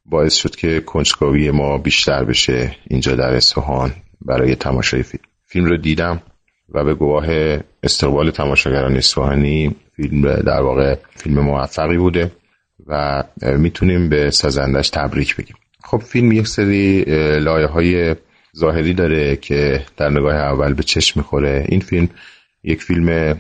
باعث 0.07 0.35
شد 0.35 0.57
که 0.57 0.81
کنجکاوی 0.81 1.51
ما 1.51 1.79
بیشتر 1.79 2.25
بشه 2.25 2.77
اینجا 2.87 3.15
در 3.15 3.35
اصفهان. 3.35 3.93
برای 4.27 4.55
تماشای 4.55 5.03
فیلم 5.03 5.25
فیلم 5.47 5.67
رو 5.67 5.77
دیدم 5.77 6.23
و 6.69 6.85
به 6.85 6.95
گواه 6.95 7.27
استقبال 7.83 8.31
تماشاگران 8.31 8.97
اصفهانی 8.97 9.77
فیلم 9.97 10.33
در 10.33 10.63
واقع 10.63 10.97
فیلم 11.17 11.41
موفقی 11.41 11.97
بوده 11.97 12.33
و 12.87 13.23
می‌تونیم 13.43 14.09
به 14.09 14.31
سازندش 14.31 14.91
تبریک 14.91 15.37
بگیم. 15.37 15.57
خب 15.85 15.99
فیلم 15.99 16.33
یک 16.33 16.49
سری 16.49 17.05
لایه 17.39 17.67
های 17.67 18.17
ظاهری 18.57 18.95
داره 18.95 19.37
که 19.37 19.85
در 19.97 20.11
نگاه 20.11 20.35
اول 20.35 20.75
به 20.75 20.83
چشم 20.83 21.21
می‌خوره. 21.21 21.65
این 21.69 21.81
فیلم 21.81 22.09
یک 22.65 22.83
فیلم 22.83 23.39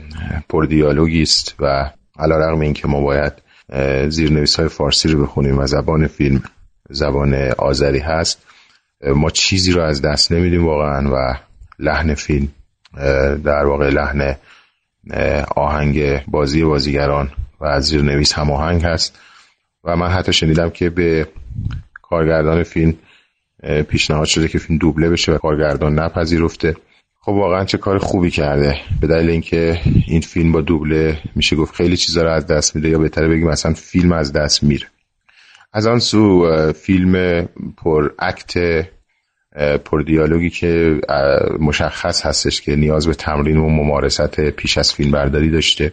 پردیالوگی 0.48 1.22
است 1.22 1.54
و 1.60 1.90
علا 2.18 2.36
رقم 2.36 2.60
این 2.60 2.72
که 2.72 2.88
ما 2.88 3.00
باید 3.00 3.32
زیرنویس 4.08 4.56
های 4.56 4.68
فارسی 4.68 5.08
رو 5.08 5.22
بخونیم 5.22 5.58
و 5.58 5.66
زبان 5.66 6.06
فیلم 6.06 6.42
زبان 6.90 7.34
آذری 7.58 7.98
هست 7.98 8.45
ما 9.02 9.30
چیزی 9.30 9.72
رو 9.72 9.82
از 9.82 10.02
دست 10.02 10.32
نمیدیم 10.32 10.66
واقعا 10.66 11.14
و 11.14 11.38
لحن 11.78 12.14
فیلم 12.14 12.48
در 13.44 13.64
واقع 13.64 13.90
لحن 13.90 14.36
آهنگ 15.56 16.24
بازی 16.24 16.64
بازیگران 16.64 17.30
و 17.60 17.64
از 17.64 17.84
زیرنویس 17.84 18.32
هم 18.32 18.50
آهنگ 18.50 18.84
هست. 18.84 19.18
و 19.84 19.96
من 19.96 20.08
حتی 20.08 20.32
شنیدم 20.32 20.70
که 20.70 20.90
به 20.90 21.28
کارگردان 22.02 22.62
فیلم 22.62 22.94
پیشنهاد 23.88 24.26
شده 24.26 24.48
که 24.48 24.58
فیلم 24.58 24.78
دوبله 24.78 25.10
بشه 25.10 25.32
و 25.32 25.38
کارگردان 25.38 25.98
نپذیرفته. 25.98 26.76
خب 27.20 27.32
واقعا 27.32 27.64
چه 27.64 27.78
کار 27.78 27.98
خوبی 27.98 28.30
کرده. 28.30 28.80
به 29.00 29.06
دلیل 29.06 29.30
اینکه 29.30 29.80
این 30.06 30.20
فیلم 30.20 30.52
با 30.52 30.60
دوبله 30.60 31.18
میشه 31.34 31.56
گفت 31.56 31.74
خیلی 31.74 31.96
چیزا 31.96 32.22
رو 32.22 32.30
از 32.30 32.46
دست 32.46 32.76
میده 32.76 32.88
یا 32.88 32.98
بهتره 32.98 33.28
بگیم 33.28 33.46
مثلا 33.46 33.72
فیلم 33.74 34.12
از 34.12 34.32
دست 34.32 34.62
میره. 34.62 34.86
از 35.72 35.86
آن 35.86 35.98
سو 35.98 36.46
فیلم 36.72 37.42
پر 37.76 38.10
اکت 38.18 38.54
پر 39.84 40.00
دیالوگی 40.00 40.50
که 40.50 41.00
مشخص 41.60 42.26
هستش 42.26 42.60
که 42.60 42.76
نیاز 42.76 43.06
به 43.06 43.14
تمرین 43.14 43.56
و 43.56 43.68
ممارست 43.68 44.40
پیش 44.40 44.78
از 44.78 44.92
فیلم 44.92 45.10
برداری 45.10 45.50
داشته. 45.50 45.92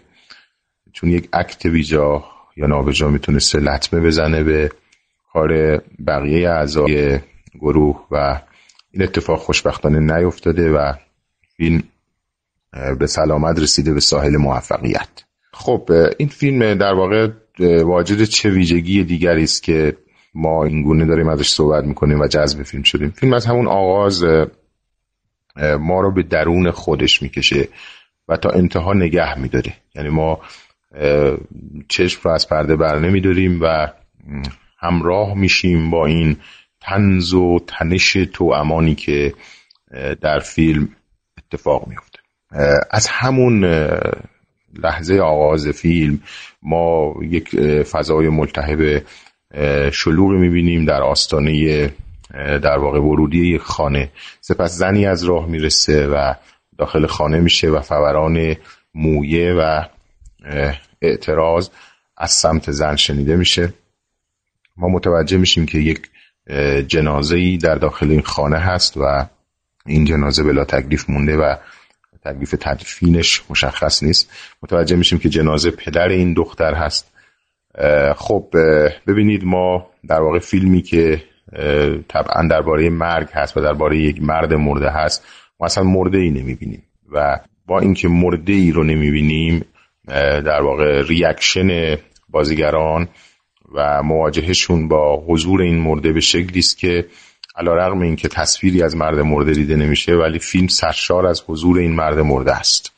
چون 0.94 1.10
یک 1.10 1.30
اکت 1.34 1.68
بیجا 1.68 2.24
یا 2.58 2.68
نابجا 2.68 3.10
می‌تونسته 3.10 3.60
لطمه 3.60 4.00
بزنه 4.00 4.44
به 4.44 4.72
کار 5.34 5.82
بقیه 6.08 6.50
اعضای 6.50 7.20
گروه 7.60 8.08
و 8.12 8.42
این 8.92 9.04
اتفاق 9.04 9.40
خوشبختانه 9.40 10.00
نیفتاده 10.00 10.72
و 10.72 10.94
فیلم 11.58 11.84
به 13.00 13.08
سلامت 13.08 13.60
رسیده 13.60 13.94
به 13.94 14.00
ساحل 14.00 14.38
موفقیت. 14.38 15.24
خب 15.54 15.90
این 16.18 16.28
فیلم 16.28 16.74
در 16.74 16.94
واقع 16.94 17.30
واجد 17.60 18.24
چه 18.24 18.50
ویژگی 18.50 19.04
دیگری 19.04 19.44
است 19.44 19.64
که 19.64 19.98
ما 20.34 20.64
این 20.64 20.84
گونه 20.84 21.06
داریم 21.06 21.28
ازش 21.28 21.50
صحبت 21.50 21.84
می‌کنیم 21.84 22.20
و 22.20 22.28
جذب 22.28 22.64
فیلم 22.64 22.84
شدیم. 22.84 23.10
فیلم 23.10 23.34
از 23.34 23.46
همون 23.46 23.68
آغاز 23.68 24.24
ما 25.80 26.02
رو 26.02 26.12
به 26.12 26.24
درون 26.24 26.72
خودش 26.72 27.22
می‌کشه 27.22 27.68
و 28.28 28.38
تا 28.38 28.50
انتها 28.50 28.94
نگه 28.94 29.40
میداره. 29.40 29.74
یعنی 29.96 30.10
ما 30.10 30.40
چشم 31.88 32.22
رو 32.24 32.32
از 32.32 32.50
پرده 32.50 32.76
بر 32.76 33.00
نمیداریم 33.00 33.60
و 33.62 33.88
همراه 34.80 35.34
میشیم 35.34 35.90
با 35.90 36.06
این 36.06 36.38
تنز 36.82 37.34
و 37.34 37.60
تنش 37.68 38.14
تو 38.14 38.46
امانی 38.46 38.96
که 38.96 39.34
در 40.22 40.40
فیلم 40.40 40.90
اتفاق 41.38 41.88
میفته 41.88 42.20
از 42.92 43.08
همون 43.08 43.64
لحظه 44.78 45.20
آغاز 45.20 45.68
فیلم 45.68 46.20
ما 46.62 47.14
یک 47.22 47.60
فضای 47.84 48.30
ملتهب 48.30 49.04
شلوغ 49.92 50.32
می‌بینیم 50.32 50.86
در 50.86 51.02
آستانه 51.02 51.90
در 52.34 52.78
واقع 52.78 53.00
ورودی 53.00 53.48
یک 53.48 53.62
خانه. 53.62 54.10
سپس 54.42 54.72
زنی 54.72 55.06
از 55.06 55.24
راه 55.24 55.48
می‌رسه 55.48 56.08
و 56.08 56.34
داخل 56.78 57.06
خانه 57.06 57.40
میشه 57.40 57.70
و 57.70 57.80
فوران 57.80 58.56
مویه 58.96 59.54
و 59.54 59.84
اعتراض 61.02 61.70
از 62.18 62.32
سمت 62.32 62.72
زن 62.72 62.96
شنیده 62.96 63.36
میشه. 63.36 63.74
ما 64.78 64.88
متوجه 64.88 65.38
میشیم 65.38 65.66
که 65.66 65.78
یک 65.78 66.10
جنازه 66.88 67.38
ای 67.38 67.58
در 67.58 67.76
داخل 67.76 68.12
این 68.12 68.22
خانه 68.22 68.58
هست 68.58 68.98
و 68.98 69.26
این 69.86 70.06
جنازه 70.06 70.44
بلا 70.44 70.66
تکلیف 70.66 71.10
مونده 71.10 71.38
و 71.38 71.56
تکلیف 72.26 72.56
تدفینش 72.60 73.42
مشخص 73.50 74.04
نیست. 74.04 74.32
متوجه 74.64 74.96
میشیم 74.96 75.20
که 75.20 75.30
جنازه 75.30 75.72
پدر 75.72 76.08
این 76.08 76.34
دختر 76.34 76.74
هست. 76.74 77.14
خب 78.16 78.48
ببینید 79.08 79.44
ما 79.46 79.88
در 80.08 80.22
واقع 80.22 80.40
فیلمی 80.40 80.82
که 80.82 81.24
طبعا 82.08 82.48
درباره 82.50 82.90
مرگ 82.90 83.28
هست 83.34 83.58
و 83.58 83.62
درباره 83.62 83.98
یک 83.98 84.22
مرد 84.22 84.54
مرده 84.54 84.90
هست 84.90 85.26
ما 85.60 85.66
اصلا 85.66 85.84
مرده 85.84 86.18
ای 86.18 86.30
نمی‌بینیم 86.30 86.84
و 87.12 87.40
با 87.66 87.80
اینکه 87.80 88.08
مرده 88.08 88.54
ای 88.54 88.72
رو 88.72 88.84
نمی‌بینیم 88.84 89.66
در 90.46 90.62
واقع 90.62 91.02
ریاکشن 91.08 91.98
بازیگران 92.30 93.08
و 93.74 94.04
مواجهشون 94.04 94.88
با 94.88 95.24
حضور 95.28 95.62
این 95.62 95.80
مرده 95.80 96.14
به 96.14 96.20
شکلی 96.20 96.60
است 96.60 96.78
که 96.78 97.06
رقم 97.56 98.02
این 98.02 98.16
که 98.16 98.28
تصویری 98.28 98.84
از 98.84 98.96
مرد 98.96 99.20
مرده 99.20 99.54
دیده 99.54 99.76
نمیشه 99.76 100.14
ولی 100.14 100.40
فیلم 100.40 100.68
سرشار 100.68 101.26
از 101.26 101.44
حضور 101.48 101.80
این 101.80 101.92
مرد 101.92 102.20
مرده 102.20 102.56
است. 102.56 102.94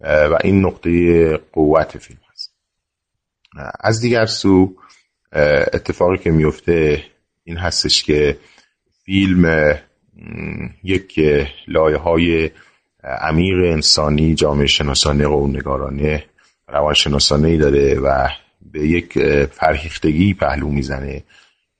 و 0.00 0.38
این 0.44 0.66
نقطه 0.66 1.36
قوت 1.52 1.98
فیلم 1.98 2.20
است 2.32 2.52
از 3.80 4.00
دیگر 4.00 4.26
سو 4.26 4.74
اتفاقی 5.72 6.18
که 6.18 6.30
میفته 6.30 7.04
این 7.44 7.56
هستش 7.56 8.02
که 8.02 8.38
فیلم 9.04 9.74
یک 10.84 11.20
لایه 11.68 11.96
های 11.96 12.50
عمیق 13.04 13.72
انسانی 13.72 14.34
جامعه 14.34 14.66
شناسانه 14.66 15.26
قومنگارانه 15.26 16.24
روانشناسانه 16.68 17.48
ای 17.48 17.56
داره 17.56 17.94
و 17.94 18.28
به 18.72 18.88
یک 18.88 19.18
فرهیختگی 19.46 20.34
پهلو 20.34 20.68
می‌زنه 20.68 21.22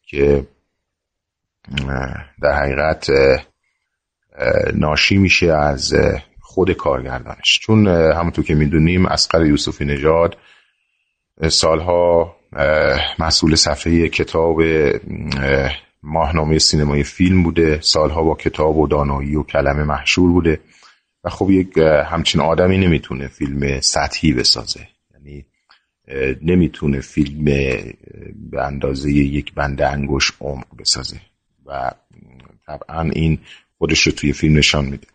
که 0.06 0.46
در 2.42 2.52
حقیقت 2.52 3.10
ناشی 4.74 5.16
میشه 5.16 5.52
از 5.52 5.94
خود 6.40 6.72
کارگردانش. 6.72 7.60
چون 7.62 7.86
همونطور 7.88 8.44
که 8.44 8.54
می‌دونیم 8.54 9.06
اسقر 9.06 9.46
یوسفی 9.46 9.84
نژاد 9.84 10.36
سالها 11.48 12.36
مسئول 13.18 13.54
صفحه 13.54 14.08
کتاب 14.08 14.60
ماهنامه 16.02 16.58
سینمای 16.58 17.02
فیلم 17.02 17.42
بوده. 17.42 17.80
سالها 17.80 18.22
با 18.22 18.34
کتاب 18.34 18.76
و 18.76 18.86
دانایی 18.86 19.36
و 19.36 19.42
کلمه 19.42 19.84
محشور 19.84 20.32
بوده. 20.32 20.60
و 21.24 21.30
خب 21.30 21.50
یک 21.50 21.78
همچین 22.06 22.40
آدمی 22.40 22.78
نمی‌تونه 22.78 23.28
فیلم 23.28 23.80
سطحی 23.80 24.32
بسازه. 24.32 24.88
یعنی 25.14 25.46
نمی‌تونه 26.42 27.00
فیلم 27.00 27.44
به 28.50 28.62
اندازه 28.62 29.12
یک 29.12 29.54
بند 29.54 29.82
انگوش 29.82 30.32
عمق 30.40 30.66
بسازه. 30.78 31.20
و 31.68 31.90
طبعا 32.66 33.10
این 33.12 33.38
خودش 33.78 34.00
رو 34.00 34.12
توی 34.12 34.32
فیلم 34.32 34.58
نشان 34.58 34.84
میده. 34.84 35.06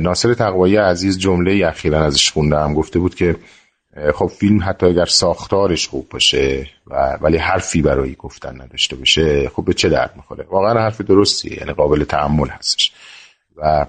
ناصر 0.00 0.34
تقوایی 0.34 0.76
عزیز 0.76 1.18
جمله 1.18 1.66
اخیرا 1.66 2.04
ازش 2.04 2.30
خوندم. 2.30 2.74
گفته 2.74 2.98
بود 2.98 3.14
که 3.14 3.36
خب 4.14 4.26
فیلم 4.26 4.62
حتی 4.62 4.86
اگر 4.86 5.04
ساختارش 5.04 5.88
خوب 5.88 6.08
باشه 6.08 6.66
و 6.86 7.18
ولی 7.20 7.36
حرفی 7.36 7.82
برای 7.82 8.14
گفتن 8.14 8.62
نداشته 8.62 8.96
باشه 8.96 9.48
خب 9.48 9.64
به 9.64 9.74
چه 9.74 9.88
درد 9.88 10.12
می‌خوره؟ 10.16 10.46
واقعا 10.50 10.82
حرف 10.82 11.00
درستیه 11.00 11.58
یعنی 11.58 11.72
قابل 11.72 12.04
تحمل 12.04 12.48
هستش. 12.48 12.92
و 13.56 13.86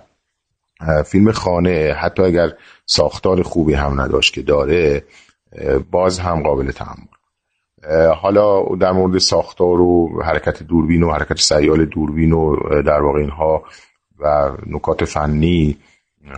فیلم 1.05 1.31
خانه 1.31 1.93
حتی 1.93 2.23
اگر 2.23 2.53
ساختار 2.85 3.43
خوبی 3.43 3.73
هم 3.73 4.01
نداشت 4.01 4.33
که 4.33 4.41
داره 4.41 5.03
باز 5.91 6.19
هم 6.19 6.43
قابل 6.43 6.71
تحمل 6.71 7.16
حالا 8.21 8.75
در 8.75 8.91
مورد 8.91 9.17
ساختار 9.17 9.81
و 9.81 10.21
حرکت 10.23 10.63
دوربین 10.63 11.03
و 11.03 11.11
حرکت 11.11 11.39
سیال 11.39 11.85
دوربین 11.85 12.31
و 12.33 12.55
در 12.81 13.01
واقع 13.01 13.19
اینها 13.19 13.63
و 14.19 14.51
نکات 14.65 15.05
فنی 15.05 15.77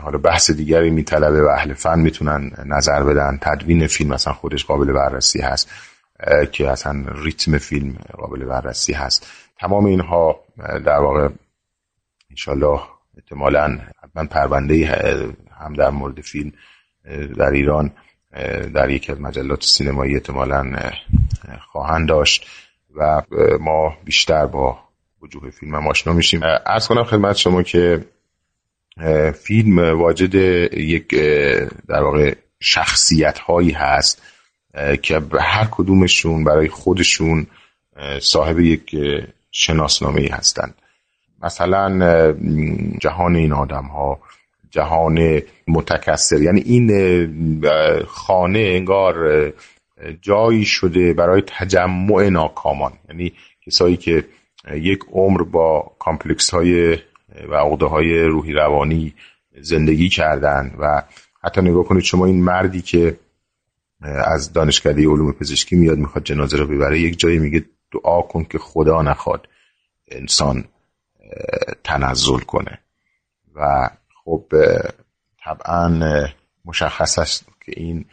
حالا 0.01 0.17
بحث 0.17 0.51
دیگری 0.51 0.89
میطلبه 0.89 1.43
و 1.43 1.47
اهل 1.47 1.73
فن 1.73 1.99
می‌تونن 1.99 2.51
نظر 2.65 3.03
بدن. 3.03 3.39
تدوین 3.41 3.87
فیلم 3.87 4.13
مثلا 4.13 4.33
خودش 4.33 4.65
قابل 4.65 4.93
بررسی 4.93 5.41
هست 5.41 5.69
که 6.51 6.69
اصلا 6.69 7.05
ریتم 7.23 7.57
فیلم 7.57 7.97
قابل 8.17 8.45
بررسی 8.45 8.93
هست. 8.93 9.27
تمام 9.59 9.85
اینها 9.85 10.39
در 10.85 10.99
واقع 10.99 11.29
انشالله 12.29 12.79
احتمالا 13.17 13.79
من 14.15 14.27
پرونده 14.27 14.87
هم 15.61 15.73
در 15.73 15.89
مورد 15.89 16.21
فیلم 16.21 16.51
در 17.37 17.51
ایران 17.51 17.91
در 18.73 18.89
یکی 18.89 19.11
از 19.11 19.21
مجلات 19.21 19.63
سینمایی 19.63 20.13
احتمالا 20.13 20.91
خواهند 21.71 22.09
داشت 22.09 22.47
و 22.95 23.21
ما 23.59 23.97
بیشتر 24.05 24.45
با 24.45 24.79
وجوه 25.21 25.49
فیلم 25.49 25.75
هم 25.75 25.87
آشنا 25.87 26.13
میشیم. 26.13 26.41
ارز 26.65 26.87
کنم 26.87 27.03
خدمت 27.03 27.35
شما 27.35 27.63
که 27.63 28.05
فیلم 29.33 29.99
واجد 29.99 30.35
یک 30.73 31.15
در 31.87 32.01
واقع 32.01 32.35
شخصیت 32.59 33.39
هایی 33.39 33.71
هست 33.71 34.21
که 35.01 35.21
هر 35.39 35.67
کدومشون 35.71 36.43
برای 36.43 36.67
خودشون 36.67 37.47
صاحب 38.21 38.59
یک 38.59 38.95
شناسنامه 39.51 40.21
ای 40.21 40.27
هستند. 40.27 40.75
مثلا 41.43 42.33
جهان 42.99 43.35
این 43.35 43.53
آدم 43.53 43.85
ها 43.85 44.19
جهان 44.69 45.41
متکثر. 45.67 46.41
یعنی 46.41 46.61
این 46.61 48.03
خانه 48.07 48.59
انگار 48.59 49.53
جایی 50.21 50.65
شده 50.65 51.13
برای 51.13 51.43
تجمع 51.47 52.29
ناکامان. 52.29 52.93
یعنی 53.09 53.33
کسایی 53.65 53.97
که 53.97 54.25
یک 54.73 54.99
عمر 55.11 55.43
با 55.43 55.91
کامپلکس 55.99 56.49
های 56.49 56.97
و 57.49 57.55
عقده 57.55 57.85
های 57.85 58.23
روحی 58.23 58.53
روانی 58.53 59.13
زندگی 59.61 60.09
کردن 60.09 60.75
و 60.79 61.03
حتی 61.43 61.61
نگاه 61.61 61.83
کنید 61.83 62.03
شما 62.03 62.25
این 62.25 62.43
مردی 62.43 62.81
که 62.81 63.17
از 64.01 64.53
دانشکده 64.53 65.01
علوم 65.01 65.31
پزشکی 65.31 65.75
میاد 65.75 65.97
می‌خواد 65.97 66.23
جنازه 66.23 66.57
رو 66.57 66.67
ببره 66.67 66.99
یک 66.99 67.19
جایی 67.19 67.39
میگه 67.39 67.65
دعا 67.91 68.21
کن 68.21 68.43
که 68.43 68.57
خدا 68.57 69.01
نخواد 69.01 69.47
انسان 70.11 70.63
تنزل 71.83 72.39
کنه. 72.39 72.79
و 73.55 73.89
خب 74.29 74.53
طبعا 75.43 76.01
مشخص 76.65 77.19
است 77.19 77.45
که 77.65 77.73
این 77.77 78.05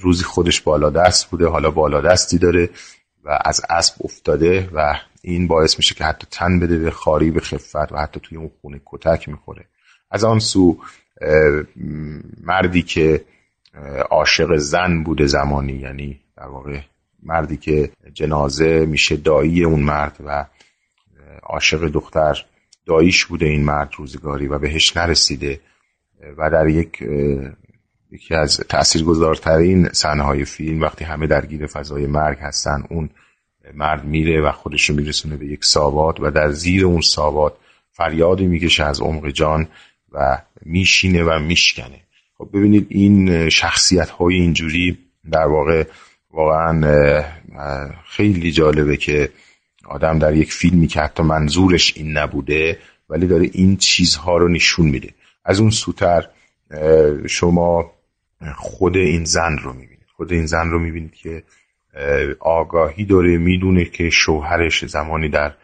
روزی 0.00 0.24
خودش 0.24 0.60
بالا 0.60 0.90
دست 0.90 1.30
بوده 1.30 1.46
حالا 1.46 1.70
بالا 1.70 2.00
دستی 2.00 2.38
داره 2.38 2.70
و 3.24 3.38
از 3.44 3.60
اسب 3.70 3.94
افتاده 4.04 4.68
و 4.72 4.94
این 5.22 5.46
باعث 5.48 5.76
میشه 5.76 5.94
که 5.94 6.04
حتی 6.04 6.26
تن 6.30 6.60
بده 6.60 6.78
به 6.78 6.90
خاری 6.90 7.30
به 7.30 7.40
خفت 7.40 7.92
و 7.92 7.96
حتی 7.96 8.20
توی 8.20 8.38
اون 8.38 8.50
خونه 8.60 8.80
کتک 8.86 9.28
می‌خوره. 9.28 9.64
از 10.10 10.24
آن 10.24 10.38
سو 10.38 10.78
مردی 12.40 12.82
که 12.82 13.24
عاشق 14.10 14.56
زن 14.56 15.02
بوده 15.02 15.26
زمانی 15.26 15.72
یعنی 15.72 16.20
در 16.36 16.46
واقع 16.46 16.80
مردی 17.22 17.56
که 17.56 17.90
جنازه 18.14 18.86
میشه 18.86 19.16
دایی 19.16 19.64
اون 19.64 19.80
مرد 19.80 20.16
و 20.24 20.46
عاشق 21.42 21.88
دختر 21.88 22.44
داییش 22.90 23.24
بوده 23.24 23.46
این 23.46 23.64
مرد 23.64 23.90
روزگاری 23.96 24.46
و 24.46 24.58
بهش 24.58 24.96
نرسیده 24.96 25.60
و 26.38 26.50
در 26.50 26.68
یک 26.68 27.02
یکی 28.12 28.34
از 28.34 28.56
تاثیرگذارترین 28.56 29.88
صحنه 29.92 30.22
های 30.22 30.44
فیلم 30.44 30.80
وقتی 30.80 31.04
همه 31.04 31.26
درگیر 31.26 31.66
فضای 31.66 32.06
مرگ 32.06 32.38
هستن 32.38 32.84
اون 32.90 33.10
مرد 33.74 34.04
میره 34.04 34.42
و 34.42 34.52
خودش 34.52 34.90
رو 34.90 34.96
میرسونه 34.96 35.36
به 35.36 35.46
یک 35.46 35.64
ساوات 35.64 36.20
و 36.20 36.30
در 36.30 36.50
زیر 36.50 36.84
اون 36.86 37.00
ساوات 37.00 37.52
فریادی 37.92 38.46
می‌کشه 38.46 38.84
از 38.84 39.00
عمق 39.00 39.28
جان 39.28 39.68
و 40.12 40.38
میشینه 40.62 41.24
و 41.24 41.38
میشکنه. 41.38 42.00
خب 42.38 42.48
ببینید 42.52 42.86
این 42.88 43.48
شخصیت 43.48 44.10
های 44.10 44.34
اینجوری 44.34 44.98
در 45.32 45.46
واقع 45.46 45.84
واقعا 46.30 47.24
خیلی 48.06 48.52
جالبه 48.52 48.96
که 48.96 49.30
آدم 49.90 50.18
در 50.18 50.36
یک 50.36 50.52
فیلمی 50.52 50.86
که 50.86 51.00
حتی 51.00 51.22
منظورش 51.22 51.96
این 51.96 52.16
نبوده 52.18 52.78
ولی 53.08 53.26
داره 53.26 53.50
این 53.52 53.76
چیزها 53.76 54.36
رو 54.36 54.48
نشون 54.48 54.86
میده. 54.86 55.14
از 55.44 55.60
اون 55.60 55.70
سوتر 55.70 56.28
شما 57.26 57.92
خود 58.56 58.96
این 58.96 59.24
زن 59.24 59.58
رو 59.58 59.72
می‌بینید. 59.72 60.06
خود 60.16 60.32
این 60.32 60.46
زن 60.46 60.70
رو 60.70 60.78
می‌بینید 60.78 61.14
که 61.14 61.42
آگاهی 62.40 63.04
داره 63.04 63.38
می‌دونه 63.38 63.84
که 63.84 64.10
شوهرش 64.10 64.84
زمانی 64.84 65.28
در 65.28 65.54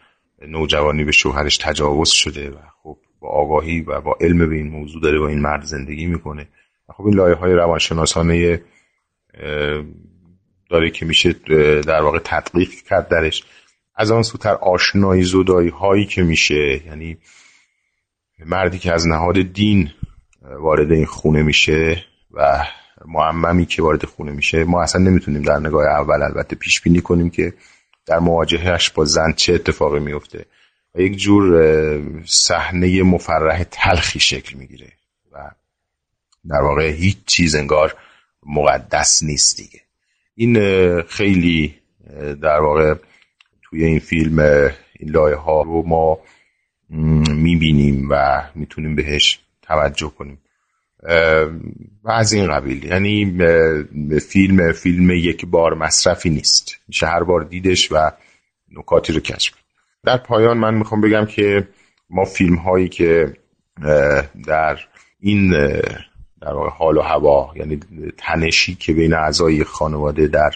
نوجوانی 0.47 1.03
به 1.03 1.11
شوهرش 1.11 1.57
تجاوز 1.57 2.09
شده 2.09 2.49
و 2.49 2.57
خب 2.83 2.97
با 3.19 3.29
آگاهی 3.29 3.81
و 3.81 4.01
با 4.01 4.17
علم 4.21 4.49
به 4.49 4.55
این 4.55 4.67
موضوع 4.67 5.01
داره 5.01 5.19
با 5.19 5.27
این 5.27 5.39
مرد 5.39 5.63
زندگی 5.63 6.05
می‌کنه. 6.05 6.47
و 6.89 6.93
خب 6.93 7.05
این 7.05 7.15
لایه 7.15 7.35
های 7.35 7.53
روانشناسانه 7.53 8.61
داره 10.69 10.89
که 10.91 11.05
میشه 11.05 11.33
در 11.81 12.01
واقع 12.01 12.19
تطبیق 12.19 12.69
کرد 12.89 13.07
درش. 13.07 13.43
از 13.97 14.11
آن 14.11 14.23
سوتر 14.23 14.53
آشنایی 14.53 15.23
زدایی 15.23 15.69
هایی 15.69 16.05
که 16.05 16.23
میشه 16.23 16.81
یعنی 16.85 17.17
مردی 18.45 18.79
که 18.79 18.93
از 18.93 19.07
نهاد 19.07 19.41
دین 19.41 19.91
وارد 20.41 20.91
این 20.91 21.05
خونه 21.05 21.43
میشه 21.43 22.05
و 22.31 22.65
معممی 23.05 23.65
که 23.65 23.81
وارد 23.81 24.05
خونه 24.05 24.31
میشه 24.31 24.63
ما 24.63 24.83
اصلا 24.83 25.01
نمی‌تونیم 25.01 25.41
در 25.41 25.59
نگاه 25.59 25.87
اول 25.87 26.21
البته 26.21 26.55
پیش 26.55 26.81
بینی 26.81 27.01
کنیم 27.01 27.29
که 27.29 27.53
در 28.05 28.19
مواجهش 28.19 28.89
با 28.89 29.05
زن 29.05 29.33
چه 29.33 29.53
اتفاقی 29.53 29.99
میفته 29.99 30.45
و 30.95 31.01
یک 31.01 31.17
جور 31.17 32.23
صحنه 32.25 33.03
مفرح 33.03 33.63
تلخی 33.63 34.19
شکل 34.19 34.57
می‌گیره 34.57 34.91
و 35.31 35.51
در 36.49 36.61
واقع 36.61 36.89
هیچ 36.89 37.17
چیز 37.25 37.55
انگار 37.55 37.95
مقدس 38.45 39.23
نیست 39.23 39.57
دیگه. 39.57 39.81
این 40.35 40.55
خیلی 41.01 41.75
در 42.41 42.59
واقع 42.59 42.95
توی 43.69 43.83
این 43.83 43.99
فیلم 43.99 44.39
این 44.99 45.09
لایه 45.09 45.35
ها 45.35 45.61
رو 45.61 45.83
ما 45.87 46.19
می‌بینیم 46.89 48.07
و 48.11 48.43
می‌تونیم 48.55 48.95
بهش 48.95 49.39
توجه 49.61 50.11
کنیم. 50.17 50.39
و 52.03 52.11
از 52.11 52.33
این 52.33 52.47
قبیل. 52.51 52.83
یعنی 52.83 53.37
فیلم 54.19 54.71
فیلم 54.71 55.11
یک 55.11 55.45
بار 55.45 55.73
مصرفی 55.73 56.29
نیست. 56.29 56.75
میشه 56.87 57.07
هر 57.07 57.23
بار 57.23 57.43
دیدش 57.43 57.91
و 57.91 58.11
نکاتی 58.71 59.13
رو 59.13 59.19
کشف 59.19 59.53
در 60.03 60.17
پایان 60.17 60.57
من 60.57 60.73
می‌خوام 60.73 61.01
بگم 61.01 61.25
که 61.25 61.67
ما 62.09 62.25
فیلم 62.25 62.55
هایی 62.55 62.89
که 62.89 63.33
در 64.47 64.79
این 65.19 65.51
در 66.41 66.53
حال 66.77 66.97
و 66.97 67.01
هوا 67.01 67.53
یعنی 67.55 67.79
تنشی 68.17 68.75
که 68.75 68.93
بین 68.93 69.13
اعضای 69.13 69.63
خانواده 69.63 70.27
در 70.27 70.51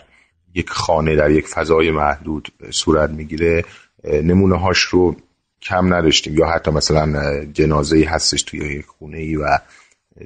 یک 0.54 0.70
خانه 0.70 1.16
در 1.16 1.32
یک 1.32 1.48
فضای 1.48 1.92
محدود 1.92 2.54
صورت 2.72 3.10
می‌گیره 3.10 3.66
نمونه 4.04 4.60
هاش 4.60 4.80
رو 4.80 5.16
کم 5.62 5.94
نداشتیم. 5.94 6.38
یا 6.38 6.48
حتی 6.48 6.72
مثلا 6.72 7.46
جنازه 7.46 7.98
ای 7.98 8.04
هستش 8.04 8.44
توی 8.44 8.60
یک 8.60 8.86
خونه 8.86 9.18
ای 9.18 9.36
و 9.36 9.60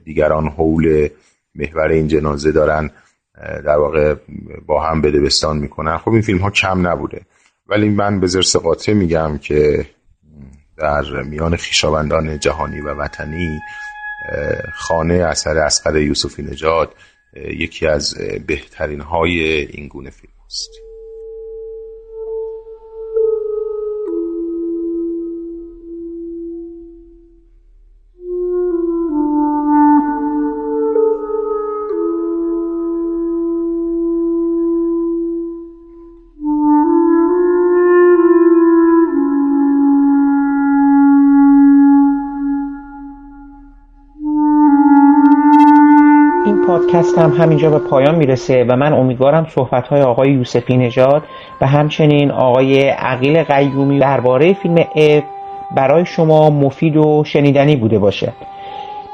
دیگران 0.03 0.47
حول 0.47 1.09
محور 1.55 1.87
این 1.87 2.07
جنازه 2.07 2.51
دارن 2.51 2.89
در 3.65 3.77
واقع 3.77 4.15
با 4.65 4.83
هم 4.83 5.01
بدبستان 5.01 5.57
می‌کنن. 5.57 5.97
خب 5.97 6.09
این 6.09 6.21
فیلم 6.21 6.39
ها 6.39 6.49
کم 6.49 6.87
نبوده. 6.87 7.21
ولی 7.67 7.89
من 7.89 8.19
به 8.19 8.27
زرس 8.27 8.55
قاطع 8.55 8.93
میگم 8.93 9.37
که 9.37 9.85
در 10.77 11.23
میان 11.23 11.55
خیشاوندان 11.55 12.39
جهانی 12.39 12.81
و 12.81 12.93
وطنی 12.93 13.59
خانه 14.73 15.13
اثر 15.13 15.57
اسقر 15.57 15.97
یوسفی 15.97 16.43
نژاد 16.43 16.95
یکی 17.35 17.87
از 17.87 18.15
بهترین 18.47 19.01
های 19.01 19.41
این 19.65 19.87
گونه 19.87 20.09
فیلم 20.09 20.33
است 20.45 20.69
پادکستم 46.95 47.31
همینجا 47.31 47.69
به 47.69 47.79
پایان 47.79 48.15
می‌رسه 48.15 48.65
و 48.69 48.75
من 48.75 48.93
امیدوارم 48.93 49.47
صحبت 49.49 49.87
های 49.87 50.01
آقای 50.01 50.31
یوسفی 50.31 50.77
نژاد 50.77 51.23
و 51.61 51.67
همچنین 51.67 52.31
آقای 52.31 52.89
عقیل 52.89 53.43
قیومی 53.43 53.99
درباره 53.99 54.53
فیلم 54.53 54.75
اب 54.95 55.23
برای 55.75 56.05
شما 56.05 56.49
مفید 56.49 56.97
و 56.97 57.23
شنیدنی 57.25 57.75
بوده 57.75 57.99
باشه. 57.99 58.33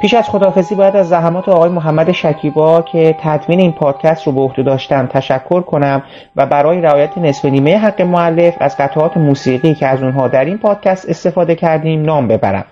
پیش 0.01 0.13
از 0.13 0.29
خدافزی 0.29 0.75
باید 0.75 0.95
از 0.95 1.09
زحمات 1.09 1.49
آقای 1.49 1.69
محمد 1.69 2.11
شکیبا 2.11 2.81
که 2.81 3.15
تدوین 3.19 3.59
این 3.59 3.71
پادکست 3.71 4.27
رو 4.27 4.33
به 4.33 4.41
عهده 4.41 4.63
داشتم 4.63 5.05
تشکر 5.05 5.61
کنم 5.61 6.03
و 6.35 6.45
برای 6.45 6.81
رعایت 6.81 7.17
نصف 7.17 7.45
نیمه 7.45 7.77
حق 7.77 8.01
معلف 8.01 8.55
از 8.59 8.77
قطعات 8.77 9.17
موسیقی 9.17 9.73
که 9.73 9.87
از 9.87 10.03
اونها 10.03 10.27
در 10.27 10.45
این 10.45 10.57
پادکست 10.57 11.09
استفاده 11.09 11.55
کردیم 11.55 12.01
نام 12.01 12.27
ببرم. 12.27 12.65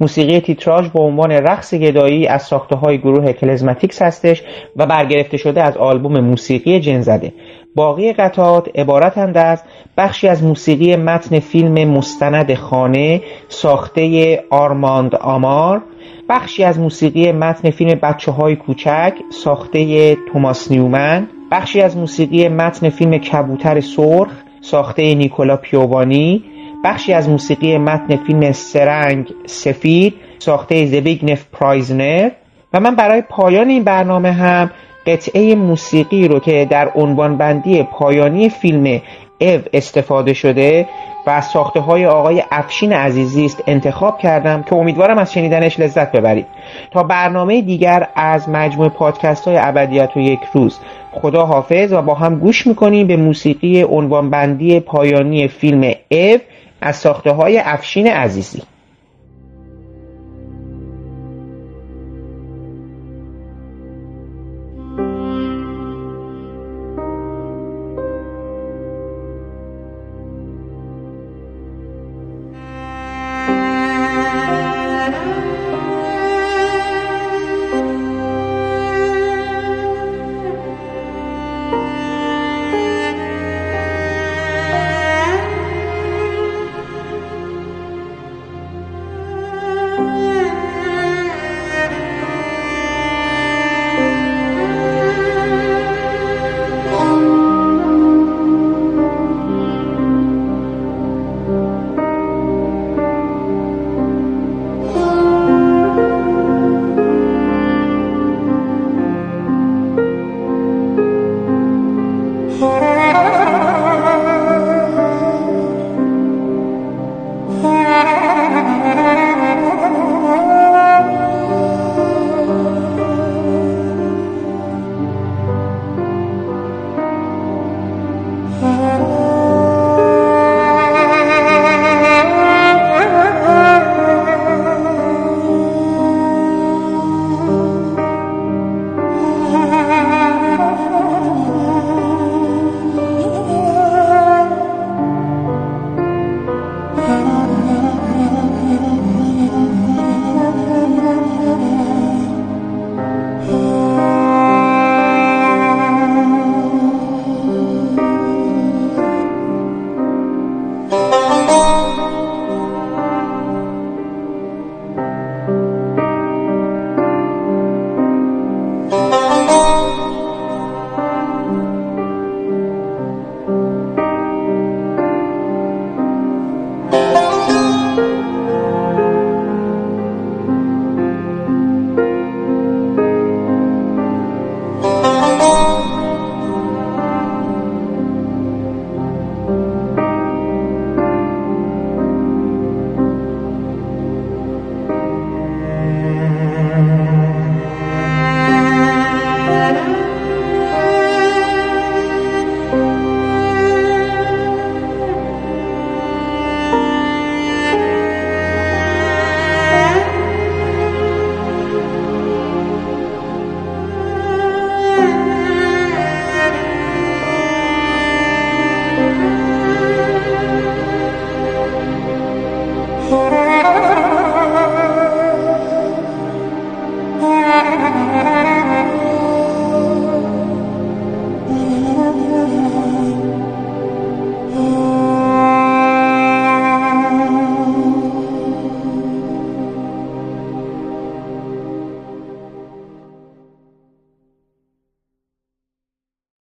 موسیقی 0.00 0.40
تیتراژ 0.40 0.88
به 0.88 1.00
عنوان 1.00 1.30
رقص 1.30 1.74
گدایی 1.74 2.26
از 2.26 2.42
ساخته 2.42 2.76
های 2.76 2.98
گروه 2.98 3.32
کلزماتیکس 3.32 4.02
هستش 4.02 4.42
و 4.76 4.86
برگرفته 4.86 5.36
شده 5.36 5.62
از 5.62 5.76
آلبوم 5.76 6.20
موسیقی 6.20 6.80
جنزده. 6.80 7.32
باقی 7.74 8.12
قطعات 8.12 8.78
عبارتند 8.78 9.38
از 9.38 9.62
بخشی 9.96 10.28
از 10.28 10.44
موسیقی 10.44 10.96
متن 10.96 11.38
فیلم 11.38 11.90
مستند 11.90 12.54
خانه 12.54 13.20
ساخته 13.48 14.44
آرماند 14.50 15.14
آمار 15.14 15.82
بخشی 16.28 16.64
از 16.64 16.78
موسیقی 16.80 17.32
متن 17.32 17.70
فیلم 17.70 17.98
بچه 18.02 18.32
های 18.32 18.56
کوچک 18.56 19.14
ساخته 19.30 20.14
توماس 20.32 20.70
نیومن 20.70 21.28
بخشی 21.50 21.80
از 21.80 21.96
موسیقی 21.96 22.48
متن 22.48 22.88
فیلم 22.88 23.18
کبوتر 23.18 23.80
سرخ 23.80 24.32
ساخته 24.60 25.14
نیکولا 25.14 25.56
پیووانی 25.56 26.44
بخشی 26.84 27.12
از 27.12 27.28
موسیقی 27.28 27.78
متن 27.78 28.16
فیلم 28.16 28.52
سرنگ 28.52 29.34
سفید 29.46 30.14
ساخته 30.38 30.86
زبیگنف 30.86 31.44
پرایزنر 31.52 32.30
و 32.72 32.80
من 32.80 32.94
برای 32.94 33.20
پایان 33.20 33.68
این 33.68 33.84
برنامه 33.84 34.32
هم 34.32 34.70
قطعه 35.06 35.54
موسیقی 35.54 36.28
رو 36.28 36.40
که 36.40 36.66
در 36.70 36.90
عنوان 36.94 37.36
بندی 37.36 37.82
پایانی 37.82 38.48
فیلم 38.48 39.00
او 39.40 39.60
استفاده 39.72 40.32
شده 40.32 40.88
و 41.26 41.40
ساخته 41.40 41.80
های 41.80 42.06
آقای 42.06 42.42
افشین 42.50 42.92
عزیزی 42.92 43.44
است 43.44 43.62
انتخاب 43.66 44.18
کردم 44.18 44.62
که 44.62 44.74
امیدوارم 44.74 45.18
از 45.18 45.32
شنیدنش 45.32 45.80
لذت 45.80 46.12
ببرید. 46.12 46.46
تا 46.90 47.02
برنامه 47.02 47.60
دیگر 47.62 48.08
از 48.14 48.48
مجموع 48.48 48.88
پادکست 48.88 49.48
های 49.48 49.56
ابدیت 49.58 50.10
و 50.16 50.20
یک 50.20 50.40
روز 50.52 50.78
خدا 51.12 51.46
حافظ 51.46 51.92
و 51.92 52.02
با 52.02 52.14
هم 52.14 52.38
گوش 52.38 52.66
می‌کنیم 52.66 53.06
به 53.06 53.16
موسیقی 53.16 53.82
عنوان 53.82 54.30
بندی 54.30 54.80
پایانی 54.80 55.48
فیلم 55.48 55.92
او 56.10 56.38
از 56.82 56.96
ساخته 56.96 57.30
های 57.30 57.58
افشین 57.58 58.06
عزیزی. 58.06 58.62